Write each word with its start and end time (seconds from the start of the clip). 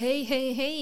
hei, 0.00 0.24
hei, 0.24 0.54
hei, 0.56 0.76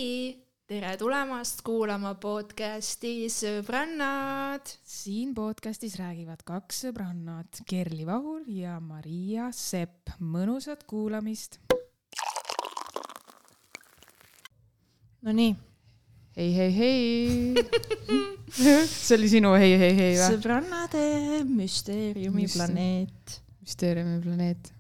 tere 0.70 0.92
tulemast 0.94 1.64
kuulama 1.66 2.12
podcasti 2.22 3.26
Sõbrannad. 3.34 4.68
siin 4.86 5.32
podcastis 5.34 5.96
räägivad 5.98 6.44
kaks 6.46 6.84
sõbrannat, 6.84 7.64
Kerli 7.66 8.06
Vahur 8.06 8.44
ja 8.46 8.76
Maria 8.78 9.48
Sepp. 9.50 10.12
mõnusat 10.22 10.84
kuulamist. 10.86 11.58
Nonii. 15.26 15.56
hei, 16.36 16.54
hei, 16.54 16.70
hei 16.78 17.66
see 18.86 19.18
oli 19.18 19.32
sinu 19.34 19.50
hei, 19.58 19.74
hei, 19.82 19.98
hei 19.98 20.14
või? 20.14 20.30
sõbrannade 20.36 21.42
müsteeriumiplaneet. 21.48 23.40
müsteeriumiplaneet. 23.66 24.72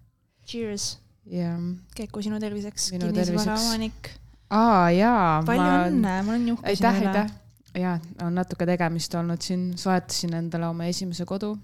Cheers. 0.46 0.88
jah. 1.26 1.58
Keku 1.98 2.22
sinu 2.22 2.38
terviseks. 2.38 2.92
Minu 2.94 3.10
terviseks. 3.10 3.66
omanik. 3.66 4.14
Aa 4.50 4.90
jaa. 4.94 5.42
palju 5.46 5.64
ma... 5.64 5.86
õnne, 5.88 6.14
ma 6.24 6.34
olen 6.34 6.48
juhke 6.52 6.72
aitäh, 6.72 7.00
aitäh. 7.02 7.32
ja 7.78 7.96
on 8.24 8.38
natuke 8.38 8.66
tegemist 8.68 9.14
olnud 9.18 9.44
siin, 9.44 9.72
soetasin 9.78 10.36
endale 10.40 10.68
oma 10.68 10.88
esimese 10.88 11.26
kodu. 11.28 11.54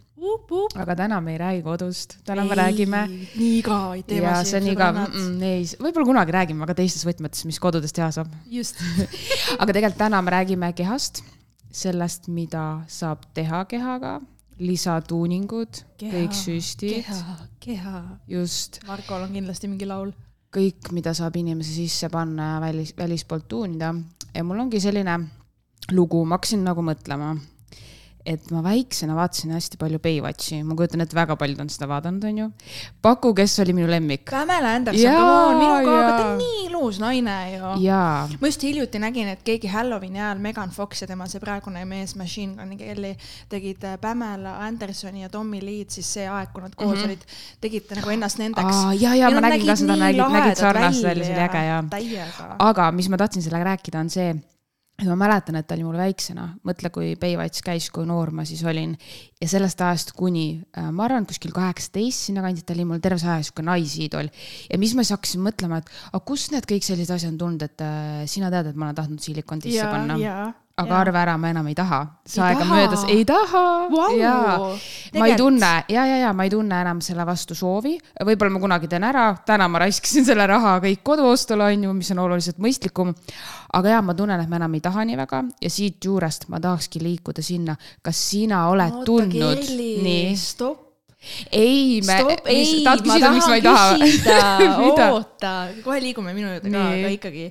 aga 0.81 0.97
täna 0.97 1.21
me 1.21 1.35
ei 1.35 1.39
räägi 1.39 1.63
kodust, 1.65 2.19
täna 2.25 2.45
ei, 2.45 2.49
me 2.49 2.59
räägime. 2.61 3.05
nii 3.37 3.59
igavaid 3.59 4.09
teemasid. 4.09 4.29
ja 4.29 4.51
see 4.51 4.61
on 4.61 4.69
igav 4.73 5.01
ei, 5.45 5.65
võib-olla 5.79 6.11
kunagi 6.13 6.37
räägime, 6.37 6.65
aga 6.67 6.77
teistes 6.81 7.07
võtmetes, 7.09 7.47
mis 7.49 7.61
kodudes 7.61 7.93
teha 7.97 8.11
saab. 8.15 8.33
just 8.51 8.81
aga 9.61 9.73
tegelikult 9.73 10.01
täna 10.07 10.23
me 10.23 10.37
räägime 10.37 10.73
kehast, 10.77 11.25
sellest, 11.75 12.29
mida 12.29 12.85
saab 12.89 13.25
teha 13.35 13.65
kehaga 13.71 14.21
lisatuuningud, 14.59 15.81
kõik 15.99 16.37
süstid. 16.37 17.03
keha, 17.03 17.37
keha. 17.61 18.03
just. 18.31 18.81
Markol 18.87 19.27
on 19.27 19.35
kindlasti 19.35 19.71
mingi 19.71 19.89
laul. 19.89 20.13
Kõik, 20.55 20.93
mida 20.95 21.15
saab 21.17 21.37
inimese 21.41 21.75
sisse 21.75 22.09
panna 22.13 22.55
ja 22.55 22.61
välis, 22.63 22.95
välispoolt 22.97 23.49
tuunida. 23.49 23.95
Ja 24.35 24.45
mul 24.47 24.63
ongi 24.65 24.81
selline 24.83 25.19
lugu, 25.93 26.23
ma 26.25 26.39
hakkasin 26.39 26.65
nagu 26.65 26.83
mõtlema 26.85 27.35
et 28.25 28.51
ma 28.55 28.63
väiksena 28.65 29.13
vaatasin 29.17 29.53
hästi 29.53 29.77
palju 29.81 29.99
Baywatchi, 30.01 30.63
ma 30.65 30.77
kujutan 30.79 31.05
ette, 31.05 31.17
väga 31.17 31.37
paljud 31.37 31.59
on 31.61 31.71
seda 31.73 31.89
vaadanud, 31.91 32.23
onju. 32.25 32.47
Paku, 33.05 33.35
kes 33.37 33.59
oli 33.61 33.75
minu 33.77 33.89
lemmik? 33.91 34.25
Pamela 34.31 34.73
Anderson, 34.79 35.19
come 35.19 35.35
on, 35.35 35.59
minuga, 35.61 35.97
aga 35.99 36.15
ta 36.17 36.31
on 36.31 36.41
nii 36.41 36.63
ilus 36.71 37.01
naine 37.03 37.35
ju. 37.53 37.73
ma 38.41 38.49
just 38.49 38.65
hiljuti 38.65 39.03
nägin, 39.03 39.29
et 39.35 39.45
keegi 39.45 39.69
Halloweeni 39.69 40.23
ajal 40.23 40.41
Megan 40.47 40.73
Fox 40.73 41.05
ja 41.05 41.11
tema 41.11 41.29
see 41.29 41.43
praegune 41.43 41.85
mees 41.89 42.17
Machine 42.17 42.57
Gun 42.57 42.79
Kelly 42.81 43.13
tegid 43.53 43.85
äh, 43.85 43.99
Pamela 44.01 44.57
Andersoni 44.65 45.27
ja 45.27 45.29
Tommy 45.29 45.61
Lee'd 45.61 45.93
siis 45.93 46.09
see 46.17 46.25
aeg, 46.25 46.55
kui 46.55 46.65
nad 46.65 46.73
koos 46.75 46.95
mm 46.95 47.03
-hmm. 47.03 47.13
olid, 47.13 47.29
tegid 47.61 47.93
nagu 48.01 48.17
ennast 48.17 48.41
nendeks. 48.41 48.81
ja, 49.01 49.15
ja 49.15 49.31
ma 49.37 49.45
nägin 49.51 49.67
ka 49.67 49.77
seda, 49.77 50.01
nägid, 50.01 50.25
nägid 50.39 50.65
sarnast 50.65 51.05
välja, 51.05 51.25
see 51.25 51.37
oli 51.37 51.45
äge 51.45 51.65
ja. 51.69 52.27
aga 52.59 52.91
mis 52.93 53.09
ma 53.09 53.21
tahtsin 53.21 53.43
sellega 53.43 53.75
rääkida, 53.75 54.01
on 54.01 54.11
see 54.11 54.35
ja 55.03 55.11
ma 55.11 55.17
mäletan, 55.25 55.59
et 55.59 55.67
ta 55.67 55.75
oli 55.75 55.85
mul 55.87 55.99
väiksena, 55.99 56.47
mõtle, 56.67 56.91
kui 56.95 57.15
Baywatch 57.21 57.65
käis, 57.67 57.89
kui 57.95 58.07
noor 58.07 58.31
ma 58.35 58.45
siis 58.47 58.63
olin. 58.67 58.95
ja 59.43 59.49
sellest 59.51 59.81
ajast 59.83 60.15
kuni, 60.17 60.63
äh, 60.79 60.91
ma 60.95 61.09
arvan, 61.09 61.27
kuskil 61.27 61.53
kaheksateist 61.55 62.31
sinnakanti, 62.31 62.63
ta 62.63 62.77
oli 62.77 62.87
mul 62.89 63.03
terve 63.03 63.19
see 63.19 63.31
aja 63.31 63.43
sihuke 63.43 63.65
naisiidol. 63.67 64.31
ja 64.71 64.79
mis 64.79 64.95
ma 64.95 65.03
siis 65.03 65.17
hakkasin 65.17 65.43
mõtlema, 65.45 65.83
et 65.83 65.91
aga 66.13 66.25
kust 66.25 66.55
need 66.55 66.69
kõik 66.71 66.87
sellised 66.87 67.15
asjad 67.17 67.35
on 67.35 67.41
tulnud, 67.43 67.67
et 67.67 67.85
äh, 67.85 68.21
sina 68.31 68.53
tead, 68.55 68.71
et 68.71 68.79
ma 68.79 68.91
olen 68.91 69.01
tahtnud 69.03 69.25
silikon 69.25 69.65
sisse 69.65 69.89
panna 69.91 70.19
aga 70.75 70.91
ja. 70.91 71.01
arva 71.05 71.21
ära, 71.23 71.35
ma 71.39 71.51
enam 71.53 71.67
ei 71.71 71.75
taha. 71.79 72.01
see 72.27 72.43
aeg 72.43 72.63
on 72.65 72.71
möödas, 72.73 73.05
ei 73.13 73.23
taha. 73.29 73.65
Wow.. 73.93 74.15
ja 74.19 74.35
ma 75.15 75.29
ei 75.31 75.37
tunne 75.39 75.73
ja, 75.89 76.07
ja, 76.09 76.17
ja 76.25 76.33
ma 76.35 76.47
ei 76.47 76.51
tunne 76.51 76.81
enam 76.83 77.03
selle 77.05 77.27
vastu 77.27 77.55
soovi. 77.55 77.95
võib-olla 78.27 78.57
ma 78.57 78.63
kunagi 78.65 78.91
teen 78.91 79.07
ära, 79.07 79.29
täna 79.47 79.69
ma 79.71 79.85
raiskasin 79.85 80.27
selle 80.27 80.47
raha 80.51 80.77
kõik 80.83 81.05
koduostule, 81.07 81.69
on 81.71 81.85
ju, 81.87 81.95
mis 81.95 82.11
on 82.15 82.25
oluliselt 82.25 82.59
mõistlikum. 82.63 83.15
aga 83.79 83.95
ja 83.95 84.01
ma 84.03 84.17
tunnen, 84.19 84.43
et 84.43 84.51
ma 84.51 84.59
enam 84.59 84.75
ei 84.75 84.83
taha 84.83 85.05
nii 85.07 85.21
väga. 85.23 85.45
Ja 85.63 85.71
siit 85.71 86.03
juurest 86.05 86.49
ma 86.51 86.59
tahakski 86.63 87.03
liikuda 87.03 87.43
sinna, 87.43 87.77
kas 88.03 88.25
sina 88.31 88.67
oled 88.73 88.99
Oota, 88.99 89.07
tundnud. 89.13 89.71
nii. 89.79 90.35
stopp 90.39 90.83
ei, 91.51 92.03
me, 92.05 92.19
ei, 92.53 92.83
tahad 92.85 93.01
küsida, 93.05 93.31
miks 93.33 93.47
ma 93.49 93.57
ei 93.57 93.63
taha? 93.65 95.07
oota, 95.15 95.53
kohe 95.85 96.03
liigume 96.03 96.35
minu 96.37 96.51
juurde 96.51 96.69
ka, 96.69 96.83
aga 96.99 97.13
ikkagi 97.15 97.47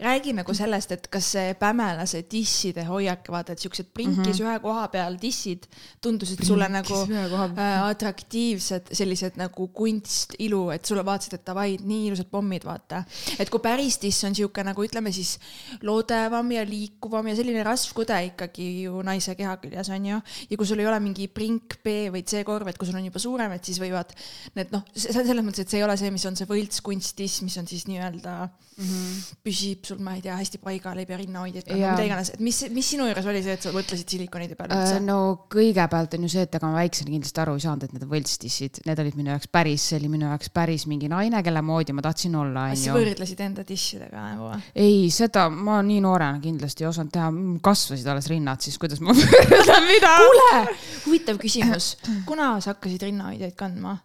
räägi 0.00 0.32
nagu 0.34 0.54
sellest, 0.54 0.90
et 0.96 1.06
kas 1.12 1.26
see 1.36 1.52
Pämela, 1.58 2.02
see 2.10 2.24
disside 2.30 2.82
hoiak, 2.88 3.28
vaata, 3.30 3.54
et 3.54 3.62
siuksed 3.62 3.92
prinkis 3.94 4.40
mm 4.40 4.46
-hmm. 4.46 4.48
ühe 4.48 4.60
koha 4.60 4.88
peal 4.88 5.16
dissid 5.22 5.68
tundusid 6.02 6.36
prinkis 6.36 6.48
sulle 6.48 6.68
nagu 6.68 6.94
äh, 7.04 7.82
atraktiivsed, 7.86 8.90
sellised 8.92 9.38
nagu 9.38 9.68
kunst, 9.68 10.34
ilu, 10.38 10.70
et 10.70 10.84
sulle 10.84 11.04
vaatasid, 11.04 11.38
et 11.38 11.46
davai, 11.46 11.78
nii 11.80 12.08
ilusad 12.08 12.26
pommid, 12.30 12.64
vaata. 12.64 13.04
et 13.38 13.50
kui 13.50 13.60
päris 13.60 14.00
diss 14.02 14.24
on 14.24 14.34
sihuke 14.34 14.64
nagu 14.64 14.82
ütleme 14.82 15.12
siis 15.12 15.38
lodevam 15.82 16.50
ja 16.52 16.66
liikuvam 16.66 17.26
ja 17.26 17.36
selline 17.36 17.62
rasvkude 17.62 18.24
ikkagi 18.24 18.82
ju 18.82 19.02
naise 19.02 19.34
keha 19.34 19.56
küljes 19.56 19.88
on 19.90 20.06
ju. 20.06 20.20
ja 20.50 20.56
kui 20.56 20.66
sul 20.66 20.78
ei 20.78 20.86
ole 20.86 21.00
mingi 21.00 21.28
prink 21.28 21.78
B 21.84 22.10
või 22.10 22.24
C 22.26 22.42
korv, 22.44 22.68
et 22.68 22.78
kui 22.78 22.86
sul 22.86 22.96
on 22.96 23.04
juba 23.04 23.18
suurem, 23.18 23.52
et 23.52 23.64
siis 23.64 23.78
võivad 23.78 24.10
need 24.54 24.74
noh, 24.74 24.82
selles 24.94 25.44
mõttes, 25.44 25.60
et 25.60 25.70
see 25.70 25.78
ei 25.78 25.84
ole 25.84 25.96
see, 25.96 26.10
mis 26.10 26.26
on 26.26 26.36
see 26.36 26.50
võltskunstdiss, 26.50 27.42
mis 27.42 27.56
on 27.56 27.66
siis 27.66 27.86
nii-öelda 27.86 28.48
mm 28.76 28.84
-hmm. 28.84 29.34
püsib 29.44 29.83
sul, 29.86 30.00
ma 30.04 30.14
ei 30.16 30.22
tea, 30.24 30.36
hästi 30.38 30.60
paigal, 30.62 30.98
ei 31.00 31.08
pea 31.08 31.18
rinnahoidjat 31.20 31.68
kandma, 31.68 31.92
mida 31.94 32.06
iganes, 32.08 32.32
et 32.34 32.42
mis, 32.44 32.60
mis 32.74 32.90
sinu 32.94 33.08
juures 33.08 33.28
oli 33.30 33.42
see, 33.44 33.56
et 33.58 33.66
sa 33.66 33.72
mõtlesid 33.74 34.14
silikonide 34.14 34.58
peale 34.58 34.78
üldse? 34.78 35.00
no 35.04 35.18
kõigepealt 35.52 36.16
on 36.18 36.26
ju 36.26 36.32
see, 36.34 36.46
et 36.48 36.58
ega 36.58 36.70
ma 36.70 36.80
väiksena 36.80 37.12
kindlasti 37.12 37.42
aru 37.44 37.56
ei 37.58 37.64
saanud, 37.64 37.86
et 37.86 37.96
need 37.96 38.06
on 38.06 38.12
võltstissid, 38.14 38.80
need 38.88 39.02
olid 39.04 39.18
minu 39.20 39.34
jaoks 39.34 39.50
päris, 39.58 39.88
see 39.90 40.00
oli 40.00 40.10
minu 40.14 40.28
jaoks 40.30 40.52
päris 40.54 40.86
mingi 40.90 41.10
naine, 41.12 41.42
kelle 41.46 41.64
moodi 41.64 41.96
ma 41.96 42.04
tahtsin 42.06 42.38
olla, 42.40 42.68
onju. 42.72 42.84
sa 42.84 42.96
võrdlesid 42.96 43.44
enda 43.44 43.66
dissidega 43.68 44.24
nagu 44.30 44.50
ei, 44.74 45.10
seda 45.14 45.46
ma 45.52 45.80
nii 45.84 46.00
noorena 46.04 46.40
kindlasti 46.42 46.84
ei 46.84 46.90
osanud 46.90 47.12
teha, 47.14 47.28
kasvasid 47.64 48.08
alles 48.10 48.30
rinnad, 48.32 48.62
siis 48.64 48.80
kuidas 48.80 49.02
ma 49.04 49.14
võrdlen 49.18 49.86
mida? 49.90 50.16
kuule, 50.24 50.64
huvitav 51.04 51.38
küsimus, 51.42 51.94
kuna 52.28 52.54
sa 52.64 52.74
hakkasid 52.74 53.08
rinnahoidjaid 53.10 53.56
kandma? 53.58 53.98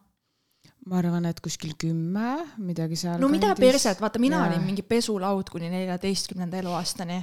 Ma 0.87 0.99
arvan, 1.01 1.25
et 1.27 1.39
kuskil 1.43 1.73
kümme, 1.79 2.29
midagi 2.63 2.95
seal. 2.97 3.17
no 3.19 3.27
kandis. 3.27 3.35
mida 3.35 3.55
perset, 3.57 3.99
vaata, 3.99 4.19
mina 4.21 4.39
ja. 4.39 4.47
olin 4.47 4.63
mingi 4.63 4.83
pesulaud 4.87 5.49
kuni 5.51 5.67
neljateistkümnenda 5.73 6.61
eluaastani. 6.61 7.17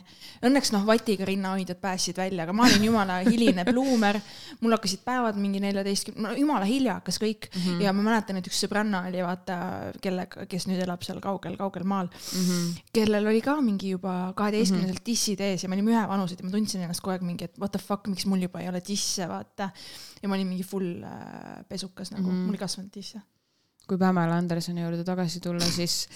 Õnneks 0.47 0.73
noh, 0.75 0.85
vatiga 0.87 1.25
rinnahoidjad 1.27 1.81
päästsid 1.81 2.21
välja, 2.21 2.45
aga 2.45 2.55
ma 2.57 2.67
olin 2.69 2.85
jumala 2.85 3.19
hiline 3.31 3.65
pluumer. 3.67 4.21
mul 4.61 4.77
hakkasid 4.77 5.03
päevad 5.07 5.39
mingi 5.41 5.63
neljateistkümne, 5.65 6.23
no 6.29 6.35
jumala 6.37 6.69
hilja 6.69 6.99
hakkas 7.01 7.19
kõik 7.23 7.49
mm 7.49 7.63
-hmm. 7.63 7.83
ja 7.87 7.93
ma 7.97 8.05
mäletan, 8.11 8.41
et 8.41 8.51
üks 8.51 8.61
sõbranna 8.65 9.07
oli 9.09 9.23
vaata, 9.25 9.59
kellega, 10.05 10.47
kes 10.47 10.69
nüüd 10.69 10.83
elab 10.85 11.03
seal 11.03 11.21
kaugel-kaugel 11.25 11.85
maal 11.85 12.09
mm, 12.09 12.43
-hmm. 12.43 12.83
kellel 12.93 13.27
oli 13.27 13.41
ka 13.41 13.61
mingi 13.61 13.91
juba 13.97 14.33
kaheteistkümneselt 14.37 14.99
mm 14.99 15.03
-hmm. 15.03 15.07
dissid 15.07 15.41
ees 15.41 15.63
ja 15.63 15.69
me 15.69 15.77
olime 15.77 15.93
ühevanused 15.93 16.41
ja 16.41 16.45
ma 16.45 16.51
tundsin 16.51 16.83
ennast 16.83 17.01
kogu 17.01 17.17
aeg 17.17 17.23
mingi, 17.23 17.45
et 17.45 17.59
what 17.59 17.73
the 17.73 17.79
fuck, 17.79 18.07
miks 18.07 18.27
mul 18.27 18.43
juba 18.43 18.61
ei 18.61 18.69
ole 18.69 18.83
disse, 18.89 19.29
vaata. 19.29 19.71
ja 20.23 20.29
ma 20.29 20.35
olin 20.35 20.47
mingi 20.47 20.63
full 20.63 21.03
äh, 21.03 21.65
pesukas 21.69 22.11
nagu 22.11 22.31
mm, 22.31 22.33
-hmm. 22.33 22.47
mul 22.47 22.55
ei 22.55 22.59
kasvanud 22.59 22.93
disse 22.95 23.21
kui 23.87 23.99
Pamela 23.99 24.35
Andersoni 24.41 24.83
juurde 24.83 25.05
tagasi 25.07 25.41
tulla, 25.41 25.65
siis 25.65 26.09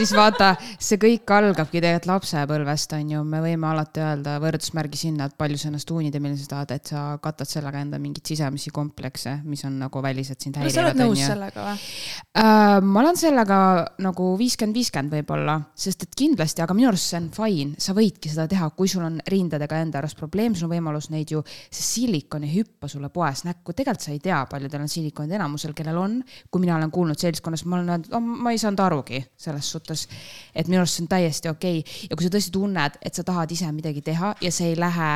siis 0.00 0.12
vaata, 0.16 0.54
see 0.80 0.98
kõik 1.00 1.30
algabki 1.34 1.80
tegelikult 1.80 2.08
lapsepõlvest, 2.10 2.94
on 2.96 3.12
ju, 3.14 3.22
me 3.26 3.40
võime 3.44 3.68
alati 3.70 4.02
öelda 4.02 4.36
võrdusmärgi 4.42 5.00
sinna, 5.00 5.28
et 5.28 5.36
palju 5.38 5.58
sa 5.60 5.68
ennast 5.70 5.88
tuunid 5.88 6.14
ja 6.14 6.22
milline 6.22 6.40
sa 6.40 6.54
tahad, 6.54 6.74
et 6.76 6.92
sa 6.92 7.04
katad 7.22 7.48
sellega 7.48 7.82
enda 7.84 8.00
mingeid 8.02 8.26
sisemisi 8.32 8.72
komplekse, 8.74 9.36
mis 9.44 9.64
on 9.68 9.78
nagu 9.82 10.02
väliselt 10.04 10.40
sind 10.40 10.58
häirivad. 10.60 10.74
sa 10.74 10.86
oled 10.86 11.00
nõus 11.00 11.24
sellega 11.24 11.66
või 11.66 11.76
uh,? 11.76 12.78
ma 12.90 13.02
olen 13.02 13.20
sellega 13.20 13.58
nagu 14.06 14.30
viiskümmend, 14.40 14.78
viiskümmend 14.80 15.16
võib-olla, 15.18 15.56
sest 15.76 16.06
et 16.06 16.16
kindlasti, 16.18 16.64
aga 16.64 16.76
minu 16.76 16.90
arust 16.90 17.12
see 17.12 17.20
on 17.20 17.28
fine, 17.34 17.80
sa 17.82 17.94
võidki 17.96 18.32
seda 18.32 18.46
teha, 18.50 18.70
kui 18.76 18.90
sul 18.90 19.04
on 19.06 19.20
rindadega 19.30 19.82
enda 19.84 20.00
arust 20.00 20.18
probleem, 20.20 20.56
sul 20.56 20.68
on 20.70 20.74
võimalus 20.76 21.10
neid 21.12 21.34
ju, 21.34 21.42
see 21.68 21.86
silikon 21.86 22.46
ei 22.48 22.54
hüppa 22.60 22.88
sulle 22.90 23.12
poes 23.12 23.44
näkku, 23.48 23.74
tegelikult 23.76 24.06
sa 24.06 24.14
ei 24.14 24.22
tea, 24.22 24.40
paljudel 24.50 24.86
on 24.86 24.90
silikonid, 24.90 25.36
enamusel, 25.36 25.74
kellel 25.76 25.98
on, 26.00 26.18
kui 26.50 26.64
mina 26.64 26.78
olen 26.78 26.92
kuulnud 26.94 27.20
seltskonnas, 27.20 27.66
ma 27.66 27.80
olen 27.80 27.94
öelnud, 27.96 28.40
ma 28.40 28.54
ei 28.54 28.60
saanud 28.60 28.80
arugi 28.84 29.20
selles 29.40 29.70
suhtes. 29.90 30.20
et 30.54 30.68
minu 30.68 30.80
arust 30.80 30.98
see 30.98 31.04
on 31.04 31.08
täiesti 31.08 31.50
okei 31.50 31.80
okay. 31.80 32.06
ja 32.10 32.16
kui 32.16 32.26
sa 32.26 32.32
tõesti 32.34 32.54
tunned, 32.54 32.98
et 33.02 33.14
sa 33.14 33.24
tahad 33.26 33.50
ise 33.50 33.70
midagi 33.72 34.02
teha 34.02 34.34
ja 34.40 34.52
see 34.52 34.72
ei 34.72 34.78
lähe 34.78 35.10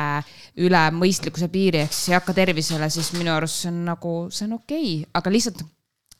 üle 0.67 0.83
mõistlikkuse 0.95 1.49
piiri, 1.51 1.85
ehk 1.85 1.93
siis 1.93 2.13
ei 2.13 2.19
hakka 2.19 2.35
tervisele, 2.37 2.89
siis 2.89 3.13
minu 3.17 3.33
arust 3.35 3.63
see 3.63 3.71
on 3.73 3.85
nagu, 3.91 4.17
see 4.31 4.47
on 4.49 4.59
okei 4.59 4.91
okay., 5.01 5.09
aga 5.21 5.33
lihtsalt 5.33 5.65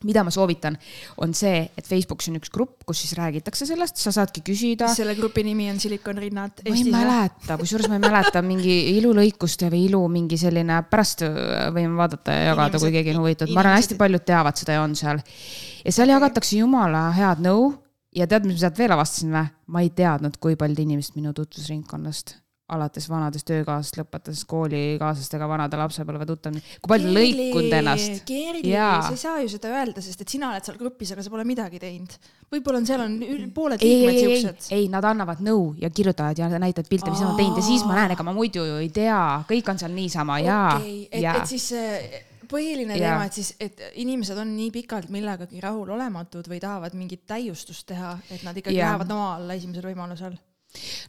mida 0.04 0.22
ma 0.26 0.30
soovitan, 0.30 0.76
on 1.24 1.32
see, 1.36 1.62
et 1.78 1.86
Facebookis 1.88 2.28
on 2.28 2.36
üks 2.36 2.50
grupp, 2.52 2.82
kus 2.86 3.00
siis 3.00 3.14
räägitakse 3.16 3.66
sellest, 3.68 3.96
sa 4.00 4.12
saadki 4.12 4.42
küsida. 4.44 4.90
selle 4.92 5.14
grupi 5.16 5.44
nimi 5.46 5.70
on 5.72 5.80
Silikonrinnad. 5.80 6.60
ma 6.66 6.74
ei 6.76 6.84
mäleta, 6.92 7.56
kusjuures 7.56 7.88
ma 7.88 7.96
ei 7.96 8.04
mäleta 8.04 8.42
mingi 8.44 8.76
ilulõikust 8.98 9.64
või 9.70 9.86
ilu 9.88 10.02
mingi 10.12 10.36
selline, 10.40 10.82
pärast 10.90 11.24
võime 11.24 11.96
vaadata 11.96 12.36
ja 12.36 12.52
jagada, 12.52 12.82
kui 12.82 12.92
keegi 12.92 13.16
on 13.16 13.22
huvitatud, 13.24 13.54
ma 13.56 13.64
arvan, 13.64 13.80
hästi 13.80 13.96
paljud 13.96 14.26
teavad 14.28 14.60
seda 14.60 14.76
ja 14.76 14.84
on 14.84 14.94
seal. 14.98 15.24
ja 15.84 15.96
seal 15.96 16.12
jagatakse 16.12 16.60
jumala 16.60 17.08
head 17.16 17.40
nõu 17.48 17.72
ja 18.16 18.26
tead, 18.30 18.48
mis 18.48 18.58
ma 18.58 18.64
sealt 18.64 18.80
veel 18.80 18.96
avastasin 18.96 19.36
või? 19.36 19.46
ma 19.74 19.84
ei 19.84 19.92
teadnud, 19.94 20.40
kui 20.40 20.58
paljud 20.58 20.82
inimesed 20.86 21.18
minu 21.18 21.34
tutvusringkonnast 21.36 22.36
alates 22.74 23.04
vanadest 23.06 23.46
töökaaslast, 23.46 23.94
lõpetades 24.00 24.40
koolikaaslastega, 24.50 25.46
vanade 25.46 25.78
lapsepõlve 25.78 26.26
tuttav, 26.26 26.56
kui 26.82 26.90
palju 26.90 27.12
lõikunud 27.14 27.76
ennast. 27.78 28.24
Kerli, 28.26 28.72
sa 28.74 29.12
ei 29.12 29.20
saa 29.20 29.36
ju 29.44 29.52
seda 29.52 29.70
öelda, 29.70 30.02
sest 30.02 30.24
et 30.24 30.34
sina 30.34 30.50
oled 30.50 30.66
seal 30.66 30.78
grupis, 30.80 31.12
aga 31.14 31.22
sa 31.22 31.30
pole 31.30 31.46
midagi 31.46 31.78
teinud. 31.82 32.16
võib-olla 32.50 32.82
on 32.82 32.88
seal 32.88 33.04
on 33.04 33.16
pooled 33.54 33.82
liikmed 33.82 34.18
siuksed. 34.18 34.70
ei, 34.74 34.90
nad 34.90 35.06
annavad 35.06 35.42
nõu 35.46 35.76
ja 35.78 35.90
kirjutavad 35.94 36.38
ja 36.38 36.50
näitavad 36.50 36.90
pilte, 36.90 37.10
mis 37.12 37.22
nad 37.22 37.36
on 37.36 37.38
teinud 37.38 37.62
ja 37.62 37.66
siis 37.68 37.86
ma 37.86 38.00
näen, 38.00 38.16
ega 38.16 38.26
ma 38.26 38.34
muidu 38.34 38.66
ju 38.66 38.80
ei 38.82 38.90
tea, 38.90 39.20
kõik 39.46 39.70
on 39.70 39.82
seal 39.82 39.94
niisama 39.94 40.40
ja 40.42 40.62
okay., 40.74 41.04
et, 41.06 41.22
et 41.22 41.54
siis 41.54 41.70
äh, 41.78 42.24
põhiline 42.50 42.96
ja. 42.98 43.12
teema, 43.12 43.28
et 43.28 43.38
siis, 43.38 43.52
et 43.60 43.80
inimesed 44.02 44.38
on 44.40 44.52
nii 44.56 44.72
pikalt 44.74 45.12
millegagi 45.14 45.62
rahulolematud 45.62 46.48
või 46.50 46.60
tahavad 46.62 46.96
mingit 46.98 47.26
täiustust 47.28 47.86
teha, 47.90 48.16
et 48.30 48.44
nad 48.46 48.56
ikkagi 48.56 48.78
ja. 48.78 48.92
lähevad 48.92 49.10
noa 49.12 49.32
alla 49.38 49.56
esimesel 49.58 49.90
võimalusel 49.90 50.36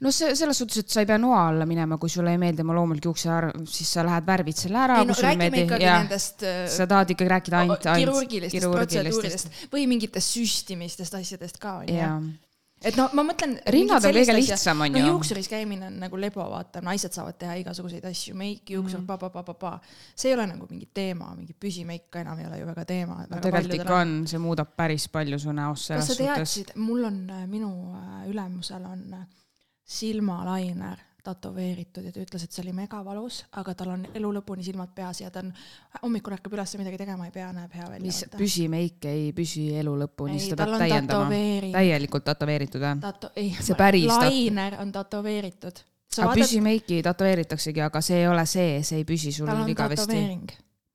no 0.02 0.12
see 0.16 0.34
selles 0.38 0.60
suhtes, 0.62 0.84
et 0.84 0.94
sa 0.94 1.04
ei 1.04 1.10
pea 1.10 1.18
noa 1.22 1.42
alla 1.50 1.68
minema, 1.70 1.98
kui 2.02 2.12
sulle 2.12 2.32
ei 2.36 2.42
meeldi 2.42 2.64
oma 2.64 2.76
loomulik 2.78 3.10
juuksearv, 3.10 3.66
siis 3.68 3.90
sa 3.98 4.06
lähed 4.08 4.28
värvid 4.28 4.60
selle 4.60 4.80
ära. 4.84 5.02
ei 5.02 5.10
no 5.10 5.18
räägime 5.18 5.48
meeldi, 5.48 5.64
ikkagi 5.68 5.88
ja, 5.88 6.00
nendest. 6.02 6.48
sa 6.78 6.88
tahad 6.90 7.16
ikkagi 7.16 7.34
rääkida 7.36 7.64
ainult, 7.64 7.88
ainult 7.94 8.04
kirurgilistest 8.06 8.70
protseduuridest 8.72 9.64
või 9.74 9.88
mingitest 9.92 10.38
süstimistest 10.38 11.18
asjadest 11.22 11.62
ka 11.64 11.80
onju 11.84 12.47
et 12.86 12.98
no 12.98 13.08
ma 13.18 13.24
mõtlen. 13.26 13.56
rinnad 13.74 14.06
on 14.06 14.14
kõige 14.16 14.36
lihtsam, 14.38 14.82
on 14.86 14.94
ju. 14.94 15.02
no 15.02 15.14
juuksuris 15.14 15.50
käimine 15.52 15.90
on 15.90 15.98
nagu 16.04 16.20
lebo, 16.20 16.44
vaata, 16.52 16.82
naised 16.86 17.16
saavad 17.16 17.40
teha 17.40 17.58
igasuguseid 17.64 18.06
asju, 18.10 18.36
meiki, 18.38 18.76
juuksur 18.78 19.02
mm., 19.02 19.08
pa-pa-pa-pa-pa. 19.10 19.74
see 20.14 20.32
ei 20.32 20.38
ole 20.38 20.48
nagu 20.52 20.68
mingi 20.70 20.90
teema, 20.94 21.32
mingi 21.38 21.56
püsimeik 21.58 22.08
ka 22.14 22.22
enam 22.26 22.40
ei 22.44 22.50
ole 22.50 22.62
ju 22.62 22.70
väga 22.70 22.86
teema. 22.86 23.18
no 23.30 23.42
tegelikult 23.44 23.80
ikka 23.80 23.98
on, 24.02 24.14
see 24.30 24.42
muudab 24.44 24.76
päris 24.78 25.08
palju 25.14 25.40
su 25.42 25.56
näost 25.56 25.96
kas 25.96 26.14
sa 26.14 26.20
teadsid, 26.22 26.76
mul 26.76 27.10
on, 27.10 27.20
minu 27.50 27.72
äh, 27.98 28.30
ülemusel 28.30 28.86
on 28.86 29.04
äh, 29.22 29.28
silmalainer 29.88 31.02
tätoveeritud 31.28 32.06
ja 32.08 32.14
ta 32.16 32.22
ütles, 32.24 32.46
et 32.46 32.56
see 32.56 32.64
oli 32.64 32.74
megavalus, 32.78 33.42
aga 33.60 33.74
tal 33.78 33.94
on 33.96 34.06
elu 34.18 34.32
lõpuni 34.40 34.66
silmad 34.66 34.94
peas 34.96 35.22
ja 35.24 35.32
ta 35.34 35.44
on, 35.44 35.52
hommikul 36.02 36.38
ärkab 36.38 36.56
üles, 36.58 36.76
midagi 36.80 37.02
tegema 37.02 37.28
ei 37.28 37.34
pea, 37.36 37.50
näeb 37.56 37.74
hea 37.78 37.90
välja. 37.92 38.06
mis 38.06 38.22
püsimeik 38.38 39.10
ei 39.10 39.32
püsi 39.38 39.68
elu 39.82 39.96
lõpuni, 40.04 40.40
seda 40.44 40.68
peab 40.68 40.86
täiendama. 40.86 41.42
täielikult 41.76 42.28
tätoveeritud 42.28 42.84
või 42.84 43.04
Tato? 43.04 43.32
ei, 43.36 43.52
päris 43.78 44.12
lainer 44.12 44.80
on 44.84 44.94
tätoveeritud. 44.96 45.84
aga 46.18 46.30
vaatad... 46.30 46.44
püsimeiki 46.44 47.02
tätoveeritaksegi, 47.06 47.84
aga 47.90 48.04
see 48.06 48.22
ei 48.24 48.32
ole 48.32 48.46
see, 48.50 48.80
see 48.88 49.04
ei 49.04 49.08
püsi 49.08 49.36
sul 49.36 49.52
igavesti 49.68 50.24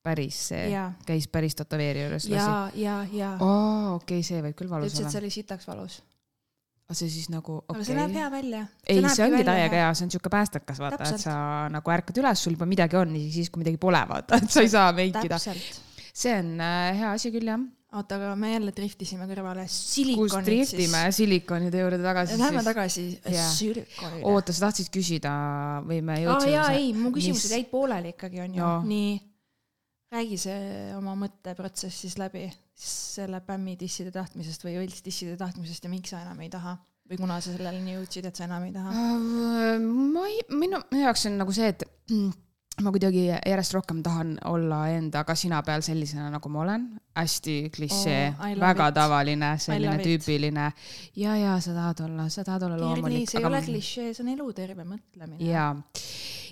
päris 0.02 0.38
see, 0.50 0.86
käis 1.06 1.28
päris 1.30 1.54
tätoveerija 1.58 2.08
juures 2.08 2.24
ja, 2.30 2.46
ja, 2.74 3.02
ja. 3.12 3.36
aa, 3.38 3.94
okei 3.94 4.18
okay,, 4.18 4.26
see 4.26 4.42
võib 4.42 4.56
küll 4.58 4.72
valus 4.72 4.90
olla. 4.90 4.96
ta 4.96 4.98
ütles, 4.98 5.06
et 5.06 5.14
see 5.14 5.22
oli 5.22 5.30
sitaks 5.30 5.68
valus 5.68 6.00
aga 6.92 7.00
see 7.00 7.10
siis 7.12 7.28
nagu 7.32 7.58
okay.. 7.62 7.74
aga 7.78 7.88
see 7.88 7.98
näeb 7.98 8.16
hea 8.20 8.30
välja. 8.32 8.62
ei, 8.86 9.02
see 9.08 9.26
ongi 9.26 9.44
täiega 9.48 9.78
hea, 9.80 9.92
see 9.96 10.06
on 10.06 10.14
siuke 10.14 10.32
päästekas, 10.32 10.80
vaata, 10.82 11.08
et 11.08 11.22
sa 11.24 11.36
nagu 11.72 11.94
ärkad 11.96 12.20
üles, 12.20 12.44
sul 12.44 12.58
juba 12.58 12.68
midagi 12.68 13.00
on, 13.00 13.14
isegi 13.16 13.40
siis, 13.40 13.52
kui 13.52 13.64
midagi 13.64 13.80
pole, 13.80 14.02
vaata, 14.10 14.40
et 14.42 14.52
sa 14.52 14.64
ei 14.64 14.72
saa 14.72 14.90
meikida. 14.96 15.40
see 15.40 16.34
on 16.36 16.58
äh, 16.60 16.90
hea 16.98 17.14
asi 17.16 17.32
küll, 17.32 17.48
jah 17.48 17.62
oota, 17.92 18.16
aga 18.16 18.30
me 18.40 18.52
jälle 18.54 18.72
driftisime 18.72 19.26
kõrvale. 19.28 19.66
driftime 20.46 21.02
siis... 21.08 21.18
silikonide 21.18 21.82
juurde 21.82 21.98
tagasi? 22.00 22.38
Lähme 22.40 22.62
tagasi 22.64 23.04
silikonide. 23.52 24.22
oota, 24.30 24.54
sa 24.56 24.68
tahtsid 24.68 24.88
küsida 24.92 25.32
või 25.88 26.00
me 26.04 26.16
jõudsime? 26.22 26.56
aa 26.56 26.70
jaa, 26.70 26.78
ei, 26.78 26.94
mu 26.96 27.12
küsimused 27.12 27.52
jäid 27.52 27.68
pooleli 27.72 28.14
ikkagi 28.14 28.40
onju 28.46 28.62
no., 28.62 28.72
nii. 28.88 29.12
Räägi 30.12 30.38
see 30.40 30.92
oma 30.96 31.14
mõtteprotsess 31.18 32.04
siis 32.04 32.18
läbi 32.20 32.46
selle 32.76 33.40
bämmi 33.46 33.76
disside 33.80 34.12
tahtmisest 34.14 34.64
või 34.66 34.78
võlts 34.82 35.04
disside 35.04 35.36
tahtmisest 35.40 35.84
ja 35.84 35.92
miks 35.92 36.12
sa 36.12 36.22
enam 36.26 36.40
ei 36.44 36.50
taha? 36.52 36.76
või 37.10 37.18
kuna 37.18 37.40
sa 37.42 37.52
selleni 37.52 37.96
jõudsid, 37.96 38.28
et 38.28 38.38
sa 38.38 38.46
enam 38.46 38.62
ei 38.64 38.72
taha? 38.72 38.92
Ma 39.82 40.28
ei, 40.30 40.38
minu 40.54 40.78
jaoks 40.96 41.26
on 41.28 41.34
nagu 41.40 41.52
see, 41.52 41.72
et 41.72 41.82
ma 42.80 42.92
kuidagi 42.94 43.26
järjest 43.28 43.74
rohkem 43.76 44.00
tahan 44.04 44.36
olla 44.48 44.84
enda 44.94 45.24
kasina 45.28 45.60
peal 45.66 45.84
sellisena, 45.84 46.30
nagu 46.32 46.52
ma 46.52 46.62
olen. 46.62 46.86
hästi 47.18 47.56
klišee 47.74 48.22
oh,, 48.30 48.46
väga 48.60 48.88
it. 48.88 48.94
tavaline, 48.96 49.50
selline 49.60 49.98
tüüpiline. 50.00 50.70
ja, 51.16 51.36
ja 51.36 51.58
sa 51.60 51.74
tahad 51.76 52.00
olla, 52.06 52.28
sa 52.32 52.44
tahad 52.44 52.62
olla 52.68 52.80
loomulik. 52.80 53.28
see 53.28 53.42
ei 53.42 53.50
ole 53.50 53.60
klišee, 53.66 54.14
see 54.14 54.24
on 54.24 54.32
eluterve 54.32 54.86
mõtlemine. 54.88 55.42
ja, 55.44 55.66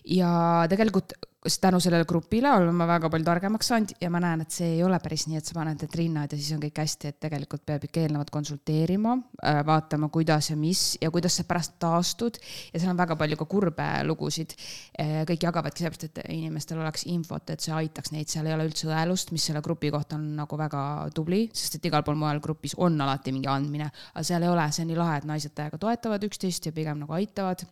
ja 0.04 0.30
tegelikult 0.70 1.16
tänu 1.60 1.80
sellele 1.80 2.04
grupile 2.04 2.50
olen 2.52 2.74
ma 2.76 2.84
väga 2.86 3.08
palju 3.10 3.24
targemaks 3.24 3.70
saanud 3.70 3.92
ja 4.00 4.10
ma 4.12 4.20
näen, 4.20 4.42
et 4.44 4.52
see 4.52 4.74
ei 4.74 4.82
ole 4.84 4.98
päris 5.00 5.24
nii, 5.28 5.38
et 5.40 5.48
sa 5.48 5.54
paned 5.56 5.80
need 5.80 5.94
rinnad 5.96 6.32
ja 6.32 6.38
siis 6.38 6.52
on 6.52 6.60
kõik 6.60 6.80
hästi, 6.82 7.12
et 7.12 7.18
tegelikult 7.24 7.64
peab 7.66 7.86
ikka 7.86 8.02
eelnevalt 8.02 8.32
konsulteerima, 8.34 9.14
äh, 9.40 9.60
vaatama, 9.66 10.10
kuidas 10.12 10.50
ja 10.50 10.56
mis 10.60 10.98
ja 11.00 11.10
kuidas 11.10 11.38
sa 11.40 11.46
pärast 11.48 11.78
taastud. 11.80 12.36
ja 12.74 12.80
seal 12.80 12.92
on 12.92 13.00
väga 13.00 13.16
palju 13.16 13.40
ka 13.40 13.48
kurbe 13.48 13.88
lugusid. 14.04 14.52
Äh, 15.00 15.24
kõik 15.30 15.48
jagavadki 15.48 15.84
sellepärast, 15.84 16.04
et 16.10 16.22
inimestel 16.28 16.84
oleks 16.84 17.06
infot, 17.08 17.50
et 17.50 17.60
see 17.60 17.72
aitaks 17.72 18.12
neid, 18.12 18.28
seal 18.28 18.46
ei 18.46 18.54
ole 18.54 18.68
üldse 18.68 18.90
õelust, 18.92 19.32
mis 19.32 19.48
selle 19.48 19.64
grupi 19.64 19.90
kohta 19.90 20.20
on 20.20 20.34
nagu 20.36 20.60
väga 20.60 20.84
tubli, 21.14 21.46
sest 21.54 21.80
et 21.80 21.88
igal 21.88 22.04
pool 22.04 22.20
mujal 22.20 22.44
grupis 22.44 22.76
on 22.76 23.00
alati 23.00 23.32
mingi 23.32 23.48
andmine, 23.48 23.88
aga 24.12 24.24
seal 24.24 24.44
ei 24.44 24.52
ole, 24.52 24.70
see 24.72 24.84
on 24.84 24.92
nii 24.92 25.00
lahe, 25.00 25.18
et 25.22 25.28
naised 25.28 25.56
täiega 25.56 25.80
toetavad 25.80 26.24
üksteist 26.28 26.68
ja 26.68 26.76
pigem 26.76 27.00
nagu 27.00 27.16
aitavad 27.16 27.64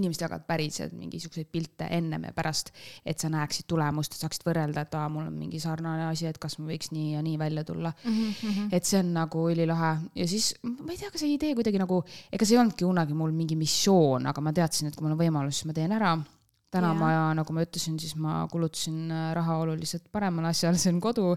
inimesed 0.00 0.24
jagavad 0.26 0.46
päriselt 0.48 0.92
mingisuguseid 0.98 1.48
pilte 1.52 1.88
ennem 1.90 2.28
ja 2.28 2.32
pärast, 2.36 2.72
et 3.06 3.18
sa 3.22 3.30
näeksid 3.32 3.68
tulemust, 3.70 4.14
et 4.14 4.24
saaksid 4.24 4.46
võrrelda, 4.46 4.84
et 4.84 4.94
aa, 4.98 5.08
mul 5.12 5.26
on 5.28 5.38
mingi 5.38 5.60
sarnane 5.62 6.08
asi, 6.10 6.28
et 6.30 6.38
kas 6.42 6.58
ma 6.58 6.68
võiks 6.72 6.92
nii 6.94 7.14
ja 7.14 7.22
nii 7.24 7.38
välja 7.40 7.64
tulla 7.64 7.92
mm. 8.04 8.20
-hmm. 8.30 8.68
et 8.72 8.84
see 8.84 9.00
on 9.00 9.12
nagu 9.14 9.48
ülilahe 9.50 9.96
ja 10.14 10.28
siis 10.28 10.54
ma 10.62 10.92
ei 10.92 10.98
tea, 10.98 11.10
kas 11.10 11.20
see 11.24 11.34
idee 11.34 11.54
kuidagi 11.54 11.80
nagu, 11.80 12.02
ega 12.32 12.44
see 12.44 12.56
ei 12.56 12.62
olnudki 12.62 12.84
kunagi 12.84 13.14
mul 13.14 13.32
mingi 13.32 13.56
missioon, 13.56 14.26
aga 14.26 14.40
ma 14.40 14.52
teadsin, 14.52 14.88
et 14.88 14.96
kui 14.96 15.06
mul 15.06 15.16
on 15.16 15.22
võimalus, 15.26 15.60
siis 15.60 15.70
ma 15.70 15.76
teen 15.76 15.92
ära 15.92 16.16
täna 16.74 16.90
yeah. 16.92 17.00
ma, 17.00 17.28
nagu 17.38 17.54
ma 17.56 17.64
ütlesin, 17.64 17.96
siis 18.02 18.16
ma 18.20 18.42
kulutasin 18.50 19.12
äh, 19.12 19.28
raha 19.38 19.60
oluliselt 19.62 20.08
paremale 20.12 20.50
asjale, 20.50 20.80
see 20.80 20.92
on 20.94 21.00
kodu. 21.04 21.30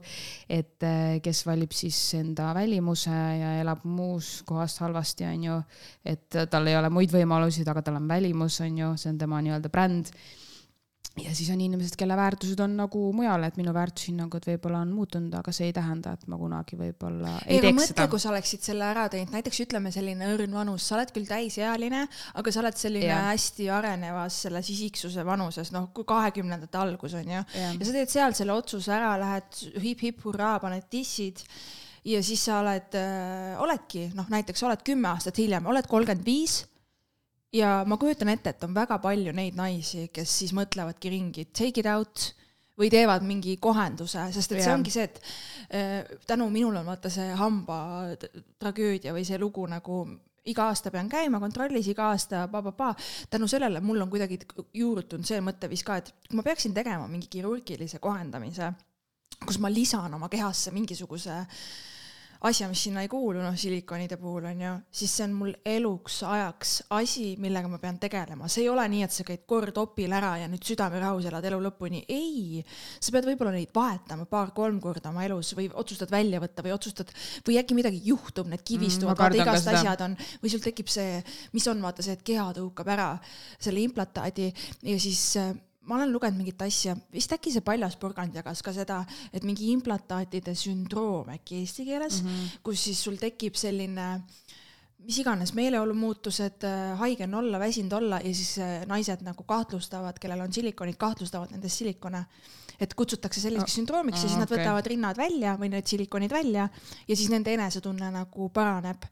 et 0.50 0.84
äh, 0.86 1.20
kes 1.24 1.44
valib 1.48 1.76
siis 1.78 2.00
enda 2.18 2.50
välimuse 2.58 3.14
ja 3.14 3.54
elab 3.62 3.86
muus 3.86 4.42
kohas 4.48 4.80
halvasti, 4.84 5.28
on 5.30 5.48
ju, 5.50 5.62
et 6.06 6.42
tal 6.52 6.68
ei 6.68 6.78
ole 6.80 6.92
muid 6.94 7.14
võimalusi, 7.14 7.66
aga 7.68 7.86
tal 7.86 8.02
on 8.02 8.10
välimus, 8.10 8.62
on 8.66 8.84
ju, 8.84 8.92
see 8.98 9.14
on 9.14 9.22
tema 9.22 9.42
nii-öelda 9.46 9.74
bränd 9.74 10.14
ja 11.24 11.34
siis 11.36 11.50
on 11.54 11.62
inimesed, 11.62 11.96
kelle 12.00 12.16
väärtused 12.18 12.60
on 12.64 12.76
nagu 12.78 13.02
mujal, 13.16 13.44
et 13.48 13.58
minu 13.60 13.74
väärtushinnangud 13.76 14.46
võib-olla 14.48 14.82
on 14.86 14.92
muutunud, 14.94 15.34
aga 15.40 15.54
see 15.56 15.70
ei 15.70 15.76
tähenda, 15.76 16.14
et 16.18 16.28
ma 16.30 16.38
kunagi 16.40 16.78
võib-olla 16.80 17.34
ei, 17.46 17.58
ei 17.58 17.64
teeks 17.64 17.78
mõtle, 17.80 17.88
seda. 17.94 18.08
kui 18.12 18.22
sa 18.22 18.32
oleksid 18.34 18.68
selle 18.68 18.86
ära 18.88 19.08
teinud, 19.14 19.34
näiteks 19.34 19.64
ütleme 19.66 19.92
selline 19.94 20.30
õrn 20.36 20.54
vanus, 20.60 20.86
sa 20.88 20.98
oled 21.00 21.14
küll 21.16 21.30
täisealine, 21.30 22.06
aga 22.42 22.54
sa 22.54 22.62
oled 22.64 22.80
selline 22.80 23.10
ja. 23.10 23.24
hästi 23.32 23.70
arenevas 23.74 24.44
selles 24.46 24.72
isiksuse 24.76 25.26
vanuses, 25.28 25.74
noh, 25.76 25.90
kui 25.96 26.08
kahekümnendate 26.08 26.82
algus 26.82 27.18
on 27.18 27.36
ju. 27.38 27.44
ja 27.58 27.74
sa 27.82 27.98
teed 27.98 28.14
seal 28.14 28.38
selle 28.38 28.56
otsuse 28.56 28.94
ära, 28.94 29.16
lähed 29.22 29.62
hip-hip 29.84 30.24
hurraa, 30.28 30.58
paned 30.64 30.88
dissid 30.94 31.44
ja 32.08 32.22
siis 32.24 32.46
sa 32.48 32.62
oled 32.62 32.96
äh,, 32.98 33.54
oledki, 33.64 34.08
noh, 34.16 34.30
näiteks 34.32 34.64
oled 34.68 34.86
kümme 34.86 35.12
aastat 35.16 35.40
hiljem, 35.42 35.66
oled 35.70 35.90
kolmkümmend 35.90 36.26
viis 36.28 36.62
ja 37.54 37.84
ma 37.88 37.98
kujutan 37.98 38.32
ette, 38.34 38.54
et 38.54 38.66
on 38.68 38.76
väga 38.76 39.00
palju 39.04 39.34
neid 39.36 39.58
naisi, 39.58 40.08
kes 40.14 40.38
siis 40.42 40.54
mõtlevadki 40.58 41.12
ringi 41.14 41.48
take 41.52 41.84
it 41.84 41.90
out 41.92 42.32
või 42.78 42.92
teevad 42.94 43.26
mingi 43.26 43.56
kohenduse, 43.62 44.28
sest 44.36 44.54
et 44.54 44.62
see 44.62 44.74
ongi 44.74 44.94
see, 44.94 45.08
et 45.08 45.20
äh, 45.74 46.18
tänu 46.30 46.50
minul 46.54 46.78
on 46.78 46.86
vaata 46.86 47.10
see 47.14 47.32
hamba 47.40 47.80
tragöödia 48.60 49.16
või 49.16 49.26
see 49.26 49.40
lugu 49.42 49.66
nagu 49.70 50.04
iga 50.48 50.70
aasta 50.72 50.92
pean 50.94 51.10
käima 51.12 51.42
kontrollis, 51.44 51.90
iga 51.92 52.12
aasta 52.14 52.46
pa-pa-pa. 52.52 52.94
tänu 53.30 53.50
sellele 53.52 53.82
mul 53.84 54.06
on 54.06 54.12
kuidagi 54.12 54.40
juurutunud 54.74 55.28
see 55.28 55.42
mõtteviis 55.44 55.84
ka, 55.84 55.98
et 55.98 56.14
kui 56.30 56.38
ma 56.40 56.46
peaksin 56.46 56.76
tegema 56.76 57.08
mingi 57.12 57.28
kirurgilise 57.32 58.00
kohendamise, 58.00 58.72
kus 59.44 59.60
ma 59.60 59.72
lisan 59.74 60.14
oma 60.14 60.30
kehasse 60.30 60.72
mingisuguse 60.72 61.34
äh, 61.34 61.58
asja, 62.46 62.68
mis 62.70 62.84
sinna 62.86 63.02
ei 63.02 63.10
kuulu, 63.12 63.42
noh, 63.42 63.56
silikonide 63.58 64.18
puhul 64.22 64.46
on 64.50 64.62
ju, 64.62 64.74
siis 65.00 65.14
see 65.18 65.26
on 65.26 65.34
mul 65.38 65.54
eluks 65.66 66.20
ajaks 66.28 66.74
asi, 66.98 67.28
millega 67.42 67.70
ma 67.72 67.80
pean 67.82 67.98
tegelema, 68.02 68.50
see 68.52 68.66
ei 68.66 68.70
ole 68.72 68.86
nii, 68.92 69.04
et 69.08 69.16
sa 69.16 69.26
käid 69.28 69.46
kord 69.50 69.78
opil 69.82 70.14
ära 70.14 70.36
ja 70.42 70.50
nüüd 70.52 70.66
südamerahus 70.68 71.30
elad 71.32 71.46
elu 71.50 71.60
lõpuni, 71.68 72.04
ei. 72.14 72.64
sa 73.00 73.14
pead 73.16 73.30
võib-olla 73.30 73.56
neid 73.56 73.74
vahetama 73.76 74.28
paar-kolm 74.30 74.80
korda 74.84 75.12
oma 75.12 75.26
elus 75.28 75.54
või 75.58 75.70
otsustad 75.74 76.12
välja 76.14 76.42
võtta 76.44 76.66
või 76.66 76.76
otsustad 76.76 77.14
või 77.48 77.60
äkki 77.62 77.78
midagi 77.78 78.02
juhtub, 78.06 78.50
need 78.52 78.66
kivistuvad 78.68 79.16
mm,, 79.18 79.24
vaata 79.24 79.44
igast 79.44 79.72
asjad 79.74 80.06
on 80.06 80.18
või 80.44 80.54
sul 80.54 80.64
tekib 80.64 80.92
see, 80.92 81.22
mis 81.56 81.68
on 81.72 81.82
vaata 81.84 82.06
see, 82.06 82.18
et 82.18 82.26
keha 82.28 82.52
tõukab 82.58 82.94
ära 82.94 83.14
selle 83.58 83.82
implantaadi 83.86 84.52
ja 84.86 85.00
siis 85.02 85.24
ma 85.88 85.96
olen 85.96 86.12
lugenud 86.12 86.42
mingit 86.42 86.62
asja, 86.62 86.96
vist 87.14 87.32
äkki 87.34 87.54
see 87.54 87.64
Paljas 87.66 87.96
porgand 88.00 88.36
jagas 88.36 88.62
ka 88.66 88.74
seda, 88.76 89.02
et 89.34 89.46
mingi 89.48 89.72
implantaatide 89.72 90.56
sündroom 90.58 91.32
äkki 91.38 91.62
eesti 91.64 91.88
keeles 91.88 92.22
mm, 92.24 92.30
-hmm. 92.30 92.62
kus 92.64 92.84
siis 92.90 93.04
sul 93.04 93.18
tekib 93.22 93.56
selline 93.56 94.08
mis 95.08 95.22
iganes 95.22 95.54
meeleolumuutused, 95.56 96.64
äh, 96.68 96.98
haige 97.00 97.24
on 97.24 97.40
olla, 97.42 97.60
väsinud 97.60 97.94
olla 97.96 98.20
ja 98.24 98.34
siis 98.34 98.58
äh, 98.60 98.82
naised 98.90 99.24
nagu 99.24 99.44
kahtlustavad, 99.44 100.20
kellel 100.20 100.42
on 100.44 100.54
silikonid, 100.54 100.98
kahtlustavad 101.00 101.52
nendes 101.52 101.78
silikone. 101.78 102.26
et 102.80 102.94
kutsutakse 102.94 103.42
selliseks 103.42 103.72
oh, 103.72 103.76
sündroomiks 103.80 104.22
ja 104.22 104.30
siis 104.30 104.38
nad 104.38 104.52
okay. 104.52 104.60
võtavad 104.60 104.86
rinnad 104.86 105.18
välja 105.18 105.56
või 105.58 105.72
need 105.74 105.88
silikonid 105.90 106.30
välja 106.30 106.68
ja 107.08 107.16
siis 107.16 107.32
nende 107.34 107.54
enesetunne 107.54 108.12
nagu 108.14 108.50
paraneb 108.54 109.08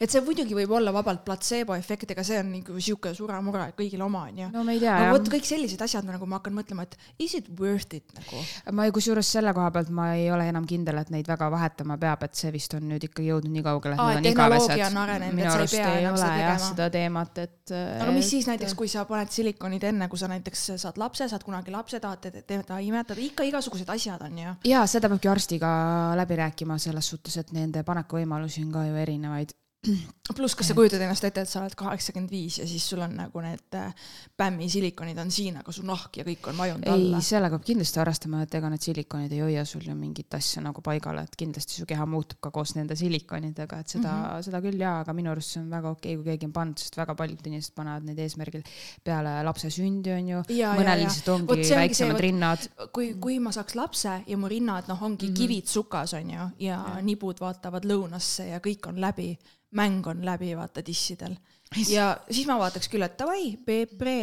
et 0.00 0.12
see 0.12 0.22
muidugi 0.24 0.56
võib 0.56 0.72
olla 0.78 0.92
vabalt 0.94 1.22
platseeboefekt, 1.26 2.14
ega 2.14 2.24
see 2.24 2.38
on 2.40 2.48
nagu 2.54 2.76
sihuke 2.80 3.12
suremure 3.16 3.66
kõigil 3.76 4.00
oma, 4.04 4.24
onju. 4.30 4.48
no 4.54 4.64
me 4.64 4.76
ei 4.76 4.80
tea, 4.80 4.94
jah. 5.04 5.12
vot 5.12 5.28
kõik 5.34 5.48
sellised 5.48 5.82
asjad 5.84 6.06
nagu 6.08 6.28
ma 6.30 6.38
hakkan 6.40 6.56
mõtlema, 6.56 6.86
et 6.88 6.96
is 7.20 7.36
it 7.36 7.50
worth 7.58 7.96
it 7.98 8.16
nagu. 8.16 8.40
ma 8.76 8.86
kusjuures 8.96 9.32
selle 9.36 9.52
koha 9.56 9.68
pealt 9.74 9.92
ma 9.94 10.10
ei 10.16 10.30
ole 10.32 10.48
enam 10.48 10.66
kindel, 10.68 11.02
et 11.02 11.12
neid 11.12 11.28
väga 11.28 11.50
vahetama 11.52 11.98
peab, 12.00 12.24
et 12.24 12.40
see 12.40 12.52
vist 12.54 12.74
on 12.78 12.88
nüüd 12.88 13.04
ikka 13.10 13.24
jõudnud 13.26 13.52
nii 13.58 13.66
kaugele, 13.66 14.00
et 14.16 14.24
need 14.24 14.40
on 14.40 15.00
arenenud, 15.04 15.44
et 15.44 15.52
sa 15.52 15.60
ei 15.60 15.72
pea 15.76 15.92
enam 16.00 16.16
seda 16.16 16.32
tegema. 16.32 16.64
seda 16.70 16.90
teemat, 16.96 17.44
et. 17.44 17.76
aga 17.76 18.16
mis 18.16 18.32
siis 18.32 18.48
näiteks, 18.48 18.76
kui 18.78 18.88
sa 18.88 19.04
paned 19.08 19.36
silikonid 19.36 19.84
enne, 19.92 20.08
kui 20.08 20.20
sa 20.20 20.30
näiteks 20.32 20.66
saad 20.80 21.00
lapse, 21.02 21.28
saad 21.28 21.44
kunagi 21.44 21.74
lapse, 21.74 22.00
tahad 22.00 22.24
teda 22.48 22.80
imetada, 22.80 23.20
ikka 23.20 23.44
igasugused 23.52 23.92
asjad 23.92 24.24
on 24.24 24.44
ju. 24.46 24.58
ja 24.72 24.86
seda 24.88 25.12
peabki 25.12 25.28
arstiga 25.28 25.70
läbi 26.16 26.40
rääkima 26.40 26.80
selles 26.80 27.12
suhtes, 27.12 27.36
et 27.42 27.52
nende 27.52 27.84
panekuvõimalusi 27.84 28.64
on 28.64 28.72
ka 28.72 28.88
ju 28.88 28.96
erinevaid 29.04 29.52
pluss, 29.80 30.54
kas 30.58 30.68
sa 30.68 30.74
kujutad 30.76 31.00
ennast 31.00 31.24
ette, 31.24 31.40
et 31.40 31.48
sa 31.48 31.62
oled 31.62 31.72
kaheksakümmend 31.78 32.28
viis 32.32 32.58
ja 32.60 32.66
siis 32.68 32.84
sul 32.90 33.00
on 33.00 33.14
nagu 33.16 33.40
need 33.40 33.76
pämmi 34.36 34.66
äh, 34.66 34.72
silikonid 34.74 35.18
on 35.22 35.30
siin, 35.32 35.56
aga 35.62 35.72
su 35.72 35.84
nahk 35.88 36.18
ja 36.20 36.24
kõik 36.26 36.50
on 36.52 36.58
vajunud 36.60 36.88
alla? 36.92 37.20
ei, 37.20 37.24
sellega 37.24 37.56
peab 37.56 37.64
kindlasti 37.70 38.02
arvestama, 38.02 38.42
et 38.44 38.56
ega 38.58 38.68
need 38.72 38.84
silikonid 38.84 39.32
ei 39.32 39.40
hoia 39.40 39.64
sul 39.68 39.86
ju 39.88 39.94
mingit 39.96 40.36
asja 40.36 40.60
nagu 40.64 40.84
paigal, 40.84 41.22
et 41.24 41.36
kindlasti 41.40 41.78
su 41.80 41.86
keha 41.88 42.04
muutub 42.10 42.42
ka 42.44 42.52
koos 42.52 42.74
nende 42.76 42.96
silikonidega, 43.00 43.78
et 43.80 43.94
seda 43.94 44.10
mm, 44.12 44.26
-hmm. 44.26 44.46
seda 44.50 44.60
küll 44.66 44.84
jaa, 44.84 44.98
aga 45.00 45.14
minu 45.16 45.32
arust 45.32 45.56
see 45.56 45.62
on 45.62 45.70
väga 45.72 45.94
okei 45.94 46.12
okay,, 46.12 46.20
kui 46.20 46.28
keegi 46.28 46.50
on 46.50 46.52
pannud, 46.58 46.82
sest 46.84 47.00
väga 47.00 47.14
paljud 47.16 47.46
inimesed 47.46 47.74
panevad 47.74 48.04
neid 48.10 48.20
eesmärgil 48.20 48.66
peale 49.04 49.32
lapse 49.48 49.70
sündi, 49.72 50.12
on 50.12 50.28
ju. 50.34 50.42
mõnel 50.76 51.04
lihtsalt 51.06 51.32
ongi 51.36 51.54
Võt, 51.54 51.64
väiksemad 51.80 52.18
see, 52.18 52.26
rinnad. 52.26 52.68
kui, 52.92 53.14
kui 53.14 53.38
ma 53.40 53.54
saaks 53.56 53.80
lapse 53.80 54.18
ja 54.26 54.36
mu 54.36 54.48
rinnad, 54.48 54.92
noh, 54.92 55.02
ongi 55.02 55.30
mm 55.30 55.32
-hmm. 55.32 55.40
kivid 55.40 55.66
sukas, 55.66 56.14
on 56.20 56.30
ju, 56.30 56.50
ja, 56.68 56.84
ja 56.84 57.00
nibud 57.00 57.40
vaatavad 57.40 57.88
lõunasse 57.88 58.50
ja 58.52 58.60
kõik 58.60 58.86
on 58.92 59.00
läbi 59.00 59.30
mäng 59.76 60.06
on 60.10 60.24
läbi, 60.26 60.52
vaata 60.56 60.82
dissidel. 60.86 61.36
ja 61.88 62.16
siis 62.30 62.46
ma 62.50 62.58
vaataks 62.58 62.90
küll, 62.90 63.06
et 63.06 63.18
davai, 63.18 63.56
Peepre 63.66 64.20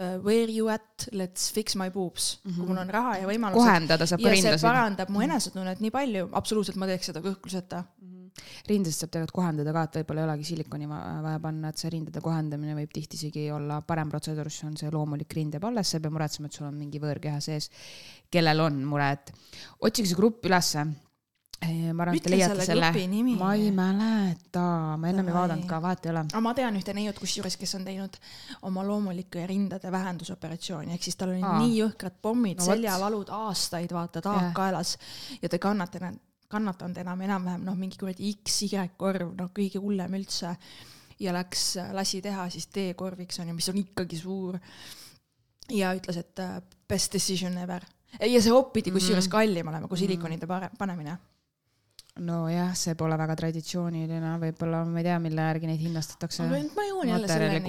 uh, 0.00 0.18
where 0.24 0.50
you 0.50 0.68
at, 0.68 1.08
let's 1.12 1.50
fix 1.52 1.76
my 1.76 1.90
boobs 1.90 2.40
mm, 2.42 2.50
-hmm. 2.50 2.56
kui 2.56 2.66
mul 2.66 2.82
on 2.82 2.90
raha 2.90 3.16
ja 3.18 3.26
võimalused. 3.28 3.62
kohendada 3.62 4.06
saab 4.06 4.22
ka 4.22 4.32
rindasid. 4.34 4.66
parandab 4.66 5.10
mu 5.10 5.20
enesetunnet 5.26 5.80
nii 5.80 5.90
palju, 5.90 6.28
absoluutselt 6.32 6.80
ma 6.80 6.88
teeks 6.90 7.12
seda 7.12 7.22
kõhkluseta 7.24 7.82
mm. 7.82 8.08
-hmm. 8.08 8.46
rindest 8.68 9.04
saab 9.04 9.12
tegelikult 9.14 9.36
kohendada 9.38 9.74
ka, 9.76 9.82
et 9.82 10.00
võib-olla 10.00 10.24
ei 10.24 10.28
olegi 10.30 10.48
silikoni 10.52 10.88
vaja 10.88 11.38
panna, 11.42 11.68
et 11.68 11.78
see 11.78 11.92
rindade 11.94 12.24
kohendamine 12.24 12.74
võib 12.80 12.94
tihti 12.94 13.20
isegi 13.20 13.50
olla 13.50 13.80
parem 13.82 14.10
protseduur, 14.10 14.50
siis 14.50 14.64
on 14.70 14.80
see 14.80 14.90
loomulik 14.90 15.38
rind 15.38 15.54
jääb 15.54 15.68
alles, 15.70 15.90
sa 15.90 15.98
ei 15.98 16.06
pea 16.06 16.16
muretsema, 16.16 16.50
et 16.50 16.58
sul 16.58 16.66
on 16.66 16.74
mingi 16.74 17.02
võõrkeha 17.02 17.40
sees, 17.44 17.70
kellel 18.30 18.66
on 18.66 18.82
mure, 18.94 19.12
et 19.12 19.32
otsige 19.78 20.08
see 20.08 20.18
grupp 20.18 20.50
ülesse 20.50 20.86
ma 21.68 22.04
arvan, 22.06 22.16
et 22.16 22.24
te 22.24 22.32
leiate 22.32 22.64
selle, 22.64 22.88
ma 23.36 23.50
ei 23.52 23.68
mäleta, 23.74 24.62
ma 25.00 25.10
ennem 25.10 25.28
ei 25.28 25.34
vaadanud 25.34 25.66
ka, 25.68 25.80
vahet 25.84 26.06
ei 26.06 26.12
ole. 26.14 26.22
aga 26.30 26.40
ma 26.44 26.54
tean 26.56 26.78
ühte 26.78 26.94
neiut, 26.96 27.18
kusjuures, 27.20 27.56
kes 27.60 27.74
on 27.76 27.84
teinud 27.84 28.16
oma 28.68 28.84
loomuliku 28.86 29.44
rindade 29.48 29.92
vähendusoperatsiooni, 29.92 30.94
ehk 30.96 31.04
siis 31.04 31.20
tal 31.20 31.34
olid 31.34 31.44
nii 31.44 31.76
jõhkrad 31.82 32.16
pommid 32.24 32.62
no,, 32.62 32.68
seljavalud 32.70 33.32
aastaid, 33.42 33.92
vaata, 33.92 34.22
taak 34.24 34.54
kaelas. 34.56 34.96
Ja 35.42 35.48
ta 35.50 35.58
ei 35.58 35.64
kannata 35.68 36.12
kannatanud 36.50 36.98
enam 36.98 37.20
enam-vähem 37.22 37.66
noh, 37.68 37.76
mingi 37.78 38.00
kuradi 38.00 38.32
XY 38.40 38.88
korv, 38.98 39.36
noh, 39.38 39.52
kõige 39.54 39.82
hullem 39.82 40.16
üldse. 40.18 40.56
ja 41.20 41.34
läks, 41.36 41.76
lasi 41.92 42.22
teha 42.24 42.48
siis 42.50 42.66
D-korviks 42.72 43.38
on 43.42 43.52
ju, 43.52 43.54
mis 43.54 43.68
on 43.68 43.78
ikkagi 43.78 44.18
suur. 44.18 44.58
ja 45.70 45.92
ütles, 45.94 46.16
et 46.16 46.40
best 46.88 47.12
decision 47.12 47.58
ever. 47.58 47.84
Ja 48.18 48.40
see 48.40 48.50
hoopidi 48.50 48.90
kusjuures 48.90 49.28
mm. 49.28 49.30
kallim 49.30 49.68
olema 49.70 49.86
kui 49.86 50.00
silikonide 50.00 50.48
panemine 50.78 51.18
nojah, 52.20 52.72
see 52.76 52.94
pole 52.98 53.16
väga 53.18 53.34
traditsiooniline, 53.38 54.32
võib-olla 54.42 54.82
ma 54.88 55.00
ei 55.00 55.06
tea, 55.06 55.16
mille 55.22 55.44
järgi 55.46 55.68
neid 55.70 55.80
hinnastatakse. 55.80 56.46
ma 56.76 56.84
jõuan 56.86 57.12
jälle 57.14 57.28
selleni. 57.30 57.60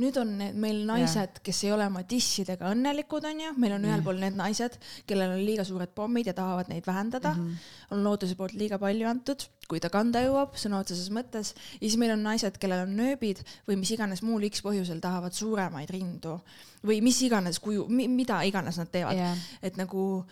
nüüd 0.00 0.18
on 0.20 0.34
need 0.38 0.58
meil 0.62 0.82
naised, 0.88 1.40
kes 1.46 1.62
ei 1.66 1.72
ole 1.74 1.86
oma 1.90 2.02
dissidega 2.10 2.70
õnnelikud, 2.70 3.26
onju, 3.30 3.54
meil 3.62 3.74
on 3.76 3.86
ühel 3.88 4.04
pool 4.06 4.20
need 4.22 4.36
naised, 4.38 4.76
kellel 5.10 5.34
on 5.34 5.42
liiga 5.42 5.66
suured 5.66 5.90
pommid 5.96 6.30
ja 6.30 6.34
tahavad 6.36 6.70
neid 6.70 6.86
vähendada 6.86 7.34
mm. 7.34 7.48
-hmm. 7.48 7.96
on 7.96 8.04
looduse 8.06 8.36
poolt 8.38 8.54
liiga 8.54 8.78
palju 8.78 9.08
antud, 9.10 9.46
kui 9.68 9.82
ta 9.82 9.90
kanda 9.90 10.22
jõuab, 10.22 10.54
sõna 10.54 10.82
otseses 10.84 11.10
mõttes. 11.10 11.54
ja 11.80 11.86
siis 11.86 11.98
meil 11.98 12.14
on 12.14 12.22
naised, 12.22 12.58
kellel 12.62 12.86
on 12.86 12.94
nööbid 12.96 13.42
või 13.68 13.80
mis 13.82 13.90
iganes 13.90 14.22
muul 14.22 14.46
X 14.50 14.62
põhjusel 14.62 15.00
tahavad 15.00 15.34
suuremaid 15.34 15.90
rindu 15.90 16.38
või 16.86 17.02
mis 17.02 17.20
iganes 17.22 17.58
kuju, 17.58 17.88
mida 17.88 18.42
iganes 18.46 18.78
nad 18.78 18.90
teevad 18.90 19.18
yeah., 19.18 19.36
et 19.62 19.76
nagu 19.76 20.22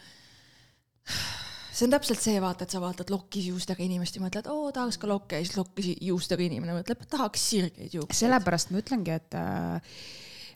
see 1.78 1.86
on 1.86 1.94
täpselt 1.94 2.22
see, 2.22 2.38
vaata, 2.42 2.66
et 2.66 2.74
sa 2.74 2.80
vaatad 2.82 3.10
lokkis 3.12 3.50
juustega 3.52 3.84
inimest 3.84 4.18
ja 4.18 4.22
mõtled, 4.24 4.48
oo, 4.50 4.70
tahaks 4.74 4.98
ka 4.98 5.10
lokke 5.10 5.38
ja 5.38 5.46
siis 5.46 5.58
lokkis 5.58 5.92
juustega 6.02 6.42
inimene 6.42 6.74
mõtleb, 6.80 7.04
tahaks 7.10 7.44
sirgeid 7.52 7.94
juukseid. 7.94 8.24
sellepärast 8.24 8.72
ma 8.74 8.82
ütlengi, 8.82 9.14
et 9.14 9.38
äh, 9.38 10.00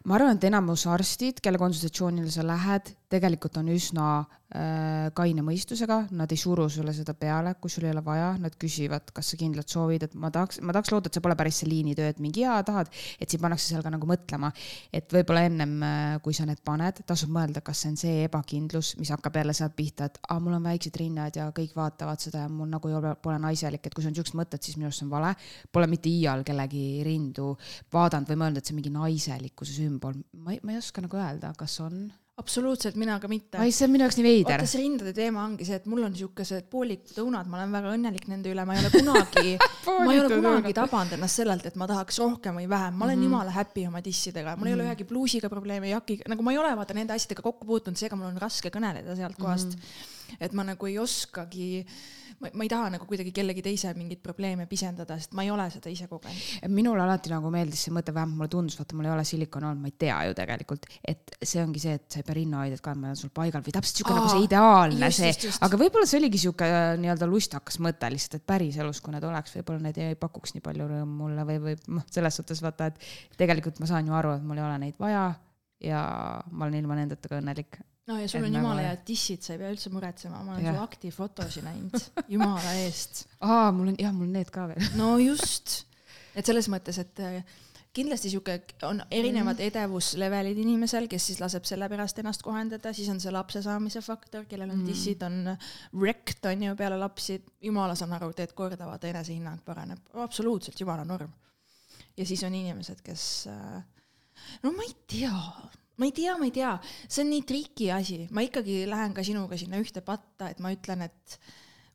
ma 0.05 0.17
arvan, 0.19 0.37
et 0.37 0.49
enamus 0.49 0.87
arstid, 0.91 1.41
kelle 1.45 1.61
konsultatsioonile 1.61 2.31
sa 2.33 2.45
lähed, 2.47 2.95
tegelikult 3.13 3.59
on 3.61 3.69
üsna 3.73 4.07
äh, 4.23 5.11
kaine 5.17 5.45
mõistusega, 5.45 5.99
nad 6.17 6.33
ei 6.33 6.41
suru 6.41 6.67
sulle 6.73 6.95
seda 6.97 7.15
peale, 7.19 7.55
kui 7.61 7.73
sul 7.73 7.87
ei 7.87 7.93
ole 7.93 8.03
vaja, 8.05 8.33
nad 8.41 8.57
küsivad, 8.61 9.13
kas 9.15 9.33
sa 9.33 9.39
kindlalt 9.41 9.73
soovid, 9.73 10.07
et 10.07 10.17
ma 10.19 10.31
tahaks, 10.33 10.61
ma 10.65 10.75
tahaks 10.75 10.93
loota, 10.95 11.11
et 11.11 11.19
see 11.19 11.25
pole 11.25 11.37
päris 11.39 11.61
see 11.63 11.69
liinitöö, 11.71 12.09
et 12.13 12.23
mingi 12.25 12.45
jaa 12.45 12.59
tahad, 12.67 12.91
et 13.21 13.33
sind 13.33 13.45
pannakse 13.45 13.69
seal 13.69 13.85
ka 13.85 13.93
nagu 13.93 14.09
mõtlema. 14.09 14.53
et 14.93 15.13
võib-olla 15.13 15.45
ennem, 15.49 15.75
äh, 15.87 16.17
kui 16.25 16.37
sa 16.37 16.47
need 16.49 16.63
paned, 16.65 17.03
tasub 17.09 17.33
mõelda, 17.33 17.63
kas 17.65 17.85
see 17.85 17.93
on 17.93 18.01
see 18.01 18.25
ebakindlus, 18.27 18.95
mis 19.01 19.13
hakkab 19.13 19.37
jälle 19.37 19.55
sealt 19.57 19.77
pihta, 19.77 20.09
et 20.09 20.19
aa, 20.29 20.41
mul 20.41 20.57
on 20.57 20.67
väiksed 20.67 20.97
rinnad 21.01 21.37
ja 21.37 21.51
kõik 21.55 21.77
vaatavad 21.77 22.21
seda 22.21 22.47
ja 22.47 22.53
mul 22.53 22.71
nagu 22.73 22.89
ei 22.89 22.97
ole, 22.99 23.15
pole 23.23 23.39
naiselik, 23.43 23.87
et 23.87 23.95
kui 23.95 24.05
sul 24.05 24.13
on 24.13 24.19
siuksed 24.21 24.39
mõtted, 24.39 24.63
siis 24.65 24.79
minu 24.79 24.89
arust 24.89 25.03
see 25.03 25.09
on 25.09 25.13
vale. 25.13 25.35
Pole 25.73 25.89
mitte 25.91 26.09
iial 26.09 26.45
kellegi 26.47 27.03
rindu 27.07 27.53
vaadanud 27.93 28.29
või 28.33 28.41
mõelnud, 28.45 28.61
et 28.61 28.69
see 28.69 28.75
on 28.75 28.81
mingi 28.81 28.95
naiselikkuse 28.95 29.77
sümbol. 29.77 29.92
Ma 30.01 30.53
ei, 30.53 30.61
ma 30.63 30.73
ei 30.73 30.79
oska 30.79 31.05
nagu 31.05 31.17
öelda, 31.17 31.53
kas 31.59 31.81
on 31.85 32.07
absoluutselt, 32.41 32.97
mina 32.97 33.19
ka 33.21 33.29
mitte. 33.29 33.59
oi, 33.61 33.73
see 33.75 33.85
on 33.87 33.93
minu 33.93 34.07
jaoks 34.07 34.17
nii 34.19 34.25
veider. 34.25 34.57
vaata, 34.57 34.69
see 34.71 34.81
rindade 34.81 35.13
teema 35.17 35.43
ongi 35.45 35.67
see, 35.69 35.77
et 35.79 35.89
mul 35.91 36.07
on 36.07 36.15
siukesed 36.17 36.69
poolikud 36.73 37.19
õunad, 37.23 37.51
ma 37.51 37.59
olen 37.61 37.75
väga 37.77 37.93
õnnelik 37.97 38.25
nende 38.31 38.51
üle, 38.53 38.65
ma 38.69 38.77
ei 38.77 38.83
ole 38.83 38.93
kunagi 38.95 39.53
ma 40.07 40.15
ei 40.15 40.23
ole 40.23 40.39
kunagi 40.39 40.73
tabanud 40.77 41.17
ennast 41.19 41.43
sellelt, 41.43 41.69
et 41.69 41.77
ma 41.81 41.89
tahaks 41.91 42.19
rohkem 42.23 42.57
või 42.63 42.71
vähem, 42.73 42.97
ma 42.97 43.07
olen 43.07 43.19
mm 43.19 43.27
-hmm. 43.27 43.37
jumala 43.37 43.55
happy 43.59 43.85
oma 43.91 44.01
dissidega, 44.05 44.57
mul 44.57 44.57
mm 44.57 44.63
-hmm. 44.63 44.69
ei 44.69 44.75
ole 44.75 44.83
mhm. 44.83 44.93
ühegi 44.93 45.09
pluusiga 45.13 45.53
probleemi, 45.53 45.93
jakiga, 45.93 46.29
nagu 46.33 46.43
ma 46.43 46.57
ei 46.57 46.59
ole 46.59 46.73
vaata 46.81 46.97
nende 46.97 47.13
asjadega 47.13 47.45
kokku 47.45 47.69
puutunud, 47.69 48.01
seega 48.01 48.17
mul 48.17 48.33
on 48.33 48.41
raske 48.41 48.73
kõneleda 48.73 49.17
sealt 49.17 49.37
kohast 49.37 49.77
mm. 49.77 49.81
-hmm. 49.81 50.22
Et 50.41 50.53
ma 50.57 50.67
nagu 50.67 50.89
ei 50.89 50.99
oskagi 51.03 51.71
ma, 52.43 52.63
ei 52.65 52.71
taha 52.71 52.91
nagu 52.97 53.07
kuidagi 53.09 53.33
kellegi 53.35 53.63
teise 53.65 53.93
mingeid 53.97 54.21
probleeme 54.25 54.67
pisendada, 54.71 55.17
sest 55.21 55.35
ma 55.39 55.45
ei 55.47 55.51
ole 55.53 55.67
seda 55.73 55.91
ise 55.93 56.09
kogenud. 56.11 56.67
minule 56.73 57.03
alati 57.05 57.31
nagu 57.33 57.51
meeldis 57.55 57.85
see 57.87 57.95
mõte, 57.95 58.15
vähemalt 58.15 58.39
mulle 58.41 58.53
tundus, 58.53 58.79
vaata 58.81 58.99
mul 58.99 59.09
ei 59.09 59.15
ole 59.15 59.25
silikon 59.29 59.67
olnud, 59.69 59.83
ma 59.83 59.91
ei 59.91 59.97
tea 60.05 60.19
ju 60.29 60.37
tegelikult, 60.39 60.89
et 61.13 61.37
see 61.39 61.63
ongi 61.63 61.83
see, 61.83 61.95
et 62.01 62.07
sa 62.11 62.21
ei 62.21 62.27
pea 62.27 62.39
rinnahoidjad 62.41 62.83
kandma, 62.85 63.15
sul 63.19 63.33
paigal 63.35 63.65
või 63.65 63.77
täpselt 63.77 64.03
siuke 64.03 64.17
nagu 64.17 64.33
see 64.33 64.47
ideaalne 64.47 65.13
just, 65.13 65.23
see, 65.23 65.55
aga 65.69 65.81
võib-olla 65.85 66.09
see 66.09 66.21
oligi 66.23 66.43
siuke 66.47 66.69
äh, 66.69 66.89
nii-öelda 67.03 67.31
lustakas 67.31 67.79
mõte 67.85 68.11
lihtsalt, 68.13 68.41
et 68.41 68.49
päriselus, 68.49 69.03
kui 69.05 69.15
need 69.15 69.29
oleks, 69.29 69.55
võib-olla 69.59 69.87
need 69.89 70.03
ei 70.03 70.19
pakuks 70.19 70.57
nii 70.57 70.65
palju 70.65 70.91
rõõmu 70.91 71.19
mulle 71.23 71.47
või, 71.49 71.61
või 71.63 71.79
noh, 71.99 72.07
selles 72.11 72.41
suhtes 72.41 72.63
vaata, 72.65 72.91
et 72.91 73.39
tegelikult 73.39 73.81
ma 73.83 73.91
saan 73.91 74.09
ju 74.09 74.19
aru, 74.19 74.37
et 74.39 74.47
mul 74.47 74.61
ei 74.61 74.67
ole 74.67 74.83
neid 74.83 75.01
vaja 75.03 75.31
ja 75.83 76.03
ma 76.51 76.67
olen 76.67 76.79
ilma 76.79 76.99
nendeta 76.99 77.31
ka 77.31 77.41
õnnelik 77.43 77.81
no 78.11 78.19
ja 78.19 78.29
sul 78.29 78.45
on 78.45 78.55
jumala 78.55 78.81
nagu 78.81 78.89
head 78.89 79.03
dissid, 79.07 79.43
sa 79.45 79.55
ei 79.55 79.63
pea 79.63 79.73
üldse 79.73 79.93
muretsema, 79.95 80.43
ma 80.43 80.57
olen 80.57 80.69
ja. 80.69 80.77
su 80.77 80.85
aktifotosid 80.85 81.67
näinud, 81.67 82.07
jumala 82.33 82.77
eest. 82.83 83.27
aa, 83.41 83.71
mul 83.75 83.93
on, 83.93 83.99
jah, 84.01 84.15
mul 84.15 84.29
on 84.31 84.39
need 84.41 84.51
ka 84.55 84.69
veel. 84.71 84.89
no 84.99 85.15
just, 85.23 85.83
et 86.35 86.49
selles 86.49 86.69
mõttes, 86.73 86.99
et 87.03 87.23
äh, 87.23 87.61
kindlasti 87.95 88.33
sihuke 88.33 88.57
on 88.89 89.03
erinevad 89.11 89.61
mm. 89.61 89.69
edevuslevelid 89.69 90.59
inimesel, 90.65 91.07
kes 91.13 91.29
siis 91.31 91.43
laseb 91.43 91.67
sellepärast 91.69 92.23
ennast 92.23 92.43
kohendada, 92.45 92.95
siis 92.97 93.11
on 93.13 93.21
see 93.23 93.35
lapse 93.35 93.63
saamise 93.65 94.03
faktor, 94.05 94.47
kellel 94.51 94.73
on 94.73 94.81
mm. 94.81 94.89
dissid, 94.89 95.23
on 95.27 95.53
wrecked 95.93 96.49
on 96.49 96.67
ju 96.69 96.77
peale 96.79 96.99
lapsi, 97.01 97.39
jumala 97.63 97.97
saan 97.99 98.17
aru, 98.19 98.33
teed 98.37 98.57
korda, 98.59 98.89
vaata 98.89 99.13
enesehinnang 99.13 99.63
paraneb, 99.67 100.03
absoluutselt 100.25 100.81
jumala 100.81 101.07
norm. 101.07 101.31
ja 102.17 102.27
siis 102.27 102.43
on 102.45 102.55
inimesed, 102.55 103.05
kes 103.05 103.29
äh, 103.53 103.79
no 104.65 104.73
ma 104.75 104.89
ei 104.89 104.97
tea 105.07 105.37
ma 106.01 106.09
ei 106.09 106.15
tea, 106.17 106.37
ma 106.41 106.49
ei 106.49 106.55
tea, 106.55 106.73
see 107.07 107.25
on 107.25 107.33
nii 107.33 107.45
triki 107.49 107.91
asi, 107.95 108.23
ma 108.33 108.45
ikkagi 108.47 108.83
lähen 108.91 109.15
ka 109.17 109.25
sinuga 109.27 109.59
sinna 109.61 109.81
ühte 109.83 110.05
patta, 110.05 110.51
et 110.53 110.63
ma 110.65 110.73
ütlen, 110.75 111.05
et 111.09 111.39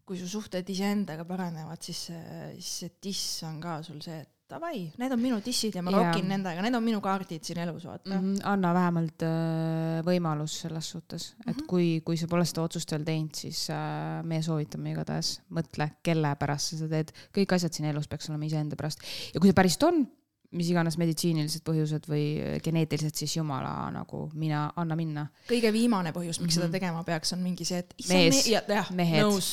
kui 0.07 0.19
su 0.19 0.29
suhted 0.31 0.67
iseendaga 0.71 1.25
paranevad, 1.27 1.81
siis 1.83 2.07
see, 2.09 2.41
siis 2.61 2.73
see 2.83 2.97
diss 3.03 3.45
on 3.47 3.59
ka 3.63 3.81
sul 3.83 3.99
see, 4.03 4.21
et 4.23 4.33
davai, 4.47 4.85
need 4.95 5.11
on 5.11 5.19
minu 5.19 5.37
dissid 5.43 5.75
ja 5.75 5.81
ma 5.83 5.91
yeah. 5.91 6.07
rokin 6.07 6.29
nendega, 6.31 6.61
need 6.63 6.75
on 6.77 6.85
minu 6.85 7.01
kaardid 7.03 7.43
siin 7.43 7.59
elus, 7.65 7.83
vaata 7.89 8.13
mm. 8.13 8.21
-hmm. 8.21 8.45
anna 8.47 8.73
vähemalt 8.77 9.25
äh, 9.27 9.97
võimalus 10.07 10.61
selles 10.63 10.91
suhtes, 10.95 11.33
et 11.41 11.47
mm 11.47 11.53
-hmm. 11.53 11.65
kui, 11.67 11.87
kui 12.05 12.17
sa 12.17 12.29
pole 12.31 12.45
seda 12.47 12.63
otsust 12.63 12.91
veel 12.91 13.03
teinud, 13.03 13.35
siis 13.35 13.65
äh, 13.69 14.23
meie 14.23 14.41
soovitame 14.41 14.93
igatahes, 14.95 15.41
mõtle, 15.51 15.89
kelle 16.03 16.35
pärast 16.39 16.71
sa 16.71 16.79
seda 16.79 16.95
teed. 16.95 17.11
kõik 17.39 17.55
asjad 17.55 17.73
siin 17.73 17.89
elus 17.91 18.07
peaks 18.07 18.29
olema 18.29 18.47
iseenda 18.47 18.79
pärast 18.79 19.03
ja 19.33 19.39
kui 19.41 19.51
see 19.51 19.59
päriselt 19.59 19.83
on 19.83 20.07
mis 20.55 20.69
iganes 20.71 20.95
meditsiinilised 20.99 21.63
põhjused 21.67 22.07
või 22.07 22.23
geneetilised, 22.63 23.17
siis 23.19 23.35
jumala 23.35 23.89
nagu 23.91 24.27
mina, 24.33 24.67
anna 24.79 24.95
minna. 24.95 25.27
kõige 25.49 25.73
viimane 25.75 26.13
põhjus, 26.15 26.39
miks 26.39 26.41
mm 26.41 26.47
-hmm. 26.47 26.55
seda 26.61 26.71
tegema 26.71 27.03
peaks, 27.03 27.33
on 27.33 27.43
mingi 27.43 27.67
see, 27.67 27.83
et 27.83 27.93
mees, 28.09 28.45
me, 28.47 28.73
jah, 28.79 28.91
nõus, 28.95 29.51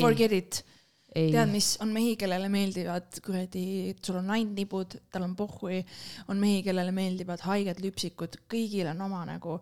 forget 0.00 0.32
it 0.32 0.64
tead, 1.14 1.50
mis 1.52 1.74
on 1.82 1.92
mehi, 1.94 2.14
kellele 2.18 2.48
meeldivad 2.52 3.20
kuradi, 3.24 3.94
sul 4.02 4.18
on 4.20 4.30
nannibud, 4.32 4.96
tal 5.14 5.26
on 5.26 5.34
pohhui, 5.38 5.80
on 6.28 6.40
mehi, 6.40 6.62
kellele 6.66 6.94
meeldivad 6.94 7.44
haiged 7.46 7.82
lüpsikud, 7.84 8.40
kõigil 8.50 8.90
on 8.90 9.04
oma 9.06 9.22
nagu, 9.28 9.58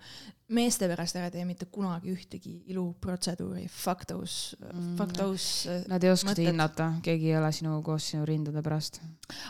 meeste 0.53 0.89
pärast 0.91 1.17
ära 1.17 1.31
tee 1.33 1.45
mitte 1.49 1.67
kunagi 1.73 2.13
ühtegi 2.13 2.53
iluprotseduuri, 2.73 3.65
fuck 3.73 4.05
those 4.09 4.57
mm., 4.59 4.95
fuck 4.99 5.15
those. 5.17 5.71
Äh, 5.71 5.87
Nad 5.89 6.05
ei 6.05 6.13
oska 6.13 6.35
seda 6.35 6.49
hinnata, 6.51 6.89
keegi 7.05 7.31
ei 7.31 7.39
ole 7.39 7.49
sinu 7.57 7.79
koos 7.85 8.11
sinu 8.13 8.27
rindade 8.29 8.63
pärast. 8.65 9.01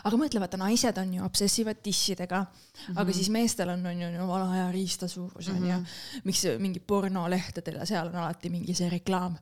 aga 0.03 0.19
mõtle, 0.19 0.41
vaata 0.43 0.59
naised 0.61 0.99
on 1.01 1.13
ju 1.17 1.25
obsessivad 1.25 1.83
dissidega 1.83 2.43
mm, 2.45 2.73
-hmm. 2.87 2.99
aga 3.03 3.15
siis 3.19 3.29
meestel 3.33 3.73
on, 3.75 3.85
on 3.85 4.01
ju 4.01 4.27
vana 4.27 4.51
aja 4.51 4.71
riistasuurus 4.71 5.49
on 5.49 5.59
mm 5.59 5.63
-hmm. 5.63 5.71
ju, 5.71 6.21
miks 6.23 6.43
mingi 6.59 6.79
pornolehtedel 6.79 7.79
ja 7.81 7.85
seal 7.85 8.07
on 8.07 8.15
alati 8.15 8.49
mingi 8.49 8.73
see 8.73 8.89
reklaam 8.89 9.37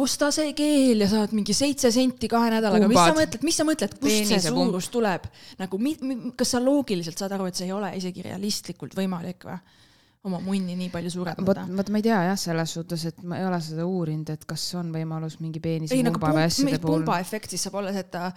osta 0.00 0.30
see 0.32 0.54
keel 0.56 1.04
ja 1.04 1.08
saad 1.10 1.34
mingi 1.36 1.54
seitse 1.56 1.90
senti 1.92 2.30
kahe 2.30 2.48
nädalaga, 2.54 2.88
mis 2.88 3.00
sa 3.00 3.12
mõtled, 3.16 3.44
mis 3.44 3.60
sa 3.60 3.66
mõtled, 3.68 3.98
kust 4.00 4.30
see 4.30 4.40
suurus 4.46 4.88
tuleb? 4.92 5.28
nagu 5.60 5.80
mi, 5.82 5.94
mi, 6.00 6.18
kas 6.38 6.54
sa 6.56 6.62
loogiliselt 6.62 7.20
saad 7.20 7.36
aru, 7.36 7.50
et 7.50 7.58
see 7.58 7.68
ei 7.68 7.76
ole 7.76 7.92
isegi 7.98 8.24
realistlikult 8.24 8.96
võimalik 8.98 9.48
või? 9.48 9.60
oma 10.22 10.38
munni 10.38 10.76
nii 10.78 10.90
palju 10.92 11.10
suurendada. 11.10 11.64
vot, 11.66 11.76
vot 11.80 11.88
ma 11.90 11.98
ei 11.98 12.04
tea 12.06 12.20
jah, 12.28 12.36
selles 12.38 12.74
suhtes, 12.76 13.04
et 13.10 13.22
ma 13.26 13.40
ei 13.40 13.46
ole 13.48 13.58
seda 13.64 13.86
uurinud, 13.88 14.30
et 14.30 14.44
kas 14.46 14.68
on 14.78 14.92
võimalus 14.94 15.40
mingi 15.42 15.60
peenise 15.62 15.96
ei, 15.96 16.04
pumba 16.06 16.30
või 16.36 16.44
asjade 16.46 16.78
puhul. 16.78 17.00
pumbaefekt 17.00 17.50
siis 17.50 17.66
saab 17.66 17.80
olla 17.80 17.94
see, 17.94 18.04
et 18.06 18.12
ta 18.14 18.28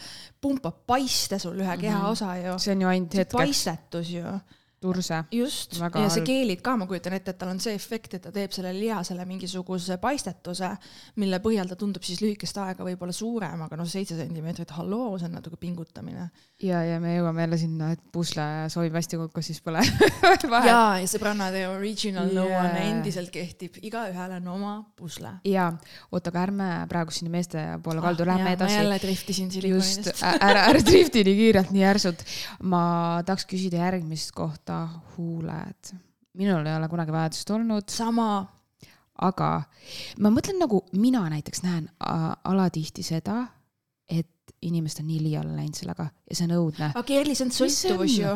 pumpab 0.42 0.82
paiste 0.90 1.38
sul 1.42 1.62
ühe 1.62 1.78
kehaosa 1.82 2.32
mhm. 2.34 2.46
ju. 2.48 2.60
see 2.66 2.74
on 2.74 2.86
ju 2.86 2.92
ainult 2.94 3.20
hetkeks. 3.22 3.38
paistetus 3.38 4.14
ju 4.16 4.34
turse. 4.86 5.22
just, 5.34 5.78
ja 5.80 5.90
halb. 5.90 6.12
see 6.14 6.26
keelid 6.26 6.62
ka, 6.66 6.76
ma 6.80 6.88
kujutan 6.90 7.18
ette, 7.18 7.34
et 7.34 7.40
tal 7.42 7.52
on 7.54 7.62
see 7.64 7.76
efekt, 7.78 8.18
et 8.18 8.26
ta 8.26 8.34
teeb 8.36 8.54
sellele 8.56 8.78
lihasele 8.80 9.26
mingisuguse 9.28 9.98
paistetuse, 10.02 10.72
mille 11.22 11.40
põhjal 11.44 11.70
ta 11.72 11.78
tundub 11.80 12.06
siis 12.06 12.22
lühikest 12.24 12.60
aega 12.62 12.86
võib-olla 12.88 13.16
suurem, 13.16 13.66
aga 13.66 13.80
noh, 13.80 13.90
seitse 13.90 14.18
sentimeetrit, 14.20 14.74
halloo, 14.78 15.16
see 15.20 15.30
on 15.30 15.38
natuke 15.40 15.60
pingutamine. 15.62 16.30
ja, 16.64 16.84
ja 16.86 17.00
me 17.04 17.16
jõuame 17.18 17.46
jälle 17.46 17.60
sinna, 17.62 17.92
et 17.96 18.04
pusle 18.14 18.46
sobib 18.74 18.96
hästi 18.96 19.20
kokku, 19.22 19.44
siis 19.46 19.62
pole 19.66 19.82
ja, 20.70 20.80
ja 21.02 21.10
sõbrannad, 21.10 21.58
original 21.74 22.30
yeah. 22.32 22.38
no 22.38 22.46
one 22.62 22.86
endiselt 22.92 23.32
kehtib, 23.34 23.80
igaühel 23.86 24.38
on 24.40 24.52
oma 24.56 24.76
pusle. 24.98 25.36
ja, 25.48 25.72
oota, 26.12 26.34
aga 26.34 26.46
ärme 26.46 26.70
praegu 26.92 27.16
sinna 27.16 27.34
meeste 27.34 27.66
poole 27.84 28.04
kaldu 28.04 28.26
ah,, 28.26 28.34
lähme 28.34 28.56
edasi. 28.56 28.78
ma 28.78 28.84
jälle 28.84 29.00
driftisin 29.02 29.52
silikonidest. 29.52 30.12
just, 30.12 30.24
ära, 30.24 30.68
ära 30.72 30.84
drifti 30.86 31.26
nii 31.26 31.38
kiirelt, 31.42 31.74
nii 31.76 31.84
järsult. 31.84 32.26
ma 32.64 32.84
tahaks 33.26 33.48
küsida 33.50 33.82
järgmist 33.84 34.34
kohta 34.36 34.75
huuled. 35.16 35.96
minul 36.36 36.66
ei 36.66 36.76
ole 36.76 36.90
kunagi 36.92 37.12
vajadust 37.16 37.50
olnud. 37.56 37.90
sama. 37.90 38.30
aga 39.22 39.50
ma 40.20 40.30
mõtlen 40.30 40.60
nagu, 40.60 40.82
mina 41.00 41.24
näiteks 41.32 41.64
näen 41.64 41.90
alatihti 42.44 43.04
seda, 43.04 43.46
et 44.10 44.56
inimesed 44.62 45.04
on 45.04 45.08
nii 45.08 45.22
liiale 45.24 45.56
läinud 45.56 45.78
sellega 45.78 46.10
ja 46.26 46.34
see 46.34 46.48
on 46.48 46.54
õudne. 46.56 46.88
aga 46.90 47.04
Kerli, 47.06 47.36
see 47.38 47.46
on 47.46 47.52
sõltuvus 47.54 48.16
ju. 48.18 48.32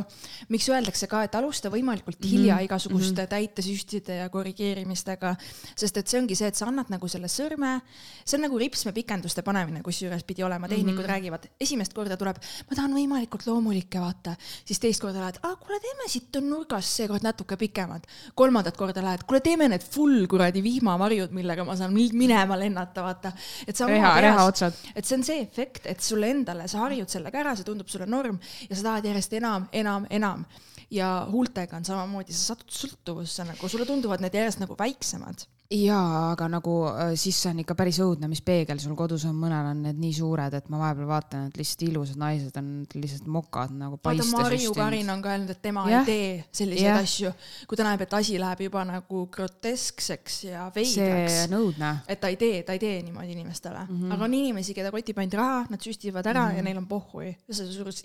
miks 0.53 0.67
öeldakse 0.69 1.07
ka, 1.09 1.23
et 1.25 1.35
alusta 1.39 1.71
võimalikult 1.73 2.19
mhm, 2.19 2.29
hilja 2.29 2.53
mm 2.53 2.59
-hmm. 2.59 2.67
igasuguste 2.67 3.13
mm 3.13 3.25
-hmm. 3.25 3.29
täitesüstide 3.29 4.15
ja 4.21 4.29
korrigeerimistega, 4.29 5.35
sest 5.75 5.97
et 5.97 6.07
see 6.07 6.19
ongi 6.21 6.35
see, 6.35 6.47
et 6.47 6.55
sa 6.55 6.67
annad 6.67 6.89
nagu 6.89 7.07
selle 7.07 7.27
sõrme, 7.27 7.81
see 8.25 8.37
on 8.37 8.45
nagu 8.45 8.57
ripsmepikenduste 8.57 9.41
panemine, 9.41 9.81
kusjuures 9.81 10.23
pidi 10.23 10.43
olema, 10.43 10.67
tehnikud 10.67 10.93
mm 10.93 11.01
-hmm. 11.01 11.09
räägivad, 11.09 11.47
esimest 11.59 11.93
korda 11.93 12.17
tuleb, 12.17 12.37
ma 12.69 12.75
tahan 12.75 12.93
võimalikult 12.93 13.47
loomulikke, 13.47 13.99
vaata, 13.99 14.35
siis 14.65 14.79
teist 14.79 15.01
korda 15.01 15.19
lähed, 15.19 15.39
aa 15.43 15.55
kuule, 15.55 15.79
teeme 15.79 16.07
siit 16.07 16.35
on 16.35 16.49
nurgas 16.49 16.95
seekord 16.97 17.23
natuke 17.23 17.57
pikemad. 17.57 18.05
kolmandat 18.35 18.77
korda 18.77 19.01
lähed, 19.01 19.23
kuule, 19.25 19.41
teeme 19.41 19.67
need 19.67 19.81
full 19.81 20.27
kuradi 20.27 20.63
vihmavarjud, 20.63 21.31
millega 21.31 21.63
ma 21.63 21.75
saan 21.75 21.93
minema 21.93 22.59
lennata, 22.59 23.03
vaata. 23.03 23.31
et 23.67 23.75
sa 23.75 23.85
reha, 23.87 24.21
reha 24.21 24.45
otsad. 24.45 24.73
et 24.95 25.05
see 25.05 25.17
on 25.17 25.23
see 25.23 25.41
efekt, 25.41 25.85
et 25.85 26.01
sulle 26.01 26.29
endale, 26.29 26.67
sa 26.67 26.79
harjud 26.79 27.09
sellega 27.09 27.39
ära, 27.39 27.55
see 27.55 27.78
tundub 27.79 27.91
sulle 27.91 28.09
norm 28.09 28.39
ja 28.69 28.75
sa 28.75 28.83
tahad 28.89 29.07
järjest 29.09 29.33
enam, 29.39 29.69
enam, 29.71 30.07
enam. 30.09 30.45
ja 30.91 31.27
huultega 31.31 31.77
on 31.77 31.85
samamoodi, 31.85 32.33
sa 32.33 32.55
satud 32.55 32.73
sõltuvusse 32.73 33.45
nagu, 33.45 33.69
sulle 33.69 33.85
tunduvad 33.85 34.23
need 34.23 34.35
järjest 34.35 34.59
nagu 34.63 34.75
väiksemad 34.77 35.45
jaa, 35.69 36.31
aga 36.31 36.47
nagu 36.49 36.71
äh, 36.89 37.11
siis 37.19 37.37
see 37.43 37.51
on 37.53 37.59
ikka 37.61 37.75
päris 37.77 37.99
õudne, 38.01 38.25
mis 38.31 38.41
peegel 38.41 38.79
sul 38.81 38.95
kodus 38.97 39.27
on, 39.29 39.35
mõnel 39.37 39.67
on 39.69 39.83
need 39.85 39.99
nii 40.01 40.15
suured, 40.17 40.53
et 40.57 40.69
ma 40.73 40.79
vahepeal 40.81 41.09
vaatan, 41.11 41.43
et 41.51 41.59
lihtsalt 41.59 41.83
ilusad 41.85 42.17
naised 42.17 42.55
on 42.57 42.71
lihtsalt 42.95 43.27
mokad 43.29 43.75
nagu 43.77 43.99
paiste. 44.01 44.25
vaata, 44.33 44.47
Marju 44.47 44.73
Karin 44.73 45.11
on 45.13 45.21
ka 45.21 45.35
öelnud, 45.35 45.51
et 45.53 45.61
tema 45.61 45.83
ja. 45.91 45.99
ei 46.01 46.07
tee 46.07 46.31
selliseid 46.57 46.89
ja. 46.89 46.95
asju, 47.03 47.33
kui 47.69 47.77
ta 47.77 47.85
näeb, 47.85 48.01
et 48.01 48.15
asi 48.17 48.39
läheb 48.41 48.63
juba 48.65 48.81
nagu 48.89 49.21
groteskseks 49.35 50.39
ja 50.47 50.63
veidraks. 50.73 51.35
see 51.35 51.43
on 51.51 51.53
õudne. 51.59 51.91
et 52.09 52.23
ta 52.23 52.33
ei 52.33 52.39
tee, 52.41 52.63
ta 52.65 52.73
ei 52.73 52.81
tee 52.81 52.97
niimoodi 53.05 53.37
inimestele 53.37 53.85
mm. 53.85 53.93
-hmm. 53.93 54.15
aga 54.17 54.25
on 54.25 54.37
inimesi, 54.39 54.73
keda 54.73 54.93
kotib 54.95 55.21
ainult 55.21 55.37
raha, 55.37 55.61
nad 55.69 55.85
süstivad 55.85 56.25
ära 56.25 56.47
mm 56.47 56.51
-hmm. 56.51 56.57
ja 56.57 56.65
neil 56.65 56.81
on 56.81 56.87
pohhui. 56.87 57.35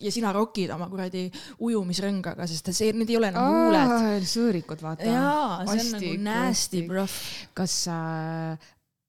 ja 0.01 0.13
sina 0.13 0.35
rokid 0.37 0.69
oma 0.77 0.91
kuradi 0.93 1.31
ujumisrõngaga, 1.59 2.45
sest 2.47 2.75
see, 2.77 2.93
need 2.93 3.09
ei 3.09 3.17
ole 3.17 3.33
enam 3.33 3.49
huuled. 3.57 4.29
sõõrikud, 4.29 4.85
vaata. 4.85 5.09
jaa, 5.09 5.65
see 5.65 5.81
on 5.81 5.93
nagu 5.97 6.15
nasty, 6.29 6.85
bruh 6.93 7.19
kas 7.55 7.75
sa, 7.87 7.97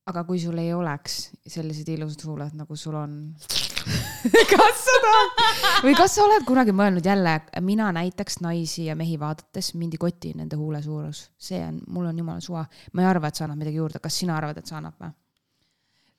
aga 0.10 0.24
kui 0.28 0.40
sul 0.42 0.58
ei 0.62 0.74
oleks 0.76 1.32
sellised 1.50 1.90
ilusad 1.96 2.26
huuled, 2.28 2.54
nagu 2.58 2.78
sul 2.78 2.98
on 3.00 3.18
kas 4.54 4.82
seda? 4.86 5.14
või 5.86 5.96
kas 5.98 6.16
sa 6.18 6.26
oled 6.26 6.46
kunagi 6.48 6.74
mõelnud 6.76 7.06
jälle, 7.06 7.36
mina 7.66 7.92
näiteks 7.96 8.42
naisi 8.46 8.88
ja 8.90 8.96
mehi 8.98 9.20
vaadates 9.22 9.74
mind 9.78 9.98
ei 9.98 10.02
koti 10.02 10.34
nende 10.38 10.58
huule 10.60 10.82
suurus, 10.86 11.28
see 11.38 11.62
on, 11.66 11.82
mul 11.88 12.10
on 12.10 12.24
jumala 12.24 12.44
suva, 12.44 12.66
ma 12.94 13.06
ei 13.06 13.10
arva, 13.10 13.30
et 13.30 13.38
see 13.38 13.46
annab 13.48 13.62
midagi 13.62 13.82
juurde, 13.82 14.02
kas 14.04 14.22
sina 14.24 14.38
arvad, 14.38 14.62
et 14.62 14.70
see 14.70 14.78
annab 14.78 14.98
või? 15.02 15.14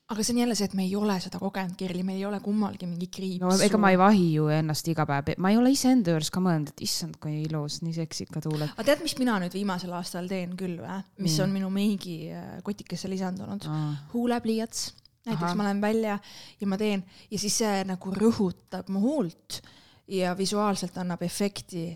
Aga 0.07 0.23
see 0.23 0.33
on 0.33 0.39
jälle 0.39 0.55
see, 0.55 0.67
et 0.69 0.75
me 0.77 0.85
ei 0.87 0.93
ole 0.95 1.17
seda 1.19 1.39
kogenud, 1.41 1.75
Kerli, 1.79 2.03
meil 2.07 2.21
ei 2.21 2.25
ole 2.29 2.39
kummalgi 2.43 2.87
mingi 2.87 3.09
kriips. 3.11 3.41
no 3.43 3.51
ega 3.63 3.79
ma 3.81 3.91
ei 3.91 3.97
vahi 3.99 4.27
ju 4.37 4.45
ennast 4.55 4.87
iga 4.87 5.03
päev, 5.09 5.33
ma 5.43 5.51
ei 5.51 5.57
ole 5.59 5.73
iseenda 5.73 6.13
juures 6.13 6.29
ka 6.31 6.43
mõelnud, 6.43 6.71
et 6.71 6.83
issand, 6.85 7.17
kui 7.23 7.41
ilus, 7.43 7.81
nii 7.83 7.95
seksikad 7.97 8.47
huuled. 8.47 8.71
aga 8.71 8.85
tead, 8.87 9.03
mis 9.03 9.17
mina 9.19 9.35
nüüd 9.43 9.57
viimasel 9.57 9.91
aastal 9.97 10.29
teen 10.31 10.53
küll 10.59 10.79
või, 10.79 11.01
mis 11.19 11.35
mm. 11.35 11.43
on 11.43 11.57
minu 11.57 11.71
meigi 11.73 12.15
äh, 12.31 12.53
kotikesse 12.63 13.11
lisandunud 13.11 13.67
ah.? 13.67 13.89
huulepliiats, 14.13 14.85
näiteks 15.27 15.49
Aha. 15.49 15.57
ma 15.59 15.67
lähen 15.67 15.83
välja 15.83 16.15
ja 16.61 16.69
ma 16.71 16.79
teen 16.79 17.03
ja 17.27 17.41
siis 17.41 17.59
see 17.63 17.81
nagu 17.89 18.13
rõhutab 18.15 18.87
mu 18.95 19.03
huult 19.03 19.59
ja 20.07 20.31
visuaalselt 20.39 20.95
annab 21.03 21.25
efekti, 21.27 21.89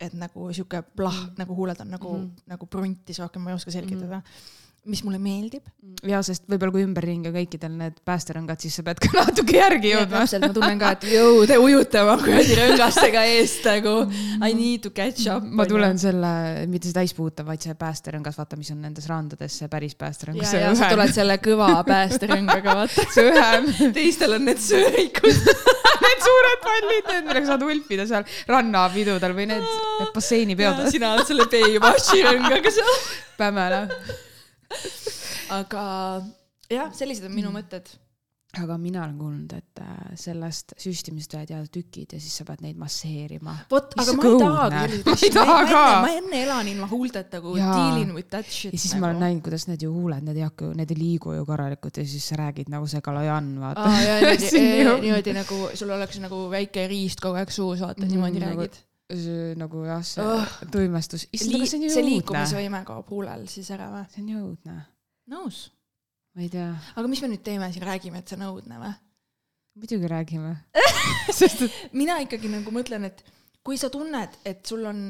et 0.00 0.16
nagu 0.16 0.48
sihuke 0.56 0.80
plah 0.96 1.12
mm., 1.26 1.36
nagu 1.42 1.58
huuled 1.58 1.84
on 1.84 1.92
nagu 1.92 2.14
mm, 2.16 2.24
-hmm. 2.24 2.48
nagu 2.54 2.70
pruntis 2.72 3.20
rohkem, 3.20 3.44
ma 3.44 3.52
ei 3.52 3.60
oska 3.60 3.76
selgitada 3.76 4.16
mm. 4.16 4.24
-hmm 4.24 4.58
mis 4.88 5.02
mulle 5.04 5.18
meeldib. 5.20 5.66
ja 6.06 6.22
sest 6.24 6.46
võib-olla 6.48 6.72
kui 6.72 6.82
ümberringi 6.86 7.28
on 7.28 7.34
kõikidel 7.34 7.72
need 7.76 7.98
päästerõngad, 8.06 8.62
siis 8.62 8.78
sa 8.78 8.84
pead 8.86 9.00
ka 9.02 9.10
natuke 9.18 9.58
järgi 9.58 9.90
jõudma. 9.92 10.22
täpselt, 10.22 10.46
ma 10.46 10.54
tunnen 10.56 10.80
ka, 10.80 10.92
et 10.96 11.04
jõu, 11.12 11.42
te 11.48 11.58
ujute 11.60 12.00
oma 12.00 12.14
kuradi 12.20 12.56
rõngastega 12.56 13.24
eest 13.34 13.68
nagu 13.68 13.94
I 14.40 14.54
need 14.56 14.80
to 14.86 14.92
catch 14.96 15.28
up. 15.32 15.44
ma 15.44 15.66
tulen 15.68 16.00
selle, 16.00 16.30
mitte 16.70 16.88
see 16.88 16.96
täispuutav, 16.96 17.50
vaid 17.50 17.66
see 17.66 17.76
päästerõngas, 17.76 18.38
vaata, 18.40 18.56
mis 18.60 18.72
on 18.72 18.80
nendes 18.86 19.08
randades, 19.10 19.58
see 19.60 19.68
päris 19.72 19.98
päästerõngas. 20.00 20.54
ja, 20.56 20.64
ja 20.70 20.72
sa 20.78 20.88
tuled 20.94 21.12
selle 21.18 21.36
kõva 21.44 21.68
päästerõngaga, 21.88 22.78
vaata. 22.80 23.06
see 23.14 23.28
õhem. 23.34 23.68
teistel 23.96 24.38
on 24.38 24.48
need 24.48 24.64
söörikud 24.64 25.44
Need 26.00 26.22
suured 26.24 26.62
pallid, 26.64 27.08
need, 27.10 27.26
millega 27.26 27.44
saad 27.50 27.62
ulpida 27.66 28.06
seal 28.08 28.24
rannapidudel 28.48 29.34
või 29.36 29.50
need, 29.50 29.68
need 30.00 30.14
basseinipeod. 30.16 30.80
sina 30.94 31.12
oled 31.12 31.28
selle 31.28 31.44
Baywatchi 31.50 32.24
rõngaga 32.24 32.72
seal. 32.72 32.98
Pämela 33.36 33.84
aga 35.58 35.82
jah, 36.70 36.94
sellised 36.94 37.26
on 37.26 37.34
minu 37.34 37.50
mm. 37.50 37.60
mõtted 37.60 37.90
aga 38.58 38.74
mina 38.82 39.04
olen 39.04 39.14
kuulnud, 39.18 39.52
et 39.54 39.80
äh, 39.84 39.98
sellest 40.18 40.72
süstimisest 40.80 41.36
võivad 41.36 41.52
jääda 41.52 41.70
tükid 41.70 42.16
ja 42.16 42.18
siis 42.22 42.34
sa 42.40 42.46
pead 42.48 42.64
neid 42.64 42.80
masseerima. 42.80 43.54
vot, 43.70 43.94
aga 44.02 44.14
ma 44.18 44.24
ei 44.26 44.40
tahagi 44.42 44.80
selliseid 44.80 45.10
asju, 45.12 45.30
ma, 45.38 45.54
ma, 45.70 45.84
ma 46.02 46.10
enne 46.16 46.40
elan 46.40 46.70
ilma 46.72 46.88
huulteta 46.90 47.38
nagu 47.38 47.54
dealing 47.60 48.10
with 48.16 48.30
that 48.32 48.50
shit. 48.50 48.74
ja 48.74 48.80
siis 48.82 48.96
nagu. 48.96 49.04
ma 49.04 49.12
olen 49.12 49.22
näinud, 49.26 49.44
kuidas 49.46 49.68
need 49.70 49.86
ju 49.86 49.92
huuled, 49.94 50.26
need 50.26 50.42
ei 50.42 50.46
hakka 50.48 50.66
ju, 50.66 50.74
need 50.82 50.94
ei 50.96 50.98
liigu 50.98 51.36
ju 51.36 51.46
korralikult 51.46 52.02
ja 52.02 52.06
siis 52.10 52.26
sa 52.32 52.40
räägid 52.42 52.74
nagu 52.74 52.90
see 52.90 53.04
Kalojan, 53.06 53.52
vaata 53.62 53.86
ah,. 53.86 54.02
niimoodi, 55.06 55.36
nagu 55.36 55.62
sul 55.78 55.94
oleks 55.94 56.18
nagu 56.22 56.48
väike 56.50 56.88
riist 56.90 57.22
kogu 57.22 57.38
aeg 57.38 57.54
suus, 57.54 57.84
vaata 57.84 58.02
mm, 58.02 58.14
niimoodi 58.16 58.42
nagu, 58.42 58.66
räägid 58.66 58.82
nagu 59.58 59.84
jah, 59.84 60.02
see 60.06 60.24
oh. 60.24 60.56
tuimestus. 60.70 61.26
see 61.34 62.06
liikumisvõime 62.06 62.84
kaob 62.86 63.10
huulel 63.10 63.46
siis 63.50 63.70
ära 63.74 63.90
või? 63.92 64.06
see 64.12 64.22
on 64.22 64.32
ju 64.32 64.46
õudne. 64.46 64.80
nõus 65.30 65.68
ma 66.34 66.44
ei 66.44 66.50
tea. 66.52 66.72
aga 66.94 67.06
mis 67.10 67.22
me 67.22 67.32
nüüd 67.32 67.44
teeme 67.46 67.70
siin, 67.72 67.86
räägime, 67.86 68.22
et 68.22 68.30
see 68.30 68.38
on 68.38 68.46
õudne 68.50 68.80
või? 68.80 68.92
muidugi 69.80 70.10
räägime 70.10 70.56
sest 71.40 71.66
et 71.66 71.94
mina 71.96 72.18
ikkagi 72.22 72.50
nagu 72.52 72.74
mõtlen, 72.74 73.08
et 73.10 73.24
kui 73.64 73.78
sa 73.80 73.90
tunned, 73.92 74.38
et 74.46 74.62
sul 74.66 74.86
on, 74.88 75.02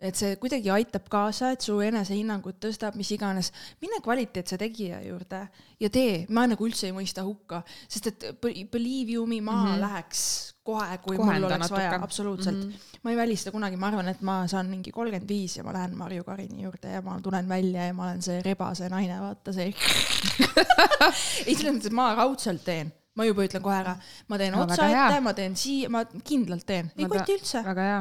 et 0.00 0.16
see 0.16 0.38
kuidagi 0.40 0.70
aitab 0.72 1.10
kaasa, 1.12 1.52
et 1.54 1.64
su 1.64 1.76
enesehinnangut 1.84 2.60
tõstab, 2.62 2.96
mis 2.98 3.10
iganes, 3.14 3.50
mine 3.84 4.00
kvaliteetse 4.04 4.58
tegija 4.60 5.02
juurde 5.04 5.44
ja 5.82 5.90
tee, 5.92 6.24
ma 6.34 6.46
nagu 6.50 6.66
üldse 6.66 6.88
ei 6.88 6.96
mõista 6.96 7.26
hukka, 7.26 7.62
sest 7.88 8.10
et 8.12 8.28
believe 8.42 9.18
you 9.18 9.26
me, 9.26 9.40
ma 9.40 9.52
mm 9.58 9.66
-hmm. 9.66 9.80
läheks 9.84 10.53
kohe, 10.64 10.98
kui 11.04 11.16
Kohenda 11.16 11.34
mul 11.34 11.46
oleks 11.50 11.60
natuke. 11.66 11.80
vaja, 11.80 12.00
absoluutselt 12.02 12.56
mm. 12.56 12.70
-hmm. 12.70 12.98
ma 13.02 13.10
ei 13.10 13.16
välista 13.16 13.52
kunagi, 13.52 13.76
ma 13.76 13.86
arvan, 13.92 14.08
et 14.08 14.20
ma 14.20 14.46
saan 14.48 14.66
mingi 14.72 14.92
kolmkümmend 14.92 15.28
viis 15.28 15.56
ja 15.56 15.64
ma 15.64 15.72
lähen 15.72 15.96
Marju 15.96 16.24
Karini 16.24 16.62
juurde 16.62 16.92
ja 16.92 17.02
ma 17.02 17.20
tulen 17.20 17.48
välja 17.48 17.86
ja 17.86 17.94
ma 17.94 18.04
olen 18.08 18.22
see 18.22 18.42
rebase 18.42 18.88
naine, 18.88 19.20
vaata 19.20 19.52
see 19.52 19.66
ei, 21.46 21.54
selles 21.54 21.74
mõttes, 21.74 21.86
et 21.86 21.92
ma 21.92 22.14
raudselt 22.14 22.64
teen 22.64 22.92
ma 23.14 23.26
juba 23.28 23.44
ütlen 23.46 23.62
kohe 23.62 23.76
ära, 23.78 23.94
ma 24.30 24.38
teen 24.40 24.54
no, 24.54 24.64
otsa 24.64 24.88
ette, 24.90 25.18
ma 25.22 25.34
teen 25.36 25.54
siia, 25.58 25.90
ma 25.92 26.02
kindlalt 26.04 26.66
teen, 26.66 26.90
ei 26.98 27.08
koti 27.10 27.36
üldse. 27.36 27.62
väga 27.66 27.86
hea. 27.88 28.00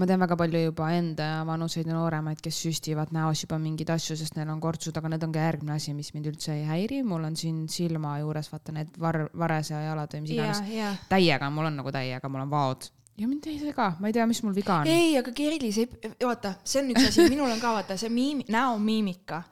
ma 0.00 0.08
tean 0.08 0.22
väga 0.24 0.38
palju 0.40 0.62
juba 0.64 0.90
enda 0.96 1.28
vanuseid 1.48 1.90
ja 1.90 1.96
nooremaid, 1.96 2.40
kes 2.44 2.62
süstivad 2.64 3.12
näos 3.16 3.44
juba 3.44 3.58
mingeid 3.62 3.92
asju, 3.92 4.16
sest 4.20 4.38
neil 4.38 4.52
on 4.52 4.62
kortsud, 4.62 4.96
aga 4.96 5.12
need 5.12 5.26
on 5.26 5.34
ka 5.34 5.44
järgmine 5.44 5.76
asi, 5.76 5.94
mis 5.96 6.12
mind 6.16 6.30
üldse 6.32 6.54
ei 6.56 6.64
häiri. 6.68 7.02
mul 7.06 7.26
on 7.28 7.36
siin 7.36 7.66
silma 7.72 8.16
juures, 8.22 8.48
vaata 8.52 8.76
need 8.76 8.96
var-, 9.00 9.26
varese 9.36 9.76
jalad 9.76 10.16
või 10.16 10.24
mis 10.24 10.36
iganes 10.36 10.64
yeah,. 10.64 10.72
Yeah. 10.80 11.04
täiega, 11.12 11.52
mul 11.52 11.68
on 11.68 11.80
nagu 11.82 11.92
täiega, 11.94 12.32
mul 12.32 12.46
on 12.46 12.54
vaod 12.54 12.88
ja 13.18 13.28
mind 13.28 13.46
ei 13.50 13.58
sega, 13.60 13.90
ma 14.00 14.08
ei 14.08 14.14
tea, 14.16 14.24
mis 14.28 14.40
mul 14.44 14.54
viga 14.56 14.80
on. 14.80 14.88
ei, 14.90 15.12
aga 15.18 15.32
Kirilis 15.36 15.78
ei, 15.82 15.88
vaata, 16.24 16.54
see 16.64 16.82
on 16.82 16.92
üks 16.94 17.08
asi, 17.10 17.26
minul 17.28 17.50
on 17.50 17.60
ka 17.62 17.74
vaata 17.76 17.96
see 18.00 18.12
miimi, 18.12 18.46
näomiimika. 18.52 19.42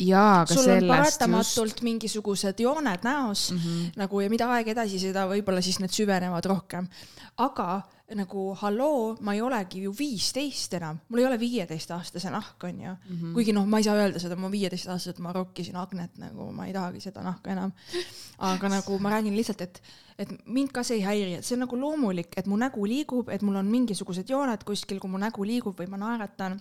sul 0.48 0.70
on 0.76 0.88
paratamatult 0.88 1.74
just... 1.74 1.84
mingisugused 1.86 2.60
jooned 2.64 3.04
näos 3.06 3.50
mm 3.52 3.58
-hmm. 3.58 3.92
nagu 4.00 4.20
ja 4.20 4.30
mida 4.30 4.48
aeg 4.56 4.72
edasi, 4.74 5.00
seda 5.02 5.26
võib-olla 5.28 5.62
siis 5.62 5.80
need 5.80 5.92
süvenevad 5.94 6.44
rohkem. 6.44 6.88
aga 7.36 7.82
nagu 8.16 8.54
halloo, 8.56 9.16
ma 9.20 9.34
ei 9.36 9.40
olegi 9.44 9.82
ju 9.84 9.92
viisteist 9.92 10.72
enam, 10.78 10.96
mul 11.10 11.20
ei 11.20 11.26
ole 11.28 11.36
viieteistaastase 11.40 12.30
nahk, 12.32 12.64
onju 12.64 12.88
mm. 12.88 13.16
-hmm. 13.16 13.34
kuigi 13.34 13.52
noh, 13.52 13.66
ma 13.68 13.78
ei 13.78 13.84
saa 13.84 13.96
öelda 14.00 14.18
seda, 14.22 14.36
ma 14.36 14.50
viieteistaastaselt 14.50 15.18
ma 15.18 15.32
rokkisin 15.32 15.76
Agnet 15.76 16.16
nagu, 16.18 16.48
ma 16.52 16.66
ei 16.66 16.72
tahagi 16.72 17.00
seda 17.00 17.22
nahka 17.22 17.50
enam. 17.52 17.72
aga 18.38 18.68
nagu 18.68 18.98
ma 18.98 19.10
räägin 19.10 19.36
lihtsalt, 19.36 19.60
et, 19.60 19.82
et 20.18 20.32
mind 20.46 20.72
ka 20.72 20.82
see 20.82 20.96
ei 20.96 21.04
häiri, 21.04 21.34
et 21.34 21.44
see 21.44 21.56
on 21.56 21.66
nagu 21.66 21.80
loomulik, 21.80 22.32
et 22.36 22.46
mu 22.46 22.56
nägu 22.56 22.86
liigub, 22.86 23.28
et 23.28 23.42
mul 23.42 23.56
on 23.56 23.66
mingisugused 23.66 24.30
jooned 24.30 24.64
kuskil, 24.64 25.00
kui 25.00 25.10
mu 25.10 25.18
nägu 25.18 25.44
liigub 25.44 25.76
või 25.76 25.88
ma 25.88 25.96
naeratan 25.96 26.60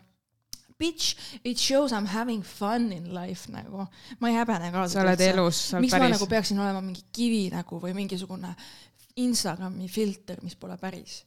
bitch, 0.77 1.15
it 1.43 1.57
shows 1.57 1.91
I 1.91 2.01
m 2.01 2.05
having 2.05 2.43
fun 2.43 2.91
in 2.91 3.13
life 3.13 3.51
nagu. 3.51 3.87
ma 4.19 4.29
ei 4.29 4.35
häbene 4.35 4.71
ka. 4.71 4.87
sa 4.87 5.01
oled 5.01 5.21
elus, 5.21 5.69
sa 5.69 5.77
oled 5.77 5.89
päris. 5.89 5.93
miks 5.93 6.03
ma 6.03 6.09
nagu 6.09 6.27
peaksin 6.27 6.59
olema 6.59 6.81
mingi 6.81 7.07
kivi 7.11 7.49
nagu 7.49 7.79
või 7.79 7.95
mingisugune 7.95 8.53
Instagrami 9.17 9.87
filter, 9.87 10.37
mis 10.43 10.55
pole 10.55 10.77
päris 10.77 11.23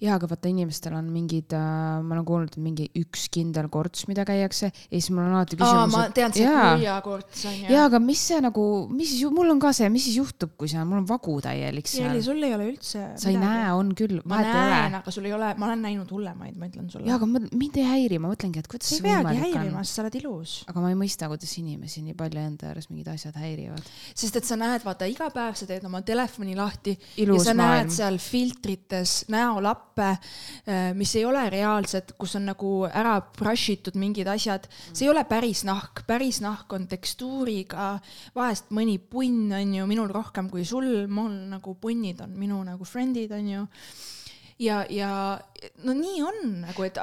jaa, 0.00 0.16
aga 0.16 0.28
vaata, 0.30 0.50
inimestel 0.50 0.96
on 0.98 1.10
mingid 1.12 1.54
äh,, 1.56 2.00
ma 2.02 2.16
olen 2.16 2.26
kuulnud, 2.28 2.54
et 2.54 2.62
mingi 2.62 2.88
üks 3.00 3.28
kindel 3.32 3.68
korts, 3.72 4.06
mida 4.10 4.24
käiakse 4.28 4.70
ja 4.70 4.92
siis 4.96 5.10
mul 5.14 5.24
on 5.24 5.36
alati 5.38 5.58
küsimus. 5.60 5.94
ma 5.94 6.04
tean, 6.14 6.34
see 6.36 6.48
kuiakorts 6.50 7.44
on 7.50 7.56
ju. 7.56 7.70
jaa, 7.74 7.86
aga 7.90 8.00
mis 8.02 8.22
see 8.30 8.40
nagu, 8.44 8.64
mis 8.92 9.12
siis, 9.14 9.30
mul 9.34 9.54
on 9.54 9.60
ka 9.62 9.72
see, 9.76 9.90
mis 9.92 10.06
siis 10.08 10.18
juhtub, 10.20 10.54
kui 10.60 10.70
on, 10.74 10.86
mul 10.88 11.02
on 11.02 11.08
vagu 11.08 11.36
täielik 11.44 11.90
seal. 11.90 12.08
Jeli, 12.08 12.24
sul 12.24 12.42
ei 12.46 12.54
ole 12.56 12.68
üldse. 12.72 13.04
sa 13.20 13.32
ei 13.32 13.38
näe, 13.40 13.68
on 13.76 13.92
küll. 13.98 14.20
ma 14.28 14.40
näen, 14.44 14.98
aga 15.00 15.14
sul 15.14 15.28
ei 15.28 15.34
ole, 15.36 15.52
ma 15.60 15.68
olen 15.70 15.84
näinud 15.88 16.10
hullemaid, 16.14 16.56
ma 16.60 16.70
ütlen 16.70 16.90
sulle. 16.92 17.08
jaa, 17.08 17.18
aga 17.20 17.28
ma, 17.30 17.42
mind 17.50 17.80
ei 17.80 17.88
häiri, 17.88 18.20
ma 18.22 18.32
mõtlengi, 18.32 18.62
et 18.62 18.70
kuidas 18.70 18.92
see 18.94 19.04
võimalik 19.04 19.30
on. 19.30 19.36
ei 19.36 19.44
peagi 19.44 19.60
häirima, 19.60 19.84
sest 19.84 20.00
sa 20.00 20.04
oled 20.04 20.18
ilus. 20.20 20.56
aga 20.70 20.84
ma 20.84 20.92
ei 20.92 20.98
mõista, 20.98 21.30
kuidas 21.32 21.54
inimesi 21.60 22.04
nii 22.06 22.16
palju 22.18 22.44
enda 22.44 22.72
juures 22.72 22.90
mingid 22.90 23.10
asjad 23.14 23.38
häirivad. 23.40 23.92
sest 24.14 24.40
et 24.40 24.48
sa 24.48 24.58
näed, 24.60 24.84
vaata 24.86 25.08
iga 25.10 25.30
päev 25.34 25.58
sa 25.58 25.68
teed 25.68 25.86
oma 25.88 26.02
telefoni 26.06 26.56
lahti 26.58 26.96
ilus 27.22 27.44
ja 27.44 27.50
sa 27.50 27.56
maailm. 27.58 27.90
näed 27.90 27.96
seal 27.96 28.20
filtrites 28.22 29.16
näolappe 29.50 30.10
Äh, 30.66 30.94
mis 30.94 31.14
ei 31.16 31.24
ole 31.24 31.42
reaalsed, 31.50 32.14
kus 32.20 32.36
on 32.38 32.44
nagu 32.50 32.70
ära 32.86 33.16
brush 33.36 33.72
itud 33.72 33.96
mingid 33.98 34.28
asjad, 34.30 34.68
see 34.92 35.06
ei 35.06 35.10
ole 35.12 35.24
päris 35.28 35.64
nahk, 35.66 36.04
päris 36.06 36.40
nahk 36.44 36.72
on 36.76 36.86
tekstuuriga, 36.90 37.94
vahest 38.36 38.70
mõni 38.76 38.98
punn 39.00 39.50
on 39.56 39.74
ju 39.78 39.88
minul 39.90 40.12
rohkem 40.12 40.50
kui 40.52 40.66
sul, 40.68 41.08
mul 41.08 41.32
nagu 41.50 41.74
punnid 41.80 42.20
on 42.24 42.36
minu 42.38 42.60
nagu 42.66 42.86
friend'id 42.86 43.32
on 43.36 43.52
ju 43.54 43.66
ja, 44.60 44.80
ja 44.92 45.10
no 45.84 45.94
nii 45.96 46.20
on 46.24 46.40
nagu, 46.64 46.84
et, 46.84 46.98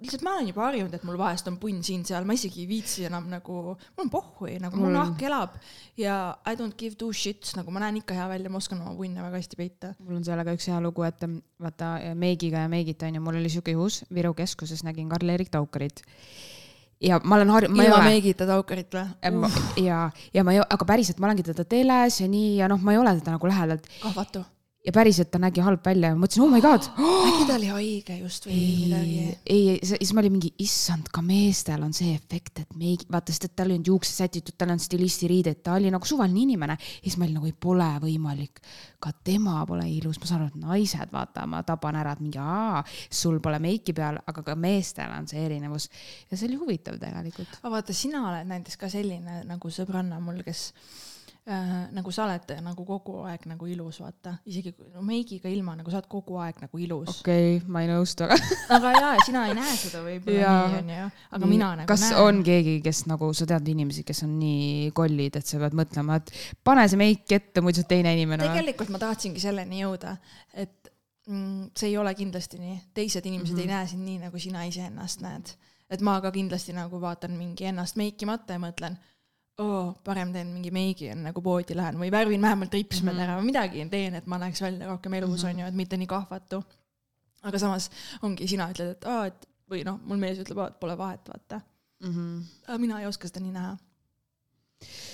lihtsalt 0.00 0.24
ma 0.24 0.36
olen 0.38 0.48
juba 0.50 0.64
harjunud, 0.68 0.94
et 0.96 1.04
mul 1.06 1.18
vahest 1.20 1.48
on 1.50 1.58
punn 1.60 1.82
siin-seal, 1.84 2.26
ma 2.28 2.36
isegi 2.36 2.64
ei 2.64 2.68
viitsi 2.70 3.06
enam 3.08 3.28
nagu, 3.32 3.58
mul 3.74 4.06
on 4.06 4.12
pohhui, 4.12 4.56
nagu 4.62 4.80
mul 4.80 4.94
nahk 4.94 5.20
elab 5.28 5.58
ja 6.00 6.18
I 6.48 6.56
don't 6.58 6.78
give 6.80 6.98
two 7.00 7.12
shits, 7.16 7.54
nagu 7.58 7.74
ma 7.74 7.84
näen 7.84 8.00
ikka 8.00 8.16
hea 8.16 8.28
välja, 8.32 8.52
ma 8.52 8.62
oskan 8.62 8.80
oma 8.82 8.96
punne 8.98 9.24
väga 9.24 9.40
hästi 9.40 9.60
peita. 9.60 9.92
mul 10.00 10.18
on 10.20 10.26
sellega 10.26 10.56
üks 10.56 10.70
hea 10.72 10.80
lugu, 10.84 11.04
et 11.06 11.28
vaata 11.60 11.94
meigiga 12.18 12.64
ja 12.64 12.72
meigita 12.72 13.08
onju, 13.10 13.22
mul 13.24 13.40
oli 13.42 13.52
siuke 13.52 13.76
juhus, 13.76 14.02
Viru 14.14 14.34
keskuses 14.36 14.84
nägin 14.86 15.10
Karl-Erik 15.12 15.52
Taukarit 15.52 16.02
ja 17.04 17.20
ma 17.24 17.36
olen 17.36 17.52
harjunud. 17.52 17.84
ilma 17.84 18.00
meigita 18.06 18.48
Taukarit 18.48 18.96
või? 18.96 19.52
ja, 19.84 20.08
ja 20.34 20.46
ma 20.46 20.56
ei, 20.56 20.64
aga 20.64 20.88
päriselt, 20.88 21.20
ma 21.20 21.28
olengi 21.28 21.44
teda 21.46 21.68
teles 21.68 22.20
ja 22.22 22.30
nii 22.30 22.58
ja 22.62 22.70
noh, 22.72 22.80
ma 22.80 22.96
ei 22.96 23.02
ole 23.02 23.16
teda 23.20 23.36
nagu 23.36 23.50
lähedalt. 23.52 23.88
kahvatu 24.00 24.46
ja 24.84 24.92
päriselt 24.92 25.30
ta 25.32 25.40
nägi 25.40 25.62
halb 25.64 25.84
välja 25.86 26.10
ja 26.12 26.16
mõtlesin, 26.18 26.42
oh 26.44 26.50
my 26.52 26.60
god 26.60 26.84
oh,. 27.00 27.24
äkki 27.28 27.46
ta 27.48 27.54
oli 27.56 27.68
haige 27.72 28.16
just 28.18 28.44
või 28.46 28.56
ei, 28.56 28.72
midagi? 28.82 29.20
ei, 29.46 29.62
ei, 29.72 29.78
siis 29.88 30.12
ma 30.12 30.20
olin 30.20 30.34
mingi, 30.36 30.50
issand, 30.60 31.08
ka 31.14 31.22
meestel 31.24 31.86
on 31.86 31.94
see 31.96 32.12
efekt, 32.12 32.60
et 32.60 32.76
meigi, 32.76 33.08
vaata, 33.12 33.32
sest 33.32 33.48
et 33.48 33.54
tal 33.56 33.72
ei 33.72 33.78
olnud 33.78 33.88
juuksed 33.94 34.20
sätitud, 34.20 34.56
tal 34.60 34.74
on 34.74 34.82
stilisti 34.82 35.30
riided, 35.30 35.62
ta 35.64 35.78
oli 35.78 35.92
nagu 35.94 36.08
suvaline 36.08 36.42
inimene. 36.42 36.76
ja 36.76 37.06
siis 37.06 37.16
ma 37.16 37.28
olin 37.28 37.38
nagu, 37.40 37.48
ei, 37.48 37.56
pole 37.66 37.88
võimalik. 38.04 38.60
ka 39.04 39.12
tema 39.24 39.58
pole 39.68 39.84
ilus, 39.92 40.16
ma 40.20 40.28
saan 40.28 40.42
aru, 40.42 40.52
et 40.52 40.60
naised, 40.60 41.10
vaata, 41.12 41.46
ma 41.48 41.62
taban 41.64 41.96
ära, 42.00 42.14
et 42.16 42.22
mingi 42.24 42.40
aa, 42.40 42.84
sul 43.12 43.40
pole 43.44 43.58
meiki 43.60 43.92
peal, 43.96 44.20
aga 44.26 44.44
ka 44.44 44.56
meestel 44.56 45.12
on 45.16 45.28
see 45.28 45.44
erinevus. 45.44 45.88
ja 46.30 46.36
see 46.36 46.48
oli 46.50 46.60
huvitav 46.60 47.00
tegelikult. 47.00 47.58
aga 47.62 47.72
vaata, 47.78 47.96
sina 47.96 48.26
oled 48.28 48.52
näiteks 48.52 48.80
ka 48.80 48.92
selline 48.92 49.42
nagu 49.48 49.72
sõbranna 49.72 50.20
mul, 50.20 50.44
kes 50.44 50.70
äh, 51.48 51.72
nagu 51.92 52.12
sa 52.14 52.24
oled 52.24 52.52
nagu 52.64 52.84
kogu 52.88 53.18
aeg 53.28 53.44
nagu 53.50 53.66
ilus, 53.68 53.98
vaata, 54.00 54.36
isegi 54.48 54.72
no, 54.94 55.02
meigiga 55.04 55.50
ilma 55.52 55.74
nagu 55.78 55.92
sa 55.92 56.00
oled 56.00 56.08
kogu 56.10 56.38
aeg 56.40 56.62
nagu 56.64 56.80
ilus. 56.80 57.20
okei 57.20 57.58
okay,, 57.58 57.68
ma 57.68 57.82
ei 57.84 57.90
nõustu, 57.90 58.24
aga 58.24 58.38
aga 58.78 58.92
jaa, 58.96 59.12
sina 59.26 59.44
ei 59.50 59.56
näe 59.58 59.74
seda 59.80 60.04
võib-olla 60.06 60.54
nii, 60.64 60.78
onju, 60.80 61.10
aga 61.38 61.50
mina 61.50 61.70
nagu 61.80 61.90
kas 61.90 62.06
näen. 62.06 62.20
on 62.22 62.40
keegi, 62.46 62.78
kes 62.84 63.04
nagu, 63.10 63.28
sa 63.36 63.48
tead 63.50 63.68
inimesi, 63.74 64.06
kes 64.08 64.24
on 64.26 64.38
nii 64.40 64.88
kollid, 64.96 65.36
et 65.40 65.52
sa 65.52 65.60
pead 65.62 65.76
mõtlema, 65.76 66.20
et 66.22 66.32
pane 66.64 66.88
see 66.88 67.00
meik 67.00 67.36
ette, 67.36 67.64
muidu 67.64 67.80
sa 67.80 67.84
oled 67.84 67.92
teine 67.92 68.16
inimene. 68.16 68.48
tegelikult 68.48 68.92
ma 68.94 69.02
tahtsingi 69.02 69.42
selleni 69.44 69.84
jõuda, 69.84 70.16
et 70.54 70.92
mm, 71.28 71.70
see 71.76 71.92
ei 71.92 71.98
ole 72.00 72.14
kindlasti 72.16 72.60
nii, 72.60 72.80
teised 72.96 73.26
inimesed 73.26 73.54
mm 73.54 73.60
-hmm. 73.60 73.68
ei 73.68 73.76
näe 73.76 73.86
sind 73.92 74.04
nii, 74.04 74.18
nagu 74.26 74.38
sina 74.38 74.64
iseennast 74.64 75.20
näed. 75.20 75.56
et 75.90 76.00
ma 76.00 76.20
ka 76.20 76.30
kindlasti 76.32 76.72
nagu 76.72 77.00
vaatan 77.00 77.36
mingi 77.36 77.66
ennast 77.68 77.96
meikimata 78.00 78.56
ja 78.56 78.58
mõtlen 78.58 78.96
oo, 79.58 79.94
parem 80.04 80.32
teen 80.32 80.48
mingi 80.50 80.70
meigi 80.74 81.08
enne 81.12 81.32
kui 81.32 81.42
poodi 81.42 81.76
lähen 81.76 81.98
või 82.00 82.10
värvin 82.10 82.42
vähemalt 82.42 82.74
ripsmed 82.74 83.12
mm 83.12 83.18
-hmm. 83.18 83.24
ära 83.24 83.38
või 83.38 83.50
midagi 83.50 83.86
teen, 83.90 84.14
et 84.14 84.26
ma 84.26 84.38
näeks 84.38 84.62
välja 84.62 84.88
rohkem 84.88 85.14
elus 85.14 85.30
mm, 85.30 85.48
-hmm. 85.48 85.50
on 85.50 85.60
ju, 85.60 85.66
et 85.66 85.74
mitte 85.74 85.96
nii 85.96 86.06
kahvatu. 86.06 86.64
aga 87.42 87.58
samas 87.58 87.90
ongi, 88.22 88.48
sina 88.48 88.70
ütled, 88.70 88.90
et 88.90 89.04
aa, 89.04 89.26
et 89.26 89.48
või 89.70 89.84
noh, 89.84 90.00
mul 90.04 90.16
mees 90.16 90.38
ütleb, 90.38 90.58
et 90.66 90.80
pole 90.80 90.98
vahet, 90.98 91.28
vaata 91.28 91.60
mm. 92.00 92.12
-hmm. 92.12 92.44
aga 92.66 92.78
mina 92.78 93.00
ei 93.00 93.06
oska 93.06 93.28
seda 93.28 93.40
nii 93.40 93.52
näha 93.52 93.76
Äh, 94.84 95.13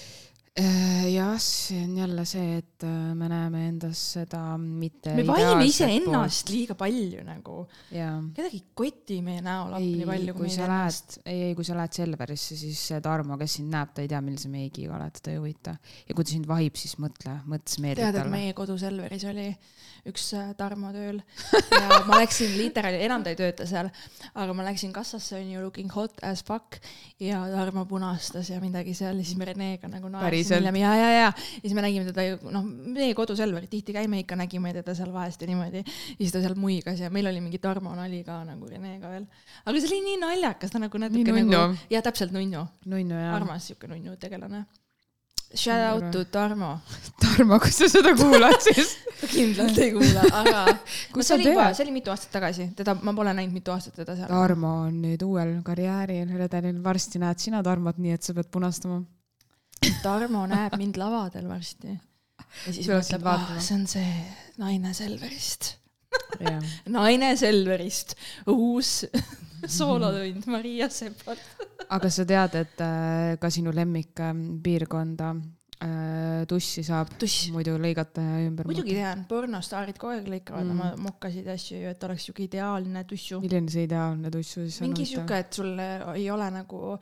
jah, 0.59 1.37
see 1.39 1.85
on 1.85 1.97
jälle 1.97 2.25
see, 2.27 2.57
et 2.59 2.83
äh, 2.83 3.15
me 3.15 3.29
näeme 3.31 3.61
endas 3.69 4.01
seda 4.17 4.41
mitte. 4.59 5.13
me 5.15 5.23
valime 5.27 5.67
iseennast 5.69 6.51
liiga 6.51 6.75
palju 6.79 7.23
nagu. 7.25 7.57
kedagi 7.91 8.59
ei 8.59 8.65
koti 8.75 9.21
meie 9.23 9.45
näolappi 9.47 9.93
nii 10.01 10.09
palju 10.09 10.35
kui, 10.35 10.49
kui 10.49 10.55
sa 10.57 10.67
lähed, 10.67 11.19
ei, 11.25 11.43
ei, 11.49 11.55
kui 11.55 11.69
sa 11.69 11.77
lähed 11.79 11.95
Selverisse, 12.01 12.59
siis 12.59 12.83
see 12.91 13.01
Tarmo, 13.05 13.39
kes 13.39 13.61
sind 13.61 13.71
näeb, 13.71 13.95
ta 13.95 14.03
ei 14.03 14.11
tea, 14.11 14.23
millise 14.27 14.51
meigiga 14.51 14.97
oled, 14.99 15.21
teda 15.21 15.37
ei 15.37 15.39
huvita. 15.39 15.77
ja 16.09 16.19
kui 16.19 16.27
ta 16.27 16.35
sind 16.35 16.51
vahib, 16.51 16.83
siis 16.83 16.99
mõtle, 16.99 17.37
mõtle 17.47 17.95
talle. 17.95 17.95
tead, 18.03 18.21
et 18.25 18.35
meie 18.35 18.57
kodu 18.59 18.79
Selveris 18.81 19.29
oli 19.31 19.47
üks 20.09 20.31
äh, 20.39 20.53
Tarmo 20.59 20.93
tööl 20.95 21.21
ja 21.21 22.01
ma 22.09 22.21
läksin 22.23 22.55
literaali, 22.59 23.01
enam 23.07 23.25
ta 23.25 23.33
ei 23.33 23.39
tööta 23.39 23.67
seal, 23.69 23.91
aga 24.33 24.57
ma 24.57 24.67
läksin 24.67 24.93
kassasse 24.95 25.39
on 25.39 25.53
ju 25.53 25.63
looking 25.65 25.93
hot 25.95 26.23
as 26.27 26.43
fuck 26.47 26.79
ja 27.21 27.43
Tarmo 27.53 27.85
punastas 27.91 28.51
ja 28.53 28.61
midagi 28.63 28.95
seal 28.97 29.21
ja 29.21 29.27
siis 29.27 29.39
me 29.41 29.49
Renega 29.51 29.91
nagu 29.93 30.11
naersime 30.13 30.61
hiljem 30.61 30.81
ja, 30.83 30.95
ja, 30.99 31.11
ja 31.17 31.31
siis 31.37 31.77
me 31.77 31.85
nägime 31.85 32.09
teda 32.11 32.27
ju 32.27 32.53
noh, 32.55 32.67
meie 32.67 33.15
kodus 33.19 33.43
Elveri 33.45 33.71
tihti 33.71 33.97
käime 33.97 34.23
ikka, 34.25 34.39
nägime 34.41 34.75
teda 34.77 34.95
seal 34.99 35.13
vahest 35.15 35.43
ja 35.43 35.51
niimoodi. 35.51 35.85
ja 35.85 36.19
siis 36.21 36.35
ta 36.35 36.43
seal 36.45 36.57
muigas 36.61 37.01
ja 37.01 37.13
meil 37.13 37.31
oli 37.31 37.43
mingi 37.45 37.61
Tarmo 37.63 37.95
nali 37.97 38.23
ka 38.27 38.43
nagu 38.49 38.69
Renega 38.71 39.13
veel. 39.13 39.27
aga 39.65 39.81
see 39.81 39.93
oli 39.93 40.05
nii 40.09 40.21
naljakas, 40.25 40.75
ta 40.75 40.83
nagu 40.83 41.03
natuke 41.03 41.35
nagu, 41.41 41.65
jah, 41.91 42.05
täpselt 42.05 42.35
nunnu. 42.37 42.67
armas 43.35 43.71
siuke 43.71 43.91
nunnu 43.91 44.17
tegelane. 44.21 44.65
Shout 45.55 45.83
out 45.83 46.13
to 46.13 46.25
Tarmo. 46.25 46.79
Tarmo, 47.23 47.59
kus 47.59 47.81
sa 47.81 47.89
seda 47.91 48.13
kuulad 48.15 48.55
siis 48.69 48.93
kindlalt 49.33 49.79
ei 49.83 49.91
kuula, 49.93 50.23
aga 50.39 50.61
no, 51.17 51.25
see 51.27 51.35
oli 51.35 51.49
juba, 51.49 51.65
see 51.75 51.85
oli 51.85 51.95
mitu 51.97 52.13
aastat 52.13 52.31
tagasi, 52.37 52.69
teda, 52.79 52.95
ma 53.03 53.15
pole 53.17 53.35
näinud 53.35 53.57
mitu 53.59 53.75
aastat 53.75 53.99
teda 53.99 54.15
seal. 54.19 54.31
Tarmo 54.31 54.71
on 54.87 55.01
nüüd 55.03 55.25
uuel 55.27 55.57
karjääril 55.67 56.31
redelil, 56.39 56.79
varsti 56.85 57.23
näed 57.23 57.43
sina 57.43 57.65
Tarmot, 57.67 57.99
nii 57.99 58.15
et 58.15 58.27
sa 58.27 58.37
pead 58.37 58.51
punastama 58.55 59.03
Tarmo 60.05 60.47
näeb 60.51 60.79
mind 60.79 61.01
lavadel 61.01 61.51
varsti. 61.51 61.99
ja 61.99 62.73
siis 62.73 62.87
mõtleb, 62.87 63.27
ah, 63.35 63.53
see 63.59 63.77
on 63.81 63.87
see 63.91 64.15
naine 64.63 64.95
Selverist 64.97 65.75
naine 66.97 67.35
Selverist, 67.39 68.17
uus 68.51 69.05
soolotund 69.79 70.47
Maria 70.51 70.89
Sepalt 70.93 71.43
aga 71.97 72.11
sa 72.13 72.27
tead, 72.29 72.61
et 72.61 72.85
äh, 72.85 73.39
ka 73.41 73.51
sinu 73.53 73.73
lemmikpiirkonda 73.75 75.31
äh, 75.35 76.45
tussi 76.51 76.85
saab 76.87 77.13
Tuss. 77.21 77.49
muidu 77.55 77.77
lõigata 77.81 78.25
ja 78.25 78.45
ümber 78.47 78.69
muidugi 78.71 78.95
tean, 78.99 79.25
pornostaarid 79.31 79.99
kogu 80.01 80.15
aeg 80.17 80.31
lõikavad 80.37 80.67
mm. 80.67 80.77
oma 80.77 81.09
mokkasid 81.09 81.51
asju, 81.51 81.83
et 81.91 82.09
oleks 82.09 82.29
siuke 82.29 82.47
ideaalne 82.47 83.05
tussu. 83.11 83.41
milline 83.43 83.73
see 83.73 83.87
ideaalne 83.89 84.33
tussu 84.35 84.65
siis 84.67 84.81
on? 84.81 84.89
mingi 84.89 85.09
siuke, 85.09 85.43
et 85.45 85.61
sul 85.61 85.75
ei 85.81 86.27
ole 86.33 86.51
nagu 86.55 86.97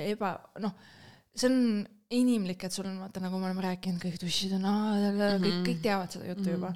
eba, 0.00 0.34
noh, 0.64 0.76
see 1.34 1.50
on 1.50 1.60
inimlik, 2.10 2.64
et 2.66 2.74
sul 2.74 2.88
on 2.90 2.96
vaata, 3.04 3.22
nagu 3.22 3.38
me 3.38 3.46
oleme 3.46 3.62
rääkinud, 3.68 4.00
kõik 4.02 4.18
dušid 4.18 4.56
on, 4.56 4.64
kõik, 5.44 5.60
kõik 5.68 5.84
teavad 5.84 6.10
seda 6.10 6.32
juttu 6.32 6.56
juba. 6.56 6.72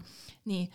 Nii, 0.50 0.68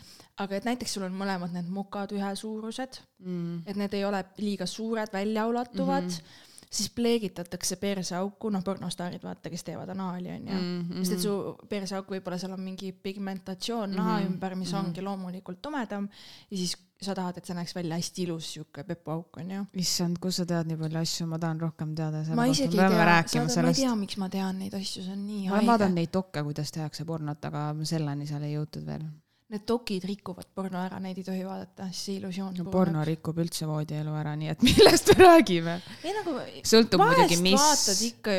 aga 0.44 0.60
et 0.60 0.68
näiteks 0.68 0.98
sul 0.98 1.06
on 1.08 1.16
mõlemad 1.18 1.54
need 1.54 1.70
mokad 1.74 2.14
ühesuurused, 2.16 3.02
mm. 3.24 3.64
et 3.70 3.80
need 3.80 3.98
ei 3.98 4.06
ole 4.08 4.24
liiga 4.42 4.66
suured, 4.70 5.12
väljaulatuvad 5.14 6.08
mm, 6.08 6.16
-hmm. 6.16 6.66
siis 6.72 6.90
pleegitatakse 6.96 7.76
perseauku, 7.82 8.50
noh, 8.50 8.64
pornostaarid 8.64 9.24
vaata, 9.24 9.50
kes 9.50 9.64
teevad 9.64 9.90
anaali 9.90 10.32
onju 10.32 10.54
mm. 10.54 10.82
-hmm. 10.82 11.04
sest 11.04 11.14
et 11.14 11.26
su 11.26 11.58
perseauk 11.70 12.12
võib-olla 12.12 12.38
seal 12.38 12.54
on 12.58 12.62
mingi 12.62 12.92
pigmentatsioon 12.92 13.92
naha 13.92 14.20
Mhm. 14.20 14.34
ümber, 14.34 14.56
mis 14.56 14.74
ongi 14.74 15.02
loomulikult 15.02 15.62
tumedam 15.62 16.10
ja 16.52 16.58
siis 16.58 16.78
sa 17.02 17.16
tahad, 17.16 17.38
et 17.40 17.48
see 17.48 17.56
näeks 17.56 17.74
välja 17.76 17.96
hästi 17.96 18.24
ilus 18.26 18.50
sihuke 18.54 18.84
pepuauk 18.84 19.38
onju. 19.40 19.62
issand, 19.84 20.20
kust 20.20 20.42
sa 20.42 20.46
tead 20.50 20.68
nii 20.68 20.78
palju 20.82 21.00
asju, 21.00 21.28
ma 21.32 21.40
tahan 21.40 21.62
rohkem 21.64 21.94
teada 21.96 22.24
ma 22.36 22.46
isegi 22.52 22.76
ei 22.76 22.90
tea, 22.90 23.06
rääkima 23.12 23.46
ma 23.48 23.72
ei 23.72 23.80
tea, 23.80 23.94
miks 24.02 24.20
ma 24.20 24.30
tean 24.34 24.60
neid 24.60 24.76
asju, 24.76 25.06
see 25.06 25.16
on 25.16 25.24
nii 25.28 25.48
ma 25.48 25.62
vaatan 25.62 25.88
haige. 25.88 25.96
neid 25.96 26.14
dokke, 26.14 26.44
kuidas 26.44 26.76
tehakse 26.76 27.06
pornot, 27.08 27.46
aga 27.52 27.72
selleni 27.94 28.28
seal 28.28 28.44
ei 28.44 28.58
jõutud 28.58 28.86
veel. 28.86 29.08
Need 29.50 29.64
dokid 29.66 30.04
rikuvad 30.06 30.46
porno 30.54 30.78
ära, 30.78 31.00
neid 31.02 31.18
ei 31.18 31.24
tohi 31.26 31.40
vaadata, 31.42 31.88
siis 31.90 32.02
see 32.06 32.18
illusioon 32.20 32.60
no 32.60 32.68
porno 32.70 33.02
rikub 33.08 33.40
üldse 33.42 33.66
voodielu 33.66 34.14
ära, 34.20 34.36
nii 34.38 34.52
et 34.52 34.62
millest 34.68 35.10
me 35.10 35.18
räägime? 35.24 35.74
ei 36.06 36.14
nagu 36.14 36.36
sõltub 36.70 37.02
muidugi, 37.02 37.40
mis 37.48 37.66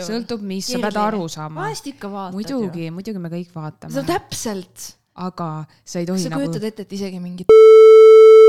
sõltub, 0.07 0.46
mis, 0.53 0.70
sa 0.70 0.79
pead 0.87 1.01
aru 1.03 1.27
saama. 1.27 1.64
vahest 1.64 1.90
ikka 1.90 2.12
vaatad 2.14 2.38
muidugi, 2.38 2.87
muidugi 2.94 3.27
me 3.27 3.35
kõik 3.35 3.51
vaatame, 3.59 4.07
täpselt. 4.07 4.92
Aga 5.20 5.51
sa 5.83 5.99
ei 5.99 6.07
tohi 6.07 6.23
sa 6.23 6.31
nagu 6.31 6.46
kujutad 6.46 6.70
ette, 6.70 6.87
et 6.87 6.94
isegi 7.01 7.18
mingi 7.18 7.51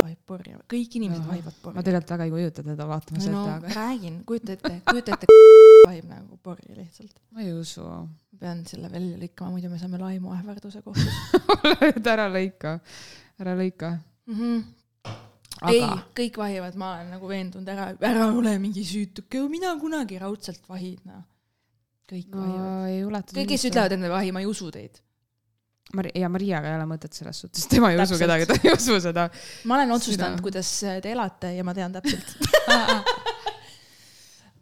vahib 0.01 0.19
porri, 0.27 0.53
kõik 0.71 0.97
inimesed 0.99 1.27
vahivad 1.27 1.57
porri 1.63 1.77
ma. 1.77 1.83
tegelikult 1.85 2.13
väga 2.15 2.27
ei 2.27 2.33
kujuta 2.33 2.65
teda 2.65 2.87
vaatama 2.89 3.19
no 3.19 3.23
seda, 3.25 3.41
aga 3.55 3.73
räägin, 3.75 4.19
kujuta 4.27 4.55
ette, 4.57 4.73
kujuta 4.91 5.15
ette, 5.15 5.39
vahib 5.85 6.09
nagu 6.09 6.37
porri 6.43 6.75
lihtsalt. 6.77 7.17
ma 7.35 7.45
ei 7.45 7.53
usu. 7.55 7.87
pean 8.41 8.63
selle 8.69 8.91
välja 8.91 9.19
lõikama, 9.21 9.55
muidu 9.55 9.71
me 9.71 9.79
saame 9.81 10.01
laimuähvarduse 10.01 10.83
kohtus 10.85 11.19
et 11.89 12.11
ära 12.13 12.27
lõika, 12.31 12.77
ära 13.41 13.57
lõika. 13.59 13.93
mm. 14.29 14.39
-hmm. 14.39 14.63
ei 15.71 15.83
aga, 15.85 15.99
kõik 16.21 16.41
vahivad, 16.41 16.79
ma 16.81 16.95
olen 16.97 17.13
nagu 17.17 17.29
veendunud, 17.29 17.69
ära, 17.75 17.91
ära 18.11 18.31
ole 18.31 18.57
mingi 18.63 18.85
süütuke, 18.87 19.43
mina 19.51 19.75
kunagi 19.81 20.19
raudselt 20.21 20.67
vahid, 20.69 21.05
noh. 21.05 21.23
kõik 22.09 22.33
vahivad. 22.35 22.89
ei 22.89 23.05
ulata. 23.05 23.37
kõik, 23.37 23.53
kes 23.55 23.69
ütlevad 23.71 23.97
endale 23.97 24.17
vahi, 24.17 24.35
ma 24.35 24.43
ei 24.43 24.49
usu 24.49 24.71
teid. 24.73 25.01
Mari-, 25.97 26.13
ja 26.21 26.29
Mariaga 26.31 26.71
ei 26.71 26.77
ole 26.79 26.87
mõtet 26.89 27.13
selles 27.17 27.41
suhtes, 27.43 27.67
tema 27.71 27.91
ei 27.91 27.97
usu 27.99 28.13
Täpselt. 28.13 28.23
kedagi, 28.25 28.47
ta 28.49 28.59
ei 28.63 28.73
usu 28.73 28.99
seda. 29.03 29.27
ma 29.69 29.77
olen 29.79 29.91
otsustanud 29.97 30.41
kuidas 30.43 30.69
te 31.03 31.11
elate 31.11 31.55
ja 31.57 31.63
ma 31.67 31.75
tean 31.77 31.93
täpselt. 31.95 32.35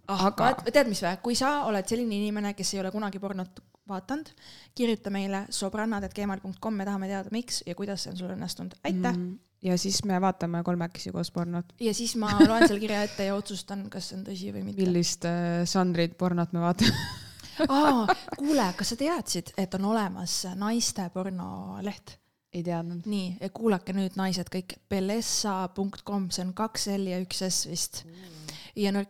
Aga- 0.10 0.56
tead, 0.66 0.88
mis 0.90 1.04
vä, 1.06 1.18
kui 1.22 1.36
sa 1.38 1.66
oled 1.70 1.86
selline 1.86 2.18
inimene, 2.18 2.56
kes 2.58 2.74
ei 2.74 2.80
ole 2.82 2.90
kunagi 2.94 3.22
pornot 3.22 3.62
vaadanud, 3.90 4.32
kirjuta 4.78 5.12
meile 5.14 5.44
sobrannad.gmail.com, 5.54 6.82
me 6.82 6.88
tahame 6.88 7.10
teada, 7.12 7.30
miks 7.34 7.62
ja 7.68 7.76
kuidas 7.78 8.06
see 8.06 8.14
on 8.14 8.20
sul 8.20 8.34
õnnestunud, 8.34 8.76
aitäh 8.84 9.14
mm.. 9.14 9.38
ja 9.66 9.78
siis 9.82 10.02
me 10.10 10.20
vaatame 10.22 10.64
kolmekesi 10.66 11.14
koos 11.14 11.32
pornot. 11.36 11.74
ja 11.82 11.94
siis 11.98 12.16
ma 12.22 12.32
loen 12.40 12.68
selle 12.68 12.82
kirja 12.82 13.04
ette 13.06 13.30
ja 13.30 13.38
otsustan, 13.38 13.88
kas 13.94 14.12
see 14.12 14.20
on 14.20 14.28
tõsi 14.30 14.54
või 14.56 14.68
mitte. 14.70 14.82
millist 14.84 15.26
äh, 15.30 15.64
žanrit 15.70 16.18
pornot 16.18 16.54
me 16.58 16.66
vaatame? 16.66 17.10
aa, 17.68 18.08
kuule, 18.38 18.66
kas 18.78 18.94
sa 18.94 18.98
teadsid, 19.00 19.54
et 19.58 19.74
on 19.80 19.92
olemas 19.92 20.42
naiste 20.56 21.10
pornoleht? 21.14 22.18
ei 22.54 22.64
teadnud. 22.66 23.06
nii, 23.06 23.50
kuulake 23.54 23.94
nüüd, 23.94 24.16
naised 24.18 24.50
kõik, 24.50 24.80
bellessa.com, 24.90 26.30
see 26.34 26.48
on 26.48 26.54
kaks 26.58 26.88
L 26.96 27.12
ja 27.12 27.20
üks 27.22 27.44
S 27.46 27.68
vist 27.70 28.04
mm.. 28.08 28.39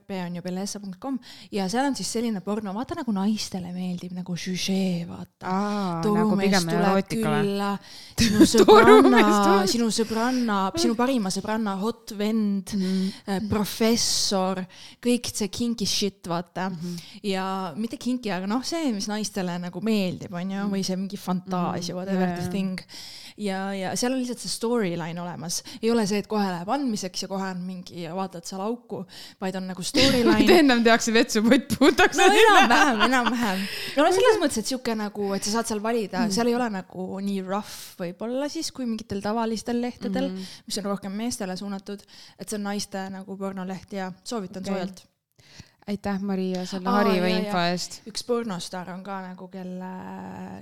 B 0.07 0.19
on 0.25 0.35
ju 0.35 0.41
bellessa.com 0.45 1.19
ja 1.51 1.67
seal 1.69 1.85
on 1.89 1.95
siis 1.97 2.09
selline 2.17 2.41
porno, 2.45 2.73
vaata 2.75 2.97
nagu 2.99 3.13
naistele 3.15 3.71
meeldib 3.75 4.15
nagu 4.17 4.35
žüžee, 4.35 5.05
vaata. 5.09 5.45
nagu 5.45 6.03
torumees 6.07 6.49
pigem 6.49 6.69
tuleb 6.73 7.13
külla, 7.13 7.71
sinu 8.19 8.49
sõbranna 8.49 9.67
sinu 9.69 9.89
sõbranna, 9.93 10.57
sinu 10.79 10.95
parima 10.97 11.31
sõbranna 11.33 11.75
hot 11.81 12.13
vend 12.17 12.73
mm., 12.75 13.47
professor, 13.51 14.61
kõik 15.03 15.31
see 15.33 15.51
kinky 15.53 15.87
shit, 15.89 16.21
vaata 16.29 16.69
mm. 16.69 16.75
-hmm. 16.75 17.23
ja 17.31 17.45
mitte 17.75 17.97
kinky, 17.97 18.31
aga 18.33 18.49
noh, 18.49 18.63
see, 18.65 18.91
mis 18.95 19.09
naistele 19.11 19.57
nagu 19.61 19.81
meeldib, 19.85 20.33
onju, 20.33 20.67
või 20.73 20.83
see 20.85 20.97
mingi 20.99 21.19
fantaasia, 21.19 21.95
whatever 21.97 22.27
Jaa, 22.27 22.37
the 22.39 22.49
thing. 22.49 22.79
ja, 23.39 23.59
ja 23.73 23.91
seal 23.99 24.13
on 24.13 24.19
lihtsalt 24.21 24.41
see 24.43 24.51
storyline 24.51 25.21
olemas, 25.21 25.61
ei 25.81 25.91
ole 25.91 26.05
see, 26.09 26.19
et 26.21 26.27
kohe 26.29 26.45
läheb 26.45 26.69
andmiseks 26.73 27.23
ja 27.23 27.29
kohe 27.31 27.47
on 27.53 27.61
mingi, 27.63 28.05
vaatad 28.15 28.47
seal 28.47 28.61
auku, 28.63 29.01
vaid 29.41 29.55
on 29.59 29.69
nagu 29.71 29.85
storyline. 29.85 30.47
ennem 30.59 30.83
tehakse 30.85 31.13
vetsupott 31.15 31.75
puhtaks 31.79 32.19
no. 32.19 32.27
enam-vähem, 32.43 33.03
enam-vähem. 33.07 33.65
no 33.97 34.07
selles 34.15 34.39
mõttes, 34.41 34.61
et 34.61 34.71
sihuke 34.73 34.95
nagu, 34.99 35.31
et 35.37 35.47
sa 35.47 35.57
saad 35.57 35.71
seal 35.71 35.83
valida 35.83 36.25
mm., 36.25 36.35
seal 36.35 36.51
ei 36.51 36.57
ole 36.57 36.69
nagu 36.73 37.07
nii 37.25 37.43
rough 37.47 38.01
võib-olla 38.01 38.49
siis 38.51 38.73
kui 38.75 38.87
mingitel 38.89 39.23
tavalistel 39.23 39.79
lehtedel 39.81 40.31
mm, 40.31 40.35
-hmm. 40.35 40.65
mis 40.67 40.81
on 40.81 40.89
rohkem 40.91 41.15
meestele 41.15 41.55
suunatud. 41.59 42.03
et 42.39 42.49
see 42.49 42.59
on 42.59 42.67
naiste 42.67 43.05
nagu 43.13 43.37
pornoleht 43.37 43.93
ja 43.93 44.11
soovitan 44.23 44.63
okay. 44.63 44.73
soojalt. 44.73 45.03
aitäh, 45.87 46.21
Maria, 46.21 46.65
selle 46.65 46.89
hariva 46.89 47.27
info 47.33 47.67
eest. 47.71 48.01
üks 48.09 48.25
pornostaar 48.27 48.91
on 48.93 49.03
ka 49.03 49.21
nagu, 49.31 49.47
kelle, 49.47 49.93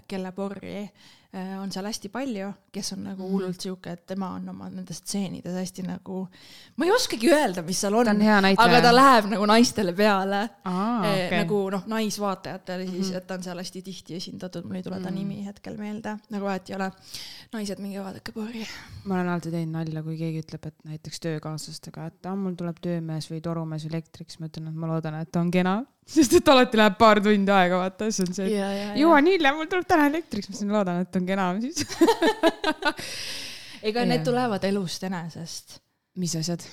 kelle 0.07 0.31
porri 0.31 0.89
on 1.61 1.71
seal 1.71 1.85
hästi 1.85 2.09
palju, 2.09 2.47
kes 2.71 2.93
on 2.95 3.03
nagu 3.03 3.27
hullult 3.29 3.61
sihuke, 3.61 3.91
et 3.97 4.05
tema 4.07 4.29
on 4.37 4.47
oma 4.49 4.69
nendes 4.71 5.01
stseenides 5.03 5.53
hästi 5.59 5.83
nagu, 5.83 6.21
ma 6.77 6.85
ei 6.87 6.91
oskagi 6.95 7.29
öelda, 7.33 7.61
mis 7.67 7.81
seal 7.83 7.93
on 7.99 8.07
aga 8.07 8.79
ta 8.81 8.93
läheb 8.95 9.27
nagu 9.33 9.45
naistele 9.49 9.93
peale 9.93 10.39
Aa, 10.63 11.03
Eh, 11.05 11.25
okei. 11.27 11.41
nagu 11.43 11.59
noh, 11.75 11.83
naisvaatajatele 11.87 12.87
siis, 12.89 13.11
et 13.19 13.27
ta 13.27 13.35
on 13.37 13.43
seal 13.43 13.57
hästi 13.59 13.81
tihti 13.85 14.15
esindatud, 14.15 14.63
mul 14.65 14.79
ei 14.79 14.83
tule 14.87 14.99
ta 15.03 15.11
nimi 15.11 15.43
hetkel 15.45 15.77
meelde, 15.77 16.15
nagu 16.29 16.45
vahet 16.47 16.69
ei 16.69 16.75
ole. 16.79 16.91
naised, 17.53 17.79
minge 17.79 17.99
vaadake 18.03 18.31
porri. 18.35 18.65
ma 19.05 19.15
olen 19.19 19.29
alati 19.29 19.51
teinud 19.51 19.73
nalja, 19.77 20.03
kui 20.03 20.17
keegi 20.17 20.41
ütleb, 20.45 20.65
et 20.67 20.75
näiteks 20.87 21.19
töökaaslastega, 21.27 22.07
et 22.07 22.25
aa, 22.25 22.35
mul 22.35 22.55
tuleb 22.59 22.79
töömees 22.81 23.29
või 23.31 23.41
torumees 23.41 23.85
või 23.85 23.93
elektrik, 23.95 24.29
siis 24.31 24.39
ma 24.39 24.47
ütlen, 24.49 24.67
et 24.71 24.75
ma 24.75 24.87
loodan, 24.87 25.15
et 25.21 25.31
ta 25.31 25.39
on 25.43 25.51
kena. 25.51 25.83
Sest 26.07 26.37
et 26.39 26.51
alati 26.53 26.79
läheb 26.79 26.97
paar 26.99 27.21
tundi 27.23 27.53
aega, 27.53 27.81
vaata, 27.83 28.09
siis 28.09 28.23
on 28.25 28.35
see, 28.37 28.49
ja. 28.55 28.71
jõuan 28.99 29.27
hiljem, 29.27 29.57
mul 29.59 29.69
tuleb 29.71 29.87
täna 29.89 30.07
elektrik, 30.11 30.47
siis 30.47 30.63
ma 30.63 30.67
ütlen, 30.67 30.75
loodan, 30.77 31.01
et 31.03 31.19
on 31.19 31.27
kena 31.27 31.47
siis. 31.63 31.83
ega 33.91 34.05
need 34.09 34.23
tulevad 34.27 34.67
elust 34.69 35.07
enesest. 35.07 35.81
mis 36.17 36.35
asjad? 36.39 36.63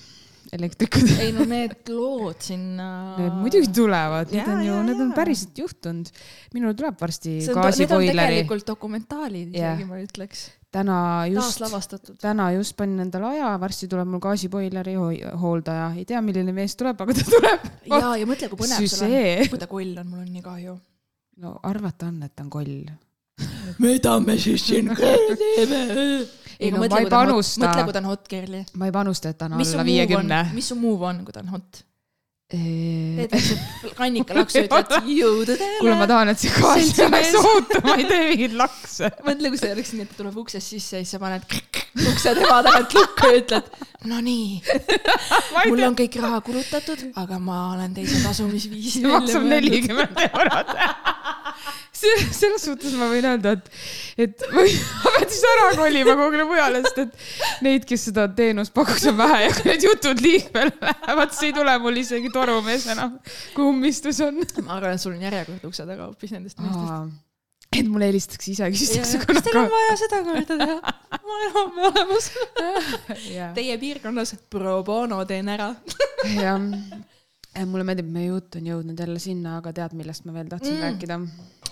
elektrikud? 0.52 1.08
ei 1.22 1.32
no 1.34 1.46
need 1.48 1.88
lood 1.92 2.42
sinna. 2.44 2.88
Need 3.18 3.38
muidugi 3.40 3.70
tulevad, 3.74 4.32
need 4.34 4.50
on 4.50 4.64
ju, 4.66 4.80
need 4.88 5.00
on 5.06 5.14
päriselt 5.16 5.62
juhtunud. 5.64 6.10
minul 6.54 6.76
tuleb 6.78 6.98
varsti 7.00 7.38
gaasiboileri, 7.48 8.18
tegelikult 8.18 8.68
dokumentaalid 8.74 9.56
isegi, 9.56 9.88
ma 9.88 10.02
ütleks. 10.02 10.46
Täna 10.74 10.98
just, 11.30 11.62
täna 12.22 12.48
just 12.56 12.76
panin 12.78 13.04
endale 13.06 13.30
aja, 13.34 13.52
varsti 13.62 13.88
tuleb 13.90 14.10
mul 14.10 14.22
gaasiboileri 14.24 14.96
hoi- 14.98 15.22
hooldaja, 15.40 15.90
ei 15.98 16.04
tea, 16.08 16.20
milline 16.24 16.54
mees 16.56 16.74
tuleb, 16.80 17.00
aga 17.04 17.16
ta 17.16 17.26
tuleb. 17.36 17.68
ja, 17.92 18.02
ja 18.20 18.28
mõtle, 18.28 18.50
kui 18.52 18.64
põnev 18.64 18.88
sul 18.90 19.06
on. 19.06 19.48
Kui 19.54 19.62
ta 19.62 19.70
koll 19.70 19.94
on, 20.02 20.10
mul 20.10 20.24
on 20.24 20.30
nii 20.34 20.44
kahju. 20.44 20.76
no 21.44 21.56
arvata 21.66 22.10
on, 22.10 22.22
et 22.26 22.34
ta 22.34 22.46
on 22.46 22.50
koll. 22.52 22.76
mida 23.82 24.18
me 24.22 24.36
siis 24.38 24.66
siin 24.66 24.90
teeme? 24.94 25.80
Ei 26.60 26.70
no 26.70 26.78
ma 26.78 26.86
ei 26.86 27.08
panusta. 27.10 27.64
mõtle, 27.64 27.86
kui 27.88 27.94
ta 27.96 28.02
on 28.02 28.10
hot 28.12 28.28
girl'i. 28.30 28.62
ma 28.78 28.90
ei 28.90 28.94
panusta, 28.94 29.32
et 29.34 29.38
ta 29.40 29.48
on 29.50 29.58
mis 29.58 29.72
alla 29.74 29.86
viiekümne,? 29.86 30.44
mis 30.54 30.70
su 30.70 30.78
move 30.78 31.10
on, 31.10 31.24
kui 31.26 31.34
ta 31.34 31.42
on 31.42 31.50
hot? 31.56 31.82
kuule, 32.52 33.24
teed 33.30 33.40
siukse 33.40 33.90
kannikalaksu, 33.96 34.64
ütled 34.66 35.06
jõudu 35.08 35.54
teile 35.56 35.94
ma. 35.96 36.06
tahan, 36.10 36.32
et 36.34 36.42
see 36.42 36.50
Seltsimees. 36.52 37.30
jääks 37.32 37.48
ootama, 37.48 37.94
ei 37.96 38.04
tee 38.10 38.18
mingeid 38.28 38.56
lakse. 38.58 39.08
mõtle, 39.26 39.52
kui 39.54 39.60
see 39.60 39.70
oleks 39.72 39.92
nii, 39.94 40.04
et 40.04 40.12
ta 40.12 40.18
tuleb 40.18 40.36
uksest 40.44 40.74
sisse 40.74 41.00
ja 41.00 41.06
siis 41.06 41.14
sa 41.16 41.22
paned 41.22 41.46
ukse 42.10 42.34
tema 42.36 42.58
tagant 42.66 42.96
lukku 42.98 43.30
ja 43.30 43.40
ütled, 43.40 43.70
no 44.10 44.20
nii, 44.26 44.60
mul 45.70 45.86
on 45.88 45.96
kõik 46.02 46.20
raha 46.20 46.42
kulutatud, 46.44 47.06
aga 47.22 47.40
ma 47.40 47.60
olen 47.72 47.96
teise 47.96 48.20
tasumisviisi 48.26 49.06
maksab. 49.08 49.48
nelikümmend 49.48 50.22
eurot. 50.28 50.76
Selles 52.34 52.64
suhtes 52.66 52.94
ma 52.98 53.08
võin 53.10 53.26
öelda, 53.28 53.54
et, 53.56 53.68
et 54.26 54.44
ma 54.54 54.64
pean 54.64 55.28
siis 55.30 55.44
ära 55.50 55.66
kolima 55.78 56.16
kuhugile 56.18 56.46
mujale, 56.48 56.82
sest 56.86 57.02
et 57.04 57.62
neid, 57.66 57.86
kes 57.88 58.08
seda 58.10 58.26
teenust 58.36 58.74
pakuks, 58.76 59.06
on 59.10 59.18
vähe 59.20 59.44
ja 59.46 59.52
kui 59.56 59.68
need 59.70 59.86
jutud 59.88 60.22
liikvel 60.24 60.72
lähevad, 60.72 61.34
siis 61.34 61.50
ei 61.50 61.56
tule 61.58 61.76
mul 61.82 62.00
isegi 62.02 62.32
torumees 62.34 62.88
enam, 62.94 63.18
kui 63.56 63.68
ummistus 63.68 64.20
on. 64.24 64.42
ma 64.62 64.78
arvan, 64.78 64.96
et 64.96 65.04
sul 65.04 65.14
on 65.14 65.22
järjekord 65.28 65.70
ukse 65.70 65.86
taga 65.88 66.08
hoopis 66.08 66.34
nendest 66.36 66.60
meestest. 66.62 67.16
et 67.74 67.88
mulle 67.90 68.10
helistatakse 68.12 68.52
ise, 68.52 68.70
küsitakse 68.76 69.22
kas 69.24 69.42
teil 69.46 69.62
on 69.64 69.72
vaja 69.72 69.96
seda 70.04 70.22
korda 70.28 70.60
teha? 70.60 70.94
ma 71.24 71.38
olen 71.38 71.56
homme 71.58 71.88
olemas. 71.90 72.30
Teie 73.58 73.80
piirkonnas 73.80 74.36
pro 74.52 74.78
bono 74.86 75.24
teen 75.28 75.50
ära. 75.54 75.72
jah. 76.36 76.60
Mulle 77.66 77.84
meeldib, 77.86 78.08
meie 78.10 78.28
jutt 78.32 78.56
on 78.58 78.66
jõudnud 78.70 79.00
jälle 79.00 79.20
sinna, 79.22 79.58
aga 79.60 79.72
tead, 79.76 79.94
millest 79.98 80.24
ma 80.26 80.34
veel 80.34 80.48
tahtsin 80.50 80.74
Mm. 80.74 80.80
rääkida? 80.82 81.18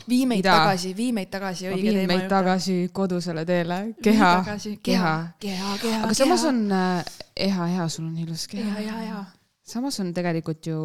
vii 0.08 0.26
meid 0.26 0.42
Mida? 0.42 0.56
tagasi, 0.58 0.96
vii 0.96 1.12
meid 1.12 1.30
tagasi 1.30 1.68
õige 1.70 1.92
teema 1.92 2.06
meid 2.10 2.20
juurde. 2.20 2.28
tagasi 2.28 2.76
kodusele 2.92 3.44
teele, 3.46 3.78
keha, 4.02 4.30
keha, 4.44 4.56
keha. 4.82 5.14
keha, 5.40 5.76
keha. 5.82 6.02
aga 6.06 6.14
samas 6.14 6.44
on 6.48 6.64
äh, 6.72 7.04
eha, 7.36 7.66
hea, 7.76 7.88
sul 7.88 8.06
on 8.06 8.18
ilus 8.18 8.46
keha 8.50 8.80
ja, 8.80 8.86
ja, 8.88 9.04
ja. 9.06 9.24
samas 9.62 10.00
on 10.02 10.12
tegelikult 10.14 10.66
ju 10.66 10.78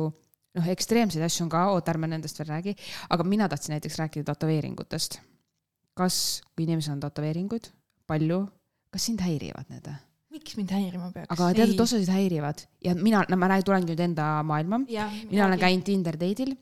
noh, 0.58 0.68
ekstreemseid 0.74 1.24
asju 1.26 1.46
on 1.46 1.54
ka, 1.54 1.64
oota, 1.74 1.94
ärme 1.94 2.10
nendest 2.12 2.40
veel 2.42 2.52
räägi, 2.52 2.76
aga 3.10 3.24
mina 3.24 3.50
tahtsin 3.50 3.76
näiteks 3.78 3.98
rääkida 4.02 4.34
tätoveeringutest. 4.34 5.20
kas, 5.98 6.44
kui 6.56 6.68
inimesel 6.68 6.94
on 6.94 7.00
tätoveeringuid, 7.02 7.72
palju, 8.08 8.44
kas 8.94 9.10
sind 9.10 9.22
häirivad 9.26 9.70
need? 9.74 9.90
Miks 10.38 10.58
mind 10.60 10.72
häirima 10.76 11.12
peaks? 11.14 11.30
aga 11.34 11.52
teatud 11.58 11.84
osasid 11.84 12.10
häirivad. 12.14 12.64
Ja 12.86 12.96
mina, 12.98 13.26
no 13.30 13.40
ma 13.40 13.60
tulengi 13.66 13.94
nüüd 13.94 14.08
enda 14.12 14.32
maailma. 14.48 14.84
mina 14.86 15.46
olen 15.46 15.62
käinud 15.62 15.86
Tinder 15.88 16.18
date'il. 16.20 16.56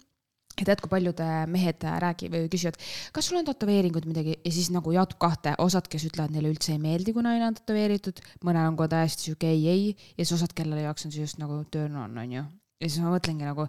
Ja 0.55 0.63
tead, 0.69 0.79
kui 0.79 0.87
paljud 0.87 1.19
äh, 1.19 1.41
mehed 1.51 1.83
äh, 1.83 1.97
räägivad 1.99 2.45
või 2.45 2.51
küsivad, 2.53 2.77
kas 3.11 3.27
sul 3.27 3.41
on 3.41 3.47
tätoveeringud 3.49 4.05
midagi? 4.07 4.37
Ja 4.39 4.53
siis 4.55 4.69
nagu 4.71 4.93
jaotub 4.95 5.19
kahte, 5.19 5.51
osad, 5.59 5.89
kes 5.91 6.05
ütlevad, 6.07 6.31
neile 6.31 6.47
üldse 6.53 6.71
ei 6.71 6.79
meeldi, 6.79 7.11
kui 7.11 7.25
naine 7.25 7.49
on 7.49 7.57
tätoveeritud, 7.57 8.21
mõnel 8.47 8.69
on 8.69 8.77
ka 8.79 8.87
täiesti 8.93 9.27
sihuke 9.27 9.51
ei, 9.51 9.65
ei. 9.67 10.07
Ja 10.15 10.23
siis 10.23 10.37
osad, 10.37 10.55
kelle 10.55 10.79
jaoks 10.79 11.09
on 11.09 11.11
see 11.11 11.25
just 11.25 11.41
nagu 11.43 11.59
turn 11.75 11.99
on, 11.99 12.15
onju. 12.23 12.45
ja 12.79 12.87
siis 12.87 13.03
ma 13.03 13.11
mõtlengi 13.11 13.43
nagu, 13.49 13.67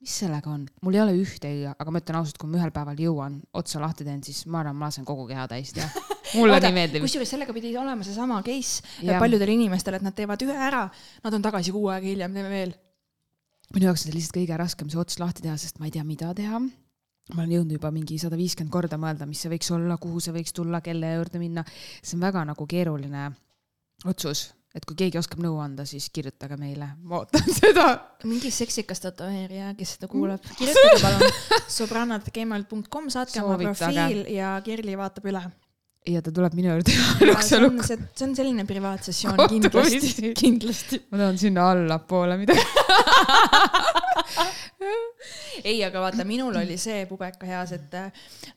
mis 0.00 0.18
sellega 0.22 0.54
on, 0.54 0.64
mul 0.80 0.96
ei 0.96 1.04
ole 1.04 1.18
ühtegi, 1.20 1.68
aga 1.74 1.92
ma 1.92 2.00
ütlen 2.00 2.22
ausalt, 2.22 2.40
kui 2.40 2.48
ma 2.48 2.62
ühel 2.62 2.72
päeval 2.72 3.04
jõuan, 3.04 3.42
otsa 3.60 3.84
lahti 3.84 4.08
teen, 4.08 4.24
siis 4.24 4.46
ma 4.48 4.62
arvan, 4.62 4.80
ma 4.80 4.88
lasen 4.88 5.04
kogu 5.04 5.28
keha 5.28 5.44
täis 5.52 5.76
teha. 5.76 5.92
mulle 6.34 6.58
nii 6.64 6.74
meeldib. 6.76 7.06
kusjuures 7.06 7.32
sellega 7.36 7.54
pidi 7.56 7.72
olema 7.76 8.04
seesama 8.04 8.42
case 8.46 8.82
ja. 9.06 9.20
paljudel 9.22 9.54
inimestel, 9.54 9.96
et 9.98 10.04
nad 10.04 10.16
teevad 10.16 10.42
ühe 10.44 10.58
ära, 10.68 10.84
nad 11.24 11.38
on 11.38 11.48
tagasi 11.48 11.74
kuu 11.74 11.88
aega 11.92 12.06
hiljem, 12.08 12.36
teeme 12.36 12.52
veel 12.52 12.76
minu 13.74 13.88
jaoks 13.88 14.04
on 14.04 14.08
see 14.08 14.16
lihtsalt 14.16 14.38
kõige 14.40 14.58
raskem 14.60 14.92
see 14.92 15.00
ots 15.00 15.18
lahti 15.20 15.44
teha, 15.44 15.56
sest 15.60 15.80
ma 15.80 15.88
ei 15.88 15.94
tea, 15.94 16.04
mida 16.06 16.30
teha. 16.36 16.60
ma 17.34 17.42
olen 17.42 17.58
jõudnud 17.58 17.76
juba 17.76 17.90
mingi 17.92 18.16
sada 18.20 18.38
viiskümmend 18.40 18.72
korda 18.72 18.98
mõelda, 19.00 19.26
mis 19.28 19.42
see 19.44 19.52
võiks 19.52 19.68
olla, 19.76 19.98
kuhu 20.00 20.22
see 20.24 20.32
võiks 20.36 20.54
tulla, 20.56 20.80
kelle 20.84 21.12
juurde 21.18 21.42
minna. 21.42 21.64
see 22.00 22.16
on 22.16 22.24
väga 22.24 22.44
nagu 22.48 22.68
keeruline 22.68 23.26
otsus, 24.08 24.46
et 24.74 24.86
kui 24.88 24.96
keegi 24.96 25.20
oskab 25.20 25.42
nõu 25.44 25.58
anda, 25.60 25.84
siis 25.88 26.08
kirjutage 26.14 26.56
meile, 26.60 26.94
ma 27.02 27.20
ootan 27.20 27.52
seda. 27.60 27.88
mingi 28.24 28.50
seksikas 28.54 29.04
tätoveerija, 29.04 29.74
kes 29.78 29.96
seda 29.98 30.08
kuuleb, 30.08 30.50
kirjutage 30.56 31.00
palun 31.04 31.38
sõbrannad.gmail.com, 31.78 33.12
saatke 33.12 33.44
oma 33.44 33.60
profiil 33.60 34.24
ja 34.32 34.56
Kirli 34.64 34.96
vaatab 34.96 35.28
üle 35.28 35.44
ja 36.06 36.22
ta 36.22 36.32
tuleb 36.34 36.54
minu 36.56 36.70
juurde 36.72 36.92
ja 36.94 37.34
see 37.48 37.58
on, 37.60 37.82
see, 37.84 37.98
see 38.14 38.26
on 38.28 38.34
selline 38.38 38.64
privaatsessioon 38.68 39.42
kindlasti, 39.50 40.32
kindlasti. 40.38 41.00
ma 41.10 41.22
tahan 41.24 41.38
sinna 41.40 41.70
allapoole 41.72 42.38
midagi 42.40 42.64
ei, 45.64 45.78
aga 45.84 46.02
vaata, 46.02 46.24
minul 46.28 46.56
oli 46.60 46.76
see 46.80 47.04
pubeka 47.10 47.48
heas, 47.48 47.72
et 47.76 47.94
äh, 47.98 48.12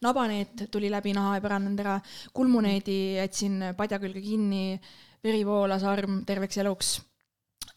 nabaneet 0.05 0.67
tuli 0.71 0.91
läbi, 0.91 1.13
naha 1.17 1.37
ei 1.37 1.43
paranenud 1.43 1.79
ära, 1.83 1.97
kulmuneedi 2.35 2.97
jätsin 3.17 3.71
padja 3.77 3.99
külge 4.01 4.21
kinni, 4.23 4.79
veri 5.23 5.41
voolas 5.47 5.85
arm 5.87 6.21
terveks 6.27 6.61
eluks. 6.63 6.99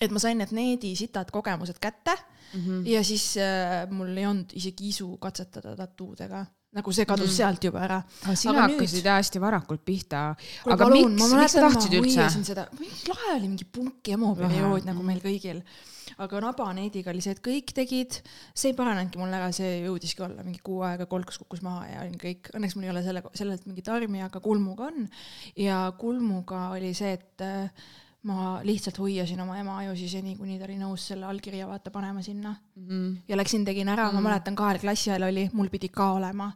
et 0.01 0.11
ma 0.11 0.21
sain 0.21 0.39
need 0.39 0.53
needi 0.53 0.95
sitad 0.99 1.31
kogemused 1.33 1.79
kätte 1.81 2.13
mm 2.17 2.61
-hmm. 2.61 2.87
ja 2.89 3.05
siis 3.05 3.37
äh, 3.39 3.91
mul 3.91 4.17
ei 4.17 4.27
olnud 4.27 4.53
isegi 4.53 4.89
isu 4.89 5.17
katsetada 5.19 5.77
tattoodega 5.77 6.45
nagu 6.75 6.95
see 6.95 7.07
kadus 7.09 7.31
mm. 7.31 7.37
sealt 7.37 7.65
juba 7.69 7.83
ära. 7.87 8.01
sina 8.35 8.67
hakkasid 8.67 9.07
hästi 9.09 9.43
varakult 9.43 9.85
pihta. 9.87 10.27
aga 10.67 10.79
palun, 10.85 11.15
miks, 11.15 11.35
miks 11.35 11.57
sa 11.57 11.65
tahtsid 11.69 11.99
üldse? 12.01 12.29
lahe 13.11 13.35
oli 13.39 13.49
mingi 13.49 13.67
punki 13.67 14.17
emo 14.19 14.35
periood 14.39 14.89
nagu 14.89 15.07
meil 15.07 15.23
kõigil. 15.25 15.63
aga 16.21 16.43
Nabaneediga 16.45 17.11
oli 17.15 17.23
see, 17.25 17.35
et 17.35 17.43
kõik 17.45 17.73
tegid, 17.77 18.21
see 18.53 18.73
ei 18.73 18.79
paranenudki 18.79 19.19
mul 19.19 19.35
ära, 19.35 19.51
see 19.55 19.81
jõudiski 19.87 20.23
olla 20.27 20.45
mingi 20.47 20.63
kuu 20.67 20.83
aega, 20.87 21.09
kolks 21.11 21.41
kukkus 21.43 21.65
maha 21.65 21.89
ja 21.91 22.05
olin 22.05 22.19
kõik, 22.21 22.53
õnneks 22.55 22.77
mul 22.77 22.89
ei 22.89 22.95
ole 22.95 23.03
selle, 23.07 23.25
sellelt 23.35 23.67
mingit 23.71 23.91
armi, 23.91 24.23
aga 24.27 24.43
kulmuga 24.45 24.91
on. 24.91 25.09
ja 25.59 25.87
kulmuga 25.99 26.69
oli 26.77 26.95
see, 26.95 27.15
et 27.19 27.47
ma 28.25 28.61
lihtsalt 28.65 28.99
hoiasin 28.99 29.41
oma 29.45 29.59
ema 29.61 29.77
ajusi 29.83 30.09
seni, 30.09 30.35
kuni 30.39 30.57
ta 30.59 30.65
oli 30.65 30.79
nõus 30.81 31.03
selle 31.11 31.27
allkirja 31.29 31.67
vaata 31.69 31.93
panema 31.93 32.23
sinna 32.25 32.55
mm. 32.55 32.87
-hmm. 32.89 33.11
ja 33.29 33.37
läksin, 33.37 33.65
tegin 33.65 33.89
ära 33.89 34.07
mm, 34.07 34.11
-hmm. 34.11 34.23
ma 34.23 34.29
mäletan, 34.31 34.57
kahel 34.57 34.79
klassi 34.81 35.11
ajal 35.11 35.29
oli, 35.29 35.49
mul 35.53 35.69
pidi 35.69 35.89
ka 35.89 36.13
olema. 36.13 36.53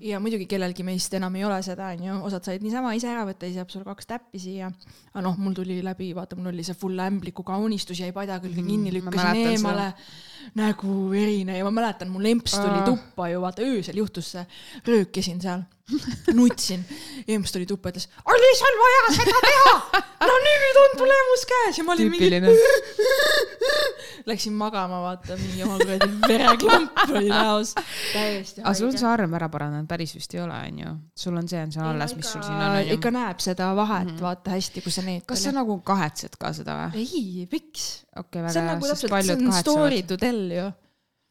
ja 0.00 0.20
muidugi 0.20 0.46
kellelgi 0.46 0.82
meist 0.82 1.14
enam 1.14 1.34
ei 1.36 1.44
ole 1.44 1.62
seda, 1.62 1.88
onju, 1.96 2.22
osad 2.24 2.44
said 2.44 2.62
niisama 2.62 2.94
ise 2.94 3.08
ära 3.10 3.26
võtta, 3.26 3.46
siis 3.46 3.56
jääb 3.56 3.70
sul 3.70 3.84
kaks 3.84 4.06
täppi 4.06 4.38
siia. 4.38 4.72
aga 5.14 5.22
noh, 5.22 5.38
mul 5.38 5.54
tuli 5.54 5.82
läbi, 5.84 6.14
vaata, 6.14 6.36
mul 6.36 6.52
oli 6.54 6.64
see 6.64 6.74
full 6.74 6.98
ämbliku 6.98 7.42
kaunistus 7.42 8.00
jäi 8.00 8.12
padja 8.12 8.40
külge 8.40 8.62
mm 8.62 8.66
-hmm. 8.66 8.70
kinni, 8.70 8.92
lükkasin 8.92 9.46
eemale 9.46 9.90
seda 9.90 10.31
nägu 10.58 11.10
verine 11.10 11.58
ja 11.58 11.66
ma 11.66 11.74
mäletan, 11.74 12.10
mu 12.12 12.22
lemps 12.22 12.56
tuli 12.58 12.80
Aa. 12.80 12.86
tuppa 12.86 13.28
ju, 13.32 13.40
vaata 13.44 13.66
öösel 13.66 14.00
juhtus 14.02 14.32
see, 14.34 14.44
röökisin 14.88 15.40
seal, 15.42 15.64
nutsin. 16.38 16.84
emps 17.28 17.52
tuli 17.52 17.66
tuppa, 17.66 17.92
ütles, 17.92 18.08
oli 18.24 18.54
sul 18.58 18.80
vaja 18.84 19.04
seda 19.18 19.44
teha? 19.48 20.02
no 20.28 20.36
nüüd 20.46 20.78
on 20.82 20.96
tulemus 21.00 21.44
käes 21.50 21.78
ja 21.80 21.84
ma 21.86 21.94
olin 21.96 22.10
Tüüpiline. 22.10 22.52
mingi. 22.52 22.60
Läksin 24.30 24.54
magama, 24.54 25.00
vaata, 25.02 25.36
mingi 25.40 25.64
oma 25.66 25.78
kuradi 25.80 26.08
vereklamp 26.30 27.00
oli 27.08 27.30
näos. 27.30 27.74
täiesti. 28.12 28.62
aga 28.62 28.74
sul 28.78 28.90
on 28.92 28.98
see 28.98 29.08
arm 29.10 29.34
ära 29.38 29.48
paranenud, 29.52 29.88
päris 29.90 30.14
vist 30.16 30.34
ei 30.36 30.42
ole, 30.44 30.58
onju? 30.68 30.94
sul 31.24 31.38
on 31.38 31.50
see, 31.50 31.62
on 31.66 31.74
see 31.74 31.82
alles, 31.82 32.14
mis 32.18 32.30
sul 32.34 32.44
siin 32.46 32.62
on, 32.68 32.78
ikka 32.96 33.12
näeb 33.14 33.42
seda 33.42 33.72
vahet 33.78 34.06
mm, 34.06 34.14
-hmm. 34.14 34.22
vaata 34.22 34.54
hästi, 34.54 34.84
kui 34.84 34.94
sa 34.94 35.04
need. 35.06 35.26
kas 35.26 35.44
sa 35.48 35.54
nagu 35.54 35.78
kahetsed 35.86 36.38
ka 36.38 36.52
seda 36.56 36.78
või? 36.84 37.02
ei, 37.02 37.48
miks? 37.52 37.88
okei 38.16 38.28
okay,, 38.28 38.46
väga 38.46 38.60
hea, 38.60 38.68
nagu 38.76 38.92
sest 38.92 39.08
paljud 39.10 39.42
kahetsevad. 39.42 39.60
story 39.60 40.02
to 40.06 40.16
tell 40.20 40.31
ju 40.32 40.70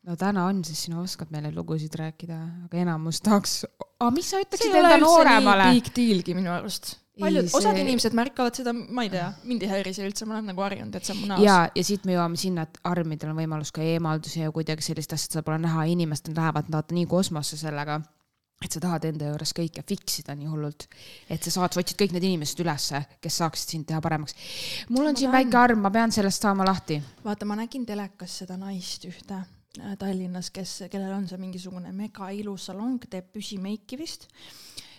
no 0.08 0.18
täna 0.20 0.48
on, 0.50 0.64
siis 0.66 0.88
sina 0.88 1.02
oskad 1.02 1.32
meile 1.34 1.52
lugusid 1.56 1.94
rääkida, 1.98 2.40
aga 2.66 2.82
enamus 2.86 3.22
tahaks, 3.26 3.62
aga 4.00 4.10
mis 4.16 4.32
sa 4.34 4.42
ütleksid 4.42 4.80
enda 4.82 4.98
nooremale? 5.02 5.70
big 5.76 5.92
deal'gi 5.96 6.36
minu 6.38 6.54
arust. 6.54 6.96
paljud, 7.22 7.46
see... 7.46 7.58
osad 7.60 7.78
inimesed 7.78 8.16
märkavad 8.18 8.58
seda, 8.58 8.74
ma 8.74 9.06
ei 9.06 9.12
tea, 9.14 9.28
mind 9.46 9.66
ei 9.66 9.70
häiri 9.76 9.94
see 9.98 10.08
üldse, 10.08 10.26
ma 10.26 10.40
olen 10.40 10.50
nagu 10.54 10.66
harjunud, 10.66 10.96
et 10.98 11.06
see 11.06 11.16
on 11.16 11.22
mu 11.22 11.30
näos. 11.34 11.44
ja, 11.46 11.60
ja 11.76 11.86
siit 11.86 12.08
me 12.10 12.18
jõuame 12.18 12.40
sinna, 12.42 12.66
et 12.66 12.82
armidel 12.88 13.34
on 13.34 13.44
võimalus 13.44 13.74
ka 13.76 13.86
eemaldusi 13.86 14.42
ja 14.42 14.56
kuidagi 14.56 14.86
sellist 14.86 15.14
asja 15.18 15.38
seda 15.38 15.46
pole 15.46 15.62
näha, 15.68 15.86
inimesed 15.94 16.34
lähevad 16.34 16.72
vaata 16.74 16.98
nii 16.98 17.06
kosmosse 17.12 17.60
sellega 17.62 18.02
et 18.62 18.72
sa 18.72 18.82
tahad 18.84 19.08
enda 19.10 19.32
juures 19.32 19.54
kõike 19.58 19.84
fix 19.88 20.20
ida 20.22 20.36
nii 20.38 20.50
hullult, 20.52 20.86
et 21.30 21.42
sa 21.44 21.54
saad, 21.54 21.74
sa 21.74 21.82
otsid 21.82 21.98
kõik 22.00 22.16
need 22.16 22.28
inimesed 22.30 22.62
ülesse, 22.64 23.02
kes 23.24 23.40
saaksid 23.42 23.76
sind 23.76 23.90
teha 23.90 24.02
paremaks. 24.04 24.38
mul 24.90 25.08
on 25.08 25.16
ma 25.16 25.18
siin 25.18 25.32
tahan... 25.32 25.38
väike 25.40 25.62
arm, 25.64 25.82
ma 25.82 25.94
pean 25.94 26.14
sellest 26.14 26.46
saama 26.46 26.68
lahti. 26.68 27.02
vaata, 27.26 27.50
ma 27.50 27.58
nägin 27.60 27.86
telekas 27.90 28.42
seda 28.44 28.58
naist 28.62 29.08
ühte 29.10 29.42
äh, 29.42 29.96
Tallinnas, 30.00 30.52
kes, 30.54 30.84
kellel 30.92 31.14
on 31.18 31.28
see 31.30 31.42
mingisugune 31.42 31.94
mega 31.96 32.30
ilus 32.36 32.70
salong, 32.70 33.02
teeb 33.10 33.32
püsimeiki 33.34 34.00
vist. 34.00 34.30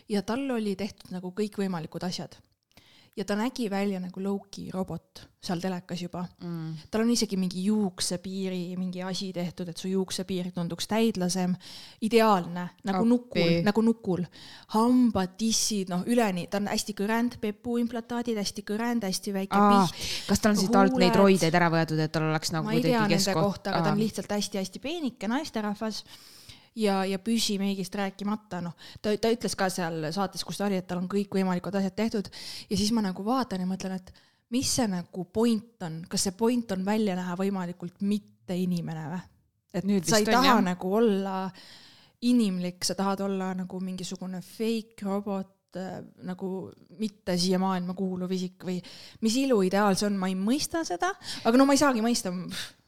ja 0.09 0.25
tal 0.27 0.49
oli 0.51 0.75
tehtud 0.77 1.15
nagu 1.15 1.31
kõikvõimalikud 1.37 2.11
asjad 2.11 2.41
ja 3.17 3.25
ta 3.25 3.37
nägi 3.37 3.71
välja 3.71 4.01
nagu 4.01 4.23
Loki 4.23 4.71
robot 4.73 5.27
seal 5.43 5.61
telekas 5.61 6.01
juba. 6.03 6.23
Mm.. 6.45 6.75
tal 6.91 7.03
on 7.03 7.11
isegi 7.11 7.37
mingi 7.37 7.65
juuksepiiri 7.67 8.77
mingi 8.79 9.03
asi 9.03 9.33
tehtud, 9.35 9.69
et 9.69 9.77
su 9.77 9.91
juuksepiir 9.91 10.53
tunduks 10.55 10.87
täidlasem, 10.89 11.57
ideaalne 12.01 12.69
nagu 12.87 13.03
Appi. 13.03 13.09
nukul, 13.09 13.53
nagu 13.67 13.83
nukul. 13.83 14.25
hambad, 14.77 15.35
tissid, 15.39 15.91
noh, 15.93 16.07
üleni, 16.07 16.47
ta 16.49 16.61
on 16.63 16.71
hästi 16.73 16.95
kõrend, 16.97 17.37
pepuimplantaadid 17.43 18.39
hästi 18.39 18.65
kõrend, 18.71 19.05
hästi 19.05 19.35
väike 19.35 19.59
Aa, 19.59 19.83
piht. 19.83 20.07
kas 20.31 20.41
tal 20.41 20.55
on 20.55 20.63
siit 20.63 20.77
alt 20.79 20.97
neid 21.03 21.19
roideid 21.19 21.59
ära 21.59 21.73
võetud, 21.75 22.01
et 22.01 22.13
tal 22.15 22.31
oleks 22.31 22.55
nagu 22.55 22.71
ma 22.71 22.79
ei 22.79 22.87
tea 22.87 23.03
nende 23.03 23.35
kohta, 23.37 23.75
aga 23.75 23.89
ta 23.89 23.97
on 23.97 24.01
lihtsalt 24.01 24.33
hästi-hästi 24.39 24.81
peenike 24.81 25.29
naisterahvas 25.29 26.05
ja, 26.79 27.03
ja 27.09 27.19
püsimeigist 27.23 27.95
rääkimata, 27.99 28.63
noh, 28.65 28.77
ta, 29.03 29.15
ta 29.21 29.33
ütles 29.33 29.57
ka 29.59 29.69
seal 29.73 30.09
saates, 30.15 30.45
kus 30.47 30.61
ta 30.61 30.67
oli, 30.69 30.81
et 30.81 30.89
tal 30.89 31.03
on 31.03 31.09
kõikvõimalikud 31.13 31.79
asjad 31.81 31.97
tehtud 31.99 32.31
ja 32.71 32.79
siis 32.79 32.93
ma 32.97 33.05
nagu 33.05 33.25
vaatan 33.27 33.65
ja 33.65 33.69
mõtlen, 33.69 33.99
et 34.01 34.13
mis 34.53 34.69
see 34.69 34.89
nagu 34.91 35.27
point 35.33 35.87
on, 35.87 36.03
kas 36.11 36.29
see 36.29 36.37
point 36.37 36.75
on 36.77 36.85
välja 36.87 37.17
näha 37.19 37.37
võimalikult 37.41 38.03
mitte 38.05 38.57
inimene 38.59 39.07
või? 39.13 39.23
et 39.73 39.89
Nüüd 39.89 40.05
sa 40.05 40.21
ei 40.21 40.29
taha 40.29 40.59
jah. 40.59 40.61
nagu 40.65 40.91
olla 40.99 41.47
inimlik, 42.29 42.85
sa 42.85 42.95
tahad 42.95 43.25
olla 43.25 43.53
nagu 43.57 43.81
mingisugune 43.81 44.43
fake 44.45 45.07
robot 45.07 45.79
äh, 45.81 46.03
nagu 46.29 46.51
mitte 47.01 47.39
siia 47.41 47.59
maailma 47.63 47.97
kuuluv 47.99 48.31
isik 48.37 48.67
või 48.69 48.77
mis 49.25 49.39
iluideaal 49.41 49.97
see 49.97 50.11
on, 50.11 50.21
ma 50.21 50.29
ei 50.31 50.37
mõista 50.39 50.85
seda, 50.87 51.11
aga 51.43 51.59
no 51.59 51.67
ma 51.67 51.77
ei 51.77 51.81
saagi 51.81 52.05
mõista, 52.05 52.35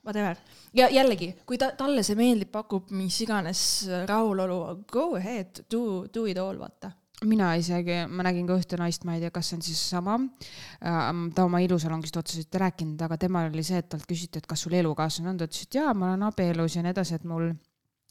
whatever. 0.04 0.36
ja 0.74 0.88
jällegi, 0.92 1.34
kui 1.46 1.58
ta, 1.58 1.72
talle 1.78 2.02
see 2.06 2.18
meeldib, 2.18 2.52
pakub 2.54 2.92
mis 2.94 3.20
iganes 3.24 3.62
rahulolu, 4.08 4.60
go 4.92 5.14
ahead, 5.16 5.64
do, 5.70 6.04
do 6.12 6.26
it 6.30 6.38
all, 6.38 6.58
vaata 6.60 6.92
mina 7.24 7.52
isegi, 7.58 8.04
ma 8.10 8.24
nägin 8.26 8.46
ka 8.48 8.56
ühte 8.58 8.78
naist, 8.80 9.04
ma 9.06 9.16
ei 9.16 9.22
tea, 9.22 9.32
kas 9.34 9.50
see 9.50 9.58
on 9.58 9.64
siis 9.64 9.80
sama 9.94 10.16
ähm,, 10.18 11.26
ta 11.34 11.46
oma 11.48 11.60
ilusalongist 11.64 12.16
otseselt 12.20 12.56
ei 12.56 12.64
rääkinud, 12.64 13.00
aga 13.06 13.18
temal 13.20 13.50
oli 13.50 13.64
see, 13.66 13.80
et 13.80 13.88
talt 13.92 14.06
küsiti, 14.08 14.42
et 14.42 14.48
kas 14.50 14.64
sul 14.66 14.74
elukaaslane 14.80 15.32
on, 15.32 15.38
ta 15.40 15.48
ütles, 15.48 15.66
et 15.66 15.78
jaa, 15.78 15.94
ma 15.96 16.12
olen 16.12 16.26
abielus 16.28 16.76
ja 16.76 16.84
nii 16.84 16.94
edasi, 16.94 17.18
et 17.18 17.28
mul, 17.28 17.50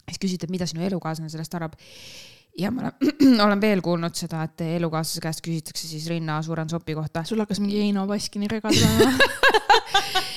siis 0.07 0.21
küsiti, 0.21 0.47
et 0.47 0.53
mida 0.55 0.67
sinu 0.69 0.85
elukaaslane 0.87 1.31
sellest 1.33 1.59
arvab. 1.59 1.77
ja 2.59 2.71
ma 2.71 2.87
olen, 2.87 3.41
olen 3.47 3.61
veel 3.61 3.83
kuulnud 3.85 4.17
seda, 4.17 4.45
et 4.47 4.65
elukaaslase 4.79 5.23
käest 5.27 5.43
küsitakse 5.45 5.87
siis 5.89 6.07
rinna 6.11 6.41
suurem 6.41 6.69
sopi 6.71 6.95
kohta. 6.97 7.25
sul 7.27 7.43
hakkas 7.43 7.61
mingi 7.63 7.81
Heino 7.83 8.07
Baskini 8.07 8.49
rega 8.51 8.71
tulema 8.71 9.11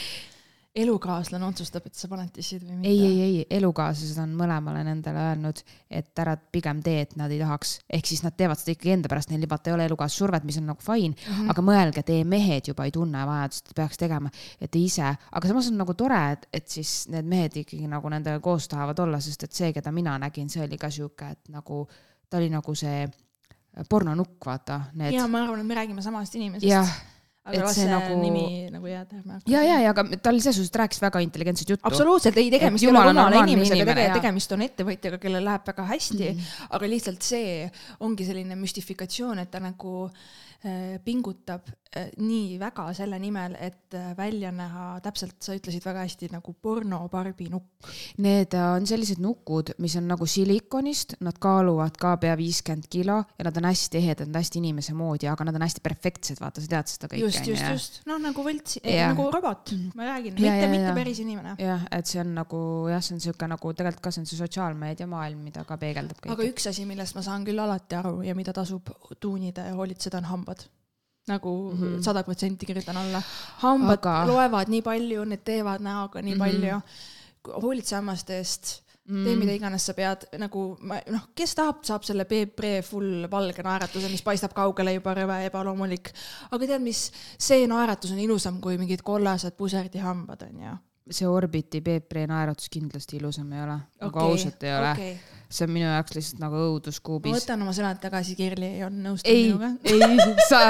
elukaaslane 0.77 1.47
otsustab, 1.47 1.87
et 1.89 1.97
sa 1.97 2.09
paned 2.11 2.31
tissid 2.35 2.62
või 2.64 2.77
mitte? 2.77 2.91
ei, 2.91 3.01
ei, 3.07 3.20
ei, 3.24 3.45
elukaaslased 3.59 4.18
on 4.20 4.35
mõlemale 4.37 4.83
nendele 4.87 5.22
öelnud, 5.31 5.62
et 5.89 6.22
ära 6.22 6.37
pigem 6.37 6.83
tee, 6.85 7.01
et 7.07 7.14
nad 7.16 7.33
ei 7.33 7.41
tahaks. 7.41 7.79
ehk 7.99 8.11
siis 8.11 8.22
nad 8.24 8.37
teevad 8.37 8.61
seda 8.61 8.74
ikkagi 8.74 8.93
enda 8.97 9.11
pärast, 9.12 9.33
neil 9.33 9.47
vaata 9.49 9.72
ei 9.72 9.77
ole 9.77 9.87
elukaassurvet, 9.89 10.45
mis 10.49 10.61
on 10.61 10.68
nagu 10.72 10.85
fine 10.85 11.14
mm, 11.14 11.33
-hmm. 11.33 11.51
aga 11.55 11.66
mõelge, 11.70 12.05
teie 12.07 12.24
mehed 12.29 12.68
juba 12.72 12.85
ei 12.85 12.95
tunne 12.95 13.24
vajadust, 13.27 13.70
et 13.70 13.81
peaks 13.81 14.03
tegema, 14.03 14.31
et 14.61 14.70
te 14.70 14.83
ise, 14.83 15.14
aga 15.33 15.53
samas 15.53 15.70
on 15.72 15.81
nagu 15.81 15.95
tore, 15.95 16.22
et, 16.37 16.49
et 16.53 16.68
siis 16.68 16.95
need 17.12 17.24
mehed 17.24 17.57
ikkagi 17.64 17.89
nagu 17.89 18.12
nendega 18.12 18.41
koos 18.41 18.68
tahavad 18.68 18.99
olla, 19.07 19.20
sest 19.20 19.49
et 19.49 19.53
see, 19.53 19.72
keda 19.72 19.93
mina 19.93 20.18
nägin, 20.18 20.51
see 20.53 20.64
oli 20.64 20.77
ka 20.79 20.91
sihuke, 20.91 21.33
et 21.33 21.49
nagu 21.49 21.87
ta 22.29 22.37
oli 22.37 22.51
nagu 22.53 22.74
see 22.74 23.07
pornonukk, 23.89 24.41
vaata. 24.45 24.81
ja 25.12 25.27
ma 25.29 25.45
arvan, 25.45 25.61
et 25.61 25.66
me 25.66 25.74
räägime 25.74 26.03
samast 26.03 26.35
inimesest. 26.35 26.68
jah 26.68 26.97
aga 27.47 27.62
las 27.62 27.76
see 27.78 27.90
nagu... 27.90 28.16
nimi 28.20 28.47
nagu 28.74 28.90
jääda. 28.90 29.20
ja, 29.47 29.62
ja, 29.62 29.76
ja 29.84 29.92
aga 29.94 30.05
ta 30.18 30.32
oli 30.32 30.42
selles 30.42 30.59
suhtes, 30.61 30.78
rääkis 30.82 31.03
väga 31.03 31.22
intelligentset 31.24 31.70
juttu. 31.74 31.86
absoluutselt, 31.86 32.38
ei 32.42 32.51
tegemist 32.55 32.84
ei 32.84 32.90
ole 32.90 33.05
rumala 33.11 33.44
inimesega 33.44 33.99
tegemist 34.16 34.57
on 34.57 34.66
ettevõtjaga, 34.66 35.20
kellel 35.22 35.47
läheb 35.47 35.70
väga 35.70 35.86
hästi 35.92 36.22
mm, 36.24 36.40
-hmm. 36.40 36.72
aga 36.78 36.90
lihtsalt 36.90 37.22
see 37.22 37.70
ongi 38.01 38.26
selline 38.26 38.59
müstifikatsioon, 38.59 39.44
et 39.44 39.51
ta 39.51 39.62
nagu 39.62 39.94
äh, 40.07 40.45
pingutab 41.05 41.67
äh, 41.97 42.09
nii 42.21 42.57
väga 42.61 42.87
selle 42.97 43.19
nimel, 43.21 43.57
et 43.61 43.95
äh, 43.95 44.13
välja 44.17 44.51
näha 44.55 44.99
täpselt, 45.05 45.37
sa 45.45 45.55
ütlesid 45.57 45.85
väga 45.85 46.05
hästi 46.07 46.31
nagu 46.33 46.55
pornobarbi 46.63 47.49
nukk. 47.53 47.89
Need 48.25 48.57
äh, 48.57 48.69
on 48.77 48.87
sellised 48.89 49.21
nukud, 49.23 49.75
mis 49.83 49.97
on 50.01 50.09
nagu 50.11 50.27
silikonist, 50.29 51.17
nad 51.27 51.39
kaaluvad 51.43 51.99
ka 52.01 52.17
pea 52.23 52.37
viiskümmend 52.39 52.89
kilo 52.93 53.19
ja 53.37 53.47
nad 53.47 53.61
on 53.61 53.69
hästi 53.69 54.01
ehedad, 54.01 54.31
nad 54.31 54.39
on 54.39 54.45
hästi 54.45 54.61
inimese 54.63 54.97
moodi, 54.97 55.29
aga 55.31 55.47
nad 55.49 55.59
on 55.59 55.67
hästi 55.67 55.85
perfektsed, 55.85 56.41
vaata, 56.43 56.65
sa 56.65 56.73
tead 56.73 56.93
seda 56.93 57.11
kõike 57.13 57.23
just, 57.23 57.51
just, 57.53 57.69
just, 57.77 58.01
noh 58.09 58.21
nagu 58.23 58.47
võlts, 58.47 58.81
nagu 58.83 59.29
robot, 59.35 59.75
ma 59.99 60.11
räägin, 60.11 60.39
mitte, 60.41 60.71
mitte 60.73 60.97
päris 60.97 61.23
inimene. 61.23 61.57
jah, 61.63 61.87
et 61.93 62.09
see 62.09 62.21
on 62.23 62.33
nagu 62.41 62.61
jah, 62.93 63.05
see 63.05 63.17
on 63.17 63.23
sihuke 63.23 63.51
nagu 63.51 63.75
tegelikult 63.77 64.07
ka 64.07 64.15
see 64.15 64.25
on 64.25 64.31
see 64.31 64.41
sotsiaalmeedia 64.41 65.09
maailm, 65.11 65.45
mida 65.47 65.65
ka 65.69 65.79
peegeldab 65.81 66.21
kõik. 66.21 66.33
aga 66.35 66.49
üks 66.49 66.69
asi, 66.73 66.87
millest 66.89 67.17
ma 67.19 67.25
saan 67.27 67.45
küll 67.47 67.61
alati 67.63 67.99
aru 67.99 68.21
ja 68.27 68.35
mida 68.39 68.55
tasub 68.57 68.91
tuunida 69.21 69.69
ja 69.71 69.77
hoolitseda, 69.79 70.21
on 70.23 70.31
hambad 70.33 70.56
nagu 71.27 71.53
mhm. 71.73 72.01
sada 72.03 72.19
mm 72.19 72.23
-hmm. 72.23 72.25
protsenti 72.25 72.67
kirjutan 72.67 72.97
alla. 72.97 73.23
hambad 73.63 73.99
aga... 73.99 74.27
loevad 74.27 74.69
nii 74.69 74.83
palju, 74.83 75.25
need 75.25 75.45
teevad 75.45 75.81
näoga 75.83 76.23
nii 76.23 76.35
mm 76.35 76.41
-hmm. 76.41 76.45
palju. 76.45 77.63
hoolitse 77.63 77.97
hammaste 77.97 78.39
eest 78.39 78.87
mm. 79.09 79.25
tee 79.25 79.37
mida 79.37 79.53
iganes 79.53 79.87
sa 79.87 79.95
pead, 79.95 80.27
nagu 80.39 80.65
ma 80.81 80.99
noh, 81.11 81.29
kes 81.35 81.55
tahab, 81.55 81.85
saab 81.87 82.03
selle 82.03 82.25
Peepre 82.25 82.83
full 82.83 83.29
valge 83.31 83.63
naeratuse, 83.63 84.09
mis 84.09 84.25
paistab 84.27 84.55
kaugele 84.57 84.97
juba 84.97 85.15
rõve 85.15 85.39
ebaloomulik. 85.47 86.11
aga 86.51 86.67
tead, 86.67 86.83
mis, 86.83 87.13
see 87.39 87.67
naeratus 87.67 88.13
on 88.17 88.19
ilusam 88.19 88.61
kui 88.61 88.79
mingid 88.79 89.03
kollased 89.07 89.57
puserdihambad 89.57 90.43
onju. 90.49 90.77
see 91.11 91.29
Orbiti 91.31 91.81
Peepre 91.81 92.27
naeratus 92.27 92.69
kindlasti 92.69 93.17
ilusam 93.17 93.53
ei 93.53 93.63
ole 93.63 93.79
okay,, 93.79 94.09
aga 94.09 94.21
ausalt 94.21 94.63
ei 94.63 94.79
ole 94.79 94.93
okay 94.93 95.17
see 95.49 95.66
on 95.66 95.70
minu 95.70 95.86
jaoks 95.86 96.16
lihtsalt 96.16 96.40
nagu 96.42 96.59
õuduskuubis. 96.72 97.30
ma 97.30 97.38
võtan 97.38 97.62
oma 97.62 97.72
sõnad 97.76 98.01
tagasi, 98.03 98.34
Kirli 98.38 98.66
ei 98.78 98.82
olnud 98.86 99.05
nõustunud 99.05 99.36
minuga. 99.47 99.68
ei, 99.92 100.38
sa, 100.49 100.61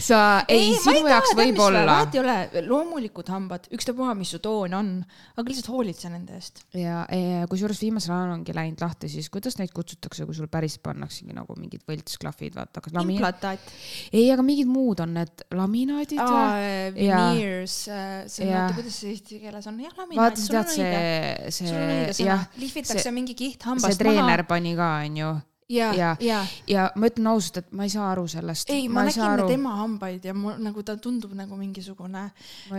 sa, 0.00 0.20
ei, 0.48 0.70
ei, 0.70 0.78
sinu 0.80 1.02
jaoks 1.10 1.34
võib-olla. 1.36 1.82
vahet 1.90 2.16
ei 2.16 2.22
ole, 2.22 2.36
loomulikud 2.64 3.28
hambad, 3.32 3.68
ükstapuha, 3.74 4.14
mis 4.16 4.32
su 4.32 4.40
toon 4.44 4.76
on, 4.78 4.88
aga 5.36 5.44
lihtsalt 5.50 5.68
hoolitse 5.74 6.12
nende 6.12 6.38
eest. 6.38 6.62
ja, 6.78 7.02
kusjuures 7.50 7.82
viimasel 7.84 8.14
ajal 8.16 8.32
ongi 8.38 8.56
läinud 8.56 8.84
lahti 8.84 9.10
siis, 9.12 9.28
kuidas 9.32 9.58
neid 9.60 9.74
kutsutakse, 9.76 10.24
kui 10.24 10.38
sul 10.38 10.48
päris 10.52 10.78
pannaksegi 10.80 11.36
nagu 11.36 11.58
mingid 11.60 11.84
võltsklahvid, 11.88 12.56
vaata. 12.56 12.80
Lami... 12.94 13.18
implantaat. 13.18 13.68
ei, 14.12 14.24
aga 14.32 14.44
mingid 14.46 14.70
muud 14.70 15.04
on 15.04 15.14
need 15.18 15.44
laminaadid 15.52 16.24
Aa, 16.24 16.32
või? 16.32 16.96
veneers, 16.96 17.76
äh, 17.92 18.16
see 18.30 18.48
on, 18.48 18.56
oota, 18.56 18.80
kuidas 18.80 18.98
see 19.02 19.12
eesti 19.12 19.42
keeles 19.44 19.68
on, 19.68 19.84
jah, 19.84 19.94
laminaat. 20.00 20.40
vaata, 20.40 20.64
tead 20.72 21.52
see, 21.52 21.60
see, 21.60 22.24
jah. 22.24 22.48
lihvitakse 22.60 23.12
mingi 23.14 23.36
kiht 23.36 23.68
hambast 23.68 24.00
maha 24.00 24.13
treener 24.14 24.46
pani 24.48 24.76
ka, 24.78 24.94
onju 25.04 25.34
ja, 25.68 25.94
ja, 25.94 26.16
ja, 26.20 26.40
ja 26.68 26.84
ma 26.98 27.08
ütlen 27.08 27.28
ausalt, 27.30 27.62
et 27.62 27.70
ma 27.76 27.86
ei 27.86 27.92
saa 27.92 28.10
aru 28.12 28.24
sellest. 28.28 28.70
ei, 28.72 28.86
ma, 28.88 29.00
ma 29.00 29.04
nägin 29.08 29.24
aru... 29.24 29.46
tema 29.48 29.74
hambaid 29.78 30.26
ja 30.28 30.34
mul 30.36 30.58
nagu 30.62 30.82
ta 30.84 30.96
tundub 31.00 31.32
nagu 31.36 31.56
mingisugune. 31.56 32.24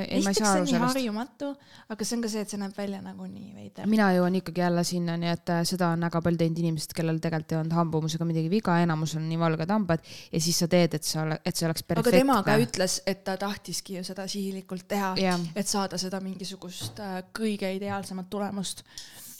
esiteks 0.05 0.37
see 0.37 0.51
on 0.51 0.67
nii 0.69 0.81
harjumatu, 0.83 1.51
aga 1.89 2.07
see 2.07 2.17
on 2.17 2.25
ka 2.25 2.31
see, 2.31 2.45
et 2.45 2.53
see 2.53 2.61
näeb 2.61 2.77
välja 2.77 3.01
nagu 3.01 3.25
nii 3.29 3.55
veider. 3.55 3.89
mina 3.89 4.11
jõuan 4.15 4.37
ikkagi 4.41 4.61
jälle 4.61 4.85
sinnani, 4.87 5.31
et 5.33 5.53
äh, 5.53 5.63
seda 5.67 5.89
on 5.95 6.05
väga 6.07 6.21
palju 6.27 6.41
teinud 6.43 6.61
inimesed, 6.65 6.93
kellel 6.97 7.19
tegelikult 7.23 7.55
ei 7.55 7.59
olnud 7.63 7.77
hambumusega 7.79 8.29
midagi 8.29 8.53
viga, 8.53 8.77
enamus 8.85 9.17
on 9.17 9.27
nii 9.29 9.41
valged 9.41 9.75
hambad 9.75 10.05
ja 10.05 10.45
siis 10.47 10.61
sa 10.61 10.69
teed, 10.71 10.99
et 10.99 11.11
ole, 11.21 11.39
et 11.41 11.55
see 11.55 11.67
oleks 11.69 11.83
perfektne. 11.83 12.13
aga 12.13 12.21
tema 12.21 12.39
ka 12.45 12.59
ütles, 12.61 13.01
et 13.09 13.25
ta 13.25 13.37
tahtiski 13.41 13.99
ju 13.99 14.05
seda 14.05 14.29
sihilikult 14.29 14.87
teha, 14.87 15.15
et 15.55 15.67
saada 15.67 15.97
seda 16.01 16.21
mingisugust 16.23 17.01
äh, 17.01 17.21
kõige 17.33 17.73
ideaalsemat 17.79 18.29
tulemust 18.29 18.85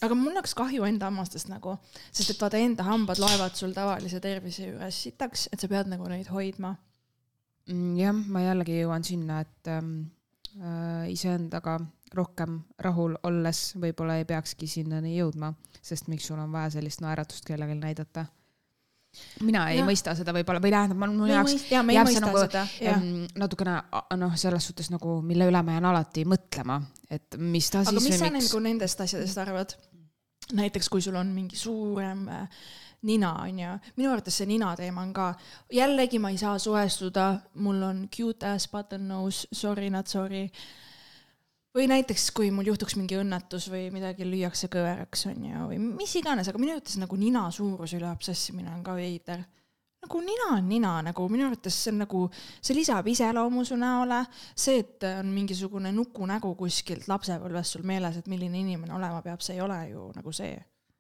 aga 0.06 0.18
mul 0.18 0.34
oleks 0.34 0.56
kahju 0.58 0.86
enda 0.88 1.10
hammastest 1.10 1.50
nagu, 1.52 1.78
sest 2.12 2.36
et 2.36 2.42
vaata 2.42 2.62
enda 2.62 2.86
hambad 2.88 3.22
loevad 3.22 3.58
sul 3.58 3.74
tavalise 3.76 4.22
tervise 4.24 4.70
juures 4.70 5.02
sitaks, 5.08 5.50
et 5.54 5.62
sa 5.62 5.70
pead 5.72 5.92
nagu 5.92 6.08
neid 6.12 6.30
hoidma. 6.34 6.76
Mm, 7.72 7.92
jah, 8.00 8.24
ma 8.30 8.46
jällegi 8.46 8.80
jõuan 8.82 9.06
sinna, 9.06 9.42
et 9.46 9.72
ähm, 9.74 9.94
äh, 10.60 11.10
iseendaga 11.14 11.80
rohkem 12.16 12.62
rahul 12.80 13.18
olles 13.28 13.68
võib-olla 13.82 14.20
ei 14.22 14.28
peakski 14.30 14.70
sinnani 14.70 15.18
jõudma, 15.18 15.52
sest 15.82 16.08
miks 16.12 16.30
sul 16.30 16.40
on 16.40 16.54
vaja 16.54 16.78
sellist 16.78 17.02
naeratust 17.04 17.48
kellelegi 17.48 17.80
näidata 17.82 18.28
mina 19.44 19.66
ei 19.72 19.80
ja. 19.80 19.86
mõista 19.88 20.14
seda 20.18 20.34
võib-olla 20.36 20.62
või 20.64 20.72
tähendab, 20.74 21.00
mul 21.02 21.32
jaoks 21.32 21.68
jääb 21.72 22.12
see 22.12 22.24
nagu 22.24 22.42
ähm, 22.44 23.10
natukene 23.40 23.78
noh, 24.20 24.38
selles 24.40 24.68
suhtes 24.70 24.92
nagu, 24.94 25.20
mille 25.26 25.48
üle 25.50 25.62
ma 25.66 25.78
jään 25.78 25.90
alati 25.92 26.26
mõtlema, 26.30 26.80
et 27.10 27.38
mis 27.40 27.70
ta 27.72 27.84
aga 27.84 27.94
siis. 27.94 28.02
aga 28.02 28.10
mis 28.10 28.24
sa 28.24 28.32
nagu 28.36 28.64
nendest 28.66 29.06
asjadest 29.06 29.44
arvad? 29.44 29.76
Näiteks 30.54 30.90
kui 30.90 31.02
sul 31.02 31.16
on 31.18 31.32
mingi 31.34 31.58
suurem 31.58 32.28
äh, 32.30 32.48
nina 33.06 33.32
onju, 33.44 33.76
minu 34.00 34.12
arvates 34.12 34.40
see 34.42 34.50
nina 34.50 34.72
teema 34.78 35.04
on 35.06 35.14
ka, 35.14 35.30
jällegi 35.74 36.20
ma 36.22 36.32
ei 36.34 36.40
saa 36.42 36.58
suhestuda, 36.62 37.28
mul 37.62 37.84
on 37.86 38.04
cute 38.14 38.48
ass 38.50 38.70
button 38.72 39.08
nose, 39.08 39.48
sorry 39.54 39.90
not 39.94 40.08
sorry. 40.12 40.48
või 41.76 41.90
näiteks, 41.92 42.30
kui 42.32 42.52
mul 42.56 42.70
juhtuks 42.70 42.96
mingi 42.96 43.18
õnnetus 43.20 43.68
või 43.72 43.90
midagi 43.92 44.26
lüüakse 44.28 44.70
kõveraks 44.72 45.26
onju 45.28 45.66
või 45.74 45.80
mis 45.84 46.16
iganes, 46.16 46.48
aga 46.50 46.62
minu 46.62 46.78
arvates 46.78 46.96
nagu 47.02 47.20
nina 47.20 47.50
suuruse 47.52 48.00
üle 48.00 48.08
obsessimine 48.12 48.72
on 48.74 48.84
ka 48.84 48.96
veider 48.96 49.44
nagu 50.06 50.22
nina 50.22 50.52
on 50.54 50.70
nina, 50.70 50.94
nagu 51.02 51.26
minu 51.30 51.48
arvates 51.48 51.76
see 51.84 51.92
on 51.92 52.04
nagu, 52.04 52.22
see 52.62 52.78
lisab 52.78 53.08
iseloomu 53.10 53.66
su 53.66 53.78
näole, 53.80 54.22
see, 54.54 54.80
et 54.84 55.08
on 55.10 55.34
mingisugune 55.34 55.92
nukunägu 55.96 56.54
kuskilt 56.60 57.10
lapsepõlvest 57.10 57.76
sul 57.76 57.86
meeles, 57.88 58.22
et 58.22 58.30
milline 58.30 58.62
inimene 58.62 58.94
olema 58.94 59.24
peab, 59.26 59.42
see 59.42 59.58
ei 59.58 59.66
ole 59.66 59.82
ju 59.90 60.12
nagu 60.16 60.34
see. 60.36 60.56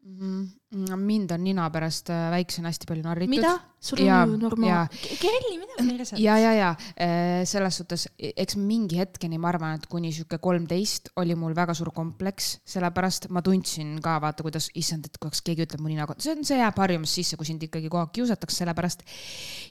Mind 0.05 1.31
on 1.31 1.43
nina 1.43 1.65
pärast 1.73 2.09
äh, 2.13 2.27
väiksena 2.29 2.69
hästi 2.69 2.85
palju 2.85 3.03
narritud. 3.03 3.31
mida? 3.31 3.53
sul 3.79 4.01
on 4.01 4.31
ju 4.31 4.37
normaal. 4.37 4.87
Kerli, 5.21 5.57
mida 5.57 5.77
sa 5.77 5.85
neile 5.85 6.05
saad? 6.05 6.19
ja, 6.21 6.37
ja, 6.37 6.51
ja 6.53 6.69
äh, 6.93 7.45
selles 7.45 7.79
suhtes, 7.81 8.07
e-, 8.19 8.33
eks 8.43 8.57
mingi 8.57 8.99
hetkeni 8.99 9.39
ma 9.41 9.49
arvan, 9.49 9.79
et 9.79 9.87
kuni 9.89 10.11
sihuke 10.13 10.37
kolmteist 10.41 11.09
oli 11.21 11.35
mul 11.35 11.55
väga 11.57 11.73
suur 11.73 11.89
kompleks, 11.95 12.59
sellepärast 12.69 13.29
ma 13.33 13.41
tundsin 13.45 13.97
ka 14.03 14.19
vaata, 14.21 14.45
kuidas, 14.45 14.69
issand, 14.77 15.09
et 15.09 15.17
kas 15.21 15.41
keegi 15.45 15.65
ütleb 15.65 15.81
mu 15.81 15.89
nina 15.89 16.05
kohta, 16.05 16.27
see 16.27 16.35
on, 16.37 16.45
see 16.45 16.61
jääb 16.61 16.77
harjumust 16.85 17.21
sisse, 17.21 17.39
kui 17.39 17.49
sind 17.49 17.65
ikkagi 17.65 17.89
kogu 17.89 18.03
aeg 18.03 18.13
kiusatakse 18.19 18.61
selle 18.61 18.77
pärast. 18.77 19.01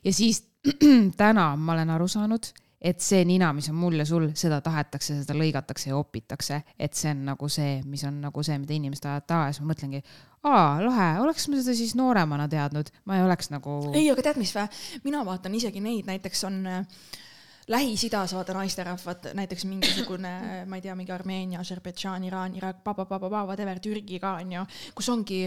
ja 0.04 0.12
siis 0.14 0.42
täna 1.20 1.52
ma 1.56 1.78
olen 1.78 1.94
aru 1.94 2.10
saanud 2.10 2.50
et 2.84 3.00
see 3.00 3.24
nina, 3.24 3.48
mis 3.56 3.70
on 3.72 3.78
mul 3.80 3.96
ja 3.96 4.04
sul, 4.08 4.28
seda 4.36 4.60
tahetakse, 4.64 5.16
seda 5.22 5.36
lõigatakse 5.38 5.88
ja 5.88 5.96
opitakse, 5.96 6.60
et 6.78 6.96
see 6.98 7.14
on 7.14 7.24
nagu 7.30 7.48
see, 7.52 7.78
mis 7.88 8.04
on 8.04 8.20
nagu 8.26 8.44
see, 8.44 8.58
mida 8.60 8.76
inimesed 8.76 9.08
ajavad 9.08 9.28
taha 9.30 9.46
ja 9.48 9.54
siis 9.56 9.64
ma 9.64 9.70
mõtlengi, 9.72 10.02
aa, 10.44 10.66
lahe, 10.84 11.08
oleks 11.24 11.48
ma 11.48 11.60
seda 11.60 11.76
siis 11.78 11.94
nooremana 11.96 12.48
teadnud, 12.52 12.92
ma 13.08 13.18
ei 13.18 13.24
oleks 13.24 13.48
nagu. 13.54 13.78
ei, 13.96 14.10
aga 14.12 14.26
tead, 14.28 14.40
mis 14.42 14.52
vä, 14.56 14.66
mina 15.06 15.24
vaatan 15.24 15.56
isegi 15.56 15.80
neid, 15.84 16.04
näiteks 16.10 16.44
on 16.50 16.60
äh, 16.68 17.06
Lähis-Idas 17.68 18.34
vaata 18.36 18.52
naisterahvad, 18.52 19.30
näiteks 19.34 19.64
mingisugune, 19.64 20.32
ma 20.68 20.76
ei 20.76 20.82
tea, 20.84 20.94
mingi 20.94 21.12
Armeenia, 21.12 21.60
Aserbaidžaan, 21.60 22.24
Iraan, 22.28 22.56
Iraak, 22.58 22.82
whatever, 22.84 23.80
Türgi 23.80 24.18
ka 24.20 24.34
onju, 24.42 24.64
kus 24.94 25.08
ongi 25.08 25.38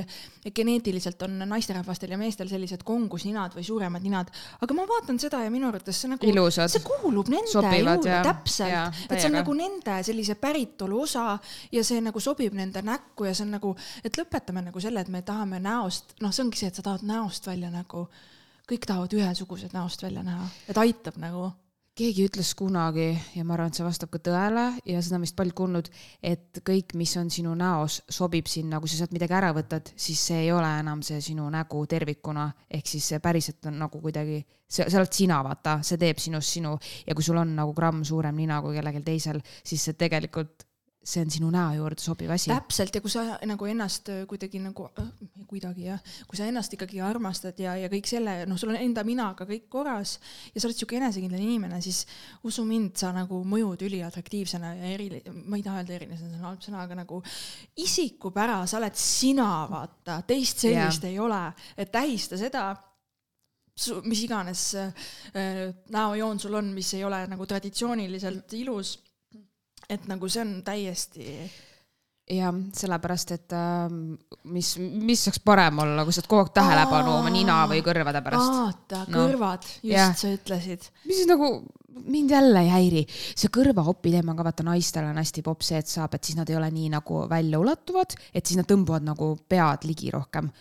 geneetiliselt 0.55 1.21
on 1.21 1.37
naisterahvastel 1.45 2.11
ja 2.11 2.17
meestel 2.17 2.49
sellised 2.49 2.81
kongusninad 2.87 3.53
või 3.53 3.65
suuremad 3.67 4.01
ninad, 4.01 4.31
aga 4.61 4.77
ma 4.77 4.87
vaatan 4.89 5.19
seda 5.21 5.43
ja 5.43 5.51
minu 5.53 5.69
arvates 5.69 6.01
see 6.01 6.09
nagu, 6.09 6.25
see 6.57 6.81
kuulub 6.85 7.29
nende 7.29 7.51
Sobivad, 7.51 7.99
juurde 7.99 8.09
ja, 8.09 8.23
täpselt, 8.25 9.03
et 9.11 9.19
see 9.19 9.29
on 9.29 9.37
nagu 9.37 9.57
nende 9.57 9.99
sellise 10.07 10.37
päritolu 10.41 11.03
osa 11.05 11.27
ja 11.71 11.83
see 11.85 12.01
nagu 12.01 12.23
sobib 12.23 12.57
nende 12.57 12.81
näkku 12.81 13.29
ja 13.29 13.35
see 13.37 13.45
on 13.45 13.53
nagu, 13.59 13.75
et 14.01 14.17
lõpetame 14.17 14.65
nagu 14.71 14.81
selle, 14.81 15.05
et 15.05 15.13
me 15.13 15.21
tahame 15.27 15.61
näost, 15.61 16.17
noh, 16.25 16.33
see 16.33 16.47
ongi 16.47 16.63
see, 16.63 16.73
et 16.73 16.81
sa 16.81 16.85
tahad 16.89 17.05
näost 17.05 17.45
välja 17.45 17.69
nagu 17.73 18.07
kõik 18.67 18.89
tahavad 18.89 19.13
ühesugused 19.15 19.77
näost 19.77 20.01
välja 20.03 20.25
näha, 20.25 20.49
et 20.67 20.77
aitab 20.81 21.21
nagu 21.21 21.51
keegi 21.97 22.27
ütles 22.27 22.51
kunagi 22.57 23.07
ja 23.35 23.43
ma 23.45 23.55
arvan, 23.55 23.71
et 23.71 23.77
see 23.79 23.85
vastab 23.85 24.11
ka 24.13 24.19
tõele 24.23 24.65
ja 24.85 25.01
seda 25.03 25.17
on 25.17 25.25
vist 25.25 25.35
paljud 25.37 25.55
kuulnud, 25.57 25.89
et 26.21 26.61
kõik, 26.67 26.93
mis 26.99 27.13
on 27.19 27.31
sinu 27.33 27.55
näos, 27.57 28.01
sobib 28.13 28.49
sinna, 28.51 28.81
kui 28.81 28.91
sa 28.91 28.99
sealt 28.99 29.15
midagi 29.15 29.37
ära 29.37 29.49
võtad, 29.55 29.89
siis 29.97 30.21
see 30.29 30.43
ei 30.45 30.51
ole 30.53 30.69
enam 30.81 31.01
see 31.05 31.19
sinu 31.23 31.47
nägu 31.53 31.81
tervikuna, 31.89 32.47
ehk 32.69 32.93
siis 32.93 33.09
see 33.13 33.21
päriselt 33.23 33.65
on 33.71 33.79
nagu 33.81 34.01
kuidagi, 34.03 34.43
see, 34.67 34.85
sa 34.85 35.01
oled 35.01 35.17
sina, 35.17 35.41
vaata, 35.45 35.79
see 35.87 35.97
teeb 36.01 36.21
sinust 36.21 36.57
sinu. 36.59 36.75
Ja 37.07 37.17
kui 37.17 37.25
sul 37.25 37.41
on 37.41 37.55
nagu 37.57 37.73
gramm 37.77 38.05
suurem 38.05 38.37
nina 38.37 38.61
kui 38.61 38.77
kellelgi 38.77 39.01
teisel, 39.07 39.41
siis 39.65 39.89
see 39.89 39.97
tegelikult 39.97 40.66
see 41.07 41.21
on 41.23 41.31
sinu 41.31 41.49
näo 41.53 41.75
juurde 41.77 42.01
sobiv 42.03 42.31
asi. 42.33 42.49
täpselt 42.51 42.95
ja 42.95 43.01
kui 43.01 43.11
sa 43.11 43.37
nagu 43.47 43.67
ennast 43.69 44.09
äh, 44.11 44.23
kuidagi 44.27 44.59
nagu 44.59 44.89
äh,, 44.99 45.11
kuidagi 45.47 45.85
jah, 45.85 46.01
kui 46.27 46.39
sa 46.39 46.47
ennast 46.49 46.73
ikkagi 46.75 46.99
armastad 47.03 47.59
ja, 47.63 47.77
ja 47.79 47.87
kõik 47.91 48.09
selle, 48.09 48.41
noh, 48.49 48.59
sul 48.59 48.73
on 48.73 48.79
enda 48.79 49.05
minaga 49.07 49.47
kõik 49.47 49.69
korras 49.71 50.17
ja 50.51 50.59
sa 50.59 50.67
oled 50.67 50.79
siuke 50.79 50.99
enesekindel 50.99 51.43
inimene, 51.43 51.79
siis 51.85 52.03
usu 52.47 52.65
mind, 52.67 52.97
sa 52.99 53.13
nagu 53.15 53.39
mõjud 53.47 53.87
üliatraktiivsena 53.87 54.73
ja 54.81 54.91
eri, 54.97 55.07
ma 55.45 55.59
ei 55.59 55.63
taha 55.65 55.83
öelda 55.83 55.95
eriline, 55.95 56.19
see 56.19 56.27
on 56.33 56.49
halb 56.49 56.65
sõna, 56.65 56.83
aga 56.83 56.99
nagu 57.03 57.21
isikupära, 57.85 58.59
sa 58.67 58.81
oled 58.81 58.99
sina, 58.99 59.49
vaata, 59.71 60.19
teist 60.27 60.65
sellist 60.65 61.07
yeah. 61.07 61.13
ei 61.13 61.23
ole, 61.23 61.41
et 61.77 61.93
tähista 61.93 62.39
seda 62.39 62.67
mis 64.09 64.23
iganes 64.25 64.61
äh, 64.75 64.93
näojoon 65.93 66.39
sul 66.41 66.57
on, 66.57 66.71
mis 66.73 66.95
ei 66.97 67.03
ole 67.05 67.21
nagu 67.29 67.45
traditsiooniliselt 67.45 68.55
ilus 68.57 68.97
et 69.89 70.07
nagu 70.09 70.29
see 70.29 70.43
on 70.43 70.53
täiesti 70.67 71.27
jah, 72.27 72.55
sellepärast, 72.75 73.33
et 73.37 73.55
äh, 73.55 73.87
mis, 74.51 74.73
mis 74.79 75.25
saaks 75.27 75.39
parem 75.45 75.79
olla, 75.83 76.03
kui 76.05 76.15
sa 76.15 76.21
oled 76.21 76.29
kogu 76.31 76.43
aeg 76.43 76.53
tähelepanu 76.57 77.13
oma 77.21 77.31
nina 77.33 77.61
või 77.71 77.81
kõrvade 77.85 78.21
pärast. 78.25 78.55
vaata 78.57 79.03
no., 79.07 79.19
kõrvad, 79.21 79.67
just 79.79 79.93
yeah. 79.93 80.15
sa 80.17 80.31
ütlesid. 80.33 80.89
mis 81.07 81.21
siis 81.21 81.29
nagu 81.29 81.51
mind 82.07 82.33
jälle 82.35 82.65
ei 82.65 82.73
häiri, 82.73 83.05
see 83.09 83.53
kõrvaopi 83.53 84.11
teema 84.13 84.35
ka 84.37 84.45
vaata 84.45 84.65
naistel 84.67 85.07
on 85.07 85.21
hästi 85.21 85.43
popp 85.45 85.63
see, 85.65 85.79
et 85.81 85.89
saab, 85.89 86.17
et 86.17 86.27
siis 86.27 86.37
nad 86.39 86.49
ei 86.51 86.59
ole 86.59 86.69
nii 86.73 86.91
nagu 86.97 87.23
väljaulatuvad, 87.31 88.17
et 88.33 88.43
siis 88.43 88.59
nad 88.59 88.67
tõmbuvad 88.69 89.07
nagu 89.07 89.31
pead 89.49 89.87
ligi 89.87 90.11
rohkem 90.13 90.51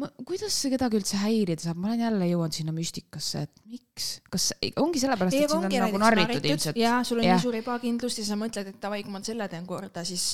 ma, 0.00 0.08
kuidas 0.26 0.54
see 0.58 0.72
kedagi 0.72 0.98
üldse 0.98 1.18
häirida 1.20 1.62
saab, 1.62 1.78
ma 1.78 1.92
olen 1.92 2.00
jälle 2.02 2.26
jõudnud 2.26 2.56
sinna 2.56 2.72
müstikasse, 2.74 3.44
et 3.46 3.60
miks, 3.70 4.08
kas 4.32 4.48
ongi 4.82 4.98
sellepärast, 5.02 5.36
et 5.38 5.52
sind 5.52 5.68
on 5.68 5.76
nagu 5.84 6.00
narritud 6.02 6.48
ilmselt? 6.50 6.78
jaa, 6.80 6.96
sul 7.06 7.20
on 7.22 7.28
ja. 7.28 7.36
nii 7.36 7.44
suur 7.44 7.58
ebakindlus 7.60 8.18
ja 8.18 8.24
sa 8.26 8.38
mõtled, 8.38 8.72
et 8.72 8.80
davai, 8.82 9.04
kui 9.06 9.14
ma 9.14 9.20
selle 9.26 9.46
teen 9.52 9.68
korda, 9.68 10.02
siis 10.08 10.24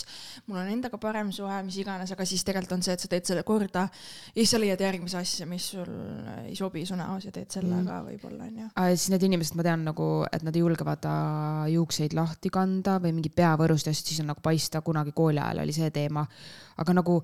mul 0.46 0.62
on 0.62 0.70
endaga 0.72 1.00
parem 1.02 1.32
suhe, 1.36 1.60
mis 1.66 1.76
iganes, 1.82 2.14
aga 2.16 2.28
siis 2.28 2.46
tegelikult 2.46 2.78
on 2.78 2.86
see, 2.86 2.96
et 2.96 3.04
sa 3.04 3.12
teed 3.12 3.28
selle 3.28 3.44
korda 3.48 3.84
ja 3.90 4.38
siis 4.38 4.56
sa 4.56 4.62
leiad 4.62 4.80
järgmise 4.86 5.20
asja, 5.20 5.48
mis 5.50 5.68
sul 5.74 5.92
ei 6.46 6.56
sobi 6.56 6.86
su 6.88 6.96
näos 6.96 7.28
ja 7.28 7.34
teed 7.36 7.52
selle 7.52 7.74
mm. 7.82 7.90
ka 7.90 8.00
võib-olla 8.08 8.48
onju. 8.48 8.72
siis 8.94 9.08
need 9.12 9.28
inimesed, 9.28 9.60
ma 9.60 9.68
tean 9.68 9.84
nagu, 9.92 10.10
et 10.32 10.46
nad 10.46 10.56
ei 10.56 10.64
julge 10.64 10.88
vaata 10.88 11.12
juukseid 11.74 12.16
lahti 12.16 12.52
kanda 12.54 12.96
või 13.02 13.12
mingi 13.20 13.32
peavõrust 13.34 13.92
ja 13.92 13.96
siis 13.96 14.24
on 14.24 14.32
nagu 14.32 14.40
paista, 14.44 14.80
kunagi 14.80 15.12
kooli 15.12 15.42
ajal 15.42 15.66
oli 15.66 15.76
see 15.76 15.92
teema, 15.92 16.24
aga 16.80 16.96
nagu 16.96 17.20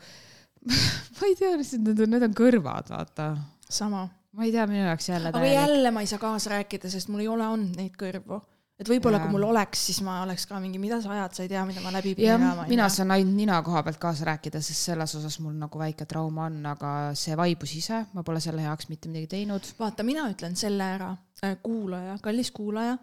ma 1.19 1.29
ei 1.29 1.37
tea, 1.39 1.55
lihtsalt 1.59 1.87
need 1.87 2.03
on, 2.05 2.13
need 2.15 2.27
on 2.27 2.35
kõrvad, 2.37 2.91
vaata. 2.93 3.31
sama. 3.69 4.07
ma 4.37 4.45
ei 4.47 4.53
tea, 4.55 4.67
minu 4.71 4.85
jaoks 4.85 5.09
jälle 5.09 5.33
aga 5.33 5.41
täielik. 5.41 5.59
jälle 5.61 5.95
ma 5.95 6.05
ei 6.05 6.11
saa 6.11 6.23
kaasa 6.23 6.53
rääkida, 6.57 6.91
sest 6.93 7.11
mul 7.13 7.25
ei 7.25 7.31
ole 7.31 7.47
olnud 7.47 7.79
neid 7.79 7.95
kõrvu. 8.01 8.41
et 8.81 8.91
võib-olla 8.91 9.21
kui 9.23 9.33
mul 9.33 9.47
oleks, 9.49 9.87
siis 9.89 10.03
ma 10.05 10.19
oleks 10.25 10.47
ka 10.51 10.61
mingi, 10.61 10.81
mida 10.83 10.99
sa 11.03 11.15
ajad, 11.15 11.39
sa 11.39 11.47
ei 11.47 11.53
tea, 11.53 11.65
mida 11.69 11.85
ma 11.85 11.95
läbi 11.95 12.15
pidin 12.19 12.35
elama. 12.37 12.67
mina 12.69 12.89
saan 12.93 13.15
ainult 13.15 13.37
nina 13.39 13.63
koha 13.67 13.83
pealt 13.87 14.03
kaasa 14.03 14.29
rääkida, 14.33 14.61
sest 14.65 14.91
selles 14.91 15.17
osas 15.21 15.39
mul 15.45 15.57
nagu 15.61 15.81
väike 15.81 16.09
trauma 16.11 16.51
on, 16.51 16.61
aga 16.75 16.93
see 17.19 17.39
vaibus 17.39 17.77
ise, 17.79 18.05
ma 18.13 18.27
pole 18.27 18.43
selle 18.45 18.67
heaks 18.67 18.91
mitte 18.93 19.13
midagi 19.13 19.33
teinud. 19.39 19.73
vaata, 19.79 20.07
mina 20.07 20.29
ütlen 20.33 20.59
selle 20.59 20.93
ära 20.99 21.15
äh,, 21.45 21.59
kuulaja, 21.63 22.19
kallis 22.23 22.53
kuulaja, 22.55 22.99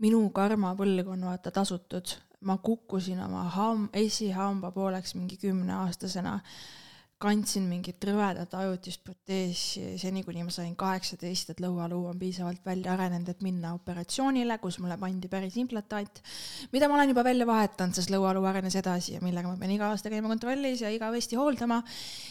minu 0.00 0.24
karmapõlg 0.34 1.10
on 1.12 1.30
vaata 1.32 1.52
tasutud 1.52 2.16
ma 2.40 2.56
kukkusin 2.56 3.20
oma 3.20 3.44
ham-, 3.52 3.88
esihamba 3.92 4.70
pooleks 4.72 5.14
mingi 5.14 5.36
kümneaastasena 5.36 6.38
kandsin 7.20 7.66
mingit 7.68 8.00
rõvedat 8.08 8.54
ajutist 8.56 9.02
proteesi 9.04 9.98
seni, 10.00 10.22
kuni 10.24 10.44
ma 10.46 10.52
sain 10.54 10.72
kaheksateist, 10.78 11.52
et 11.52 11.58
lõualuu 11.60 12.06
on 12.08 12.18
piisavalt 12.20 12.64
välja 12.64 12.94
arenenud, 12.94 13.28
et 13.28 13.42
minna 13.44 13.74
operatsioonile, 13.76 14.56
kus 14.62 14.78
mulle 14.80 14.96
pandi 15.00 15.28
päris 15.28 15.58
implantaat, 15.60 16.22
mida 16.72 16.88
ma 16.88 16.96
olen 16.96 17.12
juba 17.12 17.24
välja 17.26 17.46
vahetanud, 17.48 17.96
sest 17.98 18.12
lõualuu 18.14 18.46
arenes 18.48 18.78
edasi 18.80 19.18
ja 19.18 19.24
millega 19.24 19.50
ma 19.50 19.60
pean 19.60 19.74
iga 19.74 19.90
aasta 19.92 20.12
käima 20.12 20.32
kontrollis 20.32 20.80
ja 20.80 20.92
igavesti 20.94 21.36
hooldama. 21.36 21.82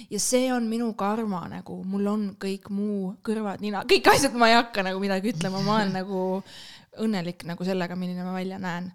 ja 0.09 0.19
see 0.19 0.49
on 0.53 0.65
minu 0.71 0.93
karma 0.97 1.43
nagu, 1.51 1.83
mul 1.85 2.09
on 2.09 2.25
kõik 2.41 2.71
muu, 2.73 3.13
kõrvad, 3.25 3.61
nina, 3.61 3.83
kõik 3.89 4.09
asjad, 4.09 4.33
ma 4.33 4.49
ei 4.49 4.57
hakka 4.57 4.87
nagu 4.89 5.01
midagi 5.03 5.35
ütlema, 5.35 5.61
ma 5.61 5.77
olen 5.77 5.93
nagu 5.99 6.23
õnnelik 6.97 7.45
nagu 7.45 7.67
sellega, 7.67 7.95
milline 7.95 8.25
ma 8.25 8.33
välja 8.33 8.57
näen 8.57 8.89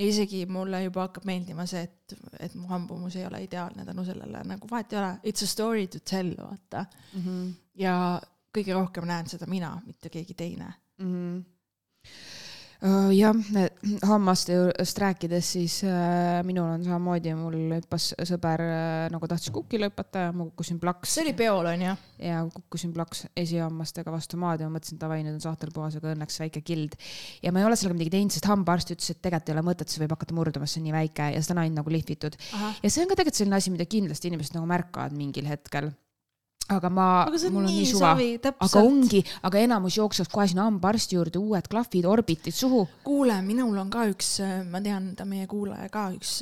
ja 0.00 0.06
isegi 0.08 0.46
mulle 0.48 0.82
juba 0.86 1.06
hakkab 1.08 1.28
meeldima 1.28 1.66
see, 1.68 1.84
et, 1.84 2.16
et 2.40 2.54
mu 2.56 2.68
hambumus 2.70 3.16
ei 3.20 3.26
ole 3.28 3.42
ideaalne 3.44 3.84
tänu 3.84 4.04
sellele, 4.08 4.42
nagu 4.48 4.68
vahet 4.70 4.92
ei 4.94 4.98
ole, 5.02 5.12
it's 5.28 5.44
a 5.44 5.48
story 5.50 5.86
to 5.92 6.00
tell, 6.10 6.32
vaata 6.38 6.84
mm. 7.12 7.22
-hmm. 7.24 7.52
ja 7.84 7.94
kõige 8.58 8.74
rohkem 8.74 9.06
näen 9.06 9.28
seda 9.28 9.46
mina, 9.46 9.74
mitte 9.86 10.08
keegi 10.08 10.34
teine 10.34 10.72
mm. 10.98 11.14
-hmm 11.14 11.59
jah, 12.80 13.36
hammaste 14.08 14.54
juurest 14.54 15.00
rääkides, 15.02 15.48
siis 15.56 15.74
äh, 15.84 16.40
minul 16.46 16.70
on 16.78 16.84
samamoodi, 16.84 17.34
mul 17.36 17.56
hüppas 17.76 18.10
sõber 18.28 18.62
äh, 18.64 19.10
nagu 19.12 19.28
tahtis 19.28 19.52
kukile 19.52 19.90
hüpata 19.90 20.26
ja 20.26 20.32
ma 20.32 20.46
kukkusin 20.48 20.80
plaks. 20.80 21.12
see 21.14 21.26
oli 21.26 21.34
peol 21.36 21.68
onju? 21.74 21.92
ja 22.24 22.40
kukkusin 22.54 22.94
plaks 22.96 23.26
esihammastega 23.36 24.12
vastu 24.12 24.40
maad 24.40 24.64
ja 24.64 24.70
ma 24.70 24.78
mõtlesin, 24.78 25.00
davai, 25.00 25.20
nüüd 25.26 25.36
on 25.36 25.44
sahtel 25.44 25.72
puhas, 25.76 25.98
aga 26.00 26.14
õnneks 26.14 26.40
väike 26.40 26.64
kild. 26.64 26.96
ja 27.44 27.52
ma 27.52 27.60
ei 27.60 27.68
ole 27.68 27.76
sellega 27.76 27.98
midagi 27.98 28.16
teinud, 28.16 28.36
sest 28.36 28.48
hambaarst 28.48 28.94
ütles, 28.96 29.12
et 29.12 29.20
tegelikult 29.20 29.52
ei 29.52 29.58
ole 29.58 29.66
mõtet, 29.70 29.92
see 29.92 30.04
võib 30.04 30.16
hakata 30.16 30.36
murduma, 30.36 30.68
see 30.68 30.80
on 30.80 30.88
nii 30.88 30.96
väike 30.96 31.32
ja 31.34 31.42
seda 31.44 31.58
on 31.58 31.64
ainult 31.66 31.82
nagu 31.82 31.96
lihvitud. 31.96 32.38
ja 32.80 32.88
see 32.88 33.04
on 33.04 33.12
ka 33.12 33.20
tegelikult 33.20 33.42
selline 33.42 33.60
asi, 33.60 33.74
mida 33.76 33.88
kindlasti 33.88 34.32
inimesed 34.32 34.56
nagu 34.56 34.68
märkavad 34.70 35.16
mingil 35.16 35.52
hetkel 35.52 35.92
aga 36.70 36.90
ma, 36.92 37.06
mul 37.30 37.64
on 37.64 37.68
nii 37.70 37.86
suva, 37.88 38.12
aga 38.50 38.82
ongi, 38.82 39.22
aga 39.46 39.62
enamus 39.64 39.96
jookseb 39.98 40.30
kohe 40.32 40.46
sinna 40.50 40.68
hambaarsti 40.68 41.18
juurde, 41.18 41.40
uued 41.42 41.70
klahvid, 41.70 42.06
orbitid 42.10 42.56
suhu. 42.56 42.84
kuule, 43.06 43.40
minul 43.46 43.78
on 43.82 43.90
ka 43.92 44.06
üks, 44.10 44.36
ma 44.70 44.82
tean, 44.84 45.12
ta 45.18 45.26
meie 45.28 45.48
kuulaja 45.50 45.88
ka 45.92 46.08
üks 46.16 46.40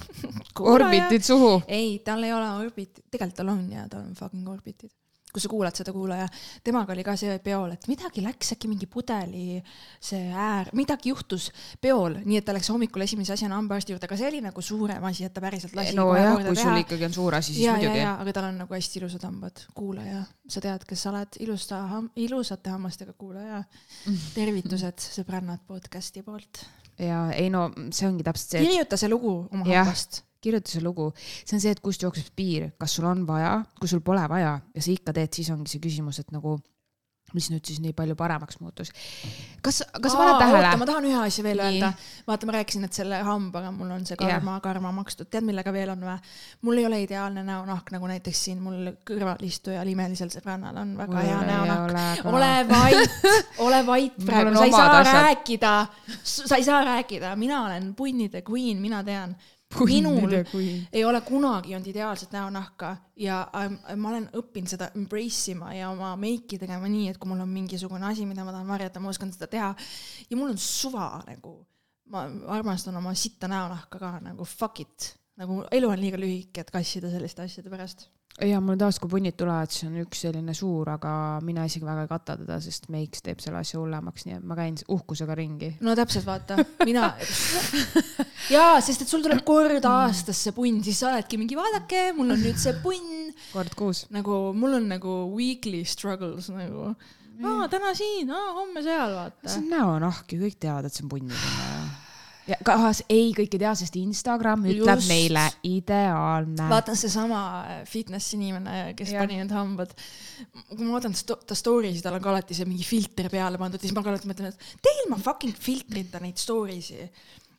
orbitid 0.76 1.26
suhu? 1.26 1.56
ei, 1.66 1.98
tal 2.06 2.24
ei 2.26 2.36
ole 2.36 2.52
orbit, 2.60 3.02
tegelikult 3.10 3.40
tal 3.42 3.52
on 3.52 3.66
ja 3.72 3.88
tal 3.90 4.06
on 4.06 4.14
fucking 4.18 4.48
orbitid 4.48 4.92
kui 5.36 5.44
sa 5.44 5.50
kuulad 5.52 5.76
seda 5.76 5.92
kuulaja, 5.92 6.26
temaga 6.64 6.94
oli 6.94 7.04
ka 7.04 7.12
see 7.20 7.34
peol, 7.44 7.74
et 7.74 7.84
midagi 7.90 8.22
läks 8.24 8.54
äkki 8.54 8.70
mingi 8.70 8.88
pudeli 8.88 9.60
see 10.00 10.30
äär, 10.32 10.70
midagi 10.76 11.12
juhtus 11.12 11.50
peol, 11.82 12.16
nii 12.24 12.40
et 12.40 12.46
ta 12.46 12.54
läks 12.56 12.70
hommikul 12.72 13.04
esimese 13.04 13.34
asjana 13.34 13.58
hambaarsti 13.58 13.92
juurde, 13.92 14.08
aga 14.08 14.18
see 14.20 14.30
oli 14.30 14.40
nagu 14.46 14.64
suurem 14.64 15.04
asi, 15.10 15.26
et 15.28 15.34
ta 15.36 15.44
päriselt 15.44 15.76
lasi 15.76 15.96
nojah, 15.98 16.38
kui 16.40 16.56
sul 16.56 16.80
ikkagi 16.80 17.08
on 17.08 17.16
suur 17.18 17.36
asi, 17.36 17.52
siis 17.52 17.66
ja, 17.66 17.76
muidugi. 17.76 18.04
aga 18.08 18.36
tal 18.38 18.48
on 18.48 18.60
nagu 18.64 18.76
hästi 18.78 19.00
ilusad 19.02 19.28
hambad, 19.28 19.66
kuulaja, 19.76 20.22
sa 20.48 20.64
tead, 20.64 20.88
kes 20.88 21.04
sa 21.04 21.12
oled, 21.12 21.40
ilusta 21.44 21.82
ham,, 21.92 22.08
ilusate 22.16 22.72
hammastega 22.72 23.12
kuulaja. 23.18 23.60
tervitused 24.32 25.04
sõbrannad 25.18 25.66
podcast'i 25.68 26.24
poolt. 26.24 26.64
ja 26.98 27.26
ei 27.36 27.50
no 27.52 27.68
see 27.90 28.08
ongi 28.08 28.24
täpselt 28.24 28.56
see. 28.56 28.64
kirjuta 28.64 28.96
see 28.96 29.12
lugu 29.12 29.36
oma 29.52 29.68
hambast 29.68 30.22
kirjuta 30.42 30.70
see 30.70 30.84
lugu, 30.84 31.10
see 31.18 31.56
on 31.56 31.64
see, 31.64 31.74
et 31.74 31.82
kust 31.84 32.02
jookseb 32.02 32.32
piir, 32.36 32.70
kas 32.80 32.96
sul 32.98 33.08
on 33.08 33.26
vaja, 33.28 33.58
kui 33.80 33.90
sul 33.90 34.04
pole 34.04 34.24
vaja 34.30 34.56
ja 34.74 34.82
sa 34.82 34.92
ikka 34.92 35.16
teed, 35.16 35.32
siis 35.36 35.52
ongi 35.54 35.72
see 35.72 35.82
küsimus, 35.82 36.20
et 36.22 36.34
nagu 36.34 36.58
mis 37.34 37.48
nüüd 37.50 37.66
siis 37.66 37.80
nii 37.82 37.94
palju 37.96 38.14
paremaks 38.18 38.60
muutus. 38.62 38.92
kas, 39.64 39.80
kas 39.82 40.12
sa 40.12 40.18
paned 40.18 40.38
tähele? 40.38 40.70
ma 40.78 40.86
tahan 40.86 41.06
ühe 41.08 41.22
asja 41.26 41.42
veel 41.44 41.58
nii. 41.58 41.72
öelda. 41.72 41.88
vaata, 42.28 42.46
ma 42.46 42.54
rääkisin, 42.54 42.86
et 42.86 42.94
selle 42.94 43.18
hambaga 43.26 43.72
mul 43.74 43.90
on 43.96 44.04
see 44.06 44.18
karma 44.20 44.54
yeah., 44.54 44.62
karma 44.62 44.92
makstud. 44.94 45.28
tead, 45.32 45.46
millega 45.48 45.72
veel 45.74 45.90
on 45.96 46.04
või? 46.06 46.14
mul 46.68 46.82
ei 46.82 46.86
ole 46.86 47.00
ideaalne 47.02 47.42
näonahk, 47.46 47.90
nagu 47.94 48.10
näiteks 48.12 48.44
siin 48.46 48.62
mul 48.62 48.92
kõrvalistujal 49.08 49.90
imelisel 49.90 50.30
sõbrannal 50.32 50.78
on 50.84 50.94
väga 51.00 51.16
mul 51.16 51.26
hea 51.26 51.40
näonahk. 51.50 52.30
ole 52.30 52.52
vait, 52.70 53.18
ole 53.66 53.82
vait 53.90 54.22
praegu, 54.22 54.54
sa 54.54 54.70
ei 54.70 54.76
saa 54.78 54.94
asjad. 55.00 55.12
rääkida, 55.18 55.74
sa 56.22 56.62
ei 56.62 56.70
saa 56.70 56.80
rääkida, 56.92 57.34
mina 57.36 57.64
olen 57.66 57.90
punnide 57.98 58.44
queen, 58.46 58.78
mina 58.82 59.02
tean 59.04 59.34
minul 59.84 60.32
ei 60.92 61.04
ole 61.04 61.20
kunagi 61.26 61.74
olnud 61.74 61.90
ideaalset 61.90 62.32
näonahka 62.32 62.96
ja 63.20 63.42
ma 63.96 64.10
olen 64.12 64.28
õppinud 64.40 64.72
seda 64.72 64.90
embrace 64.96 65.52
ima 65.52 65.72
ja 65.74 65.90
oma 65.90 66.14
meiki 66.20 66.58
tegema 66.58 66.88
nii, 66.88 67.10
et 67.12 67.20
kui 67.20 67.30
mul 67.30 67.44
on 67.44 67.52
mingisugune 67.52 68.08
asi, 68.08 68.26
mida 68.26 68.44
ma 68.46 68.54
tahan 68.54 68.68
varjata, 68.68 69.02
ma 69.02 69.12
oskan 69.12 69.32
seda 69.34 69.50
teha. 69.52 69.74
ja 70.30 70.36
mul 70.36 70.54
on 70.54 70.58
suva 70.58 71.10
nagu, 71.26 71.58
ma 72.12 72.26
armastan 72.56 72.96
oma 72.96 73.14
sitta 73.14 73.50
näonahka 73.50 74.00
ka 74.02 74.12
nagu 74.24 74.44
fuck 74.44 74.80
it, 74.80 75.14
nagu 75.36 75.64
elu 75.70 75.90
on 75.90 76.00
liiga 76.00 76.20
lühike, 76.20 76.64
et 76.64 76.70
kassida 76.74 77.10
selliste 77.12 77.44
asjade 77.44 77.72
pärast 77.72 78.08
ja 78.44 78.60
mul 78.60 78.76
taas, 78.80 78.98
kui 79.00 79.10
punnid 79.10 79.36
tulevad, 79.38 79.70
siis 79.72 79.86
on 79.88 79.96
üks 80.02 80.20
selline 80.26 80.54
suur, 80.56 80.88
aga 80.92 81.10
mina 81.44 81.64
isegi 81.68 81.86
väga 81.86 82.04
ei 82.04 82.10
kata 82.10 82.36
teda, 82.42 82.58
sest 82.62 82.90
meiks 82.92 83.24
teeb 83.24 83.40
selle 83.42 83.60
asja 83.62 83.80
hullemaks, 83.80 84.26
nii 84.28 84.36
et 84.38 84.46
ma 84.46 84.58
käin 84.58 84.76
uhkusega 84.92 85.36
ringi. 85.38 85.72
no 85.86 85.96
täpselt, 85.98 86.26
vaata, 86.28 86.58
mina 86.84 87.08
jaa, 88.54 88.78
sest 88.84 89.06
et 89.06 89.12
sul 89.12 89.24
tuleb 89.24 89.42
kord 89.46 89.88
aastas 89.88 90.44
see 90.46 90.56
punn, 90.56 90.82
siis 90.84 91.00
sa 91.00 91.10
oledki 91.12 91.40
mingi, 91.40 91.58
vaadake, 91.58 92.10
mul 92.16 92.34
on 92.36 92.42
nüüd 92.44 92.60
see 92.60 92.76
punn. 92.84 93.30
kord 93.54 93.76
kuus. 93.78 94.06
nagu 94.14 94.40
mul 94.56 94.80
on 94.80 94.90
nagu 94.96 95.18
weekly 95.32 95.84
struggles 95.88 96.50
nagu. 96.52 96.92
aa, 97.40 97.68
täna 97.72 97.94
siin, 97.96 98.32
aa, 98.32 98.50
homme 98.60 98.84
seal, 98.84 99.16
vaata. 99.16 99.48
see 99.48 99.64
on 99.64 99.70
näonahk 99.72 100.36
ju, 100.36 100.42
kõik 100.44 100.60
teavad, 100.60 100.90
et 100.90 100.98
see 100.98 101.06
on 101.08 101.14
punn 101.16 102.04
ja 102.46 102.58
kas 102.66 103.02
ei, 103.08 103.30
kõik 103.36 103.56
ei 103.56 103.62
tea, 103.62 103.72
sest 103.78 103.96
Instagram 104.00 104.66
ütleb 104.70 105.00
Just. 105.00 105.10
meile 105.10 105.44
ideaalne. 105.66 106.68
vaata 106.70 106.96
seesama 106.98 107.40
äh, 107.62 107.80
fitness 107.88 108.36
inimene, 108.36 108.92
kes 108.98 109.14
ja. 109.14 109.24
pani 109.24 109.40
need 109.40 109.54
hambad. 109.54 109.94
kui 110.70 110.84
ma 110.84 110.96
vaatan 110.96 111.16
ta 111.26 111.58
story 111.58 111.94
sid, 111.94 112.04
tal 112.06 112.18
on 112.18 112.24
ka 112.24 112.32
alati 112.34 112.56
see 112.56 112.68
mingi 112.68 112.86
filter 112.86 113.30
peale 113.32 113.60
pandud, 113.60 113.82
siis 113.82 113.94
ma 113.96 114.04
ka 114.04 114.12
alati 114.14 114.30
mõtlen, 114.30 114.52
et 114.54 114.84
tee 114.84 115.02
ilma 115.04 115.18
fucking 115.22 115.56
filtrita 115.68 116.22
neid 116.22 116.40
story 116.40 116.80
si 116.84 117.00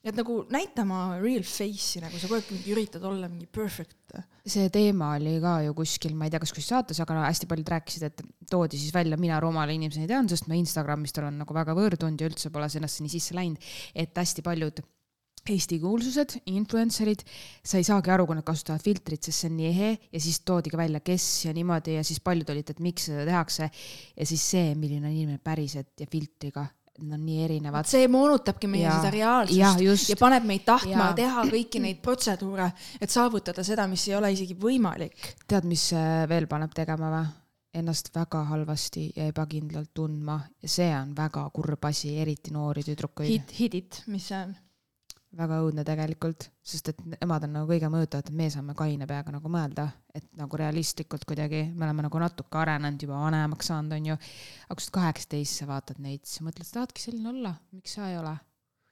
et 0.04 0.18
nagu 0.18 0.40
näita 0.54 0.84
oma 0.86 1.18
real 1.22 1.46
face'i 1.48 2.02
nagu 2.04 2.18
sa 2.18 2.30
kogu 2.30 2.40
aeg 2.40 2.52
mingi 2.56 2.74
üritad 2.76 3.06
olla 3.08 3.30
mingi 3.32 3.48
perfect. 3.52 3.96
see 4.48 4.70
teema 4.72 5.14
oli 5.18 5.38
ka 5.44 5.58
ju 5.66 5.74
kuskil, 5.76 6.14
ma 6.16 6.28
ei 6.28 6.34
tea, 6.34 6.42
kas 6.44 6.54
kuskil 6.54 6.68
saates, 6.70 7.00
aga 7.04 7.24
hästi 7.26 7.50
paljud 7.50 7.72
rääkisid, 7.76 8.06
et 8.08 8.22
toodi 8.50 8.80
siis 8.80 8.94
välja, 8.96 9.20
mina 9.20 9.40
rumala 9.44 9.76
inimesena 9.76 10.08
tean, 10.08 10.30
sest 10.32 10.48
ma 10.48 10.56
Instagramist 10.56 11.20
olen 11.20 11.42
nagu 11.44 11.58
väga 11.58 11.76
võõrdunud 11.78 12.22
ja 12.22 12.30
üldse 12.30 12.54
pole 12.54 12.70
sinnasse 12.72 13.04
nii 13.04 13.16
sisse 13.18 13.36
läinud, 13.36 13.74
et 13.96 14.16
hästi 14.16 14.46
paljud 14.46 14.86
Eesti 15.48 15.78
kuulsused, 15.80 16.34
influencer'id, 16.52 17.22
sa 17.64 17.80
ei 17.80 17.86
saagi 17.88 18.12
aru, 18.12 18.26
kui 18.28 18.36
nad 18.36 18.46
kasutavad 18.48 18.84
filtrit, 18.84 19.24
sest 19.24 19.46
see 19.46 19.52
on 19.52 19.56
nii 19.60 19.70
ehe 19.70 19.92
ja 19.96 20.22
siis 20.24 20.42
toodi 20.48 20.74
ka 20.74 20.80
välja, 20.80 21.00
kes 21.00 21.28
ja 21.46 21.54
niimoodi 21.56 21.96
ja 21.96 22.04
siis 22.08 22.20
paljud 22.24 22.52
olid, 22.52 22.74
et 22.74 22.82
miks 22.84 23.08
seda 23.08 23.24
tehakse. 23.30 23.70
ja 24.18 24.28
siis 24.28 24.44
see, 24.44 24.74
milline 24.76 25.08
on 25.08 25.14
inimene 25.14 25.40
päriselt 25.44 25.94
ja 26.04 26.10
filtriga, 26.12 26.66
need 26.98 27.14
on 27.14 27.26
nii 27.26 27.44
erinevad. 27.46 27.88
see 27.90 28.08
moonutabki 28.12 28.70
meie 28.72 28.86
ja, 28.86 28.98
seda 29.00 29.12
reaalsust 29.14 29.82
ja, 29.84 29.96
ja 30.10 30.20
paneb 30.20 30.48
meid 30.50 30.66
tahtma 30.68 31.10
ja. 31.10 31.18
teha 31.18 31.48
kõiki 31.52 31.82
neid 31.84 32.00
protseduure, 32.04 32.72
et 33.02 33.14
saavutada 33.14 33.66
seda, 33.68 33.88
mis 33.88 34.08
ei 34.10 34.16
ole 34.18 34.32
isegi 34.36 34.58
võimalik. 34.60 35.34
tead, 35.48 35.68
mis 35.70 35.90
äh, 35.98 36.24
veel 36.30 36.50
paneb 36.50 36.74
tegema 36.76 37.12
või? 37.14 37.26
ennast 37.78 38.10
väga 38.16 38.44
halvasti 38.50 39.12
ja 39.16 39.28
ebakindlalt 39.30 39.92
tundma 39.94 40.40
ja 40.64 40.70
see 40.72 40.88
on 40.98 41.12
väga 41.18 41.44
kurb 41.54 41.84
asi, 41.86 42.16
eriti 42.18 42.54
noori 42.56 42.82
tüdrukuid. 42.88 43.30
Hit, 43.30 43.54
hit 43.60 43.76
it, 43.78 44.00
mis 44.08 44.32
see 44.32 44.40
on? 44.40 44.56
Väga 45.38 45.60
õudne 45.64 45.86
tegelikult, 45.86 46.50
sest 46.66 46.90
et 46.94 47.00
nemad 47.12 47.46
on 47.48 47.54
nagu 47.60 47.70
kõige 47.70 47.90
mõjutavad, 47.94 48.28
et 48.28 48.38
me 48.40 48.50
saame 48.54 48.76
kaine 48.78 49.08
peaga 49.10 49.32
nagu 49.36 49.52
mõelda, 49.54 49.88
et 50.16 50.26
nagu 50.40 50.60
realistlikult 50.60 51.26
kuidagi, 51.30 51.68
me 51.74 51.86
oleme 51.86 52.08
nagu 52.08 52.22
natuke 52.24 52.58
arenenud, 52.58 53.02
juba 53.06 53.22
vanemaks 53.22 53.70
saanud, 53.72 53.96
onju. 54.00 54.18
aga 54.18 54.76
kui 54.76 54.84
sa 54.84 54.90
oled 54.90 54.98
kaheksateist, 55.00 55.62
sa 55.62 55.70
vaatad 55.70 56.02
neid, 56.04 56.26
siis 56.26 56.44
mõtled, 56.46 56.70
tahadki 56.74 57.06
selline 57.06 57.30
olla, 57.34 57.54
miks 57.72 57.98
sa 57.98 58.10
ei 58.12 58.18
ole? 58.18 58.38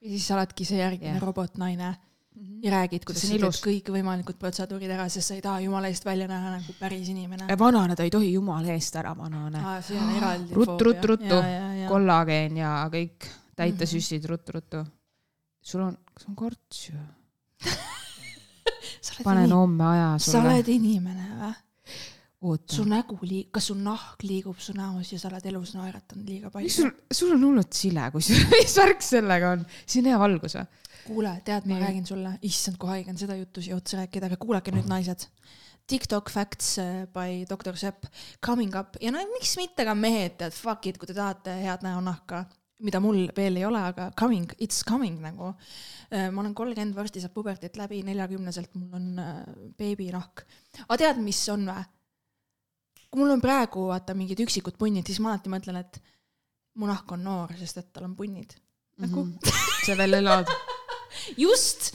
ja 0.05 0.11
siis 0.11 0.27
sa 0.27 0.35
oledki 0.37 0.67
see 0.67 0.77
järgmine 0.77 1.15
yeah. 1.15 1.23
robotnaine 1.23 1.87
mm 1.89 2.41
-hmm. 2.41 2.59
ja 2.63 2.71
räägid, 2.71 3.05
kuidas 3.05 3.21
sa 3.21 3.27
teed 3.27 3.61
kõikvõimalikud 3.67 4.37
protseduurid 4.39 4.91
ära, 4.91 5.07
sest 5.09 5.27
sa 5.27 5.35
ei 5.35 5.41
taha 5.41 5.59
jumala 5.59 5.87
eest 5.87 6.05
välja 6.05 6.27
näha 6.27 6.51
nagu 6.57 6.75
päris 6.79 7.09
inimene. 7.09 7.57
vananeda 7.59 8.03
ei 8.03 8.09
tohi 8.09 8.33
jumala 8.33 8.73
eest 8.73 8.95
ära 8.95 9.17
vanane 9.17 9.59
ah,. 9.59 9.81
see 9.81 9.97
on 9.99 10.15
eraldi. 10.17 10.53
ruttu, 10.53 10.83
ruttu, 10.83 11.07
ruttu, 11.07 11.41
kollageen 11.87 12.57
ja 12.57 12.89
kõik, 12.91 13.29
täitesüstid 13.55 14.21
mm 14.21 14.25
-hmm. 14.25 14.29
ruttu, 14.29 14.51
ruttu. 14.51 14.85
sul 15.61 15.81
on 15.81 15.97
kas 16.15 16.29
on 16.29 16.35
korts 16.39 16.87
ju 16.89 16.97
panen 19.23 19.51
homme 19.51 19.85
aja 19.91 20.09
sulle. 20.17 20.31
sa 20.31 20.43
oled 20.43 20.71
inimene 20.71 21.29
või? 21.39 21.53
su 22.69 22.83
nägu 22.85 23.17
liig-, 23.25 23.49
kas 23.55 23.69
su 23.71 23.75
nahk 23.77 24.23
liigub 24.25 24.59
su 24.61 24.75
näos 24.77 25.11
ja 25.11 25.19
sa 25.21 25.29
oled 25.31 25.45
elus 25.49 25.73
naeratanud 25.77 26.29
liiga 26.29 26.51
palju? 26.53 26.71
sul, 26.71 26.91
sul 27.11 27.35
on 27.35 27.45
hullult 27.47 27.77
sile, 27.77 28.07
kusjuures, 28.13 28.49
mis 28.53 28.75
värk 28.81 29.05
sellega 29.05 29.53
on? 29.55 29.65
siin 29.85 30.05
on 30.05 30.11
hea 30.13 30.21
valgus 30.21 30.57
või? 30.59 30.81
kuule, 31.05 31.35
tead, 31.45 31.67
ma 31.69 31.79
räägin 31.81 32.05
sulle, 32.07 32.35
issand, 32.45 32.79
kui 32.81 32.89
haige 32.89 33.13
on 33.13 33.21
seda 33.21 33.37
juttu 33.37 33.61
siia 33.65 33.77
otsa 33.77 34.01
rääkida, 34.01 34.29
aga 34.31 34.39
kuulake 34.41 34.73
nüüd, 34.73 34.87
naised. 34.89 35.27
TikTok 35.85 36.31
Facts 36.33 36.79
äh, 36.81 37.03
by 37.13 37.43
doktor 37.45 37.75
Sepp, 37.77 38.07
coming 38.45 38.73
up 38.77 38.97
ja 39.01 39.11
no 39.13 39.21
miks 39.35 39.53
mitte 39.59 39.85
ka 39.85 39.93
mehed, 39.97 40.39
tead, 40.39 40.55
fuck 40.57 40.87
it, 40.89 40.97
kui 41.01 41.09
te 41.09 41.17
tahate 41.17 41.59
head 41.61 41.85
näonahka 41.85 42.45
mida 42.83 42.99
mul 42.99 43.29
veel 43.35 43.59
ei 43.59 43.65
ole, 43.67 43.79
aga 43.91 44.09
coming, 44.19 44.51
it's 44.59 44.83
coming 44.87 45.19
nagu. 45.23 45.53
Äh, 46.11 46.29
ma 46.31 46.41
olen 46.43 46.55
kolmkümmend, 46.57 46.95
varsti 46.97 47.23
saab 47.23 47.35
puberteed 47.37 47.77
läbi, 47.79 48.01
neljakümneselt 48.07 48.75
mul 48.75 48.97
on 48.99 49.21
äh, 49.21 49.37
beebinahk. 49.77 50.45
aga 50.87 50.99
tead, 51.03 51.21
mis 51.23 51.39
on 51.53 51.65
vä? 51.69 51.79
kui 53.09 53.21
mul 53.21 53.31
on 53.31 53.41
praegu 53.41 53.87
vaata 53.87 54.13
mingid 54.17 54.41
üksikud 54.43 54.75
punnid, 54.79 55.07
siis 55.07 55.21
ma 55.23 55.31
alati 55.31 55.51
mõtlen, 55.53 55.79
et 55.79 56.01
mu 56.75 56.89
nahk 56.89 57.11
on 57.15 57.21
noor, 57.23 57.53
sest 57.55 57.79
et 57.79 57.93
tal 57.95 58.09
on 58.09 58.15
punnid. 58.15 58.57
nagu 58.99 59.23
mm. 59.23 59.37
-hmm. 59.39 59.65
sa 59.85 59.97
veel 59.97 60.19
elad 60.19 60.51
just. 61.37 61.93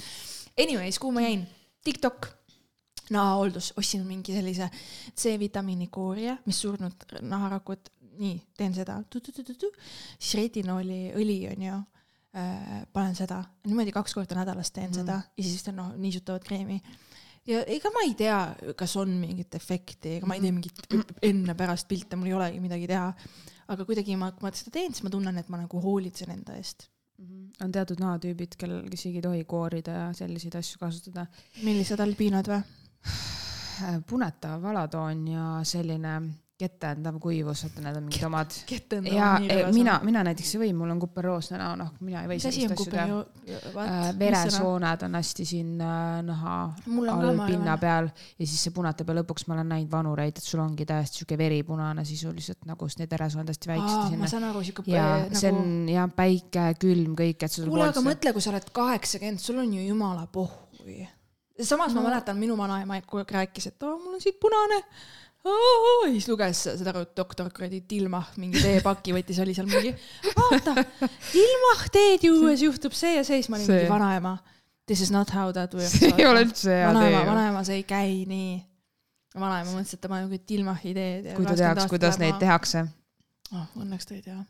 Anyways, 0.58 0.98
kuhu 0.98 1.12
ma 1.12 1.20
jäin? 1.20 1.46
TikTok 1.84 2.28
nahahooldus, 3.10 3.72
ostsin 3.76 4.06
mingi 4.06 4.34
sellise 4.34 4.70
C-vitamiini 5.16 5.88
kooria, 5.90 6.36
mis 6.46 6.60
surnud 6.60 7.06
naharakud 7.20 7.90
nii, 8.20 8.36
teen 8.58 8.74
seda, 8.76 8.98
siis 9.10 10.34
retinooli 10.38 11.00
õli 11.18 11.38
on 11.50 11.64
ju 11.66 11.76
äh,, 12.36 12.82
panen 12.92 13.16
seda, 13.18 13.42
niimoodi 13.66 13.94
kaks 13.96 14.16
korda 14.16 14.38
nädalas 14.38 14.72
teen 14.74 14.90
mm. 14.90 14.98
seda 15.00 15.20
ja 15.22 15.46
siis 15.46 15.66
noh, 15.74 15.94
niisutavat 16.00 16.44
kreemi. 16.46 16.80
ja 17.48 17.64
ega 17.66 17.92
ma 17.94 18.04
ei 18.06 18.14
tea, 18.18 18.38
kas 18.78 18.96
on 19.00 19.16
mingit 19.22 19.56
efekti, 19.58 20.18
ega 20.18 20.30
ma 20.30 20.38
ei 20.38 20.44
tee 20.44 20.54
mingit 20.54 20.84
enne-pärast 21.30 21.88
pilte, 21.90 22.20
mul 22.20 22.32
ei 22.32 22.38
olegi 22.38 22.62
midagi 22.62 22.88
teha. 22.90 23.10
aga 23.70 23.86
kuidagi 23.88 24.16
ma, 24.20 24.32
kui 24.36 24.46
ma 24.46 24.54
seda 24.56 24.74
teen, 24.78 24.94
siis 24.94 25.06
ma 25.06 25.12
tunnen, 25.12 25.36
et 25.40 25.52
ma 25.52 25.62
nagu 25.62 25.82
hoolitsen 25.82 26.32
enda 26.36 26.56
eest. 26.58 26.90
-hmm. 27.20 27.64
on 27.64 27.72
teatud 27.72 28.00
nahatüübid, 28.00 28.56
kellel, 28.58 28.86
kes 28.90 29.06
ei 29.06 29.22
tohi 29.24 29.44
koorida 29.44 29.96
ja 30.04 30.12
selliseid 30.16 30.56
asju 30.60 30.80
kasutada. 30.80 31.26
millised 31.62 32.00
albiinod 32.00 32.52
või? 32.52 32.62
punetav 34.06 34.64
alatoon 34.64 35.26
ja 35.28 35.44
selline 35.64 36.14
ketendav 36.60 37.16
kuivus, 37.22 37.64
vaata 37.64 37.84
need 37.84 37.98
on 37.98 38.06
mingid 38.06 38.24
omad. 38.28 38.56
ja 39.10 39.30
e, 39.40 39.58
mina, 39.72 39.96
mina 40.04 40.22
näiteks 40.26 40.54
ei 40.54 40.60
või, 40.64 40.70
mul 40.76 40.92
on 40.92 41.00
kuperroosne 41.02 41.58
näonahk, 41.60 42.00
mina 42.04 42.24
ei 42.24 42.30
või 42.30 42.38
sellist 42.42 42.74
asju 42.74 42.90
teha. 42.92 43.20
Äh, 43.80 44.10
veresooned 44.18 45.04
on 45.06 45.18
hästi 45.18 45.46
siin 45.48 45.74
äh, 45.84 46.20
naha 46.26 46.56
all 47.14 47.42
pinna 47.46 47.76
peal 47.80 48.10
ja 48.10 48.46
siis 48.46 48.66
see 48.66 48.74
punatab 48.76 49.12
ja 49.12 49.20
lõpuks 49.20 49.48
ma 49.48 49.56
olen 49.56 49.72
näinud 49.74 49.92
vanureid, 49.92 50.40
et 50.40 50.46
sul 50.46 50.62
ongi 50.62 50.86
täiesti 50.88 51.22
sihuke 51.22 51.38
veripunane 51.40 52.04
sisuliselt 52.08 52.68
nagu, 52.68 52.88
sest 52.88 53.02
need 53.02 53.14
veresooned 53.14 53.54
hästi 53.54 53.72
väiksed 53.72 54.18
ma 54.20 54.28
saan 54.30 54.48
aru, 54.50 54.64
sihuke. 54.66 54.84
ja 54.92 55.06
nagu... 55.24 55.40
see 55.40 55.54
on 55.54 55.88
jah, 55.90 56.10
päike, 56.16 56.66
külm, 56.82 57.14
kõik, 57.18 57.46
et 57.46 57.56
kuule, 57.62 57.88
aga 57.88 58.04
mõtle, 58.04 58.34
kui 58.36 58.44
sa 58.44 58.52
oled 58.52 58.68
kaheksakümmend, 58.76 59.42
sul 59.42 59.62
on 59.62 59.72
ju 59.78 59.86
jumala 59.86 60.26
pohhui. 60.32 61.00
samas 61.60 61.94
no. 61.94 62.00
ma 62.00 62.10
mäletan, 62.10 62.38
minu 62.40 62.58
vanaema 62.60 63.00
kogu 63.06 63.24
aeg 63.24 63.34
rääkis, 63.40 63.70
et 63.72 63.88
aa, 63.88 63.96
mul 63.96 64.18
on 64.18 64.22
siit 64.22 64.38
punane 64.42 64.84
ja 65.44 66.12
siis 66.12 66.28
luges 66.28 66.62
seda 66.80 66.92
doktor 67.16 67.50
kuradi 67.54 67.80
Tilmah 67.88 68.32
mingi 68.40 68.60
teepaki 68.60 69.14
võttis, 69.16 69.40
oli 69.42 69.54
seal 69.56 69.68
mingi, 69.70 69.92
vaata, 70.36 70.74
Tilmah 71.30 71.84
teed 71.92 72.26
juues 72.28 72.64
juhtub 72.66 72.96
see 72.96 73.16
ja 73.16 73.24
see, 73.24 73.40
siis 73.40 73.50
ma 73.52 73.58
olin 73.58 73.68
see. 73.70 73.78
mingi 73.78 73.92
vanaema. 73.92 74.36
This 74.90 75.04
is 75.06 75.12
not 75.14 75.30
how 75.30 75.52
that 75.54 75.74
works. 75.76 75.94
see 75.96 76.12
ei 76.18 76.26
ole 76.26 76.44
üldse 76.48 76.74
hea 76.74 76.92
tee. 76.96 77.24
vanaema, 77.30 77.64
see 77.66 77.80
ei 77.80 77.86
käi 77.88 78.22
nii. 78.28 78.54
vanaema 79.38 79.72
mõtles, 79.72 79.96
et 79.96 80.08
paneb 80.10 80.32
kõik 80.34 80.46
Tilmahi 80.52 80.94
teed. 80.96 81.34
kui 81.38 81.48
ta 81.48 81.58
teaks, 81.64 81.88
kuidas 81.92 82.20
neid 82.20 82.36
ma... 82.36 82.42
tehakse. 82.44 82.86
oh, 83.54 83.68
õnneks 83.80 84.10
ta 84.10 84.18
ei 84.18 84.24
tea 84.26 84.40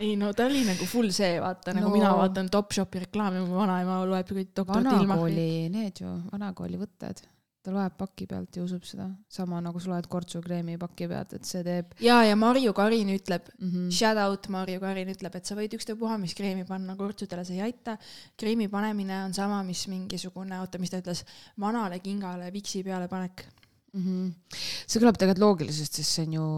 ei 0.00 0.12
no 0.20 0.28
ta 0.36 0.44
oli 0.44 0.60
nagu 0.66 0.84
full 0.88 1.12
see, 1.14 1.38
vaata 1.40 1.72
no. 1.72 1.80
nagu 1.80 1.92
mina 1.94 2.10
vaatan 2.16 2.50
Topshopi 2.52 3.06
reklaami, 3.06 3.40
mu 3.44 3.56
vanaema 3.60 4.02
loeb 4.08 4.32
doktor 4.32 4.82
Tilmahi. 4.82 5.08
vanakooli 5.08 5.48
need 5.72 6.04
ju, 6.04 6.12
vanakooli 6.32 6.80
võtted 6.80 7.24
ta 7.66 7.72
loeb 7.74 7.96
paki 7.98 8.28
pealt 8.30 8.56
ja 8.58 8.62
usub 8.62 8.84
seda, 8.86 9.08
sama 9.32 9.58
nagu 9.64 9.80
sa 9.82 9.90
loed 9.90 10.06
kortsukreemi 10.10 10.76
paki 10.78 11.08
pealt, 11.10 11.34
et 11.38 11.48
see 11.48 11.64
teeb. 11.66 11.96
ja, 12.02 12.20
ja 12.26 12.38
Marju 12.38 12.72
Karin 12.76 13.10
ütleb 13.16 13.48
mm, 13.58 13.68
-hmm. 13.70 13.90
shout 13.90 14.20
out 14.22 14.48
Marju 14.54 14.80
Karin 14.82 15.10
ütleb, 15.10 15.34
et 15.34 15.46
sa 15.48 15.56
võid 15.58 15.74
ükstapuha 15.78 16.18
mis 16.22 16.34
kreemi 16.38 16.64
panna 16.68 16.96
kortsudele, 16.96 17.44
see 17.44 17.58
ei 17.58 17.66
aita. 17.68 17.96
kreemi 18.38 18.68
panemine 18.68 19.24
on 19.24 19.34
sama, 19.34 19.62
mis 19.66 19.86
mingisugune, 19.90 20.60
oota, 20.60 20.78
mis 20.78 20.90
ta 20.90 21.00
ütles, 21.02 21.24
vanale 21.60 21.98
kingale 22.00 22.52
viksi 22.52 22.84
peale 22.86 23.08
panek 23.08 23.46
mm. 23.92 24.02
-hmm. 24.02 24.58
see 24.86 25.00
kõlab 25.00 25.18
tegelikult 25.18 25.42
loogiliselt, 25.42 25.92
sest 25.92 26.12
see 26.12 26.26
on 26.26 26.36
ju 26.38 26.50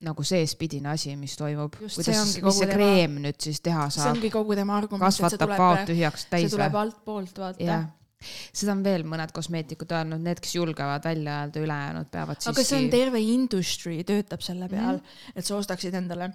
nagu 0.00 0.24
seespidine 0.24 0.88
asi, 0.88 1.14
mis 1.16 1.36
toimub. 1.36 1.76
kuidas, 1.76 2.36
mis 2.42 2.58
see 2.58 2.68
kreem 2.68 3.16
tema... 3.16 3.24
nüüd 3.28 3.40
siis 3.40 3.60
teha 3.60 3.88
saab? 3.88 4.04
see 4.04 4.12
ongi 4.18 4.30
kogu 4.30 4.56
tema 4.56 4.76
argument. 4.76 5.04
kasvatab 5.04 5.56
paot 5.56 5.88
tühjaks 5.88 6.28
täis 6.28 6.44
või? 6.44 6.50
see 6.50 6.56
tuleb 6.58 6.78
altpoolt, 6.84 7.38
vaata 7.38 7.64
yeah 7.64 7.88
seda 8.20 8.74
on 8.74 8.82
veel 8.84 9.04
mõned 9.08 9.32
kosmeetikud 9.34 9.92
öelnud, 9.96 10.22
need, 10.24 10.40
kes 10.44 10.54
julgevad 10.58 11.04
välja 11.08 11.40
öelda, 11.40 11.62
ülejäänud 11.64 12.10
peavad 12.12 12.40
siiski. 12.40 12.52
aga 12.52 12.64
see 12.68 12.80
on 12.80 12.88
terve 12.92 13.20
industry 13.24 14.00
töötab 14.06 14.44
selle 14.44 14.68
peal 14.68 14.98
mm, 14.98 15.04
-hmm. 15.04 15.36
et 15.40 15.46
sa 15.46 15.56
ostaksid 15.56 15.94
endale 15.96 16.30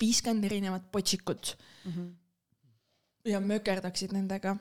viiskümmend 0.00 0.44
erinevat 0.44 0.86
potsikut 0.92 1.56
mm 1.84 1.92
-hmm. 1.92 2.14
ja 3.24 3.40
mökerdaksid 3.40 4.12
nendega. 4.12 4.56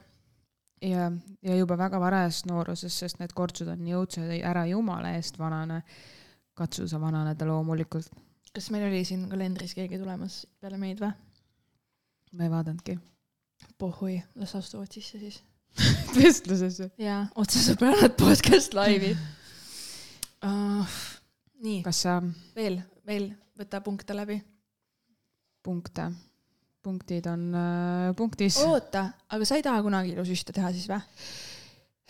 ja, 0.82 1.12
ja 1.42 1.56
juba 1.56 1.78
väga 1.78 2.00
varajas 2.00 2.46
nooruses, 2.46 3.00
sest 3.00 3.20
need 3.20 3.34
kortsud 3.34 3.68
on 3.68 3.84
nii 3.84 3.94
õudsed, 3.94 4.36
ära 4.44 4.66
jumala 4.66 5.16
eest 5.16 5.40
vanane. 5.40 5.84
katsu 6.54 6.88
sa 6.88 7.02
vananeda 7.02 7.46
loomulikult. 7.46 8.12
kas 8.54 8.70
meil 8.70 8.88
oli 8.88 9.06
siin 9.06 9.30
kalendris 9.30 9.74
keegi 9.74 9.98
tulemas 9.98 10.48
peale 10.60 10.78
meid 10.78 11.00
või? 11.00 11.14
ma 12.34 12.44
ei 12.44 12.50
vaadanudki. 12.50 13.00
pohhui, 13.78 14.24
las 14.36 14.56
astuvad 14.56 14.92
sisse 14.92 15.20
siis 15.20 15.44
vestlusesse. 16.18 16.90
jaa, 17.02 17.24
otsesõbrannad 17.40 18.18
podcast 18.20 18.76
laivi 18.78 19.14
uh,. 20.44 21.00
nii. 21.66 21.80
kas 21.86 22.04
sa? 22.06 22.20
veel, 22.58 22.80
veel, 23.08 23.32
võta 23.60 23.82
punkte 23.86 24.18
läbi. 24.18 24.40
punkte, 25.64 26.10
punktid 26.84 27.28
on 27.32 27.48
äh, 27.56 28.12
punktis. 28.20 28.60
oota, 28.66 29.08
aga 29.30 29.48
sa 29.48 29.58
ei 29.60 29.66
taha 29.66 29.82
kunagi 29.86 30.14
ilusüste 30.16 30.56
teha 30.56 30.74
siis 30.76 30.90
või? 30.92 31.02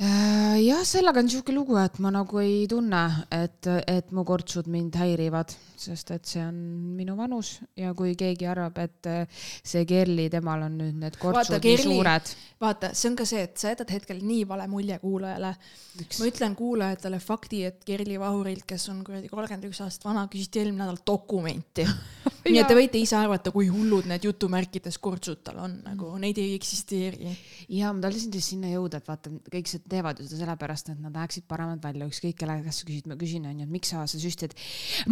Äh, 0.01 0.57
jah, 0.65 0.79
sellega 0.89 1.21
on 1.21 1.27
niisugune 1.27 1.53
lugu, 1.59 1.75
et 1.77 1.99
ma 2.01 2.09
nagu 2.09 2.39
ei 2.41 2.63
tunne, 2.69 3.01
et, 3.29 3.67
et 3.85 4.07
mu 4.09 4.23
kortsud 4.25 4.65
mind 4.73 4.95
häirivad, 4.97 5.53
sest 5.77 6.09
et 6.15 6.25
see 6.25 6.41
on 6.41 6.55
minu 6.97 7.13
vanus 7.13 7.59
ja 7.77 7.91
kui 7.93 8.15
keegi 8.17 8.47
arvab, 8.49 8.79
et 8.81 9.09
see 9.37 9.85
Kerli, 9.85 10.25
temal 10.33 10.65
on 10.65 10.79
nüüd 10.81 10.97
need 10.97 11.19
kortsud 11.21 11.37
vaata, 11.37 11.59
nii 11.59 11.65
Kerli, 11.67 11.99
suured. 11.99 12.33
vaata, 12.65 12.89
see 12.97 13.11
on 13.11 13.19
ka 13.21 13.27
see, 13.29 13.43
et 13.45 13.61
sa 13.61 13.75
jätad 13.75 13.93
hetkel 13.93 14.23
nii 14.25 14.47
vale 14.49 14.65
mulje 14.71 14.97
kuulajale. 15.03 15.53
ma 16.01 16.31
ütlen 16.31 16.57
kuulajatele 16.57 17.21
fakti, 17.21 17.61
et 17.69 17.85
Kerli 17.85 18.17
Vahurilt, 18.17 18.65
kes 18.65 18.89
on 18.89 19.05
kuradi 19.05 19.29
kolmkümmend 19.29 19.69
üks 19.69 19.85
aastat 19.85 20.09
vana, 20.09 20.25
küsiti 20.31 20.63
eelmine 20.63 20.87
nädal 20.87 21.03
dokumenti 21.05 21.85
nii 22.51 22.59
et 22.59 22.69
te 22.69 22.75
võite 22.77 22.99
ise 22.99 23.15
arvata, 23.17 23.51
kui 23.55 23.69
hullud 23.71 24.07
need 24.09 24.25
jutumärkides 24.27 24.97
kortsud 25.03 25.43
tal 25.45 25.61
on, 25.63 25.77
nagu 25.85 26.11
neid 26.21 26.39
ei 26.41 26.53
eksisteeri. 26.57 27.35
ja 27.77 27.93
ma 27.93 28.03
tahtsin 28.03 28.33
sinna 28.43 28.71
jõuda, 28.73 28.99
et 28.99 29.07
vaata, 29.07 29.31
kõik 29.53 29.69
see 29.69 29.82
teevad 29.89 30.19
ju 30.19 30.27
seda 30.27 30.43
sellepärast, 30.43 30.93
et 30.93 31.01
nad 31.01 31.15
läheksid 31.15 31.47
paremad 31.49 31.83
välja, 31.83 32.07
ükskõik 32.09 32.37
kelle 32.39 32.59
käest 32.65 32.83
sa 32.83 32.89
küsid, 32.89 33.09
ma 33.09 33.17
küsin, 33.19 33.47
onju, 33.49 33.67
et 33.67 33.73
miks 33.73 33.93
sa, 33.93 34.05
sa 34.09 34.21
süstid. 34.21 34.55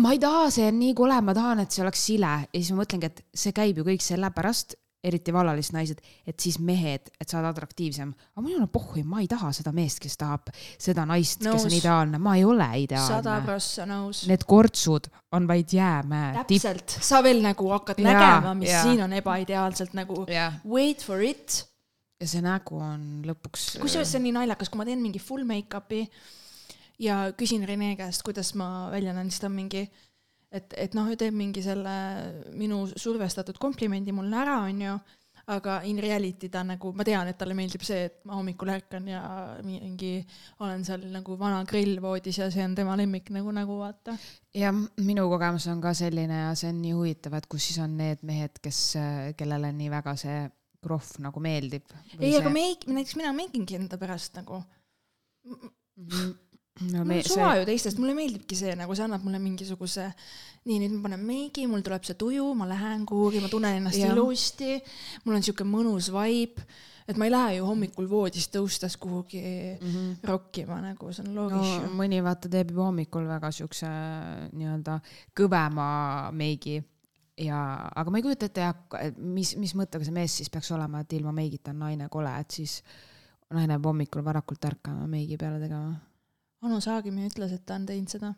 ma 0.01 0.13
ei 0.15 0.21
taha, 0.21 0.49
see 0.53 0.69
on 0.69 0.79
nii 0.81 0.93
kole, 0.97 1.17
ma 1.25 1.35
tahan, 1.37 1.63
et 1.63 1.73
see 1.73 1.83
oleks 1.85 2.05
sile 2.11 2.37
ja 2.45 2.53
siis 2.53 2.71
ma 2.73 2.83
mõtlengi, 2.83 3.11
et 3.11 3.25
see 3.43 3.55
käib 3.55 3.81
ju 3.81 3.87
kõik 3.87 4.05
sellepärast, 4.05 4.77
eriti 5.01 5.33
vallalised 5.33 5.73
naised, 5.73 6.01
et 6.29 6.37
siis 6.41 6.59
mehed, 6.61 7.09
et 7.17 7.25
sa 7.29 7.39
oled 7.39 7.49
atraktiivsem. 7.49 8.11
aga 8.35 8.43
minul 8.45 8.67
on 8.67 8.69
pohhui, 8.69 9.01
ma 9.07 9.23
ei 9.23 9.29
taha 9.29 9.49
seda 9.55 9.73
meest, 9.73 9.97
kes 10.03 10.17
tahab 10.21 10.51
seda 10.53 11.07
naist, 11.09 11.41
kes 11.41 11.65
on 11.65 11.73
ideaalne, 11.73 12.19
ma 12.21 12.35
ei 12.37 12.45
ole 12.45 12.67
ideaalne. 12.83 13.15
sada 13.15 13.39
prossa 13.45 13.87
nõus. 13.89 14.27
Need 14.29 14.45
kortsud 14.49 15.09
on 15.33 15.49
vaid 15.49 15.73
jäämäe. 15.73 16.35
täpselt, 16.43 16.97
sa 17.01 17.23
veel 17.25 17.41
nagu 17.41 17.71
hakkad 17.73 18.01
ja, 18.01 18.07
nägema, 18.11 18.53
mis 18.61 18.69
ja. 18.69 18.85
siin 18.85 19.01
on 19.07 19.17
ebaideaalselt 19.17 19.97
nagu 19.97 20.25
ja. 20.29 20.51
wait 20.69 21.01
for 21.01 21.25
it 21.25 21.63
ja 22.21 22.29
see 22.29 22.43
nägu 22.45 22.77
on 22.81 23.05
lõpuks. 23.27 23.75
kusjuures 23.81 24.13
see 24.13 24.21
on 24.21 24.27
nii 24.27 24.37
naljakas, 24.37 24.69
kui 24.69 24.81
ma 24.81 24.87
teen 24.87 25.01
mingi 25.03 25.21
full 25.21 25.47
make-up'i 25.47 26.05
ja 27.01 27.23
küsin 27.37 27.65
Rene 27.67 27.95
käest, 27.99 28.23
kuidas 28.27 28.53
ma 28.59 28.89
välja 28.93 29.15
näen, 29.17 29.31
siis 29.31 29.41
ta 29.41 29.49
on 29.49 29.57
mingi, 29.57 29.87
et, 30.51 30.75
et 30.77 30.97
noh, 30.97 31.09
teeb 31.17 31.35
mingi 31.35 31.63
selle 31.65 31.95
minu 32.57 32.83
survestatud 32.93 33.57
komplimendi 33.61 34.13
mulle 34.15 34.37
ära, 34.43 34.61
onju 34.67 34.99
aga 35.51 35.79
in 35.89 35.97
reality 35.99 36.49
ta 36.53 36.61
nagu, 36.63 36.91
ma 36.95 37.05
tean, 37.07 37.27
et 37.27 37.37
talle 37.39 37.55
meeldib 37.57 37.83
see, 37.85 38.05
et 38.07 38.19
ma 38.29 38.37
hommikul 38.37 38.69
ärkan 38.71 39.07
ja 39.09 39.21
mingi 39.65 40.19
olen 40.61 40.85
seal 40.87 41.03
nagu 41.11 41.35
vana 41.39 41.63
grill 41.67 41.97
voodis 42.03 42.37
ja 42.39 42.49
see 42.53 42.63
on 42.65 42.75
tema 42.77 42.95
lemmik 42.99 43.31
nagu, 43.33 43.51
nagu 43.55 43.79
vaata. 43.81 44.15
jah, 44.55 44.75
minu 45.01 45.27
kogemus 45.31 45.67
on 45.71 45.81
ka 45.83 45.95
selline 45.97 46.43
ja 46.43 46.55
see 46.55 46.71
on 46.71 46.81
nii 46.83 46.95
huvitav, 46.97 47.35
et 47.39 47.49
kus 47.51 47.71
siis 47.71 47.81
on 47.83 47.97
need 47.97 48.21
mehed, 48.27 48.61
kes, 48.63 48.81
kellele 49.39 49.73
nii 49.75 49.91
väga 49.91 50.15
see 50.19 50.41
krohv 50.81 51.17
nagu 51.23 51.43
meeldib. 51.43 51.89
ei 52.19 52.31
see..., 52.31 52.37
aga 52.41 52.53
meik-, 52.53 52.87
näiteks 52.89 53.17
mina 53.19 53.33
meigingi 53.37 53.77
enda 53.79 53.99
pärast 54.01 54.37
nagu 54.39 54.61
no 56.91 57.03
me, 57.05 57.21
suva 57.23 57.51
see... 57.51 57.61
ju 57.61 57.67
teistest, 57.69 57.99
mulle 58.01 58.15
meeldibki 58.17 58.57
see, 58.57 58.75
nagu 58.79 58.95
see 58.97 59.05
annab 59.05 59.25
mulle 59.25 59.41
mingisuguse, 59.43 60.11
nii 60.69 60.79
nüüd 60.83 60.95
ma 60.97 61.09
panen 61.09 61.25
meigi, 61.25 61.67
mul 61.69 61.83
tuleb 61.85 62.05
see 62.07 62.17
tuju, 62.19 62.51
ma 62.57 62.69
lähen 62.69 63.05
kuhugi, 63.09 63.41
ma 63.43 63.51
tunnen 63.51 63.81
ennast 63.81 64.01
ja. 64.01 64.13
ilusti, 64.13 64.77
mul 65.25 65.39
on 65.39 65.45
siuke 65.45 65.67
mõnus 65.67 66.11
vibe 66.13 66.65
et 67.09 67.17
ma 67.19 67.27
ei 67.27 67.33
lähe 67.33 67.55
ju 67.57 67.65
hommikul 67.67 68.07
voodist 68.09 68.53
tõustes 68.55 68.95
kuhugi 69.01 69.41
mm 69.41 69.87
-hmm. 69.87 70.11
rokkima, 70.27 70.79
nagu 70.81 71.11
see 71.13 71.25
on 71.25 71.35
loogiline 71.35 71.87
no,. 71.87 71.93
mõni 71.97 72.21
vaata 72.23 72.49
teeb 72.49 72.71
juba 72.71 72.87
hommikul 72.89 73.27
väga 73.27 73.51
siukse 73.51 73.89
nii-öelda 74.53 74.99
kõvema 75.37 75.87
meigi 76.31 76.79
ja, 77.41 77.61
aga 77.95 78.11
ma 78.11 78.19
ei 78.19 78.25
kujuta 78.25 78.49
ette 78.49 78.65
jah, 78.65 78.77
mis, 79.17 79.55
mis 79.59 79.73
mõttega 79.77 80.07
see 80.07 80.15
mees 80.15 80.37
siis 80.41 80.51
peaks 80.53 80.71
olema, 80.75 81.03
et 81.03 81.17
ilma 81.17 81.33
meigita 81.35 81.73
on 81.73 81.81
naine 81.85 82.07
kole, 82.11 82.31
et 82.41 82.59
siis 82.59 82.79
naine 83.51 83.77
peab 83.77 83.91
hommikul 83.91 84.23
varakult 84.25 84.69
ärkama 84.71 85.07
meigi 85.11 85.39
peale 85.41 85.59
tegema. 85.63 85.95
Anu 86.61 86.77
Saagimi 86.83 87.25
ütles, 87.25 87.53
et 87.55 87.65
ta 87.65 87.79
on 87.79 87.87
teinud 87.89 88.11
seda. 88.13 88.33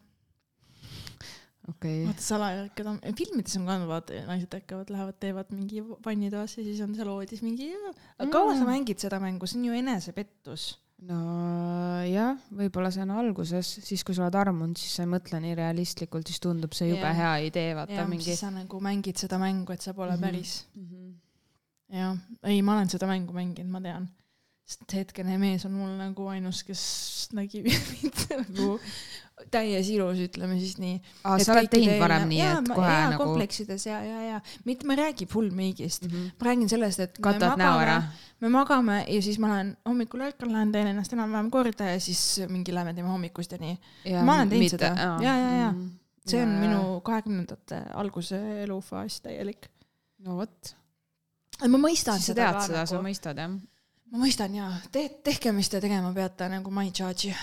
okei 1.68 2.04
okay.. 2.04 2.06
vaata 2.08 2.26
salajärked 2.28 2.92
on, 2.92 3.02
filmides 3.18 3.58
on 3.60 3.68
ka, 3.68 3.78
vaata 3.90 4.24
naised 4.30 4.56
ärkavad, 4.60 4.94
lähevad, 4.94 5.20
teevad 5.20 5.52
mingi 5.56 5.84
vannitoas 6.06 6.58
ja 6.58 6.64
siis 6.66 6.82
on 6.86 6.96
seal 6.96 7.12
voodis 7.12 7.44
mingi, 7.46 7.72
aga 8.18 8.30
kaua 8.30 8.54
mm. 8.54 8.62
sa 8.62 8.70
mängid 8.70 9.04
seda 9.04 9.20
mängu, 9.24 9.48
see 9.50 9.62
on 9.62 9.70
ju 9.70 9.78
enesepettus 9.84 10.72
nojah, 11.08 12.38
võib-olla 12.56 12.92
see 12.94 13.04
on 13.04 13.14
alguses, 13.16 13.70
siis 13.86 14.04
kui 14.06 14.16
sa 14.16 14.26
oled 14.26 14.38
armunud, 14.40 14.80
siis 14.80 14.98
sa 14.98 15.06
ei 15.06 15.12
mõtle 15.12 15.40
nii 15.44 15.56
realistlikult, 15.60 16.30
siis 16.30 16.42
tundub 16.44 16.76
see 16.78 16.90
jube 16.92 17.04
yeah. 17.04 17.20
hea 17.20 17.50
idee, 17.50 17.76
vaata 17.78 17.98
yeah, 17.98 18.10
mingi. 18.10 18.36
sa 18.40 18.52
nagu 18.54 18.80
mängid 18.84 19.20
seda 19.20 19.40
mängu, 19.42 19.76
et 19.76 19.86
sa 19.86 19.94
pole 19.94 20.16
mm 20.16 20.18
-hmm. 20.18 20.26
päris 20.26 20.66
mm. 20.76 20.88
-hmm. 20.90 21.14
jah, 22.00 22.18
ei, 22.44 22.62
ma 22.62 22.78
olen 22.78 22.90
seda 22.90 23.08
mängu 23.08 23.34
mänginud, 23.34 23.72
ma 23.72 23.82
tean. 23.82 24.10
sest 24.66 24.94
hetkene 24.94 25.38
mees 25.38 25.66
on 25.66 25.74
mul 25.76 25.98
nagu 25.98 26.28
ainus, 26.28 26.64
kes 26.64 27.30
nägi 27.34 27.64
mind 27.92 28.28
nagu 28.38 28.80
täies 29.52 29.90
ilus, 29.94 30.20
ütleme 30.26 30.58
siis 30.60 30.78
nii. 30.82 30.98
aa, 31.24 31.38
sa 31.44 31.54
oled 31.56 31.70
teinud 31.72 32.00
varem 32.02 32.28
nii, 32.30 32.42
et 32.46 32.70
kohe 32.72 32.92
ja, 32.92 33.08
nagu. 33.12 33.24
kompleksides 33.24 33.88
ja, 33.88 34.00
ja, 34.06 34.20
ja 34.28 34.42
mitte 34.68 34.88
ma 34.88 34.96
ei 34.96 35.02
räägi 35.02 35.28
full 35.30 35.52
meigist 35.56 36.08
mm, 36.08 36.14
-hmm. 36.14 36.36
ma 36.40 36.50
räägin 36.50 36.70
sellest, 36.70 37.00
et. 37.00 37.18
katad 37.22 37.58
näo 37.60 37.80
ära. 37.80 37.98
me 38.40 38.50
magame 38.50 39.04
ja 39.08 39.22
siis 39.22 39.40
ma 39.40 39.50
lähen 39.50 39.74
hommikul 39.86 40.22
ärkan, 40.22 40.54
lähen 40.54 40.72
teen 40.72 40.88
ennast 40.88 41.14
enam-vähem 41.14 41.52
korda 41.52 41.92
ja 41.92 42.00
siis 42.00 42.42
mingi 42.50 42.74
lähme 42.74 42.94
teeme 42.94 43.10
hommikust 43.10 43.52
ja 43.52 43.58
nii. 43.58 43.78
ma 44.24 44.36
olen 44.36 44.50
teinud 44.50 44.70
seda 44.78 44.94
ja, 44.94 45.12
ja, 45.22 45.36
ja, 45.38 45.52
ja 45.58 45.72
mm. 45.72 45.90
see 46.28 46.44
on 46.44 46.54
ja, 46.54 46.60
minu 46.60 47.02
kahekümnendate 47.02 47.84
alguse 47.94 48.40
elufaas 48.64 49.22
täielik. 49.22 49.68
no 50.20 50.38
vot. 50.38 50.76
ma 51.68 51.78
mõistan 51.78 52.22
siis 52.22 52.34
seda. 52.34 52.52
sa 52.54 52.60
tead 52.60 52.72
seda 52.72 52.86
sa 52.86 53.02
mõistad 53.02 53.38
jah? 53.38 53.60
ma 54.14 54.26
mõistan 54.26 54.56
jaa, 54.56 54.72
te-, 54.92 55.10
tehke, 55.24 55.52
mis 55.52 55.70
te 55.70 55.82
tegema 55.82 56.14
peate, 56.14 56.50
nagu 56.50 56.72
ma 56.72 56.84
ei 56.86 56.92
charge'i 56.92 57.36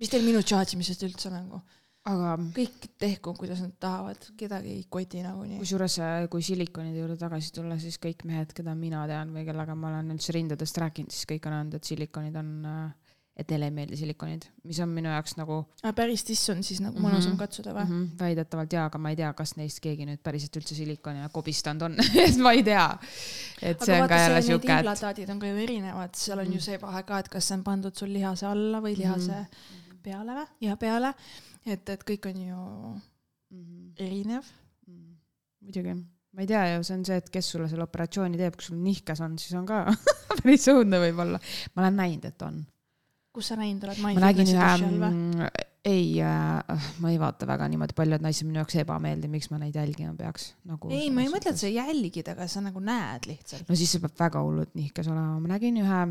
mis 0.00 0.12
teil 0.12 0.24
minu 0.26 0.42
charge 0.42 0.76
imisest 0.76 1.04
üldse 1.08 1.32
nagu? 1.32 1.60
aga 2.10 2.32
kõik 2.56 2.86
tehku, 2.98 3.34
kuidas 3.36 3.60
nad 3.60 3.74
tahavad, 3.82 4.22
kedagi 4.40 4.70
ei 4.78 4.84
koti 4.88 5.20
nagunii. 5.20 5.58
kusjuures, 5.60 5.98
äh, 6.00 6.22
kui 6.32 6.42
silikonide 6.42 6.96
juurde 6.96 7.18
tagasi 7.20 7.52
tulla, 7.52 7.76
siis 7.78 8.00
kõik 8.00 8.24
mehed, 8.24 8.54
keda 8.56 8.74
mina 8.74 9.04
tean 9.10 9.34
või 9.36 9.44
kellega 9.44 9.76
ma 9.76 9.92
olen 9.92 10.16
üldse 10.16 10.32
rindadest 10.32 10.80
rääkinud, 10.80 11.12
siis 11.12 11.28
kõik 11.28 11.48
on 11.50 11.58
öelnud, 11.58 11.76
et 11.76 11.90
silikonid 11.92 12.40
on 12.40 12.54
äh, 12.64 13.10
et 13.40 13.52
neile 13.52 13.68
ei 13.70 13.74
meeldi 13.74 13.96
silikonid, 13.96 14.44
mis 14.68 14.78
on 14.84 14.90
minu 14.92 15.08
jaoks 15.08 15.36
nagu. 15.38 15.62
päris 15.96 16.24
tiss 16.26 16.50
on 16.52 16.62
siis 16.66 16.80
nagu 16.82 16.98
mhm. 16.98 17.06
mõnusam 17.06 17.30
mm 17.30 17.34
-hmm. 17.34 17.38
katsuda 17.38 17.74
või 17.74 17.84
mm? 17.84 17.90
-hmm. 17.92 18.20
väidetavalt 18.20 18.72
jaa, 18.72 18.84
aga 18.90 18.98
ma 18.98 19.10
ei 19.10 19.16
tea, 19.16 19.32
kas 19.32 19.54
neist 19.56 19.80
keegi 19.80 20.06
nüüd 20.06 20.22
päriselt 20.22 20.56
üldse 20.56 20.74
silikonina 20.74 21.28
kobistanud 21.28 21.82
on 21.82 21.96
et 22.26 22.36
ma 22.36 22.52
ei 22.52 22.62
tea. 22.62 22.88
et 23.62 23.84
see 23.84 23.94
aga 23.94 24.02
on 24.02 24.08
ka 24.08 24.22
jälle 24.24 24.42
siuke. 24.42 24.72
Implantaadid 24.72 25.28
on 25.30 25.38
ka 25.38 25.46
ju 25.46 25.56
erinevad, 25.56 26.14
seal 26.14 26.38
on 26.38 26.46
mm 26.46 26.52
-hmm. 26.52 26.54
ju 26.54 26.60
see 26.60 26.80
vahe 26.80 27.02
ka, 27.02 27.18
et 27.18 27.28
kas 27.28 27.48
see 27.48 27.56
on 27.56 27.64
pandud 27.64 27.94
sul 27.94 28.12
lihase 28.12 28.46
alla 28.46 28.80
või 28.80 28.96
lihase 28.96 29.32
mm 29.32 29.44
-hmm. 29.44 29.89
Peale 30.02 30.38
või, 30.38 30.46
ja 30.66 30.76
peale. 30.80 31.12
et, 31.66 31.88
et 31.88 32.06
kõik 32.12 32.30
on 32.30 32.40
ju 32.46 32.56
mm 32.56 33.60
-hmm. 33.60 33.92
erinev 34.06 34.42
mm. 34.86 34.94
-hmm. 34.94 35.14
muidugi 35.60 35.94
ma 36.30 36.40
ei 36.44 36.46
tea 36.46 36.66
ju, 36.74 36.82
see 36.86 36.96
on 36.96 37.04
see, 37.04 37.16
et 37.16 37.30
kes 37.30 37.50
sulle 37.50 37.68
selle 37.68 37.84
operatsiooni 37.84 38.38
teeb, 38.38 38.56
kui 38.56 38.64
sul 38.64 38.82
nihkes 38.82 39.20
on, 39.20 39.38
siis 39.38 39.54
on 39.58 39.66
ka 39.66 39.86
päris 40.42 40.68
õudne 40.68 41.00
võib-olla. 41.02 41.40
ma 41.74 41.82
olen 41.82 41.96
näinud, 41.96 42.24
et 42.24 42.42
on 42.42 42.62
kus 43.34 43.50
sa 43.50 43.58
näinud 43.58 43.84
oled? 43.86 44.00
ma 44.02 44.12
nägin 44.26 44.50
ühe, 44.52 45.50
ei 45.86 46.18
äh,, 46.22 46.88
ma 47.00 47.12
ei 47.12 47.18
vaata 47.20 47.46
väga 47.48 47.68
niimoodi, 47.72 47.94
paljud 47.96 48.24
naised 48.24 48.48
minu 48.48 48.60
jaoks 48.60 48.76
ebameeldiv, 48.82 49.32
miks 49.32 49.48
ma 49.52 49.60
neid 49.62 49.76
jälgima 49.78 50.12
peaks 50.18 50.50
nagu. 50.68 50.90
ei, 50.92 51.08
ma 51.14 51.24
ei 51.24 51.30
mõtle, 51.32 51.54
et 51.54 51.62
sa 51.62 51.70
jälgid, 51.70 52.28
aga 52.34 52.48
sa 52.50 52.62
nagu 52.64 52.82
näed 52.84 53.30
lihtsalt. 53.30 53.68
no 53.68 53.78
siis 53.78 53.94
see 53.94 54.02
peab 54.02 54.18
väga 54.18 54.42
hullult 54.44 54.74
nihkes 54.78 55.08
olema, 55.08 55.38
ma 55.40 55.54
nägin 55.54 55.80
ühe 55.80 56.02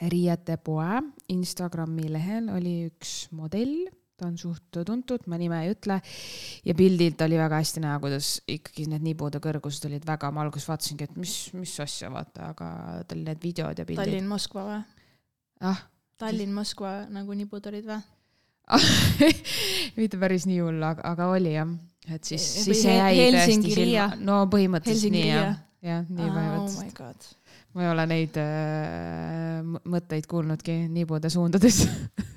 riietepoe 0.00 1.00
Instagrami 1.32 2.10
lehel 2.12 2.50
oli 2.52 2.74
üks 2.90 3.26
modell, 3.36 3.86
ta 4.16 4.28
on 4.30 4.36
suht 4.40 4.78
tuntud, 4.86 5.26
ma 5.28 5.38
nime 5.40 5.58
ei 5.64 5.72
ütle. 5.74 5.98
ja 6.64 6.74
pildilt 6.76 7.20
oli 7.26 7.38
väga 7.40 7.60
hästi 7.60 7.82
näha, 7.84 7.98
kuidas 8.02 8.36
ikkagi 8.48 8.86
need 8.92 9.04
niibude 9.04 9.40
kõrgused 9.44 9.88
olid 9.88 10.06
väga, 10.08 10.30
ma 10.32 10.44
alguses 10.46 10.68
vaatasingi, 10.70 11.08
et 11.08 11.18
mis, 11.20 11.34
mis 11.56 11.74
asja, 11.84 12.10
vaata, 12.12 12.52
aga 12.54 12.70
tal 13.08 13.24
need 13.26 13.42
videod 13.42 13.78
ja 13.78 13.88
pildid. 13.88 14.04
Tallinn-Moskva 14.04 14.66
või? 14.70 14.82
ah. 15.68 15.84
Tallinn-Moskva 16.16 16.92
nagu 17.12 17.36
nipud 17.36 17.68
olid 17.68 17.88
või? 17.90 18.00
Mitte 20.00 20.18
päris 20.18 20.46
nii 20.48 20.62
hull, 20.64 20.80
aga, 20.82 21.04
aga 21.12 21.28
oli 21.36 21.52
jah, 21.54 21.68
et 22.08 22.24
siis, 22.24 22.42
siis 22.64 22.82
see 22.82 22.96
jäi 22.96 23.28
tõesti 23.36 23.74
silma, 23.76 24.08
no 24.18 24.40
põhimõtteliselt 24.50 25.12
Helsingi 25.12 25.20
nii 25.20 25.28
jah, 25.30 25.60
jah, 25.84 26.08
nii 26.08 26.30
põhimõtteliselt. 26.32 27.28
oh. 27.28 27.45
Ma 27.76 27.84
ei 27.84 27.90
ole 27.92 28.06
neid 28.08 28.38
äh, 28.40 29.60
mõtteid 29.92 30.28
kuulnudki 30.30 30.78
nibude 30.88 31.30
suundades 31.32 31.82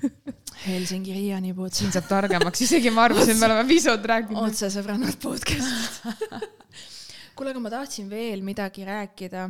Helsingi 0.66 1.14
Riia 1.16 1.38
nibud. 1.40 1.72
siin 1.72 1.92
saab 1.94 2.10
targemaks, 2.10 2.60
isegi 2.66 2.92
ma 2.92 3.06
arvasin, 3.08 3.38
me 3.40 3.48
oleme 3.48 3.64
pisut 3.70 4.04
rääkinud. 4.12 4.42
otsesõbrannad 4.50 5.16
podcast'id 5.22 6.44
kuule, 7.40 7.54
aga 7.54 7.64
ma 7.64 7.72
tahtsin 7.72 8.10
veel 8.12 8.44
midagi 8.44 8.84
rääkida, 8.84 9.48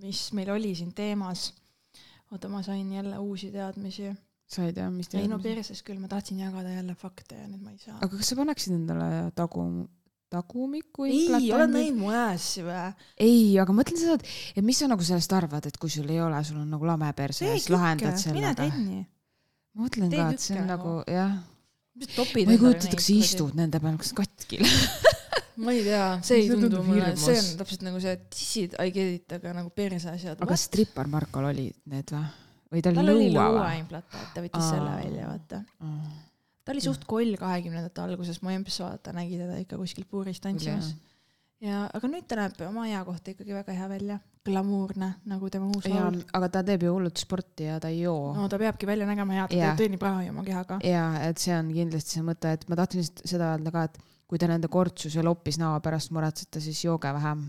mis 0.00 0.30
meil 0.36 0.54
oli 0.56 0.72
siin 0.78 0.94
teemas 0.96 1.50
oota, 2.32 2.48
ma 2.48 2.62
sain 2.62 2.92
jälle 2.92 3.18
uusi 3.18 3.50
teadmisi. 3.52 4.14
said 4.46 4.76
jah, 4.76 4.90
mis 4.90 5.08
teadmisi? 5.08 5.22
ei 5.22 5.28
no 5.28 5.38
perses 5.42 5.82
küll, 5.82 6.00
ma 6.00 6.08
tahtsin 6.08 6.40
jagada 6.40 6.72
jälle 6.72 6.94
fakte 6.94 7.36
ja 7.36 7.46
nüüd 7.50 7.62
ma 7.62 7.74
ei 7.74 7.78
saa. 7.78 7.98
aga 8.00 8.16
kas 8.16 8.32
sa 8.32 8.38
paneksid 8.38 8.74
endale 8.78 9.10
tagu, 9.36 9.66
tagumikku 10.32 11.06
ei, 11.06 11.26
oled 11.54 11.72
näinud 11.72 11.98
mu 12.00 12.12
ässi 12.14 12.64
või? 12.66 12.78
ei, 13.22 13.42
aga 13.62 13.74
mõtlen 13.76 13.98
seda, 14.00 14.16
et, 14.18 14.62
mis 14.66 14.80
sa 14.82 14.88
nagu 14.90 15.04
sellest 15.06 15.34
arvad, 15.36 15.68
et 15.70 15.76
kui 15.80 15.92
sul 15.92 16.08
ei 16.10 16.20
ole, 16.22 16.40
sul 16.46 16.60
on 16.62 16.70
nagu 16.72 16.88
lame 16.88 17.10
perse 17.18 17.46
ja 17.46 17.54
siis 17.54 17.70
lahendad 17.72 18.18
sellega. 18.20 18.66
ma 18.66 19.84
mõtlen 19.86 20.10
ka, 20.12 20.30
et 20.34 20.42
see 20.42 20.58
on 20.58 20.66
nagu 20.72 20.96
nagu. 20.98 21.04
jah, 21.10 21.36
ma 21.96 22.56
ei 22.56 22.62
kujuta 22.62 22.88
ette, 22.88 22.96
kas 22.98 23.10
sa 23.10 23.18
istud 23.20 23.58
nende 23.58 23.82
peal, 23.82 24.00
kas 24.02 24.14
katki 24.16 24.62
ma 25.62 25.72
ei 25.72 25.84
tea, 25.86 26.08
see 26.26 26.42
ei 26.42 26.50
tundu 26.50 26.82
mulle, 26.84 27.12
see 27.20 27.38
on 27.38 27.52
täpselt 27.62 27.86
nagu 27.86 28.02
see 28.02 28.18
tissid, 28.26 28.76
I 28.82 28.92
get 28.92 29.14
it, 29.20 29.38
aga 29.38 29.54
nagu 29.62 29.70
perse 29.74 30.10
asjad. 30.12 30.36
aga 30.40 30.50
kas 30.52 30.68
Tripar 30.74 31.08
Markol 31.12 31.48
olid 31.52 31.78
need 31.92 32.12
või? 32.12 32.26
või 32.74 32.82
ta 32.82 32.92
tal 32.92 33.12
oli 33.14 33.14
oli 33.14 33.32
lõua 33.32 33.48
lõua 33.54 33.66
või? 33.70 33.82
implantaat, 33.84 34.30
ta 34.34 34.44
võttis 34.44 34.70
selle 34.74 34.96
välja, 34.98 35.30
vaata. 35.30 35.62
Ta 36.66 36.74
oli 36.74 36.82
suht 36.82 37.04
koll 37.08 37.36
kahekümnendate 37.38 38.02
alguses, 38.02 38.40
mu 38.42 38.50
emps 38.50 38.80
vaata 38.82 39.14
nägi 39.14 39.38
teda 39.38 39.58
ikka 39.62 39.78
kuskil 39.78 40.06
puuris 40.10 40.40
tantsimas. 40.42 40.94
ja, 41.62 41.84
aga 41.94 42.10
nüüd 42.10 42.26
ta 42.26 42.40
näeb 42.40 42.58
oma 42.66 42.88
ea 42.90 43.04
kohta 43.06 43.32
ikkagi 43.32 43.54
väga 43.54 43.76
hea 43.76 43.86
välja, 43.92 44.18
glamuurne 44.46 45.12
nagu 45.30 45.50
tema 45.50 45.70
uus 45.70 45.86
laul., 45.90 46.18
aga 46.38 46.50
ta 46.58 46.64
teeb 46.66 46.86
ju 46.86 46.96
hullult 46.96 47.22
sporti 47.22 47.70
ja 47.70 47.78
ta 47.82 47.90
ei 47.92 48.02
joo 48.02 48.34
no 48.36 48.48
ta 48.50 48.58
peabki 48.62 48.88
välja 48.88 49.06
nägema 49.08 49.38
hea, 49.38 49.46
ta 49.48 49.58
Jaa. 49.58 49.70
teeb 49.70 49.84
trenni 49.84 50.02
praegu 50.02 50.34
oma 50.34 50.44
kehaga. 50.46 50.80
ja 50.84 51.06
et 51.28 51.42
see 51.42 51.54
on 51.54 51.70
kindlasti 51.74 52.18
see 52.18 52.26
mõte, 52.26 52.52
et 52.58 52.66
ma 52.70 52.78
tahtsin 52.82 53.02
lihtsalt 53.02 53.24
seda 53.30 53.54
öelda 53.54 53.74
ka, 53.74 53.86
et 53.90 54.02
kui 54.26 54.42
te 54.42 54.50
nende 54.50 54.68
kortsus 54.72 55.14
ja 55.14 55.22
loppis 55.22 55.60
näo 55.62 55.78
pärast 55.84 56.10
muretsete, 56.14 56.60
siis 56.60 56.82
jooge 56.84 57.12
vähem. 57.14 57.46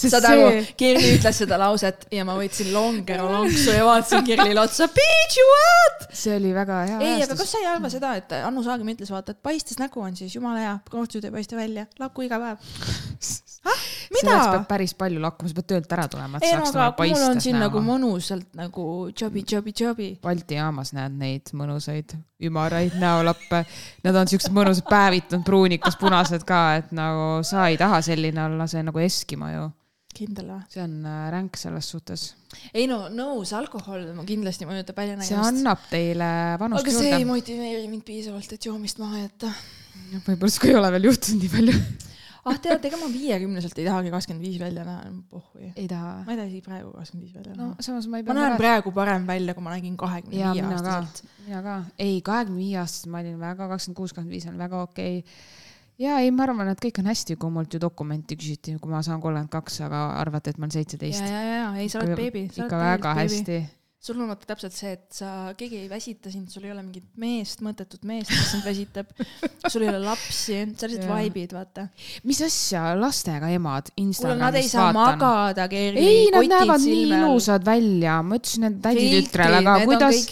Saad 0.00 0.28
aru 0.30 0.48
Kirli 0.78 1.14
ütles 1.16 1.40
seda 1.42 1.58
lauset 1.60 2.06
ja 2.14 2.24
ma 2.28 2.36
võtsin 2.38 2.70
longero 2.74 3.28
lonksu 3.34 3.74
ja 3.74 3.86
vaatasin 3.88 4.26
Kirlile 4.26 4.62
otsa, 4.62 4.88
bitch 4.94 5.40
you 5.40 5.48
what? 5.52 6.08
see 6.14 6.36
oli 6.36 6.54
väga 6.56 6.80
hea 6.92 7.00
ei, 7.04 7.22
aga 7.26 7.36
kas 7.38 7.52
sa 7.52 7.62
ei 7.62 7.68
arva 7.70 7.90
seda, 7.92 8.14
et 8.18 8.32
Anu 8.38 8.64
Saagim 8.66 8.88
ütles, 8.94 9.10
vaata, 9.12 9.34
et 9.34 9.42
paistes 9.44 9.80
nägu 9.80 10.02
on 10.02 10.16
siis 10.18 10.34
jumala 10.36 10.62
hea, 10.62 10.74
kortsud 10.90 11.26
ei 11.26 11.34
paista 11.34 11.58
välja, 11.58 11.86
lakku 12.00 12.26
iga 12.26 12.40
päev. 12.42 12.62
mida 14.14 14.30
selleks? 14.30 14.50
peab 14.54 14.66
päris 14.70 14.94
palju 14.98 15.22
lakkuma, 15.22 15.50
sa 15.50 15.58
pead 15.58 15.68
töölt 15.72 15.94
ära 15.96 16.06
tulema, 16.10 16.38
et 16.38 16.48
ei 16.48 16.54
saaks 16.54 16.74
nagu 16.76 16.96
kui 16.98 17.12
mul 17.12 17.26
on 17.28 17.42
siin 17.44 17.58
nagu 17.60 17.82
näo. 17.82 17.88
mõnusalt 17.92 18.48
nagu 18.58 18.86
jobi, 19.12 19.44
jobi, 19.52 19.74
jobi. 19.80 20.08
Balti 20.22 20.58
jaamas 20.58 20.94
näed 20.96 21.16
neid 21.18 21.52
mõnusaid 21.58 22.16
ümaraid 22.48 22.98
näolappe. 23.00 23.64
Nad 24.06 24.20
on 24.20 24.30
siuksed 24.30 24.54
mõnusad 24.54 24.86
päevitunud 24.88 25.44
pruunikas 25.46 25.98
punased 26.00 26.46
ka, 26.48 26.62
et 26.82 26.94
nagu 26.96 27.42
sa 27.46 27.68
ei 27.72 27.78
taha 27.80 28.00
selline 28.04 28.44
olla, 28.46 28.68
see 28.70 28.84
nagu 28.86 29.02
Eskimo 29.02 29.50
ju. 29.52 29.68
Kindel 30.16 30.50
või? 30.52 30.64
see 30.72 30.82
on 30.82 30.96
äh, 31.06 31.28
ränk 31.34 31.58
selles 31.60 31.88
suhtes. 31.92 32.26
ei 32.72 32.88
no 32.90 33.04
nõus, 33.12 33.52
alkohol 33.56 34.08
ma 34.16 34.24
kindlasti 34.28 34.68
mõjutab 34.68 34.96
see 34.96 35.02
väljanägemist. 35.02 35.50
annab 35.52 35.86
teile 35.90 36.30
vanust 36.60 36.84
aga 36.84 36.94
see 36.94 37.06
ei 37.06 37.14
juurde. 37.16 37.30
motiveeri 37.32 37.86
mind 37.90 38.04
piisavalt, 38.08 38.52
et 38.56 38.68
joomist 38.68 39.00
maha 39.02 39.24
jätta. 39.26 39.52
võib-olla 40.26 40.52
sinuga 40.54 40.70
ei 40.70 40.78
ole 40.80 40.92
veel 40.96 41.10
juhtunud 41.10 41.44
nii 41.44 41.52
palju. 41.54 41.76
ah 42.48 42.60
tead, 42.64 42.88
ega 42.88 43.00
ma 43.02 43.10
viiekümneselt 43.12 43.78
ei 43.82 43.86
tahagi 43.90 44.14
kakskümmend 44.14 44.48
viis 44.48 44.58
välja 44.62 44.86
näha, 44.88 45.12
pohhui. 45.28 45.70
ei 45.74 45.86
taha 45.90 46.16
ma 46.24 46.32
ei 46.32 46.40
taha 46.40 46.48
isegi 46.48 46.64
praegu 46.70 46.94
kakskümmend 46.96 47.28
viis 47.28 47.36
välja 47.36 47.54
no 47.54 47.68
näha. 47.68 47.86
samas 47.88 48.08
ma 48.08 48.22
ei 48.22 48.26
ma 48.26 48.32
pea 48.32 48.40
näen. 48.40 48.58
praegu 48.64 48.96
parem 48.96 49.28
välja, 49.28 49.54
kui 49.58 49.68
ma 49.68 49.76
nägin 49.76 50.00
kahekümne 50.00 50.40
viie 50.40 50.64
mina 50.64 50.82
ka. 50.82 50.98
aastaselt. 51.02 51.38
mina 51.44 51.62
ka, 51.68 51.78
ei, 52.00 52.20
kahekümne 52.24 52.64
viie 52.64 52.80
aastaselt 52.80 53.12
ma 53.12 53.24
olin 53.24 53.40
väga, 53.44 53.72
kakskümmend 53.74 54.00
kuus, 54.02 54.16
kakskümmend 54.16 54.38
viis 54.38 54.48
on 54.50 54.60
väga 54.64 54.84
okei 54.88 55.18
okay.. 55.20 55.66
Ja 56.02 56.18
ei, 56.22 56.34
ma 56.34 56.46
arvan, 56.46 56.70
et 56.72 56.82
kõik 56.82 57.00
on 57.02 57.10
hästi, 57.10 57.38
kui 57.40 57.54
mult 57.54 57.74
ju 57.74 57.80
dokumenti 57.82 58.38
küsiti, 58.38 58.76
kui 58.82 58.92
ma 58.92 59.02
saan 59.06 59.22
kolmkümmend 59.22 59.50
kaks, 59.52 59.82
aga 59.88 60.04
arvati, 60.20 60.54
et 60.54 60.60
ma 60.60 60.68
olen 60.68 60.76
ja, 60.76 60.82
seitseteist. 60.82 61.26
ja, 61.26 61.42
ja, 61.48 61.66
ei 61.80 61.90
sa 61.90 62.04
oled 62.04 62.14
beebi. 62.18 62.46
ikka 62.54 62.84
väga 62.84 63.18
hästi. 63.18 63.58
sul 63.98 64.20
on 64.22 64.28
vaata 64.30 64.46
täpselt 64.46 64.76
see, 64.76 64.92
et 64.94 65.10
sa, 65.10 65.28
keegi 65.58 65.80
ei 65.80 65.88
väsita 65.90 66.30
sind, 66.30 66.46
sul 66.54 66.68
ei 66.68 66.70
ole 66.70 66.84
mingit 66.84 67.08
meest, 67.18 67.64
mõttetut 67.66 68.06
meest, 68.06 68.30
kes 68.30 68.52
sind 68.52 68.62
väsitab. 68.68 69.10
sul 69.72 69.82
ei 69.82 69.90
ole 69.90 69.98
lapsi, 70.04 70.60
sa 70.78 70.86
lihtsalt 70.86 71.10
vaibid, 71.10 71.58
vaata. 71.58 71.88
mis 72.30 72.44
asja, 72.46 72.92
lastega 72.94 73.50
emad 73.58 73.90
kuule, 73.98 74.38
nad 74.38 74.54
ei 74.54 74.70
saa 74.70 74.92
vaatan. 74.94 75.18
magada, 75.18 75.66
Kerli. 75.72 76.06
ei, 76.06 76.24
nad 76.30 76.52
näevad 76.54 76.86
nii 76.86 77.04
ilusad 77.10 77.66
välja, 77.66 78.20
ma 78.22 78.38
ütlesin 78.38 78.70
enda 78.70 78.92
täditütrele 78.92 79.64
ka, 79.66 79.78
kuidas, 79.82 80.26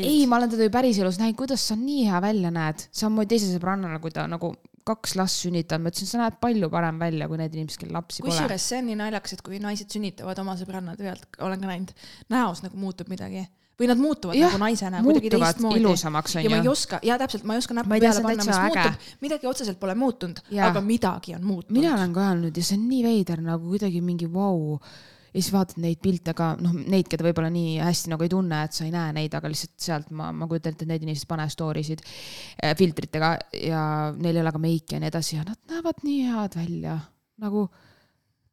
ei, 0.00 0.20
ma 0.24 0.40
olen 0.40 0.56
teda 0.56 0.70
ju 0.70 0.78
päriselus 0.80 1.20
näinud, 1.20 1.36
kuidas 1.44 1.68
sa 1.68 1.76
nii 1.76 2.06
hea 2.08 2.24
välja 2.24 2.54
näed, 2.56 2.88
samamoodi 2.88 3.36
teise 3.36 3.52
sõbrannale, 3.52 4.00
kui 4.00 4.16
ta 4.16 4.24
nagu 4.24 4.56
kaks 4.84 5.16
last 5.16 5.40
sünnitanud, 5.44 5.86
ma 5.86 5.92
ütlesin, 5.92 6.10
sa 6.10 6.20
näed 6.20 6.38
palju 6.42 6.68
parem 6.72 7.00
välja 7.00 7.28
kui 7.30 7.40
need 7.40 7.56
inimesed, 7.56 7.80
kellel 7.80 7.98
lapsi 7.98 8.22
pole. 8.22 8.32
kusjuures 8.32 8.68
see 8.70 8.80
on 8.82 8.88
nii 8.90 9.00
naljakas, 9.00 9.36
et 9.36 9.42
kui 9.46 9.60
naised 9.62 9.92
sünnitavad 9.96 10.40
oma 10.42 10.56
sõbrannade 10.60 11.06
pealt, 11.06 11.28
olen 11.44 11.62
ka 11.62 11.70
näinud, 11.70 11.94
näos 12.34 12.64
nagu 12.66 12.80
muutub 12.80 13.08
midagi 13.12 13.46
või 13.80 13.88
nad 13.90 13.98
muutuvad 13.98 14.38
Jah, 14.38 14.52
nagu 14.52 14.62
naisena 14.62 15.00
kuidagi 15.02 15.32
teistmoodi. 15.34 15.80
ilusamaks, 15.80 16.36
ja 16.38 16.50
ma 16.50 16.60
ei 16.60 16.68
oska, 16.70 17.00
ja 17.02 17.16
täpselt, 17.18 17.46
ma 17.48 17.56
ei 17.56 17.62
oska 17.62 17.74
näppu 17.74 17.90
peale 17.90 18.12
on 18.20 18.28
panna, 18.28 18.44
mis 18.46 18.58
äge. 18.58 18.84
muutub, 18.84 19.08
midagi 19.24 19.50
otseselt 19.50 19.80
pole 19.80 19.96
muutunud, 19.98 20.44
aga 20.68 20.84
midagi 20.84 21.34
on 21.34 21.42
muutunud. 21.48 21.80
mina 21.80 21.96
olen 21.96 22.14
ka 22.14 22.28
öelnud 22.28 22.56
ja 22.56 22.68
see 22.68 22.78
on 22.78 22.86
nii 22.92 23.02
veider 23.08 23.42
nagu 23.42 23.72
kuidagi 23.72 24.04
mingi 24.04 24.30
vau 24.30 24.60
wow. 24.60 24.94
Ja 25.34 25.42
siis 25.42 25.50
vaatad 25.52 25.80
neid 25.82 25.98
pilte 26.02 26.34
ka, 26.36 26.52
noh, 26.62 26.74
neid, 26.78 27.08
keda 27.10 27.26
võib-olla 27.26 27.50
nii 27.52 27.78
hästi 27.82 28.12
nagu 28.12 28.22
ei 28.26 28.30
tunne, 28.30 28.60
et 28.64 28.76
sa 28.76 28.86
ei 28.86 28.92
näe 28.94 29.14
neid, 29.16 29.34
aga 29.34 29.50
lihtsalt 29.50 29.74
sealt 29.82 30.12
ma, 30.14 30.28
ma 30.32 30.46
kujutan 30.50 30.76
ette, 30.76 30.86
et 30.86 30.92
need 30.92 31.06
inimesed 31.06 31.28
panevad 31.30 31.54
story 31.54 31.82
sid 31.86 32.04
äh, 32.04 32.74
filtritega 32.78 33.32
ja 33.58 33.82
neil 34.14 34.38
ei 34.38 34.44
ole 34.44 34.54
ka 34.54 34.62
meiki 34.62 34.96
ja 34.96 35.02
nii 35.02 35.10
edasi 35.10 35.38
ja 35.40 35.46
nad 35.48 35.58
näevad 35.70 36.04
nii 36.06 36.20
head 36.30 36.58
välja. 36.60 36.98
nagu 37.42 37.66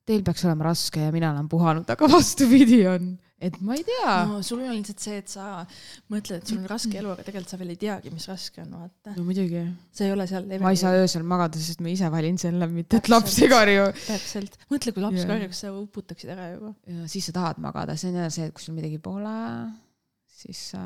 teil 0.10 0.24
peaks 0.26 0.46
olema 0.48 0.72
raske 0.72 1.04
ja 1.06 1.12
mina 1.14 1.30
olen 1.36 1.50
puhanud, 1.50 1.90
aga 1.94 2.10
vastupidi 2.10 2.82
on, 2.90 3.14
et 3.42 3.58
ma 3.66 3.76
ei 3.78 3.84
tea 3.86 4.14
no.. 4.30 4.40
sul 4.46 4.62
on 4.62 4.74
lihtsalt 4.76 5.02
see, 5.04 5.18
et 5.22 5.32
sa 5.32 5.46
mõtled, 6.12 6.42
et 6.42 6.52
sul 6.52 6.62
on 6.62 6.68
raske 6.70 6.98
elu, 7.02 7.12
aga 7.16 7.26
tegelikult 7.28 7.54
sa 7.54 7.60
veel 7.62 7.74
ei 7.74 7.80
teagi, 7.82 8.14
mis 8.14 8.28
raske 8.30 8.64
on, 8.64 8.74
vaata. 8.78 9.16
no 9.18 9.26
muidugi, 9.28 9.64
sa 9.98 10.06
ei 10.06 10.16
ole 10.16 10.28
seal. 10.30 10.50
ma 10.62 10.74
ei 10.74 10.82
saa 10.82 10.96
öösel 11.00 11.26
magada, 11.28 11.62
sest 11.62 11.82
ma 11.84 11.92
ise 11.92 12.10
valin 12.14 12.40
selle, 12.42 12.70
mitte 12.72 13.02
et 13.02 13.12
laps 13.12 13.38
ei 13.42 13.52
karju. 13.52 13.88
täpselt, 14.06 14.58
mõtle, 14.72 14.96
kui 14.96 15.06
laps 15.06 15.24
Jaa. 15.24 15.30
karjuks, 15.34 15.62
sa 15.66 15.72
uputaksid 15.76 16.34
ära 16.36 16.52
juba. 16.54 16.74
ja 16.90 17.08
siis 17.12 17.30
sa 17.30 17.38
tahad 17.40 17.62
magada, 17.64 17.98
see 17.98 18.12
on 18.12 18.20
jälle 18.22 18.34
see, 18.34 18.50
et 18.50 18.58
kui 18.58 18.66
sul 18.66 18.78
midagi 18.78 19.00
pole, 19.04 19.38
siis 20.42 20.62
sa, 20.74 20.82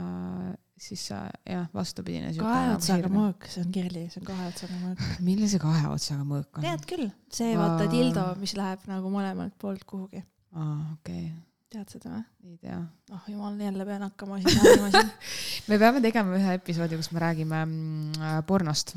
siis 0.87 1.07
sa 1.11 1.23
jah, 1.47 1.65
vastupidine. 1.75 2.31
kahe 2.37 2.75
otsaga. 2.75 3.11
mõõk, 3.11 3.49
see 3.51 3.65
on 3.65 3.73
Kerli, 3.75 4.05
see 4.13 4.21
on 4.23 4.29
kahe 4.29 4.47
otsaga 4.51 4.79
mõõk. 4.81 5.03
milline 5.27 5.51
see 5.51 5.63
kahe 5.63 5.89
otsaga 5.91 6.27
mõõk 6.27 6.61
on? 6.61 6.67
tead 6.67 6.87
küll, 6.89 7.11
see 7.41 7.57
vaata 7.59 7.89
dildo, 7.91 8.29
mis 8.41 8.55
läheb 8.57 8.87
nagu 8.91 9.11
mõlemalt 9.13 9.59
poolt 9.61 9.83
kuhugi. 9.89 10.23
aa, 10.55 10.79
okei, 10.95 11.27
tead 11.74 11.91
seda 11.91 12.11
või? 12.13 12.24
ei 12.51 12.57
tea. 12.61 12.78
oh 13.16 13.28
jumal, 13.32 13.57
jälle 13.59 13.88
pean 13.88 14.05
hakkama 14.05 14.39
siin 14.41 14.61
rääkima 14.61 14.91
siin. 14.93 15.11
me 15.70 15.80
peame 15.82 16.01
tegema 16.03 16.39
ühe 16.39 16.57
episoodi, 16.59 16.99
kus 16.99 17.11
me 17.16 17.24
räägime 17.24 17.61
mm, 17.66 18.20
äh, 18.22 18.38
pornost. 18.47 18.95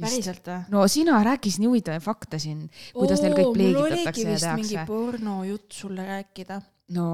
päriselt 0.00 0.50
või? 0.50 0.60
no 0.74 0.84
sina 0.90 1.18
rääkisid 1.26 1.64
nii 1.64 1.70
huvitavaid 1.72 2.04
fakte 2.04 2.40
siin, 2.42 2.66
kuidas 2.94 3.22
neil 3.24 3.36
kõik 3.38 3.52
pleegitatakse 3.58 4.28
ja 4.28 4.54
mingi 4.58 4.76
tehakse. 4.76 4.86
pornojutt 4.90 5.80
sulle 5.80 6.06
rääkida, 6.10 6.60
no, 6.96 7.08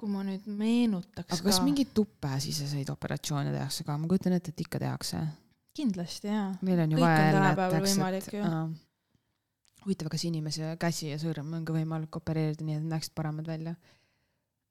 kui 0.00 0.12
ma 0.12 0.24
nüüd 0.26 0.46
meenutaks 0.48 1.38
aga 1.38 1.48
kas 1.50 1.60
ka. 1.60 1.66
mingeid 1.66 1.92
tupesiseseid 1.96 2.92
operatsioone 2.94 3.54
tehakse 3.54 3.86
ka, 3.86 3.98
ma 3.98 4.10
kujutan 4.10 4.38
ette, 4.38 4.54
et 4.54 4.64
ikka 4.66 4.80
tehakse. 4.82 5.20
kindlasti 5.74 6.30
jaa. 6.30 6.48
meil 6.62 6.86
on 6.86 6.94
ju 6.94 7.02
Kõik 7.02 7.08
vaja 7.08 7.26
jälle, 7.32 8.22
et 8.22 8.30
aa. 8.46 8.64
huvitav, 9.84 10.08
kas 10.14 10.24
inimese 10.30 10.76
käsi 10.80 11.10
ja 11.10 11.18
sõrm 11.20 11.52
on 11.58 11.66
ka 11.66 11.76
võimalik 11.76 12.22
opereerida 12.22 12.64
nii, 12.64 12.78
et 12.80 12.88
näeksid 12.94 13.14
paremad 13.18 13.50
välja? 13.50 13.74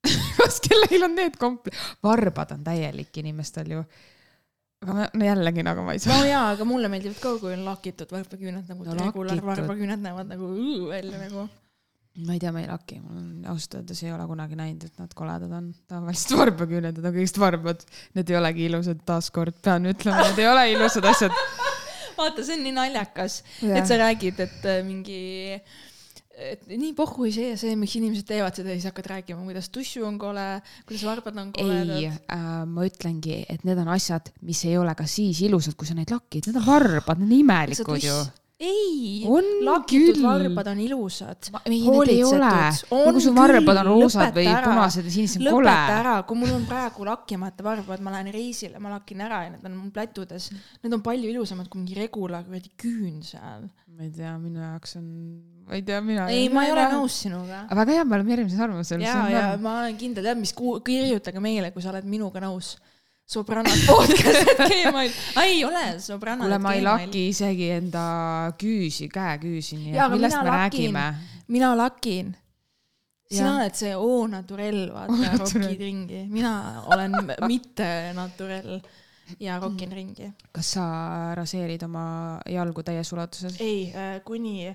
kas 0.39 0.60
kellelgi 0.64 0.99
on 1.06 1.16
need 1.16 1.38
kompl-, 1.41 1.76
varbad 2.04 2.51
on 2.58 2.64
täielik 2.66 3.16
inimestel 3.24 3.72
ju. 3.78 3.84
aga 4.84 4.93
ma, 4.97 5.08
no 5.16 5.26
jällegi 5.30 5.64
nagu 5.66 5.84
ma 5.88 5.95
ei 5.95 6.01
saa. 6.04 6.18
no 6.20 6.28
jaa, 6.30 6.45
aga 6.58 6.68
mulle 6.68 6.89
meeldivad 6.91 7.20
ka, 7.24 7.36
kui 7.41 7.54
on 7.56 7.66
lakitud 7.68 8.12
varbaküüned 8.12 8.72
nagu 8.72 8.88
No 8.88 8.95
lakitud. 8.99 9.43
varbaküüned 9.47 10.04
näevad 10.04 10.32
nagu 10.34 10.49
õõ 10.54 10.89
välja 10.91 11.22
nagu. 11.22 11.45
ma 12.28 12.36
ei 12.36 12.41
tea, 12.43 12.51
ma 12.54 12.62
ei 12.62 12.68
laki, 12.70 12.99
mul 13.01 13.16
on 13.22 13.45
ausalt 13.54 13.80
öeldes 13.80 14.04
ei 14.04 14.12
ole 14.14 14.26
kunagi 14.30 14.60
näinud, 14.60 14.84
et 14.86 14.99
nad 15.01 15.14
koledad 15.18 15.51
on. 15.56 15.72
tavaliselt 15.89 16.36
varbaküüned, 16.41 16.99
on 16.99 17.08
kõigest 17.16 17.39
varbad. 17.41 17.88
Need 18.14 18.30
ei 18.30 18.38
olegi 18.38 18.68
ilusad, 18.68 18.99
taaskord 19.08 19.56
pean 19.66 19.88
ütlema, 19.89 20.28
need 20.28 20.43
ei 20.43 20.49
ole 20.51 20.68
ilusad 20.76 21.08
asjad. 21.10 21.34
vaata, 22.20 22.43
see 22.45 22.60
on 22.60 22.68
nii 22.68 22.76
naljakas, 22.76 23.39
et 23.66 23.88
sa 23.89 23.97
räägid, 24.04 24.43
et 24.45 24.68
äh, 24.70 24.84
mingi, 24.86 25.58
et 26.34 26.63
nii 26.69 26.93
pohhu 26.97 27.27
see 27.31 27.51
ja 27.51 27.57
see, 27.59 27.75
miks 27.79 27.95
inimesed 27.99 28.25
teevad 28.29 28.57
seda 28.57 28.73
ja 28.73 28.79
siis 28.79 28.89
hakkad 28.89 29.09
rääkima, 29.11 29.43
kuidas 29.45 29.69
tussu 29.73 30.03
on 30.07 30.17
kole, 30.21 30.45
kuidas 30.88 31.05
varbad 31.05 31.38
on 31.38 31.51
ei 31.51 31.57
koledad., 31.59 32.21
äh, 32.34 32.53
ma 32.69 32.86
ütlengi, 32.88 33.43
et 33.49 33.65
need 33.67 33.81
on 33.84 33.91
asjad, 33.93 34.34
mis 34.45 34.63
ei 34.69 34.77
ole 34.81 34.95
ka 34.97 35.05
siis 35.09 35.43
ilusad, 35.45 35.77
kui 35.77 35.89
sa 35.89 35.97
neid 35.97 36.13
lakid, 36.13 36.49
need 36.49 36.57
on 36.61 36.65
varbad, 36.65 37.21
need 37.21 37.29
on 37.29 37.38
imelikud 37.38 38.01
ju. 38.01 38.15
ei 38.63 39.21
On, 39.29 39.45
lakitud 39.67 40.17
küll. 40.17 40.25
varbad 40.25 40.71
on 40.71 40.81
ilusad. 40.81 41.51
ei, 41.67 41.84
need 41.84 42.13
ei 42.15 42.25
ole. 42.25 42.51
nagu 42.89 43.21
su 43.21 43.34
varbad 43.36 43.84
on 43.84 43.91
roosad 43.91 44.34
või 44.34 44.49
punased 44.49 45.05
ja 45.09 45.13
sinised, 45.13 45.45
on 45.45 45.59
kole. 45.59 45.69
lõpeta 45.69 45.99
ära, 46.01 46.17
kui 46.25 46.41
mul 46.41 46.57
on 46.57 46.65
praegu 46.69 47.05
lakkimata 47.11 47.65
varbad, 47.65 48.01
ma 48.01 48.15
lähen 48.17 48.34
reisile, 48.34 48.81
ma 48.81 48.95
lakin 48.95 49.21
ära 49.27 49.45
ja 49.45 49.53
need 49.53 49.69
on 49.69 49.77
mul 49.77 49.93
plätudes. 49.93 50.49
Need 50.81 50.97
on 50.97 51.05
palju 51.05 51.29
ilusamad 51.29 51.69
kui 51.69 51.84
mingi 51.84 51.99
regular 51.99 52.47
kuradi 52.47 52.73
küün 52.79 53.21
seal. 53.21 53.69
ma 53.93 54.07
ei 54.07 54.09
tea, 54.15 54.31
minu 54.41 54.63
jaoks 54.63 54.95
on, 54.97 55.09
ma 55.68 55.76
ei 55.78 55.84
tea, 55.88 55.99
mina. 56.03 56.28
ei, 56.30 56.47
ma 56.51 56.66
ei 56.68 56.74
ole. 56.76 56.88
nõus 56.93 57.20
sinuga. 57.26 57.64
aga 57.68 57.78
väga 57.82 57.97
hea, 57.97 58.07
me 58.07 58.18
oleme 58.18 58.36
erineval 58.38 58.66
arvamusel. 58.68 59.03
ja, 59.03 59.20
ja 59.32 59.43
ma 59.61 59.80
olen 59.84 59.99
kindel, 59.99 60.26
tead 60.28 60.41
mis, 60.41 60.55
kirjutage 60.55 61.43
meile, 61.43 61.72
kui 61.76 61.86
sa 61.86 61.93
oled 61.93 62.07
minuga 62.09 62.43
nõus. 62.43 62.76
Sobranat 63.34 63.86
podcast 63.88 64.59
gmail, 64.59 65.14
ei 65.39 65.61
ole 65.64 65.84
Sobranat 66.03 66.43
kuule, 66.43 66.57
ma 66.59 66.74
ei 66.76 66.82
laki 66.84 67.22
isegi 67.32 67.70
enda 67.78 68.01
küüsi, 68.59 69.07
käeküüsi, 69.11 69.78
nii 69.80 69.93
Jaa, 69.93 69.95
et 69.95 70.05
aga 70.09 70.18
millest 70.18 70.36
me 70.36 70.49
lakin. 70.49 70.57
räägime? 70.59 71.05
mina 71.55 71.70
lakin. 71.80 72.34
sina 73.32 73.53
oled 73.55 73.80
see 73.80 73.93
au 73.95 74.28
naturel, 74.28 74.82
vaata, 74.91 75.32
rokid 75.41 75.80
ringi. 75.80 76.26
mina 76.30 76.84
olen 76.91 77.16
mitte 77.51 77.88
naturel 78.14 78.82
ja 79.39 79.55
rokin 79.64 79.95
ringi. 79.95 80.28
kas 80.51 80.74
sa 80.76 80.86
raseerid 81.39 81.88
oma 81.88 82.05
jalgu 82.49 82.84
täies 82.84 83.14
ulatuses? 83.16 83.55
ei, 83.64 83.88
kuni 84.28 84.68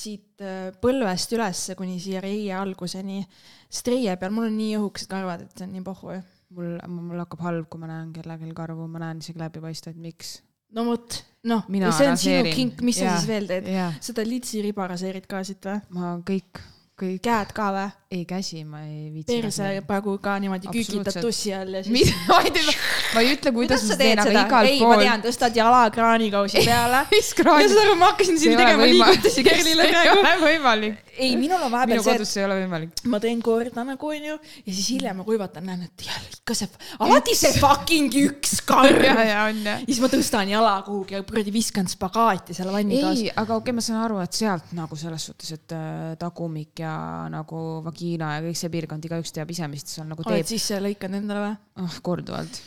siit 0.00 0.44
äh, 0.44 0.68
põlvest 0.82 1.32
ülesse 1.36 1.76
kuni 1.78 1.98
siia 2.02 2.22
reie 2.24 2.52
alguseni, 2.56 3.22
sest 3.68 3.90
reie 3.92 4.14
peal 4.20 4.34
mul 4.34 4.48
on 4.48 4.56
nii 4.58 4.76
õhukesed 4.80 5.10
karvad, 5.10 5.46
et 5.46 5.56
see 5.56 5.68
on 5.68 5.74
nii 5.76 5.86
pohhu. 5.86 6.20
mul, 6.56 6.78
mul 6.90 7.22
hakkab 7.22 7.44
halb, 7.46 7.68
kui 7.70 7.80
ma 7.82 7.90
näen 7.90 8.14
kellelgi 8.14 8.54
karvu, 8.56 8.88
ma 8.90 9.04
näen 9.04 9.20
isegi 9.22 9.38
läbipaistvaid, 9.38 10.00
miks? 10.02 10.40
no 10.74 10.84
vot, 10.86 11.20
noh, 11.50 11.64
see 11.66 11.86
on 11.86 11.94
sinu 11.94 12.10
raseerin. 12.14 12.54
kink, 12.54 12.82
mis 12.86 13.00
sa 13.00 13.08
Jaa. 13.08 13.14
siis 13.18 13.30
veel 13.30 13.48
teed? 13.50 13.70
seda 14.04 14.26
litsiriba 14.26 14.86
raseerid 14.92 15.26
ka 15.30 15.42
siit 15.46 15.66
või? 15.66 15.80
ma 15.96 16.12
kõik, 16.26 16.60
kõik, 17.00 17.22
käed 17.26 17.54
ka 17.56 17.70
või? 17.74 17.86
ei 18.14 18.26
käsi 18.28 18.62
ma 18.68 18.84
ei 18.86 19.08
viitsi. 19.14 19.38
perse 19.40 19.70
praegu 19.88 20.16
ka 20.22 20.36
niimoodi 20.42 20.70
Absoluutselt. 20.70 21.22
tussi 21.26 21.54
all 21.56 21.78
ja 21.78 21.82
siis. 21.86 21.94
mis, 21.96 22.12
ma 22.30 22.40
ei 22.46 22.54
tea, 22.54 22.76
ma 23.14 23.22
ei 23.24 23.32
ütle, 23.34 23.52
kuidas 23.54 23.84
ma 23.88 23.96
teen, 24.00 24.22
aga 24.22 24.32
igal 24.44 24.68
ei, 24.70 24.78
ma 24.80 24.90
pool. 24.94 25.04
tean, 25.04 25.22
tõstad 25.24 25.56
jala 25.60 25.82
kraanikausi 25.94 26.64
peale. 26.68 27.04
mis 27.12 27.30
saad 27.34 27.76
aru, 27.84 27.96
ma 28.00 28.12
hakkasin 28.12 28.38
siin 28.40 28.58
tegema 28.60 28.88
liigutusi 28.88 29.44
Kerlile 29.46 29.88
ei 29.88 29.94
praegu. 29.94 30.18
ole 30.20 30.34
võimalik. 30.44 31.09
ei, 31.16 31.34
minul 31.40 31.58
on 31.58 31.66
minu 31.66 31.74
vahepeal 31.74 32.04
see, 32.04 32.14
kodus 32.14 32.34
see 32.36 32.44
ei 32.44 32.48
ole 32.48 32.60
võimalik. 32.60 33.04
ma 33.10 33.20
teen 33.22 33.42
korda 33.44 33.84
nagu 33.88 34.12
onju 34.14 34.36
ja 34.38 34.70
siis 34.70 34.92
hiljem 34.94 35.20
ma 35.20 35.26
kuivatan, 35.26 35.66
näen, 35.66 35.88
et 35.88 36.06
jälle 36.06 36.30
ikka 36.36 36.58
see, 36.60 36.70
alati 37.02 37.36
see 37.38 37.52
fucking 37.58 38.14
üks 38.26 38.60
karv. 38.68 39.02
ja, 39.04 39.16
ja 39.26 39.40
ja 39.40 39.46
on 39.48 39.60
jah. 39.64 39.82
siis 39.86 40.00
ma 40.02 40.10
tõstan 40.12 40.50
jala 40.50 40.74
kuhugi 40.86 41.16
ja 41.16 41.22
kuradi 41.26 41.54
viskan 41.54 41.88
spagaati 41.90 42.56
seal 42.56 42.70
vannitoas. 42.74 43.22
ei, 43.22 43.30
aga 43.32 43.56
okei 43.56 43.70
okay,, 43.70 43.76
ma 43.76 43.84
saan 43.84 44.02
aru, 44.04 44.20
et 44.24 44.36
sealt 44.36 44.74
nagu 44.76 44.98
selles 45.00 45.26
suhtes, 45.30 45.54
et 45.56 45.74
äh, 45.76 46.12
tagumik 46.20 46.82
ja 46.84 46.94
nagu 47.32 47.62
vagiina 47.86 48.36
ja 48.36 48.44
kõik 48.44 48.60
see 48.60 48.72
piirkond, 48.72 49.08
igaüks 49.08 49.34
teab 49.36 49.50
ise, 49.54 49.68
mis 49.72 49.86
ta 49.86 49.96
seal 49.96 50.10
nagu 50.10 50.26
oled 50.26 50.42
teeb. 50.42 50.52
sisse 50.52 50.80
lõikanud 50.82 51.22
endale 51.22 51.46
või? 51.46 51.56
oh, 51.84 51.98
korduvalt. 52.06 52.62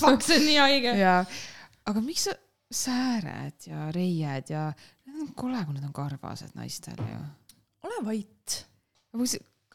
Fuck, 0.00 0.24
see 0.24 0.40
on 0.40 0.48
nii 0.50 0.58
haige. 0.62 0.96
ja, 1.00 1.20
aga 1.90 2.04
miks 2.04 2.28
sa, 2.28 2.36
sääred 2.72 3.68
ja 3.68 3.88
reied 3.94 4.50
ja, 4.50 4.70
kole, 5.34 5.64
kui 5.64 5.74
need 5.74 5.84
on 5.88 5.92
karvased 5.96 6.54
naistel 6.58 7.00
ju. 7.00 7.20
ole 7.82 8.04
vait. 8.04 8.66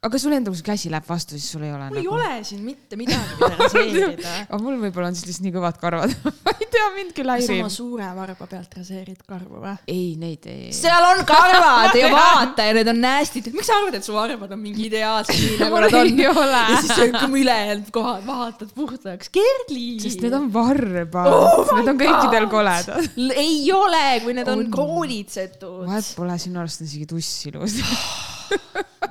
Aga 0.02 0.18
sul 0.18 0.34
endal, 0.34 0.56
kui 0.56 0.58
see 0.58 0.66
käsi 0.66 0.90
läheb 0.90 1.06
vastu, 1.06 1.38
siis 1.38 1.52
sul 1.54 1.62
ei 1.62 1.70
ole 1.76 1.86
mul 1.92 2.00
ei 2.00 2.06
nagu... 2.08 2.16
ole 2.18 2.46
siin 2.48 2.62
mitte 2.66 2.98
midagi, 2.98 3.36
mida 3.38 3.50
raseerida. 3.60 4.32
aga 4.48 4.58
mul 4.64 4.80
võib-olla 4.82 5.12
on 5.12 5.18
siis 5.20 5.28
lihtsalt 5.30 5.46
nii 5.46 5.54
kõvad 5.54 5.78
karvad 5.84 6.16
ma 6.48 6.54
ei 6.56 6.70
tea, 6.74 6.88
mind 6.96 7.12
küll 7.20 7.30
häirib 7.30 7.54
oma. 7.60 7.70
suure 7.70 8.08
varba 8.18 8.48
pealt 8.50 8.74
raseerid 8.80 9.22
karvu 9.30 9.62
või? 9.62 9.76
ei, 9.94 10.08
neid 10.18 10.50
ei. 10.50 10.72
seal 10.74 11.06
on 11.12 11.22
karvad 11.30 11.94
ja 12.02 12.10
vaata 12.16 12.66
ja 12.66 12.74
need 12.80 12.90
on 12.96 13.02
nästid. 13.04 13.52
miks 13.54 13.70
sa 13.70 13.78
arvad, 13.78 14.00
et 14.02 14.10
su 14.10 14.18
varbad 14.18 14.58
on 14.58 14.64
mingi 14.66 14.88
ideaalsed, 14.90 15.38
nii 15.46 15.62
nagu 15.62 15.78
mul 15.78 15.86
nad 15.86 16.00
on? 16.02 16.12
ei 16.18 16.34
ole 16.34 16.66
ja 16.66 16.82
siis 16.82 17.06
ütleme 17.06 17.42
ülejäänud 17.46 17.94
kohad 17.94 18.26
vahatad 18.26 18.74
puhtaks. 18.74 19.30
Kerli. 19.38 19.88
sest 20.02 20.26
need 20.26 20.34
on 20.34 20.50
varbad 20.58 21.30
Oh 21.30 21.76
need 21.78 21.94
on 21.94 22.02
kõikidel 22.02 22.50
koledad. 22.50 23.12
ei 23.38 23.64
ole, 23.78 24.06
kui 24.26 24.34
need 24.34 24.50
on 24.50 24.66
On. 24.66 24.70
kroonitsetud. 24.74 25.86
vahet 25.86 26.14
pole, 26.18 26.42
sinu 26.42 26.66
arust 26.66 26.82
on 26.82 26.90
isegi 26.90 27.12
tuss 27.14 27.52
ilus. 27.54 27.84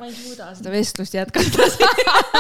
Ma 0.01 0.07
ei 0.07 0.15
suuda 0.15 0.51
seda 0.57 0.73
vestlust 0.73 1.15
jätkata. 1.15 1.67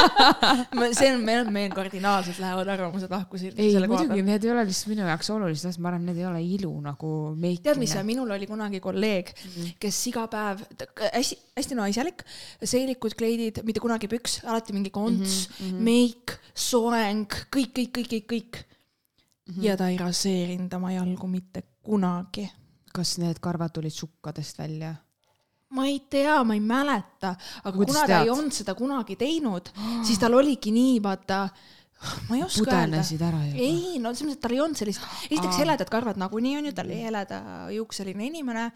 see 0.98 1.10
on, 1.12 1.24
meil, 1.24 1.48
meil 1.52 1.72
kardinaalselt 1.74 2.40
lähevad 2.40 2.70
arvamused 2.72 3.10
lahku 3.12 3.40
siin 3.40 3.56
ei, 3.60 3.74
muidugi 3.90 4.22
need 4.24 4.46
ei 4.46 4.52
ole 4.52 4.64
lihtsalt 4.68 4.90
minu 4.92 5.04
jaoks 5.08 5.30
olulised 5.34 5.68
asjad, 5.70 5.82
ma 5.82 5.90
arvan, 5.92 6.06
need 6.08 6.20
ei 6.20 6.26
ole 6.28 6.40
ilu 6.56 6.70
nagu 6.84 7.10
meikimine. 7.34 7.66
tead, 7.66 7.82
mis, 7.82 7.96
minul 8.06 8.32
oli 8.36 8.48
kunagi 8.50 8.80
kolleeg, 8.84 9.32
kes 9.82 10.00
iga 10.12 10.26
päev, 10.32 10.64
hästi, 11.02 11.40
hästi 11.58 11.78
naiselik, 11.78 12.24
seelikud 12.62 13.16
kleidid, 13.18 13.62
mitte 13.66 13.82
kunagi 13.82 14.10
püks, 14.10 14.40
alati 14.46 14.76
mingi 14.76 14.94
konts 14.94 15.42
mm, 15.48 15.66
-hmm. 15.66 15.84
meik, 15.90 16.38
soeng, 16.54 17.28
kõik, 17.52 17.74
kõik, 17.76 17.92
kõik, 17.98 18.10
kõik, 18.14 18.26
kõik 18.32 18.62
mm. 18.62 19.52
-hmm. 19.52 19.68
ja 19.68 19.76
ta 19.76 19.90
ei 19.92 20.00
raseerinud 20.00 20.80
oma 20.80 20.94
jalgu 20.96 21.28
mitte 21.28 21.66
kunagi. 21.82 22.48
kas 22.94 23.18
need 23.18 23.38
karvad 23.38 23.72
tulid 23.72 23.94
sukkadest 23.94 24.58
välja? 24.58 24.94
Ma 25.76 25.86
ei 25.86 26.00
tea, 26.10 26.40
ma 26.44 26.54
ei 26.54 26.62
mäleta, 26.62 27.34
aga 27.62 27.76
Kuidas 27.76 27.94
kuna 27.94 28.00
ta 28.06 28.08
tead? 28.12 28.24
ei 28.24 28.32
olnud 28.32 28.56
seda 28.56 28.74
kunagi 28.78 29.16
teinud, 29.20 29.70
siis 30.06 30.18
tal 30.22 30.34
oligi 30.38 30.72
nii, 30.74 30.96
vaata, 31.04 31.44
ma 32.30 32.38
ei 32.38 32.42
oska 32.46 32.64
öelda. 32.64 32.80
pudenesid 32.96 33.22
ära 33.26 33.44
juba? 33.44 33.68
ei, 33.68 34.00
no 34.02 34.12
selles 34.14 34.26
mõttes, 34.26 34.40
et 34.40 34.44
tal 34.46 34.56
ei 34.56 34.64
olnud 34.64 34.80
sellist, 34.80 35.06
esiteks 35.30 35.62
heledad 35.62 35.92
karvad 35.92 36.18
nagunii 36.20 36.56
on 36.58 36.68
ju, 36.70 36.74
ta 36.74 36.86
oli 36.86 36.98
heleda 37.04 37.40
juukseline 37.76 38.28
inimene. 38.32 38.66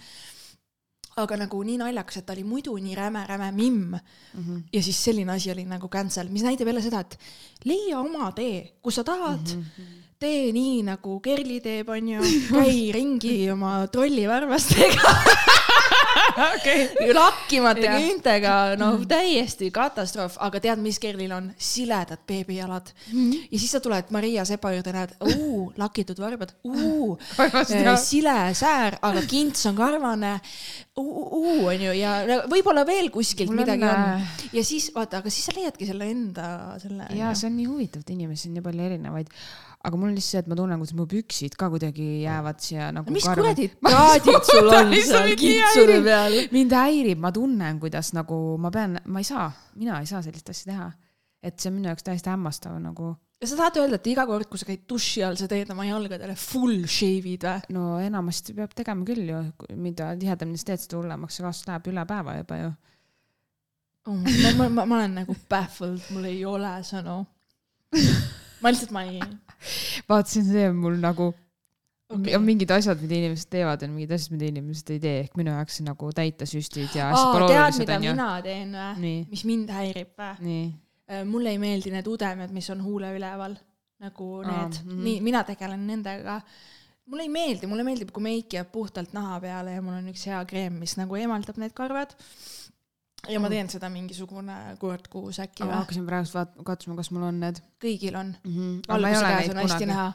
aga 1.14 1.36
nagu 1.38 1.60
nii 1.62 1.76
naljakas, 1.78 2.16
et 2.18 2.26
ta 2.26 2.34
oli 2.34 2.42
muidu 2.42 2.72
nii 2.74 2.94
räme-räme 2.98 3.52
mimm 3.54 3.92
mm. 3.94 4.00
-hmm. 4.40 4.62
ja 4.72 4.82
siis 4.82 5.04
selline 5.04 5.32
asi 5.32 5.50
oli 5.50 5.64
nagu 5.64 5.88
cancel, 5.88 6.28
mis 6.28 6.42
näitab 6.42 6.66
jälle 6.66 6.82
seda, 6.82 7.00
et 7.00 7.18
leia 7.64 8.00
oma 8.00 8.32
tee, 8.32 8.78
kus 8.82 8.94
sa 8.98 9.04
tahad 9.04 9.54
mm. 9.56 9.62
-hmm 9.62 10.03
tee 10.24 10.48
nii 10.56 10.82
nagu 10.88 11.18
Kerli 11.24 11.60
teeb, 11.64 11.92
onju, 11.92 12.24
käi 12.56 12.88
ringi 12.96 13.36
oma 13.52 13.76
trollivarvastega 13.92 15.14
okei. 16.34 17.12
lakkimata 17.14 17.84
Jah. 17.84 17.98
küüntega, 18.00 18.54
noh 18.80 19.02
täiesti 19.08 19.70
katastroof, 19.74 20.38
aga 20.44 20.60
tead, 20.62 20.82
mis 20.82 20.98
Kerlil 21.02 21.32
on? 21.34 21.50
siledad 21.58 22.22
beebijalad 22.26 22.90
mm. 22.90 23.18
Mhm. 23.18 23.30
-hmm. 23.30 23.48
ja 23.50 23.58
siis 23.58 23.72
sa 23.72 23.80
tuled 23.80 24.10
Maria 24.10 24.44
Sepa 24.44 24.72
juurde, 24.72 24.92
näed, 24.92 25.14
lakitud 25.76 26.20
varbad, 26.20 26.54
jah. 26.64 27.98
sile 27.98 28.54
säär, 28.54 28.98
aga 29.02 29.22
kints 29.28 29.66
on 29.66 29.76
karvane, 29.76 30.40
onju, 30.96 31.92
ja 31.98 32.16
võib-olla 32.50 32.86
veel 32.86 33.10
kuskilt 33.10 33.50
Mul 33.50 33.62
midagi 33.62 33.84
on, 33.84 34.00
on.. 34.14 34.26
ja 34.52 34.64
siis 34.64 34.90
vaata, 34.94 35.18
aga 35.22 35.30
siis 35.30 35.46
sa 35.46 35.56
leiadki 35.56 35.86
selle 35.86 36.10
enda, 36.10 36.78
selle. 36.82 37.08
ja 37.14 37.34
see 37.34 37.50
on 37.50 37.56
nii 37.58 37.68
huvitav, 37.70 38.04
et 38.04 38.10
inimesi 38.10 38.48
on 38.48 38.58
nii 38.58 38.64
palju 38.64 38.90
erinevaid. 38.90 39.30
Aga 39.84 39.98
mul 39.98 40.08
on 40.08 40.16
lihtsalt 40.16 40.32
see, 40.32 40.42
et 40.44 40.48
ma 40.50 40.56
tunnen, 40.58 40.80
kuidas 40.80 40.94
mu 40.96 41.04
püksid 41.08 41.56
ka 41.60 41.68
kuidagi 41.72 42.06
jäävad 42.22 42.60
siia 42.64 42.88
nagu 42.96 43.12
mis 43.12 43.26
kuradi 43.28 43.68
traadid 43.84 44.48
sul 44.48 44.70
on 44.72 44.94
seal 44.96 45.34
häiriv- 45.34 46.06
peal? 46.08 46.38
mind 46.54 46.76
häirib, 46.78 47.20
ma 47.20 47.32
tunnen, 47.36 47.80
kuidas 47.82 48.14
nagu 48.16 48.38
ma 48.60 48.72
pean, 48.74 48.96
ma 49.04 49.20
ei 49.20 49.28
saa, 49.28 49.50
mina 49.76 50.00
ei 50.00 50.08
saa 50.08 50.22
sellist 50.24 50.48
asja 50.54 50.72
teha. 50.72 50.88
et 51.44 51.60
see 51.60 51.68
on 51.68 51.76
minu 51.76 51.90
jaoks 51.90 52.06
täiesti 52.06 52.32
hämmastav 52.32 52.78
nagu, 52.80 53.12
ja 53.44 53.50
sa 53.50 53.58
tahad 53.60 53.76
öelda, 53.82 54.00
et 54.00 54.08
iga 54.08 54.24
kord, 54.28 54.48
kui 54.48 54.60
sa 54.60 54.68
käid 54.70 54.86
duši 54.88 55.24
all, 55.26 55.36
sa 55.36 55.48
teed 55.50 55.68
oma 55.74 55.84
jalgadele 55.84 56.36
full 56.40 56.86
shave'id 56.88 57.44
või? 57.44 57.76
no 57.76 57.98
enamasti 58.00 58.56
peab 58.56 58.72
tegema 58.76 59.04
küll 59.04 59.28
ju, 59.28 59.44
mida 59.76 60.14
tihedamini 60.16 60.60
sa 60.60 60.72
teed, 60.72 60.86
seda 60.86 61.00
hullemaks 61.02 61.36
see 61.36 61.44
kasv 61.44 61.68
läheb 61.68 61.92
üle 61.92 62.08
päeva 62.08 62.38
juba 62.40 62.60
ju. 62.62 62.74
oh,. 64.08 64.16
ma, 64.16 64.54
ma, 64.62 64.68
ma, 64.68 64.86
ma 64.88 65.02
olen 65.02 65.18
nagu 65.20 65.36
baffled, 65.50 66.00
mul 66.16 66.30
ei 66.32 66.40
ole 66.48 66.72
sõnu. 66.88 67.20
ma 68.64 68.72
lihtsalt, 68.72 68.96
ma 68.96 69.04
ei. 69.10 69.20
vaatasin, 70.10 70.46
see 70.50 70.68
on 70.68 70.78
mul 70.82 71.00
nagu 71.02 71.32
Okei. 72.12 72.34
on 72.36 72.44
mingid 72.44 72.70
asjad, 72.74 73.00
mida 73.00 73.16
inimesed 73.16 73.48
teevad 73.52 73.82
ja 73.82 73.88
mingid 73.88 74.12
asjad, 74.14 74.34
mida 74.36 74.48
inimesed 74.52 74.90
ei 74.92 75.00
tee, 75.02 75.14
ehk 75.24 75.38
minu 75.40 75.54
jaoks 75.54 75.80
on 75.80 75.88
nagu 75.88 76.10
täitasüstid 76.18 76.96
ja 76.98 77.08
asjad 77.10 77.46
tead, 77.48 77.78
mida 77.80 77.96
onju. 77.96 78.12
mina 78.12 78.28
teen 78.44 78.74
või? 78.76 79.14
mis 79.30 79.44
mind 79.48 79.72
häirib 79.74 80.12
või? 80.20 80.34
nii, 80.48 80.66
mulle 81.30 81.54
ei 81.54 81.62
meeldi 81.62 81.94
need 81.94 82.10
udemed, 82.10 82.52
mis 82.54 82.68
on 82.74 82.84
huule 82.84 83.14
üleval. 83.16 83.56
nagu 84.04 84.28
need, 84.44 84.78
mhm. 84.84 85.02
nii, 85.06 85.18
mina 85.24 85.44
tegelen 85.48 85.86
nendega. 85.88 86.40
mulle 87.08 87.24
ei 87.24 87.32
meeldi, 87.32 87.70
mulle 87.70 87.86
meeldib, 87.88 88.12
kui 88.12 88.26
meik 88.26 88.58
jääb 88.58 88.68
puhtalt 88.72 89.16
naha 89.16 89.40
peale 89.40 89.78
ja 89.78 89.82
mul 89.84 89.96
on 89.96 90.12
üks 90.12 90.26
hea 90.28 90.44
kreem, 90.50 90.76
mis 90.84 90.98
nagu 91.00 91.16
eemaldab 91.16 91.58
need 91.62 91.72
karvad. 91.76 92.12
Ja 93.28 93.40
ma 93.42 93.50
teen 93.52 93.70
seda 93.72 93.90
mingisugune 93.92 94.58
kord 94.82 95.08
kuus 95.12 95.40
äkki 95.44 95.66
ma 95.66 95.82
hakkasin 95.82 96.06
praegu 96.08 96.30
vaat-, 96.34 96.58
katsuma, 96.66 96.98
kas 97.00 97.10
mul 97.14 97.28
on 97.30 97.40
need 97.44 97.62
kõigil 97.82 98.18
on. 98.20 98.34
mm. 98.44 98.54
-hmm. 98.54 98.76
valguse 98.88 99.24
käes 99.24 99.50
on 99.54 99.64
hästi 99.64 99.90
näha. 99.92 100.12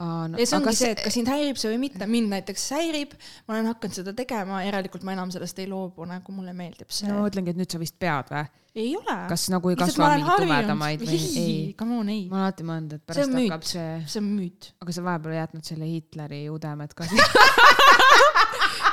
No, 0.00 0.38
ja 0.40 0.46
see 0.48 0.56
ongi 0.56 0.72
see, 0.72 0.94
et 0.94 1.00
kas 1.04 1.12
sind 1.12 1.28
häirib 1.28 1.58
see 1.60 1.68
või 1.74 1.80
mitte, 1.82 2.06
mind 2.08 2.30
näiteks 2.32 2.62
häirib, 2.72 3.10
ma 3.44 3.52
olen 3.52 3.66
hakanud 3.68 3.98
seda 3.98 4.14
tegema, 4.16 4.62
järelikult 4.64 5.04
ma 5.04 5.12
enam 5.12 5.28
sellest 5.34 5.58
ei 5.60 5.68
loobu, 5.68 6.06
nagu 6.08 6.32
mulle 6.32 6.54
meeldib 6.56 6.88
see 6.88 7.10
no 7.10 7.18
ma 7.18 7.26
mõtlengi, 7.26 7.52
et 7.52 7.60
nüüd 7.60 7.68
sa 7.68 7.80
vist 7.82 7.98
pead 8.00 8.32
või? 8.32 8.46
ei 8.80 8.94
ole. 8.96 9.16
kas 9.28 9.44
nagu 9.52 9.68
ei 9.68 9.76
kasva 9.76 10.14
mingeid 10.14 10.46
tumedamaid 10.46 11.04
või 11.04 11.18
ei 11.18 11.42
ei,? 11.42 11.60
come 11.76 11.98
on, 12.00 12.08
ei 12.08 12.22
ma. 12.30 12.38
olen 12.38 12.46
alati 12.46 12.68
mõelnud, 12.70 12.96
et 12.96 13.02
See 13.02 13.12
pärast 13.12 13.28
on 13.28 13.36
müüt. 13.36 13.50
hakkab 13.50 13.68
see, 13.74 13.92
see 14.14 14.22
on 14.22 14.32
müüt. 14.38 14.72
aga 14.80 14.96
sa 14.96 15.04
vahepeal 15.10 15.36
jätnud 15.36 15.68
selle 15.68 15.90
Hitleri 15.90 16.42
udemed 16.54 16.96
ka 16.96 17.10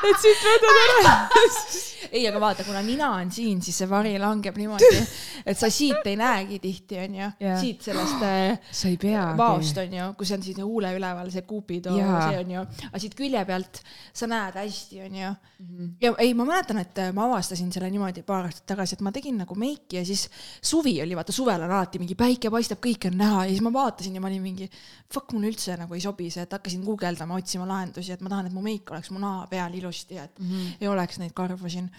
et 0.04 0.22
siit 0.22 0.44
võtad 0.46 0.82
ära 0.84 1.16
ei, 2.16 2.24
aga 2.28 2.40
vaata, 2.42 2.66
kuna 2.68 2.82
nina 2.86 3.10
on 3.18 3.32
siin, 3.34 3.62
siis 3.64 3.78
see 3.82 3.90
vari 3.90 4.14
langeb 4.22 4.58
niimoodi, 4.60 5.02
et 5.46 5.60
sa 5.60 5.70
siit 5.74 6.06
ei 6.08 6.18
näegi 6.20 6.60
tihti, 6.64 7.00
onju 7.04 7.30
siit 7.62 7.88
sellest 7.88 8.24
äh, 8.28 8.58
sa 8.72 8.92
ei 8.92 8.98
pea 9.02 9.30
vaost 9.38 9.80
onju, 9.82 10.12
kui 10.18 10.30
see 10.30 10.38
on 10.38 10.46
siin 10.46 10.62
huule 10.64 10.94
üleval, 10.98 11.32
see 11.34 11.44
yeah., 11.44 12.30
see 12.30 12.42
onju, 12.44 12.66
aga 12.90 13.04
siit 13.04 13.18
külje 13.18 13.44
pealt 13.48 13.82
sa 14.14 14.30
näed 14.30 14.60
hästi, 14.62 15.02
onju. 15.08 15.34
-hmm. 15.58 15.90
ja 16.02 16.14
ei, 16.24 16.34
ma 16.34 16.46
mäletan, 16.46 16.82
et 16.82 16.98
äh, 16.98 17.12
ma 17.14 17.26
avastasin 17.28 17.72
selle 17.74 17.90
niimoodi 17.92 18.24
paar 18.28 18.48
aastat 18.48 18.66
tagasi, 18.74 18.98
et 18.98 19.02
ma 19.06 19.12
tegin 19.12 19.38
nagu 19.42 19.56
meiki 19.56 20.00
ja 20.00 20.06
siis 20.06 20.28
suvi 20.62 20.98
oli, 21.02 21.16
vaata 21.16 21.36
suvel 21.36 21.62
on 21.62 21.72
alati 21.72 22.00
mingi 22.00 22.16
päike 22.16 22.52
paistab, 22.54 22.82
kõike 22.84 23.12
on 23.12 23.18
näha 23.18 23.46
ja 23.46 23.56
siis 23.56 23.64
ma 23.66 23.74
vaatasin 23.74 24.16
ja 24.16 24.22
ma 24.24 24.32
olin 24.32 24.44
mingi 24.44 24.70
fuck, 25.14 25.34
mulle 25.34 25.52
üldse 25.52 25.78
nagu 25.80 25.94
ei 25.98 26.04
sobi 26.04 26.30
see, 26.34 26.44
et 26.44 26.54
hakkasin 26.54 26.84
guugeldama, 26.86 27.40
otsima 27.40 27.68
lahendusi, 27.68 28.14
et 28.14 28.22
ma 28.22 28.32
tahan, 28.34 28.50
et 28.50 28.56
mu 28.56 28.64
meik 28.66 28.92
oleks 28.92 29.12
mu 29.12 29.22
naha 29.24 29.48
peal 29.52 29.74
ilusti, 29.88 30.18
et 30.20 30.40
mm 30.40 30.50
-hmm. 30.52 30.78
ei 30.82 30.88
oleks 30.88 31.20
neid 31.20 31.34
karvu 31.34 31.70
siin 31.70 31.90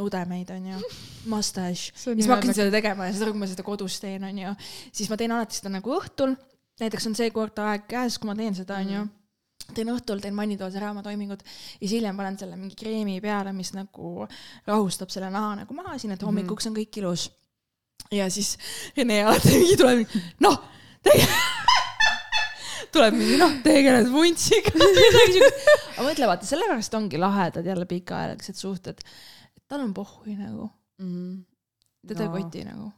udemeid 0.00 0.50
onju, 0.50 0.80
mustache. 1.32 1.92
siis 1.94 2.26
ma 2.26 2.34
hakkasin 2.34 2.54
seda 2.54 2.70
tegema 2.70 3.06
ja 3.06 3.12
seda, 3.12 3.30
kui 3.30 3.40
ma 3.40 3.46
seda 3.46 3.62
kodus 3.62 4.00
teen, 4.00 4.24
onju, 4.24 4.54
siis 4.92 5.10
ma 5.10 5.16
teen 5.16 5.32
alati 5.32 5.60
seda 5.60 5.68
nagu 5.68 6.00
õhtul. 6.00 6.36
näiteks 6.80 7.06
on 7.06 7.14
see 7.14 7.30
kord 7.30 7.58
aeg 7.58 7.88
käes, 7.88 8.18
kui 8.18 8.28
ma 8.28 8.36
teen 8.36 8.54
seda, 8.54 8.76
onju 8.78 9.04
mm 9.04 9.14
teen 9.74 9.90
õhtul, 9.92 10.20
teen 10.22 10.36
vannitoas 10.36 10.76
ära 10.78 10.92
oma 10.94 11.02
toimingud 11.04 11.42
ja 11.44 11.82
siis 11.82 11.98
hiljem 11.98 12.16
panen 12.16 12.38
selle 12.40 12.56
mingi 12.56 12.76
kreemi 12.78 13.18
peale, 13.20 13.52
mis 13.52 13.74
nagu 13.76 14.26
rahustab 14.66 15.12
selle 15.12 15.28
naha 15.34 15.58
nagu 15.62 15.76
maha 15.76 15.98
siin, 15.98 16.14
et 16.14 16.24
hommikuks 16.24 16.70
on 16.70 16.76
kõik 16.78 17.00
ilus. 17.02 17.28
ja 18.14 18.30
siis 18.30 18.56
Rene 18.96 19.22
alati 19.24 19.52
mingi 19.58 19.76
tuleb, 19.76 20.16
noh, 20.40 20.56
tuleb 22.94 23.16
mingi 23.16 23.38
noh, 23.40 23.58
tegeled 23.64 24.10
vuntsiga 24.14 24.72
aga 24.74 26.06
mõtle, 26.06 26.30
vaata, 26.30 26.48
sellepärast 26.48 26.96
ongi 26.98 27.20
lahedad 27.20 27.66
jälle 27.66 27.88
pikaajalised 27.90 28.58
suhted 28.60 29.02
tal 29.68 29.84
on 29.84 29.92
pohhui 29.96 30.36
nagu 30.38 30.70
mm. 31.02 31.44
teda 32.08 32.24
no. 32.24 32.30
ei 32.30 32.42
koti 32.42 32.64
nagu. 32.68 32.90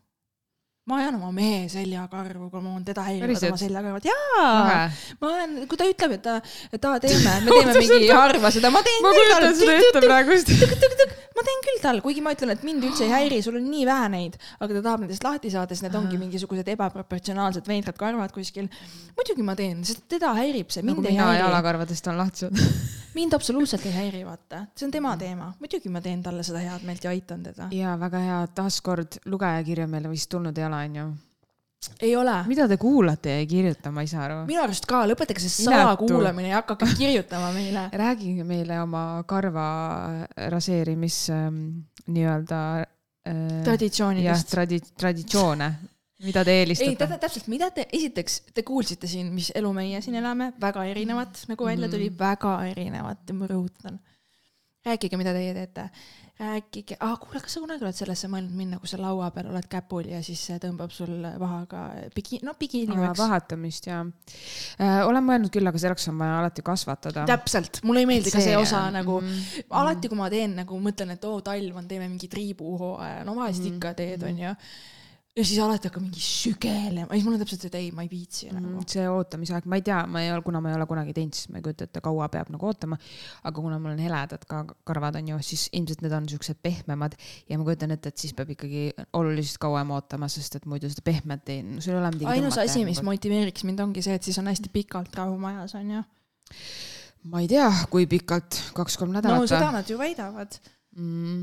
Ma 0.91 1.01
ajan 1.01 1.16
oma 1.20 1.30
mehe 1.34 1.64
seljakarvu, 1.70 2.51
kui 2.51 2.62
mul 2.64 2.80
on 2.80 2.84
teda 2.86 3.05
häirivad 3.07 3.47
oma 3.49 3.61
seljakarvad, 3.61 4.09
jaa. 4.11 4.84
ma 5.20 5.30
olen, 5.30 5.57
kui 5.70 5.80
ta 5.80 5.88
ütleb, 5.88 6.16
et 6.18 6.24
ta, 6.26 6.36
et 6.70 6.91
aa, 6.91 7.01
teeme, 7.03 7.34
me 7.47 7.55
teeme 7.57 7.74
mingi 7.78 8.11
harva 8.11 8.53
seda, 8.55 8.72
ma 8.74 8.82
teen. 8.86 9.03
ma 9.05 9.14
kujutan 9.16 9.59
seda 9.62 9.80
ette 9.80 10.05
praegust 10.05 10.55
ma 11.41 11.45
teen 11.47 11.62
küll 11.64 11.80
tal, 11.80 12.01
kuigi 12.05 12.22
ma 12.24 12.34
ütlen, 12.34 12.53
et 12.53 12.64
mind 12.66 12.84
üldse 12.91 13.07
ei 13.07 13.12
häiri, 13.14 13.41
sul 13.45 13.57
on 13.61 13.68
nii 13.70 13.84
vähe 13.88 14.09
neid, 14.12 14.38
aga 14.59 14.76
ta 14.76 14.82
tahab 14.88 15.05
nendest 15.07 15.24
lahti 15.24 15.53
saada, 15.53 15.76
sest 15.76 15.86
need 15.86 15.97
ongi 15.97 16.20
mingisugused 16.20 16.68
ebaproportsionaalsed 16.74 17.70
veidrad 17.70 17.97
karvad 18.01 18.34
kuskil. 18.34 18.68
muidugi 19.16 19.47
ma 19.47 19.57
teen, 19.59 19.84
sest 19.88 20.05
teda 20.11 20.34
häirib 20.36 20.74
see, 20.74 20.84
mind 20.84 21.01
nagu 21.01 21.12
ei 21.12 21.20
häiri. 21.20 21.45
jalakarvadest 21.47 22.11
on 22.12 22.20
lahti 22.20 22.45
saanud 22.45 22.66
mind 23.14 23.34
absoluutselt 23.36 23.86
ei 23.86 23.94
häiri, 23.94 24.20
vaata, 24.26 24.64
see 24.76 24.86
on 24.88 24.92
tema 24.94 25.16
teema, 25.20 25.50
muidugi 25.61 25.90
ma 25.92 26.02
teen 26.04 26.22
talle 26.22 26.44
seda 26.46 26.62
head 26.64 26.84
meelt 26.86 27.04
ja 27.04 27.14
aitan 27.14 27.42
teda. 27.46 27.70
ja 27.74 27.96
väga 28.00 28.22
hea, 28.26 28.38
taaskord 28.54 29.20
lugejakirja 29.26 29.88
meile 29.90 30.12
vist 30.12 30.30
tulnud 30.30 30.58
ei 30.58 30.66
ole, 30.68 30.84
onju 30.88 31.08
ei 32.04 32.16
ole. 32.16 32.36
mida 32.46 32.66
te 32.68 32.76
kuulate 32.76 33.32
ja 33.32 33.42
ei 33.42 33.46
kirjuta, 33.48 33.90
ma 33.90 34.04
ei 34.04 34.11
saa 34.11 34.24
aru. 34.26 34.40
minu 34.48 34.62
arust 34.62 34.86
ka, 34.88 35.02
lõpetage 35.08 35.42
see 35.46 35.66
salakuulamine 35.66 36.52
ja 36.52 36.61
hakake 36.61 36.90
kirjutama 37.00 37.52
meile. 37.56 37.88
rääkige 38.02 38.44
meile 38.44 38.80
oma 38.82 39.04
karva 39.28 39.68
raseerimis 40.52 41.22
ähm, 41.34 41.62
nii-öelda 42.06 42.61
äh,. 42.80 43.62
traditsioonidest. 43.64 44.44
jah, 44.44 44.50
tradi-, 44.54 44.84
traditsioone 44.96 45.72
mida 46.25 46.45
te 46.47 46.55
eelistate? 46.62 47.09
ei, 47.09 47.18
täpselt, 47.25 47.51
mida 47.53 47.71
te, 47.75 47.87
esiteks 47.93 48.41
te 48.55 48.64
kuulsite 48.66 49.11
siin, 49.11 49.33
mis 49.35 49.51
elu 49.57 49.73
meie 49.77 50.01
siin 50.05 50.18
elame, 50.21 50.53
väga 50.61 50.87
erinevat, 50.93 51.45
nagu 51.51 51.68
välja 51.68 51.91
tuli 51.93 52.11
mm., 52.11 52.18
väga 52.21 52.57
erinevat, 52.71 53.37
ma 53.37 53.51
rõhutan. 53.51 54.01
rääkige, 54.87 55.21
mida 55.21 55.37
teie 55.37 55.55
teete 55.57 55.91
rääkige, 56.41 56.97
ah 57.05 57.18
kuule, 57.21 57.41
kas 57.45 57.53
sa 57.55 57.61
kunagi 57.61 57.85
oled 57.85 57.97
sellesse 57.97 58.29
mõelnud 58.33 58.55
minna, 58.57 58.79
kui 58.81 58.89
sa 58.89 58.97
laua 59.01 59.29
peal 59.35 59.51
oled 59.51 59.66
käpul 59.71 60.07
ja 60.09 60.23
siis 60.25 60.41
tõmbab 60.62 60.93
sul 60.95 61.12
vahaga 61.41 61.83
pigi, 62.14 62.39
no 62.47 62.55
bikiini 62.61 62.97
oleks. 62.97 63.21
vahetamist 63.21 63.89
ja 63.91 63.99
äh,. 64.01 65.03
olen 65.09 65.27
mõelnud 65.27 65.53
küll, 65.53 65.68
aga 65.68 65.83
selleks 65.83 66.09
on 66.12 66.21
vaja 66.23 66.39
alati 66.41 66.64
kasvatada. 66.64 67.27
täpselt, 67.29 67.83
mulle 67.85 68.05
ei 68.05 68.09
meeldi 68.09 68.33
see, 68.33 68.39
ka 68.39 68.45
see 68.47 68.57
osa 68.57 68.87
nagu 68.95 69.18
mm, 69.21 69.66
alati, 69.83 70.09
kui 70.09 70.21
ma 70.21 70.31
teen 70.33 70.57
nagu 70.62 70.81
mõtlen, 70.81 71.12
et 71.16 71.29
oo 71.29 71.43
talv 71.45 71.77
on, 71.83 71.91
teeme 71.91 72.09
mingi 72.09 72.31
triibuhooaja, 72.33 73.21
no 73.29 73.37
vahest 73.37 73.61
mm 73.66 73.68
ikka 73.71 73.93
teed, 74.01 74.25
onju 74.27 74.55
ja 75.37 75.45
siis 75.47 75.61
alati 75.62 75.87
hakkab 75.87 76.03
mingi 76.03 76.20
sügelema, 76.22 77.07
siis 77.14 77.24
mul 77.24 77.37
on 77.37 77.43
täpselt 77.45 77.62
see, 77.62 77.70
et 77.70 77.76
ei, 77.78 77.91
ma 77.95 78.03
ei 78.03 78.09
viitsi 78.11 78.49
mm, 78.49 78.64
nagu. 78.64 78.83
see 78.91 79.05
ootamisaeg, 79.07 79.66
ma 79.70 79.78
ei 79.78 79.85
tea, 79.87 79.99
ma 80.11 80.22
ei 80.24 80.33
ole, 80.35 80.43
kuna 80.43 80.59
ma 80.62 80.72
ei 80.72 80.74
ole 80.74 80.87
kunagi 80.91 81.14
teinud, 81.14 81.37
siis 81.39 81.53
ma 81.53 81.61
ei 81.61 81.64
kujuta 81.64 81.87
ette, 81.87 82.03
kaua 82.03 82.26
peab 82.33 82.51
nagu 82.51 82.66
ootama. 82.66 82.99
aga 83.47 83.55
kuna 83.55 83.78
mul 83.83 83.95
on 83.95 84.03
heledad 84.03 84.43
ka 84.51 84.64
karvad 84.91 85.20
on 85.20 85.28
ju, 85.31 85.39
siis 85.47 85.68
ilmselt 85.78 86.03
need 86.03 86.16
on 86.18 86.26
siuksed 86.33 86.59
pehmemad 86.66 87.14
ja 87.49 87.61
ma 87.61 87.66
kujutan 87.68 87.95
ette, 87.95 88.11
et 88.11 88.24
siis 88.24 88.35
peab 88.35 88.51
ikkagi 88.57 88.89
oluliselt 89.20 89.61
kauem 89.62 89.93
ootama, 89.95 90.28
sest 90.33 90.59
et 90.59 90.66
muidu 90.70 90.91
seda 90.91 91.07
pehmet 91.07 91.55
ei, 91.55 91.62
sul 91.78 91.95
ei 91.95 92.01
ole 92.01 92.11
midagi. 92.16 92.33
ainus 92.35 92.59
asi, 92.64 92.83
mis 92.89 93.03
motiveeriks 93.07 93.64
mind, 93.68 93.85
ongi 93.87 94.03
see, 94.07 94.18
et 94.18 94.26
siis 94.26 94.41
on 94.43 94.51
hästi 94.51 94.72
pikalt 94.74 95.14
rahu 95.20 95.39
majas 95.39 95.76
on 95.78 95.95
ju. 95.95 96.03
ma 97.31 97.45
ei 97.45 97.49
tea, 97.55 97.70
kui 97.95 98.11
pikalt, 98.11 98.59
kaks-kolm 98.74 99.14
nädalat. 99.14 99.47
no 99.47 99.55
seda 99.55 99.70
nad 99.78 99.87
ju 99.87 99.95
väidavad 100.01 100.59
mm.. 100.99 101.41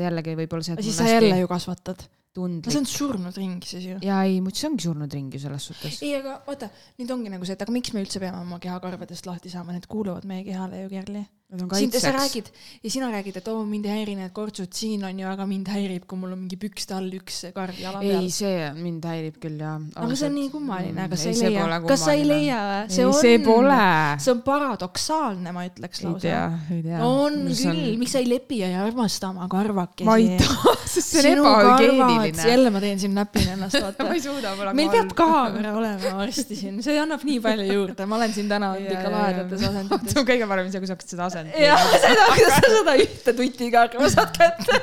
jällegi 0.00 0.40
võib-olla 0.40 0.70
see. 0.70 0.80
siis 0.80 0.96
sa 0.96 1.04
hästi... 1.10 1.20
jälle 1.20 1.44
ju 1.44 1.52
kasvatad 1.52 2.08
tundlik. 2.36 2.72
see 2.72 2.82
on 2.82 2.88
surnud 2.88 3.36
ring 3.38 3.66
siis 3.66 3.86
ju. 3.90 3.98
jaa, 4.04 4.22
ei, 4.28 4.40
see 4.52 4.70
ongi 4.70 4.88
surnud 4.88 5.18
ring 5.18 5.34
ju 5.34 5.42
selles 5.42 5.68
suhtes. 5.70 6.00
ei, 6.02 6.16
aga 6.18 6.38
vaata, 6.46 6.70
nüüd 7.00 7.14
ongi 7.14 7.32
nagu 7.32 7.48
see, 7.48 7.58
et 7.58 7.66
aga 7.66 7.74
miks 7.74 7.94
me 7.94 8.04
üldse 8.04 8.22
peame 8.22 8.40
oma 8.40 8.60
kehakarvadest 8.62 9.28
lahti 9.28 9.52
saama, 9.52 9.76
need 9.76 9.88
kuuluvad 9.90 10.28
meie 10.28 10.44
kehale 10.48 10.84
ju, 10.84 10.92
Kerli 10.92 11.26
sind 11.52 11.94
sa 12.00 12.12
räägid 12.12 12.48
ja 12.82 12.90
sina 12.90 13.10
räägid, 13.12 13.36
et 13.36 13.48
oo 13.48 13.60
oh, 13.60 13.66
mind 13.68 13.86
ei 13.86 13.98
häiri 13.98 14.14
need 14.16 14.32
kortsud 14.32 14.72
siin 14.72 15.04
on 15.04 15.18
ju, 15.18 15.26
aga 15.28 15.44
mind 15.46 15.68
häirib, 15.68 16.06
kui 16.08 16.18
mul 16.18 16.32
on 16.32 16.40
mingi 16.44 16.56
pükste 16.60 16.96
all 16.96 17.10
üks 17.12 17.42
karv 17.52 17.76
jala 17.80 18.00
peal. 18.00 18.24
ei, 18.24 18.30
see 18.32 18.70
mind 18.78 19.04
häirib 19.04 19.36
küll 19.42 19.60
ja. 19.60 19.74
aga 19.76 20.16
see 20.16 20.30
on 20.30 20.36
nii 20.38 20.48
kummaline, 20.54 21.08
kas 21.12 21.24
sa 21.26 21.32
ei 21.32 21.42
leia, 21.52 21.80
kas 21.84 22.04
sa 22.06 22.14
ei 22.16 22.24
leia 22.28 22.60
või? 22.68 22.94
see 22.96 23.06
on, 23.08 23.16
see 23.18 23.42
pole. 23.44 23.80
see 24.24 24.32
on 24.32 24.42
paradoksaalne, 24.46 25.54
ma 25.56 25.66
ütleks 25.68 26.04
lausa. 26.06 26.22
ei 26.22 26.30
tea, 26.30 26.46
ei 26.78 26.82
tea. 26.86 27.02
on 27.04 27.38
küll 27.50 27.72
on..., 27.72 28.00
miks 28.00 28.16
sa 28.16 28.24
ei 28.24 28.30
lepi 28.32 28.62
ja 28.62 28.72
ei 28.72 28.78
armasta 28.86 29.32
oma 29.34 29.48
karvakesi? 29.52 30.08
ma 30.08 30.16
ei 30.22 30.40
taha, 30.40 30.74
sest 30.94 31.18
see 31.18 31.34
on 31.36 31.44
ebahügieeniline. 31.44 32.48
jälle 32.54 32.72
ma 32.72 32.84
teen 32.86 33.04
siin 33.04 33.16
näpin 33.18 33.52
ennast, 33.58 33.76
vaata 33.84 34.08
ma 34.08 34.16
ei 34.16 34.24
suuda, 34.24 34.54
mul 34.56 34.72
on 34.72 34.80
meil 34.80 34.92
peab 34.96 35.12
kaamera 35.20 35.76
olema 35.76 36.16
varsti 36.22 36.56
siin, 36.58 36.80
see 36.84 36.96
annab 37.02 37.28
nii 37.28 37.38
palju 37.44 37.68
juurde, 37.68 38.08
ma 38.08 38.18
olen 38.20 38.34
siin 38.40 38.48
täna 38.50 38.72
olnud 38.78 38.96
ikka 38.96 39.12
lahedates 39.12 39.68
asendites. 39.68 40.20
kõige 40.32 40.48
parem 40.48 40.72
see, 40.72 40.80
kui 40.82 40.88
sa 40.88 40.96
hakkad 40.96 41.12
seda 41.12 41.28
asendama. 41.28 41.41
seda 42.04 42.26
kuidas 42.32 42.58
sa 42.58 42.72
seda 42.76 42.96
ühte 43.04 43.36
tutikarva 43.38 44.10
saad 44.12 44.34
kätte 44.36 44.80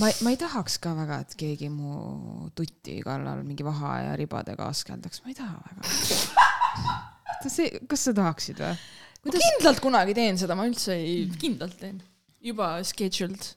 ma 0.00 0.08
ei, 0.08 0.16
ma 0.24 0.32
ei 0.32 0.38
tahaks 0.40 0.78
ka 0.82 0.92
väga, 0.96 1.20
et 1.24 1.36
keegi 1.38 1.68
mu 1.72 2.48
tuti 2.56 2.98
kallal 3.04 3.44
mingi 3.46 3.66
vaha 3.66 3.94
ja 4.06 4.16
ribadega 4.18 4.68
askeldaks, 4.72 5.22
ma 5.24 5.32
ei 5.32 5.38
taha 5.38 5.60
väga. 5.66 7.46
see, 7.46 7.80
kas 7.88 8.08
sa 8.08 8.16
tahaksid 8.16 8.62
või? 8.64 8.76
Kuidas... 9.20 9.36
ma 9.36 9.46
kindlalt 9.46 9.82
kunagi 9.84 10.16
teen 10.16 10.38
seda, 10.40 10.56
ma 10.56 10.68
üldse 10.68 10.96
ei, 10.96 11.24
kindlalt 11.40 11.76
teen. 11.80 11.98
juba 12.40 12.72
scheduled. 12.86 13.50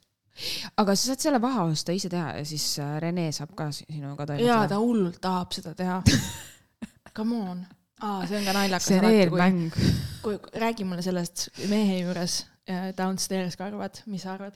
aga 0.81 0.97
sa 0.97 1.11
saad 1.11 1.27
selle 1.27 1.39
vaha 1.43 1.67
osta 1.69 1.95
ise 1.95 2.11
teha 2.11 2.33
ja 2.39 2.47
siis 2.47 2.65
äh, 2.81 2.97
Rene 3.03 3.29
saab 3.35 3.53
ka 3.57 3.69
sinuga 3.75 4.25
toimetada. 4.25 4.49
jaa, 4.49 4.67
ta 4.71 4.81
hullult 4.81 5.21
tahab 5.23 5.55
seda 5.55 5.75
teha 5.77 6.01
Come 7.13 7.37
on 7.37 7.59
aa, 8.01 8.25
see 8.27 8.39
on 8.39 8.47
ka 8.47 8.55
naljakas. 8.57 8.89
see 8.89 8.99
on 8.99 9.09
eelmäng. 9.11 9.79
kui, 10.23 10.39
räägi 10.61 10.87
mulle 10.87 11.05
sellest 11.05 11.49
mehe 11.69 12.01
juures 12.01 12.43
downstairs 12.97 13.57
karvad, 13.59 14.03
mis 14.07 14.23
sa 14.25 14.37
arvad? 14.37 14.55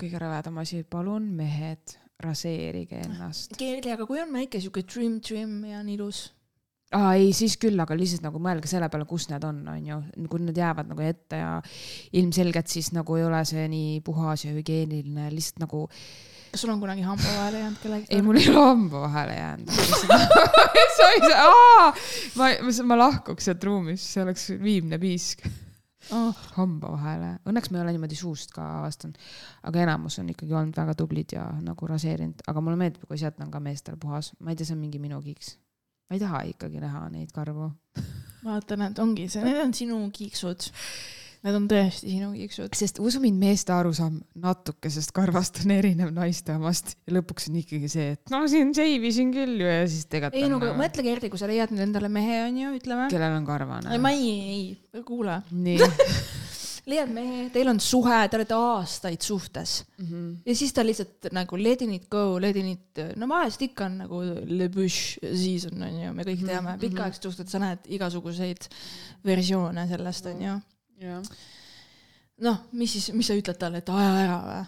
Kõige 0.00 0.20
rõvedam 0.22 0.60
asi, 0.62 0.84
palun 0.86 1.26
mehed, 1.36 1.96
raseerige 2.22 3.00
ennast. 3.02 3.56
Keeli, 3.58 3.90
aga 3.92 4.06
kui 4.06 4.20
on 4.22 4.30
väike 4.32 4.60
sihuke 4.62 4.84
trim, 4.86 5.18
trim 5.24 5.58
ja 5.68 5.82
on 5.82 5.90
ilus? 5.92 6.28
aa 6.94 7.14
ei, 7.18 7.32
siis 7.34 7.56
küll, 7.58 7.80
aga 7.80 7.96
lihtsalt 7.98 8.22
nagu 8.22 8.38
mõelge 8.42 8.68
selle 8.70 8.86
peale, 8.92 9.06
kus 9.08 9.26
need 9.30 9.42
on, 9.46 9.64
on 9.72 9.86
ju, 9.88 9.96
kui 10.30 10.44
need 10.44 10.58
jäävad 10.60 10.92
nagu 10.92 11.02
ette 11.02 11.40
ja 11.40 11.56
ilmselgelt 12.20 12.70
siis 12.70 12.92
nagu 12.94 13.16
ei 13.18 13.24
ole 13.26 13.40
see 13.48 13.64
nii 13.72 13.96
puhas 14.06 14.44
ja 14.46 14.52
hügieeniline, 14.54 15.26
lihtsalt 15.34 15.64
nagu 15.64 15.88
kas 16.54 16.62
sul 16.62 16.70
on 16.70 16.80
kunagi 16.80 17.02
hamba 17.02 17.26
vahele 17.34 17.58
jäänud 17.58 17.78
kellegi? 17.82 18.06
ei, 18.14 18.22
mul 18.22 18.38
ei 18.38 18.48
ole 18.50 18.60
hamba 18.62 19.00
vahele 19.00 19.34
jäänud. 19.34 19.70
Sa 20.96 21.08
ei 21.10 21.20
saa, 21.26 21.88
ma, 22.38 22.50
ma 22.86 22.98
lahkuks 22.98 23.48
sealt 23.48 23.64
ruumist, 23.66 24.06
see 24.06 24.22
oleks 24.22 24.46
viimne 24.62 25.00
piisk. 25.02 25.42
Oh.. 26.12 26.36
hamba 26.58 26.90
vahele, 26.92 27.30
õnneks 27.48 27.72
ma 27.72 27.78
ei 27.78 27.82
ole 27.86 27.94
niimoodi 27.96 28.16
suust 28.18 28.52
ka 28.52 28.64
avastanud, 28.82 29.16
aga 29.64 29.82
enamus 29.86 30.18
on 30.20 30.28
ikkagi 30.34 30.52
olnud 30.52 30.76
väga 30.76 30.94
tublid 31.00 31.32
ja 31.32 31.46
nagu 31.64 31.88
raseerinud, 31.88 32.44
aga 32.52 32.62
mulle 32.62 32.76
meeldib, 32.76 33.06
kui 33.08 33.18
sealt 33.18 33.40
on 33.40 33.50
ka 33.50 33.62
meestel 33.64 33.96
puhas, 34.00 34.34
ma 34.44 34.52
ei 34.52 34.60
tea, 34.60 34.68
see 34.68 34.76
on 34.76 34.82
mingi 34.84 35.00
minu 35.00 35.22
kiiks. 35.24 35.54
ma 36.06 36.18
ei 36.18 36.22
taha 36.22 36.44
ikkagi 36.52 36.82
näha 36.84 37.06
neid 37.08 37.32
karvu. 37.34 37.70
Vaata, 38.44 38.76
näed, 38.76 39.00
ongi 39.00 39.30
see, 39.32 39.42
need 39.48 39.62
on 39.64 39.72
sinu 39.74 40.02
kiiksud 40.12 40.68
Need 41.44 41.58
on 41.58 41.66
tõesti 41.68 42.08
sinu 42.08 42.30
kiiksud. 42.32 42.72
sest 42.72 42.98
usu 43.04 43.20
mind, 43.20 43.36
meeste 43.36 43.74
arusaam 43.74 44.16
natukesest 44.40 45.12
karvast 45.12 45.60
on 45.60 45.74
erinev 45.74 46.08
naiste 46.16 46.54
omast 46.56 46.94
ja 47.04 47.18
lõpuks 47.18 47.50
on 47.50 47.58
ikkagi 47.60 47.90
see, 47.92 48.14
et 48.16 48.32
no 48.32 48.40
siin 48.48 48.72
seivisin 48.76 49.34
küll 49.34 49.60
ju 49.60 49.68
ja 49.68 49.82
siis 49.84 50.08
tegelikult. 50.08 50.40
ei 50.40 50.48
no 50.48 50.62
aga 50.62 50.72
mõtle, 50.78 51.04
Gerdi, 51.04 51.28
kui 51.32 51.40
sa 51.40 51.50
leiad 51.50 51.74
nüüd 51.74 51.84
endale 51.90 52.08
mehe, 52.12 52.40
onju, 52.46 52.72
ütleme. 52.80 53.10
kellel 53.12 53.36
on 53.36 53.44
karvane. 53.48 53.92
ei, 53.92 54.00
ma 54.00 54.14
ei, 54.16 54.32
ei, 54.56 55.04
kuula. 55.04 55.42
nii 55.52 55.84
leiad 56.94 57.12
mehe, 57.12 57.44
teil 57.52 57.68
on 57.74 57.80
suhe, 57.80 58.24
te 58.28 58.40
olete 58.40 58.56
aastaid 58.56 59.20
suhtes 59.24 59.78
mm. 59.98 60.04
-hmm. 60.06 60.34
ja 60.48 60.56
siis 60.56 60.72
ta 60.72 60.84
lihtsalt 60.84 61.28
nagu 61.32 61.60
letting 61.60 61.94
it 61.94 62.08
go, 62.08 62.40
letting 62.40 62.72
it, 62.72 63.04
no 63.20 63.28
vahest 63.28 63.62
ikka 63.68 63.84
on 63.84 63.98
nagu 64.06 64.20
le 64.48 64.68
bush 64.72 65.18
season 65.20 65.76
on 65.82 66.04
ju, 66.06 66.12
me 66.12 66.24
kõik 66.24 66.40
teame 66.40 66.70
mm 66.70 66.76
-hmm., 66.76 66.80
pikaaegsed 66.88 67.28
suhted, 67.28 67.52
sa 67.52 67.60
näed 67.60 67.84
igasuguseid 67.88 68.68
versioone 69.24 69.88
sellest 69.92 70.32
on 70.32 70.48
ju 70.48 70.60
noh, 72.44 72.64
mis 72.72 72.96
siis, 72.96 73.10
mis 73.16 73.28
sa 73.28 73.36
ütled 73.38 73.58
talle, 73.60 73.82
et 73.82 73.92
aja 73.92 74.14
ära 74.22 74.38
või? 74.46 74.64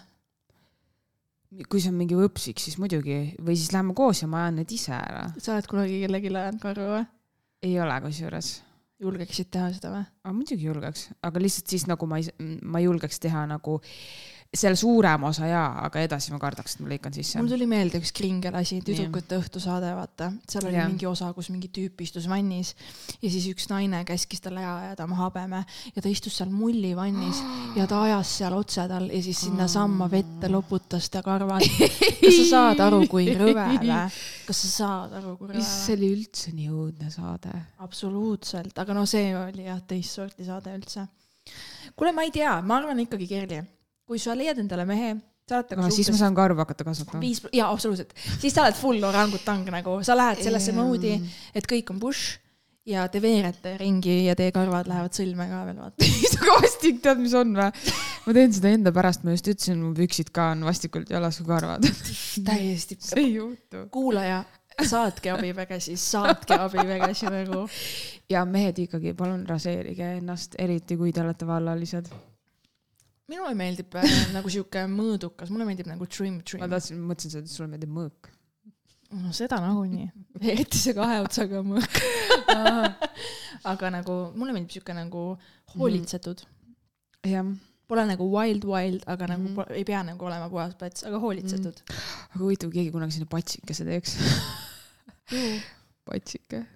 kui 1.71 1.79
see 1.79 1.91
on 1.93 1.95
mingi 1.95 2.17
võpsik, 2.17 2.59
siis 2.59 2.75
muidugi, 2.81 3.17
või 3.39 3.55
siis 3.55 3.71
lähme 3.71 3.95
koos 3.97 4.19
ja 4.21 4.27
ma 4.29 4.43
ajan 4.45 4.59
need 4.61 4.71
ise 4.75 4.91
ära. 4.97 5.29
sa 5.39 5.55
oled 5.55 5.69
kunagi 5.71 6.01
kellelegi 6.03 6.31
ajanud 6.33 6.63
karva 6.63 6.87
või? 6.91 7.05
ei 7.67 7.77
ole 7.81 7.99
kusjuures. 8.03 8.49
julgeksid 9.03 9.51
teha 9.53 9.69
seda 9.75 9.93
või? 9.93 10.03
muidugi 10.35 10.67
julgeks, 10.67 11.07
aga 11.23 11.43
lihtsalt 11.43 11.71
siis 11.71 11.87
nagu 11.87 12.09
ma 12.09 12.19
ei, 12.19 12.27
ma 12.61 12.81
ei 12.81 12.89
julgeks 12.89 13.23
teha 13.23 13.45
nagu 13.49 13.79
seal 14.55 14.75
suurem 14.79 15.25
osa 15.27 15.47
jaa, 15.49 15.67
aga 15.87 16.01
edasi 16.05 16.31
ma 16.31 16.39
kardaks, 16.39 16.77
et 16.77 16.83
ma 16.83 16.91
lõikan 16.93 17.15
sisse. 17.15 17.39
mul 17.39 17.51
tuli 17.51 17.67
meelde 17.69 17.99
üks 17.99 18.13
kringel 18.15 18.55
asi, 18.55 18.79
tüdrukute 18.85 19.39
õhtusaade, 19.41 19.89
vaata. 19.97 20.29
seal 20.47 20.69
oli 20.69 20.79
ja. 20.79 20.85
mingi 20.87 21.07
osa, 21.09 21.33
kus 21.35 21.49
mingi 21.51 21.69
tüüp 21.73 21.99
istus 22.05 22.29
vannis 22.31 22.73
ja 23.19 23.27
siis 23.27 23.49
üks 23.51 23.67
naine 23.71 24.03
käskis 24.07 24.43
talle 24.43 24.63
ära 24.63 24.87
ajada 24.87 25.07
oma 25.07 25.19
habeme 25.19 25.61
ja 25.91 26.03
ta 26.03 26.07
istus 26.11 26.39
seal 26.39 26.51
mullivannis 26.53 27.43
ja 27.75 27.87
ta 27.89 28.01
ajas 28.05 28.37
seal 28.39 28.55
otse 28.55 28.87
tal 28.87 29.09
ja 29.11 29.21
siis 29.23 29.43
sinnasamma 29.47 30.09
vette 30.11 30.51
loputas 30.51 31.11
ta 31.11 31.23
karvad. 31.25 31.67
kas 32.23 32.39
sa 32.39 32.49
saad 32.53 32.83
aru, 32.87 33.03
kui 33.11 33.27
rõve 33.35 33.69
või? 33.75 33.93
kas 34.47 34.63
sa 34.63 34.73
saad 34.73 35.17
aru, 35.19 35.35
kui 35.37 35.51
rõve 35.51 35.59
või? 35.59 35.69
see 35.69 35.97
oli 35.99 36.13
üldse 36.15 36.55
nii 36.55 36.71
õudne 36.71 37.11
saade. 37.11 37.51
absoluutselt, 37.83 38.77
aga 38.79 38.95
no 38.95 39.05
see 39.09 39.33
oli 39.35 39.67
jah, 39.67 39.83
teist 39.87 40.15
sorti 40.15 40.47
saade 40.47 40.71
üldse. 40.71 41.09
kuule, 41.95 42.15
ma 42.15 42.23
ei 42.23 42.31
tea, 42.31 42.61
ma 42.63 42.79
arvan 42.79 43.03
ikkagi, 43.03 43.27
Kerli 43.27 43.65
kui 44.07 44.19
sa 44.21 44.35
leiad 44.37 44.59
endale 44.63 44.87
mehe, 44.87 45.13
sa 45.47 45.59
oled 45.59 45.69
temaga 45.69 45.87
no, 45.87 45.91
suhtes. 45.91 46.05
siis 46.05 46.15
ma 46.15 46.19
saan 46.23 46.35
karvu 46.37 46.63
hakata 46.63 46.87
kasvatama. 46.87 47.21
viis, 47.23 47.41
jaa, 47.55 47.69
absoluutselt. 47.71 48.13
siis 48.39 48.55
sa 48.55 48.65
oled 48.65 48.77
full 48.79 49.07
orangutang 49.07 49.67
nagu, 49.71 49.99
sa 50.07 50.15
lähed 50.17 50.43
sellesse 50.47 50.75
moodi, 50.75 51.15
et 51.55 51.67
kõik 51.69 51.93
on 51.93 52.01
bush 52.03 52.37
ja 52.87 53.03
te 53.11 53.19
veerete 53.23 53.75
ringi 53.81 54.21
ja 54.25 54.35
teie 54.39 54.53
karvad 54.55 54.87
lähevad 54.87 55.15
sõlme 55.15 55.47
ka 55.49 55.63
veel, 55.67 55.79
vaata. 55.81 56.11
sa 56.33 56.43
ka 56.43 56.59
vastik, 56.61 57.01
tead, 57.03 57.23
mis 57.23 57.35
on 57.37 57.51
või? 57.57 57.95
ma 58.27 58.37
teen 58.37 58.55
seda 58.55 58.71
enda 58.75 58.93
pärast, 58.95 59.25
ma 59.27 59.35
just 59.35 59.49
ütlesin, 59.51 59.81
mu 59.83 59.91
püksid 59.97 60.31
ka 60.35 60.51
on 60.55 60.63
vastikult 60.67 61.11
jalas 61.11 61.41
kui 61.41 61.49
karvad 61.49 61.87
täiesti. 62.49 62.99
see 63.09 63.25
ei 63.25 63.33
juhtu. 63.35 63.83
kuulaja, 63.93 64.39
saatke 64.77 65.35
abivägesid, 65.35 65.99
saatke 65.99 66.59
abivägesid 66.67 67.31
nagu. 67.33 67.65
ja 68.31 68.45
mehed 68.47 68.79
ikkagi, 68.87 69.15
palun 69.19 69.43
raseerige 69.49 70.15
ennast, 70.21 70.55
eriti 70.59 70.99
kui 70.99 71.11
te 71.15 71.23
olete 71.23 71.47
vallalised 71.47 72.11
minule 73.31 73.53
meeldib 73.59 73.95
äh, 73.99 74.17
nagu 74.35 74.51
sihuke 74.51 74.85
mõõdukas, 74.91 75.51
mulle 75.53 75.67
meeldib 75.67 75.89
nagu 75.89 76.07
trim, 76.09 76.41
trim. 76.47 76.63
ma 76.63 76.71
tahtsin, 76.71 76.99
mõtlesin 77.09 77.43
et 77.43 77.51
sulle 77.51 77.69
meeldib 77.71 77.93
mõõk. 77.93 78.31
no 79.17 79.31
seda 79.35 79.59
nagunii, 79.63 80.09
eriti 80.41 80.79
see 80.79 80.95
kahe 80.97 81.21
otsaga 81.23 81.63
mõõk 81.67 82.01
aga 83.71 83.93
nagu 83.99 84.17
mulle 84.35 84.55
meeldib 84.55 84.77
sihuke 84.77 84.95
nagu 84.95 85.29
hoolitsetud 85.75 86.45
mm.. 86.45 87.33
jah. 87.33 87.55
Pole 87.87 88.03
nagu 88.03 88.25
wild 88.27 88.65
wild, 88.67 89.05
aga 89.07 89.29
nagu 89.31 89.45
mm 89.45 89.53
-hmm. 89.55 89.75
ei 89.79 89.85
pea 89.87 90.01
nagu 90.03 90.25
olema 90.27 90.49
puhas 90.51 90.73
plats, 90.75 91.05
aga 91.07 91.21
hoolitsetud 91.23 91.77
mm. 91.83 92.01
aga 92.33 92.41
huvitav, 92.41 92.71
keegi 92.73 92.91
kunagi 92.91 93.15
sinna 93.15 93.29
patsikese 93.31 93.87
teeks 93.87 94.17
patsike 96.07 96.59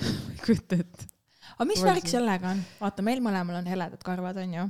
ma 0.00 0.34
ei 0.34 0.38
kujuta 0.42 0.80
ette. 0.82 1.06
aga 1.54 1.64
mis 1.70 1.82
värk 1.82 2.10
sellega 2.10 2.50
on? 2.54 2.66
vaata, 2.80 3.06
meil 3.06 3.22
mõlemal 3.22 3.60
on 3.60 3.70
heledad 3.70 4.02
karvad, 4.02 4.42
onju 4.42 4.66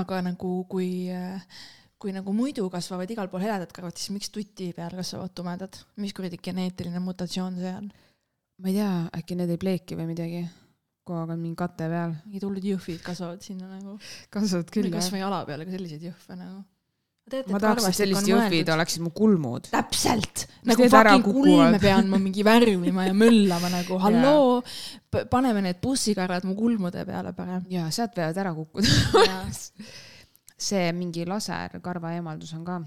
aga 0.00 0.20
nagu 0.28 0.52
kui, 0.70 0.90
kui 2.00 2.14
nagu 2.16 2.34
muidu 2.36 2.68
kasvavad 2.72 3.10
igal 3.12 3.30
pool 3.32 3.44
heledad 3.44 3.72
karvad, 3.74 3.96
siis 3.98 4.12
miks 4.14 4.32
tuti 4.34 4.70
peal 4.76 4.94
kasvavad 4.98 5.34
tumedad, 5.36 5.80
mis 6.02 6.14
kuradi 6.16 6.40
geneetiline 6.42 7.02
mutatsioon 7.04 7.58
see 7.62 7.74
on? 7.80 7.90
ma 8.62 8.70
ei 8.70 8.78
tea, 8.78 8.92
äkki 9.18 9.36
need 9.36 9.52
ei 9.52 9.60
pleeki 9.60 9.98
või 9.98 10.08
midagi, 10.14 10.46
kogu 11.04 11.18
aeg 11.20 11.34
on 11.34 11.42
mingi 11.42 11.58
kate 11.60 11.90
peal. 11.92 12.14
mingid 12.24 12.46
hullud 12.48 12.70
jõhvid 12.72 13.02
kasvavad 13.04 13.44
sinna 13.44 13.68
nagu. 13.74 13.98
kasvavad 14.32 14.72
küll 14.72 14.88
jah. 14.88 14.96
kasvõi 14.98 15.20
jala 15.24 15.44
peale 15.48 15.68
ka 15.68 15.76
selliseid 15.76 16.08
jõhve 16.08 16.40
nagu 16.40 16.64
ma 17.26 17.58
tahaks, 17.58 17.88
et 17.90 17.98
sellised 17.98 18.28
jõhvid 18.30 18.68
oleksid 18.70 19.02
mu 19.02 19.10
kulmud. 19.14 19.66
täpselt, 19.72 20.46
nagu 20.68 20.86
fucking 20.86 21.24
kulme 21.26 21.80
pean 21.82 22.10
ma 22.10 22.20
mingi 22.22 22.44
värvima 22.46 23.08
ja 23.08 23.14
möllama 23.16 23.70
nagu 23.72 23.98
halloo, 24.04 24.60
paneme 25.30 25.64
need 25.66 25.80
bussikarvad 25.82 26.46
mu 26.46 26.54
kulmude 26.58 27.02
peale 27.08 27.32
parem. 27.34 27.64
ja 27.72 27.88
sealt 27.90 28.14
võivad 28.18 28.38
ära 28.44 28.52
kukkuda 28.54 29.40
see 30.68 30.92
mingi 30.96 31.26
laserkarva 31.26 32.14
eemaldus 32.16 32.54
on 32.56 32.62
ka 32.64 32.78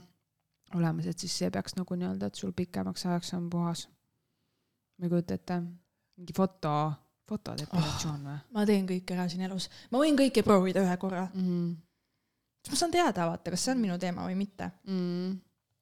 olemas, 0.77 1.09
et 1.09 1.19
siis 1.19 1.35
see 1.41 1.51
peaks 1.51 1.75
nagu 1.75 1.97
nii-öelda, 1.97 2.29
et 2.29 2.39
sul 2.39 2.55
pikemaks 2.55 3.05
ajaks 3.09 3.33
on 3.35 3.49
puhas. 3.49 3.87
ma 4.99 5.07
ei 5.07 5.11
kujuta 5.11 5.35
ette, 5.35 5.59
mingi 6.15 6.35
foto, 6.37 6.73
fotodepilatsioon 7.27 8.23
või 8.23 8.37
oh,? 8.37 8.41
ma 8.55 8.65
teen 8.71 8.87
kõike 8.87 9.19
ära 9.19 9.27
siin 9.27 9.43
elus, 9.49 9.67
ma 9.91 9.99
võin 9.99 10.15
kõike 10.19 10.47
proovida 10.47 10.87
ühe 10.87 10.97
korra 11.01 11.27
mm. 11.33 11.43
-hmm 11.43 11.77
siis 12.64 12.73
ma 12.73 12.81
saan 12.81 12.95
teada, 12.95 13.30
vaata, 13.30 13.53
kas 13.53 13.68
see 13.68 13.76
on 13.76 13.84
minu 13.84 13.99
teema 14.02 14.27
või 14.27 14.36
mitte 14.40 14.72
mm.. 14.88 15.38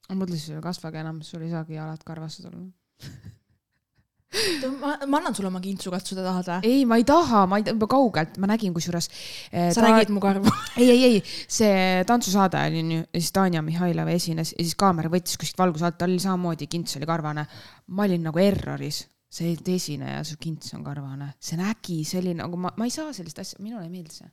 ma 0.10 0.20
mõtlesin, 0.22 0.62
kasvage 0.64 1.02
enam, 1.04 1.24
sul 1.26 1.46
ei 1.46 1.54
saagi 1.54 1.80
jalad 1.80 2.06
karvased 2.08 2.50
olla 2.50 2.66
ma, 4.82 4.98
ma 5.08 5.18
annan 5.20 5.36
sulle 5.36 5.48
oma 5.50 5.60
kintsu 5.64 5.92
katsuda, 5.92 6.24
tahad 6.26 6.50
või? 6.50 6.70
ei, 6.70 6.86
ma 6.90 6.98
ei 7.00 7.06
taha, 7.08 7.46
ma 7.50 7.60
ei, 7.60 7.66
juba 7.70 7.88
kaugelt, 7.92 8.38
ma 8.42 8.50
nägin 8.52 8.74
kusjuures 8.76 9.08
eh,. 9.10 9.70
sa 9.72 9.82
ta... 9.82 9.90
nägid 9.90 10.12
mu 10.14 10.22
karvu 10.24 10.52
ei, 10.82 10.90
ei, 10.92 11.04
ei, 11.10 11.22
see 11.24 12.04
tantsusaade 12.08 12.64
oli 12.70 12.82
onju, 12.84 13.04
ja 13.06 13.22
siis 13.22 13.34
Tanja 13.36 13.64
Mihhailova 13.66 14.16
esines 14.16 14.54
ja 14.54 14.64
siis 14.64 14.76
kaamera 14.80 15.12
võttis 15.14 15.40
kuskilt 15.40 15.62
valguse 15.64 15.88
alt, 15.88 16.00
tal 16.02 16.12
oli 16.12 16.24
samamoodi 16.24 16.68
kints 16.72 17.00
oli 17.00 17.08
karvane. 17.10 17.46
ma 17.88 18.08
olin 18.08 18.28
nagu 18.28 18.44
erroris, 18.44 19.06
see 19.32 19.56
esineja, 19.76 20.24
su 20.28 20.40
kints 20.42 20.76
on 20.78 20.84
karvane, 20.86 21.34
see 21.40 21.60
nägi, 21.60 22.02
see 22.08 22.22
oli 22.24 22.36
nagu 22.38 22.60
ma, 22.60 22.74
ma 22.78 22.88
ei 22.88 22.94
saa 22.94 23.14
sellist 23.16 23.40
asja, 23.44 23.64
minule 23.64 23.88
ei 23.88 23.94
meeldi 23.94 24.22
see 24.22 24.30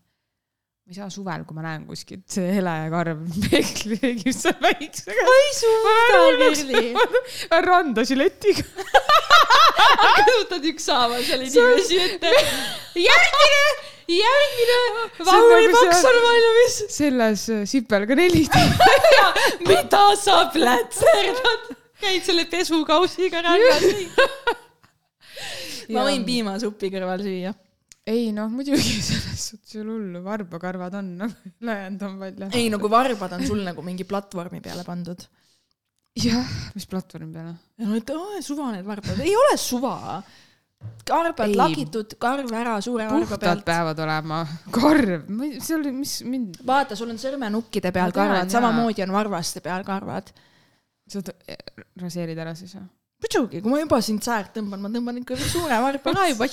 ma 0.85 0.93
ei 0.93 0.99
saa 0.99 1.07
suvel, 1.09 1.47
kui 1.49 1.57
ma 1.57 1.63
näen 1.65 1.87
kuskilt 1.89 2.27
see 2.29 2.51
hele 2.59 2.73
karv 2.93 3.23
peegli 3.47 3.97
tegib 4.03 4.35
seal 4.37 4.59
väiksega. 4.61 5.23
ma 5.25 5.37
ei 5.41 5.55
suuda, 5.57 5.95
Kerli. 6.11 6.83
randa 7.65 8.05
žiletiga 8.05 8.67
kasutad 10.19 10.67
ükshaaval 10.69 11.25
seal 11.25 11.47
inimesi 11.47 12.03
ette. 12.05 12.35
järgmine, 13.01 13.63
järgmine. 14.13 14.79
Vahuri 15.25 15.71
nagu 15.71 15.81
paks 15.81 16.05
on 16.11 16.21
valmis. 16.27 16.79
selles 16.99 17.47
äh, 17.49 17.65
sipelga 17.73 18.21
neli 18.21 18.45
mida 19.65 20.05
sa 20.21 20.43
plätserdad? 20.53 21.73
käid 22.05 22.29
selle 22.29 22.45
pesukausiga 22.53 23.41
rannas 23.41 23.89
ma 25.97 26.05
võin 26.11 26.29
piimasuppi 26.29 26.93
kõrval 26.93 27.25
süüa 27.25 27.57
ei 28.11 28.29
noh, 28.37 28.51
muidugi 28.53 29.01
selles 29.09 29.49
suhtes 29.51 29.77
ei 29.77 29.83
ole 29.83 29.97
hullu, 29.97 30.23
varbakarvad 30.25 30.99
on 31.01 31.11
nagu 31.23 31.51
ülejäänud 31.63 32.07
on 32.09 32.17
palju. 32.21 32.51
ei 32.61 32.71
no 32.73 32.81
kui 32.83 32.93
varbad 32.93 33.37
on 33.39 33.47
sul 33.49 33.65
nagu 33.67 33.85
mingi 33.87 34.07
platvormi 34.09 34.61
peale 34.65 34.85
pandud. 34.87 35.27
jah, 36.21 36.57
mis 36.77 36.89
platvormi 36.91 37.33
peale? 37.33 37.55
no 37.85 37.95
et 37.99 38.11
oh, 38.15 38.41
suva 38.45 38.73
need 38.75 38.89
varbad, 38.89 39.23
ei 39.25 39.37
ole 39.37 39.57
suva. 39.61 39.95
karbad 41.09 41.55
lagitud, 41.57 42.17
karv 42.21 42.53
ära 42.53 42.77
suure 42.85 43.07
varba 43.09 43.39
pealt. 43.41 43.65
peavad 43.65 44.03
olema, 44.05 44.43
karv, 44.75 45.31
see 45.57 45.79
oli, 45.79 45.95
mis 46.03 46.19
mind. 46.29 46.61
vaata, 46.67 46.99
sul 46.99 47.15
on 47.15 47.21
sõrmenukkide 47.21 47.95
peal 47.95 48.13
karvad, 48.13 48.53
samamoodi 48.53 49.07
on 49.07 49.17
varvaste 49.17 49.65
peal 49.65 49.87
karvad. 49.87 50.29
sa 51.09 51.25
raseerid 52.01 52.39
ära 52.41 52.53
siis 52.59 52.77
või? 52.77 52.85
Muidugi, 53.25 53.61
kui 53.65 53.73
ma 53.73 53.81
juba 53.81 53.99
sind 54.05 54.25
säärt 54.25 54.53
tõmban, 54.59 54.83
ma 54.85 54.91
tõmban 54.93 55.19
ikka 55.21 55.37
suure 55.41 55.79
varpa 55.83 56.13
ka 56.15 56.27
juba. 56.29 56.49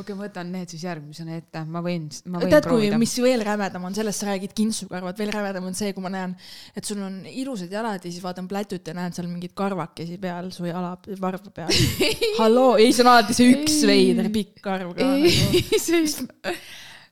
okei, 0.00 0.14
ma 0.14 0.22
võtan 0.22 0.50
need 0.54 0.72
siis 0.72 0.84
järgmisena 0.86 1.36
ette, 1.38 1.64
ma 1.66 1.82
võin, 1.84 2.06
ma 2.30 2.42
võin 2.42 2.54
tead, 2.54 2.68
kui, 2.70 2.90
mis 3.00 3.14
veel 3.24 3.44
rämedam 3.46 3.86
on, 3.88 3.96
sellest 3.96 4.22
sa 4.22 4.30
räägid 4.30 4.54
kintsukarvad, 4.56 5.18
veel 5.18 5.32
rämedam 5.34 5.68
on 5.68 5.76
see, 5.76 5.92
kui 5.96 6.04
ma 6.04 6.12
näen, 6.14 6.36
et 6.76 6.86
sul 6.86 7.02
on 7.04 7.20
ilusad 7.30 7.72
jalad 7.74 8.00
ja 8.00 8.10
siis 8.10 8.22
vaatan 8.24 8.48
plätut 8.50 8.86
ja 8.86 8.96
näen 8.96 9.14
seal 9.16 9.28
mingeid 9.30 9.54
karvakesi 9.58 10.18
peal 10.22 10.50
su 10.54 10.68
jala, 10.68 10.94
varba 11.20 11.54
peal. 11.54 11.72
halloo, 12.42 12.74
ei, 12.78 12.92
see 12.94 13.06
on 13.06 13.12
alati 13.14 13.36
see 13.36 13.54
üks 13.58 13.80
veider 13.88 14.30
pikk 14.34 14.62
karv 14.64 14.94
ka. 14.96 15.10
ei, 15.16 15.32
nagu. 15.32 15.80
see 15.84 16.02
ei, 16.04 16.58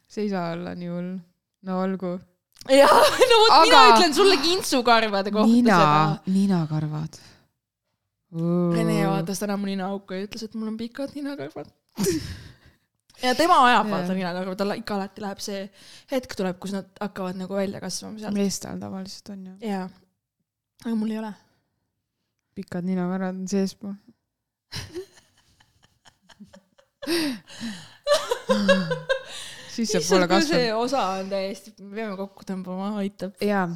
see 0.06 0.26
ei 0.26 0.30
saa 0.32 0.52
olla 0.56 0.76
nii 0.78 0.92
hull. 0.92 1.16
no 1.66 1.82
olgu 1.82 2.16
jah, 2.70 2.94
no 3.30 3.42
vot 3.42 3.52
Aga... 3.56 3.66
mina 3.66 3.82
ütlen 3.90 4.16
sulle 4.16 4.38
kintsukarvade 4.42 5.34
kohta 5.34 5.50
nina, 5.50 5.78
seda. 5.78 6.32
ninakarvad 6.38 7.20
Rene 8.32 8.94
vaatas 9.04 9.42
täna 9.42 9.58
mu 9.60 9.68
ninaauku 9.68 10.16
ja 10.16 10.24
ütles, 10.26 10.42
et 10.46 10.54
mul 10.56 10.70
on 10.72 10.78
pikad 10.80 11.10
ninakarvad 11.18 11.68
ja 13.26 13.34
tema 13.36 13.58
ajab 13.66 13.90
vaata 13.92 14.14
ninakarva, 14.16 14.54
tal 14.56 14.72
ikka 14.78 14.94
alati 14.96 15.24
läheb 15.24 15.40
see 15.44 15.60
hetk 16.12 16.32
tuleb, 16.38 16.56
kus 16.62 16.72
nad 16.72 16.88
hakkavad 17.00 17.36
nagu 17.40 17.52
välja 17.58 17.78
kasvama 17.82 18.18
sealt. 18.22 18.36
meestel 18.36 18.80
tavaliselt 18.80 19.28
on 19.34 19.40
ju. 19.50 19.54
jaa, 19.68 19.86
aga 20.84 20.94
mul 20.96 21.12
ei 21.12 21.20
ole. 21.20 21.32
pikad 22.56 22.84
ninakarvad 22.88 23.36
on 23.36 23.48
seespool 23.52 23.96
siis 29.74 29.92
saab 29.92 30.04
poole 30.08 30.28
kasvanud. 30.30 30.52
see 30.56 30.74
osa 30.74 31.02
on 31.20 31.26
täiesti, 31.32 31.68
me 31.82 31.92
peame 32.00 32.16
kokku 32.16 32.42
tõmbama, 32.48 32.86
aitab. 33.02 33.32
jaa. 33.44 33.66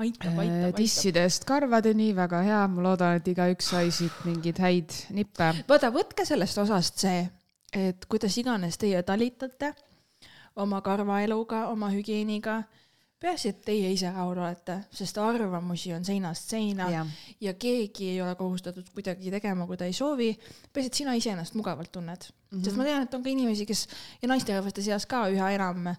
Aitab, 0.00 0.32
aitab, 0.32 0.40
aitab. 0.44 0.78
tissidest 0.78 1.44
karvadeni, 1.48 2.10
väga 2.16 2.42
hea, 2.46 2.62
ma 2.72 2.84
loodan, 2.88 3.20
et 3.20 3.28
igaüks 3.32 3.70
sai 3.74 3.92
siit 3.94 4.24
mingeid 4.26 4.60
häid 4.62 4.96
nippe. 5.16 5.52
vaata, 5.68 5.92
võtke 5.94 6.26
sellest 6.28 6.58
osast 6.62 7.04
see, 7.04 7.22
et 7.76 8.06
kuidas 8.10 8.36
iganes 8.40 8.80
teie 8.80 9.02
talitate 9.06 9.74
oma 10.60 10.80
karvaeluga, 10.84 11.66
oma 11.70 11.90
hügieeniga 11.92 12.62
peaasi, 13.20 13.52
et 13.52 13.60
teie 13.64 13.90
ise 13.92 14.10
rahul 14.14 14.38
olete, 14.40 14.78
sest 14.96 15.18
arvamusi 15.20 15.92
on 15.92 16.06
seinast 16.06 16.54
seina 16.54 16.88
ja. 16.92 17.02
ja 17.44 17.52
keegi 17.60 18.14
ei 18.14 18.22
ole 18.24 18.32
kohustatud 18.38 18.88
kuidagi 18.94 19.32
tegema, 19.34 19.66
kui 19.68 19.76
ta 19.76 19.88
ei 19.88 19.96
soovi. 19.96 20.32
peaasi, 20.72 20.88
et 20.88 21.00
sina 21.02 21.14
iseennast 21.18 21.56
mugavalt 21.58 21.92
tunned 21.92 22.24
mm, 22.30 22.56
-hmm. 22.56 22.64
sest 22.64 22.80
ma 22.80 22.88
tean, 22.88 23.04
et 23.04 23.14
on 23.14 23.22
ka 23.22 23.30
inimesi, 23.30 23.66
kes 23.68 23.86
ja 24.22 24.28
naisterahvaste 24.28 24.82
seas 24.82 25.06
ka 25.06 25.26
üha 25.28 25.50
enam, 25.52 25.90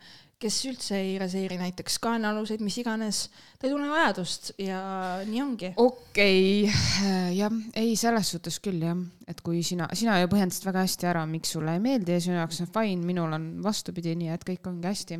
kes 0.41 0.57
üldse 0.65 0.97
ei 0.97 1.19
raseeri 1.21 1.59
näiteks 1.59 1.99
kaenaaluseid, 2.01 2.63
mis 2.65 2.77
iganes, 2.81 3.19
ta 3.59 3.67
ei 3.67 3.73
tunne 3.73 3.89
vajadust 3.91 4.51
ja 4.57 4.79
nii 5.27 5.41
ongi. 5.41 5.73
okei 5.77 6.63
okay., 6.65 7.35
jah, 7.37 7.59
ei 7.75 7.93
selles 7.95 8.31
suhtes 8.33 8.57
küll 8.59 8.81
jah, 8.81 8.97
et 9.27 9.45
kui 9.45 9.61
sina, 9.61 9.91
sina 9.93 10.17
ju 10.23 10.31
põhjendasid 10.31 10.65
väga 10.65 10.87
hästi 10.87 11.11
ära, 11.13 11.27
miks 11.29 11.53
sulle 11.53 11.77
ei 11.77 11.83
meeldi 11.85 12.17
ja 12.17 12.25
sinu 12.25 12.41
jaoks 12.41 12.63
on 12.65 12.73
fine, 12.73 13.05
minul 13.05 13.37
on 13.37 13.47
vastupidi, 13.61 14.15
nii 14.17 14.33
et 14.33 14.47
kõik 14.47 14.71
ongi 14.73 14.89
hästi 14.89 15.19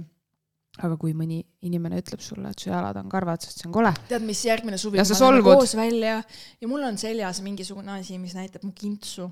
aga 0.79 0.95
kui 0.99 1.11
mõni 1.17 1.41
inimene 1.67 1.99
ütleb 1.99 2.23
sulle, 2.23 2.53
et 2.53 2.63
su 2.63 2.69
jalad 2.71 2.95
on 3.01 3.11
karvad, 3.11 3.43
sest 3.43 3.59
see 3.59 3.67
on 3.67 3.75
kole. 3.75 3.91
tead, 4.07 4.23
mis 4.23 4.39
järgmine 4.47 4.79
suvi, 4.79 5.01
me 5.01 5.19
oleme 5.27 5.43
koos 5.43 5.75
välja 5.75 6.21
ja 6.21 6.71
mul 6.71 6.87
on 6.87 6.99
seljas 7.01 7.41
mingisugune 7.43 7.97
asi, 7.97 8.19
mis 8.21 8.37
näitab 8.37 8.63
mu 8.63 8.71
kintsu. 8.75 9.27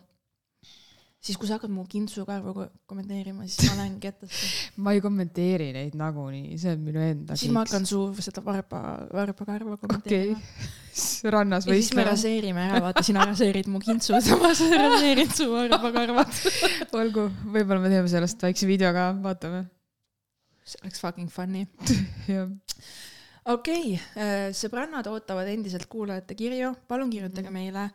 siis, 1.19 1.37
kui 1.39 1.47
sa 1.47 1.55
hakkad 1.55 1.71
mu 1.71 1.85
kintsu 1.87 2.25
karvu 2.27 2.67
kommenteerima, 2.87 3.47
siis 3.47 3.71
ma 3.71 3.79
lähen 3.79 3.95
kettasse 4.03 4.51
ma 4.83 4.97
ei 4.97 5.01
kommenteeri 5.03 5.71
neid 5.75 5.95
nagunii, 5.99 6.59
see 6.59 6.75
on 6.75 6.83
minu 6.83 7.07
enda. 7.07 7.39
siis 7.39 7.47
kiks. 7.47 7.55
ma 7.55 7.63
hakkan 7.63 7.87
su 7.87 8.03
seda 8.19 8.43
varba, 8.43 8.83
varbakarva 9.15 9.79
kommenteerima 9.79 10.43
okay. 10.43 11.31
rannas 11.37 11.71
või? 11.71 11.79
siis 11.79 11.95
me 11.95 12.07
raseerime 12.11 12.67
ära, 12.67 12.83
vaata, 12.89 13.07
sina 13.07 13.23
raseerid 13.31 13.71
mu 13.71 13.79
kintsu, 13.79 14.19
samas 14.27 14.67
raseerid 14.75 15.31
su 15.39 15.47
varbakarvad 15.55 16.39
olgu, 16.99 17.29
võib-olla 17.47 17.79
me 17.87 17.95
teeme 17.95 18.11
sellest 18.11 18.43
väikse 18.43 18.67
video 18.67 18.91
ka, 18.91 19.13
vaatame 19.23 19.69
see 20.69 20.83
oleks 20.83 21.01
fucking 21.01 21.31
funny 21.33 21.65
okei 22.29 22.53
okay,, 23.55 23.97
äh, 24.15 24.45
sõbrannad 24.55 25.09
ootavad 25.11 25.49
endiselt 25.49 25.89
kuulajate 25.91 26.37
kirju, 26.37 26.75
palun 26.87 27.11
kirjutage 27.13 27.49
mhm. 27.49 27.59
meile 27.59 27.89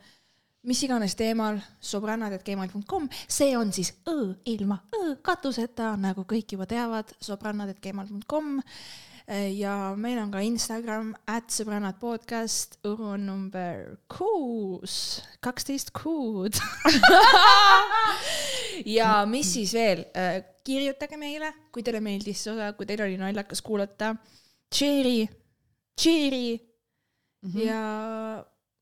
mis 0.65 0.81
iganes 0.87 1.15
teemal, 1.19 1.59
sõbrannad.gmail.com, 1.85 3.09
see 3.29 3.53
on 3.59 3.73
siis 3.75 3.93
õ 4.09 4.33
ilma 4.49 4.79
õ 4.97 5.15
katuseta, 5.25 5.93
nagu 6.01 6.25
kõik 6.29 6.57
juba 6.57 6.67
teavad, 6.69 7.13
sõbrannad.gmail.com. 7.25 8.55
Äh, 9.25 9.55
ja 9.57 9.95
meil 9.97 10.19
on 10.21 10.29
ka 10.29 10.43
Instagram, 10.45 11.15
at 11.33 11.49
sõbrannad 11.49 11.97
podcast, 11.97 12.77
õru 12.85 13.15
on 13.15 13.23
number 13.25 13.95
kuus, 14.13 15.23
kaksteist 15.41 15.95
kuud 15.97 16.59
ja 18.99 19.23
mis 19.25 19.55
siis 19.57 19.73
veel, 19.73 20.05
äh, 20.13 20.43
kirjutage 20.61 21.17
meile, 21.17 21.55
kui 21.73 21.81
teile 21.87 22.05
meeldis 22.05 22.45
see 22.45 22.53
osa, 22.53 22.69
kui 22.77 22.85
teil 22.91 23.07
oli 23.07 23.17
naljakas 23.17 23.65
kuulata. 23.65 24.13
Cherry, 24.69 25.25
Cherry 25.97 26.59
mm 27.41 27.51
-hmm. 27.51 27.65
ja 27.65 27.81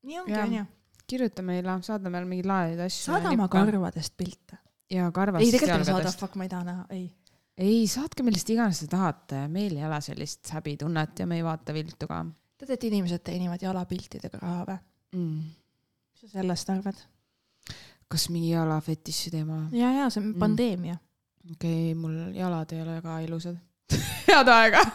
nii 0.03 0.21
ongi, 0.25 0.39
onju. 0.43 0.67
kirjuta 1.07 1.43
meile, 1.47 1.79
saada 1.87 2.11
meile 2.11 2.27
mingeid 2.27 2.51
lahedaid 2.51 2.87
asju. 2.89 3.13
saada 3.13 3.31
oma 3.31 3.47
karvadest 3.49 4.17
pilte. 4.17 4.59
ja 4.91 5.07
karvast. 5.13 5.45
ei, 5.45 5.53
tegelikult 5.55 5.87
ei 5.87 5.95
saada, 5.95 6.19
fuck, 6.19 6.35
ma 6.35 6.51
ei 6.51 6.51
taha 6.51 6.65
näha, 6.65 6.87
ei. 6.91 7.13
Ei, 7.61 7.87
saatke 7.91 8.25
millest 8.25 8.51
iganes 8.53 8.81
te 8.83 8.89
tahate, 8.93 9.47
meil 9.53 9.77
ei 9.77 9.87
ole 9.87 10.01
sellist 10.05 10.53
häbitunnet 10.55 11.23
ja 11.23 11.27
me 11.29 11.39
ei 11.41 11.45
vaata 11.45 11.75
viltu 11.77 12.09
ka. 12.09 12.23
tead, 12.59 12.75
et 12.77 12.87
inimesed 12.89 13.25
teenivad 13.27 13.63
jalapiltidega 13.63 14.41
raha 14.41 14.67
või 14.71 14.79
mm.? 15.19 15.41
mis 16.13 16.25
sa 16.25 16.39
sellest 16.39 16.73
arvad? 16.73 17.03
kas 18.13 18.29
mingi 18.33 18.53
jalafetiši 18.53 19.35
teema? 19.37 19.67
ja, 19.77 19.93
ja 20.01 20.09
see 20.11 20.23
on 20.23 20.31
mm. 20.33 20.41
pandeemia 20.41 20.97
okei 21.51 21.93
okay,, 21.93 21.99
mul 21.99 22.37
jalad 22.37 22.73
ei 22.73 22.85
ole 22.85 23.01
ka 23.05 23.21
ilusad 23.27 23.61
head 24.31 24.53
aega 24.57 24.87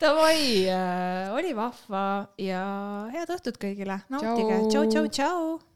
Davai 0.00 0.64
äh,, 0.72 1.28
oli 1.36 1.50
vahva 1.52 2.02
ja 2.40 2.62
head 3.12 3.28
õhtut 3.34 3.58
kõigile, 3.60 3.98
nautige, 4.08 4.62
tšau, 4.72 4.86
tšau, 4.88 5.10
tšau. 5.12 5.69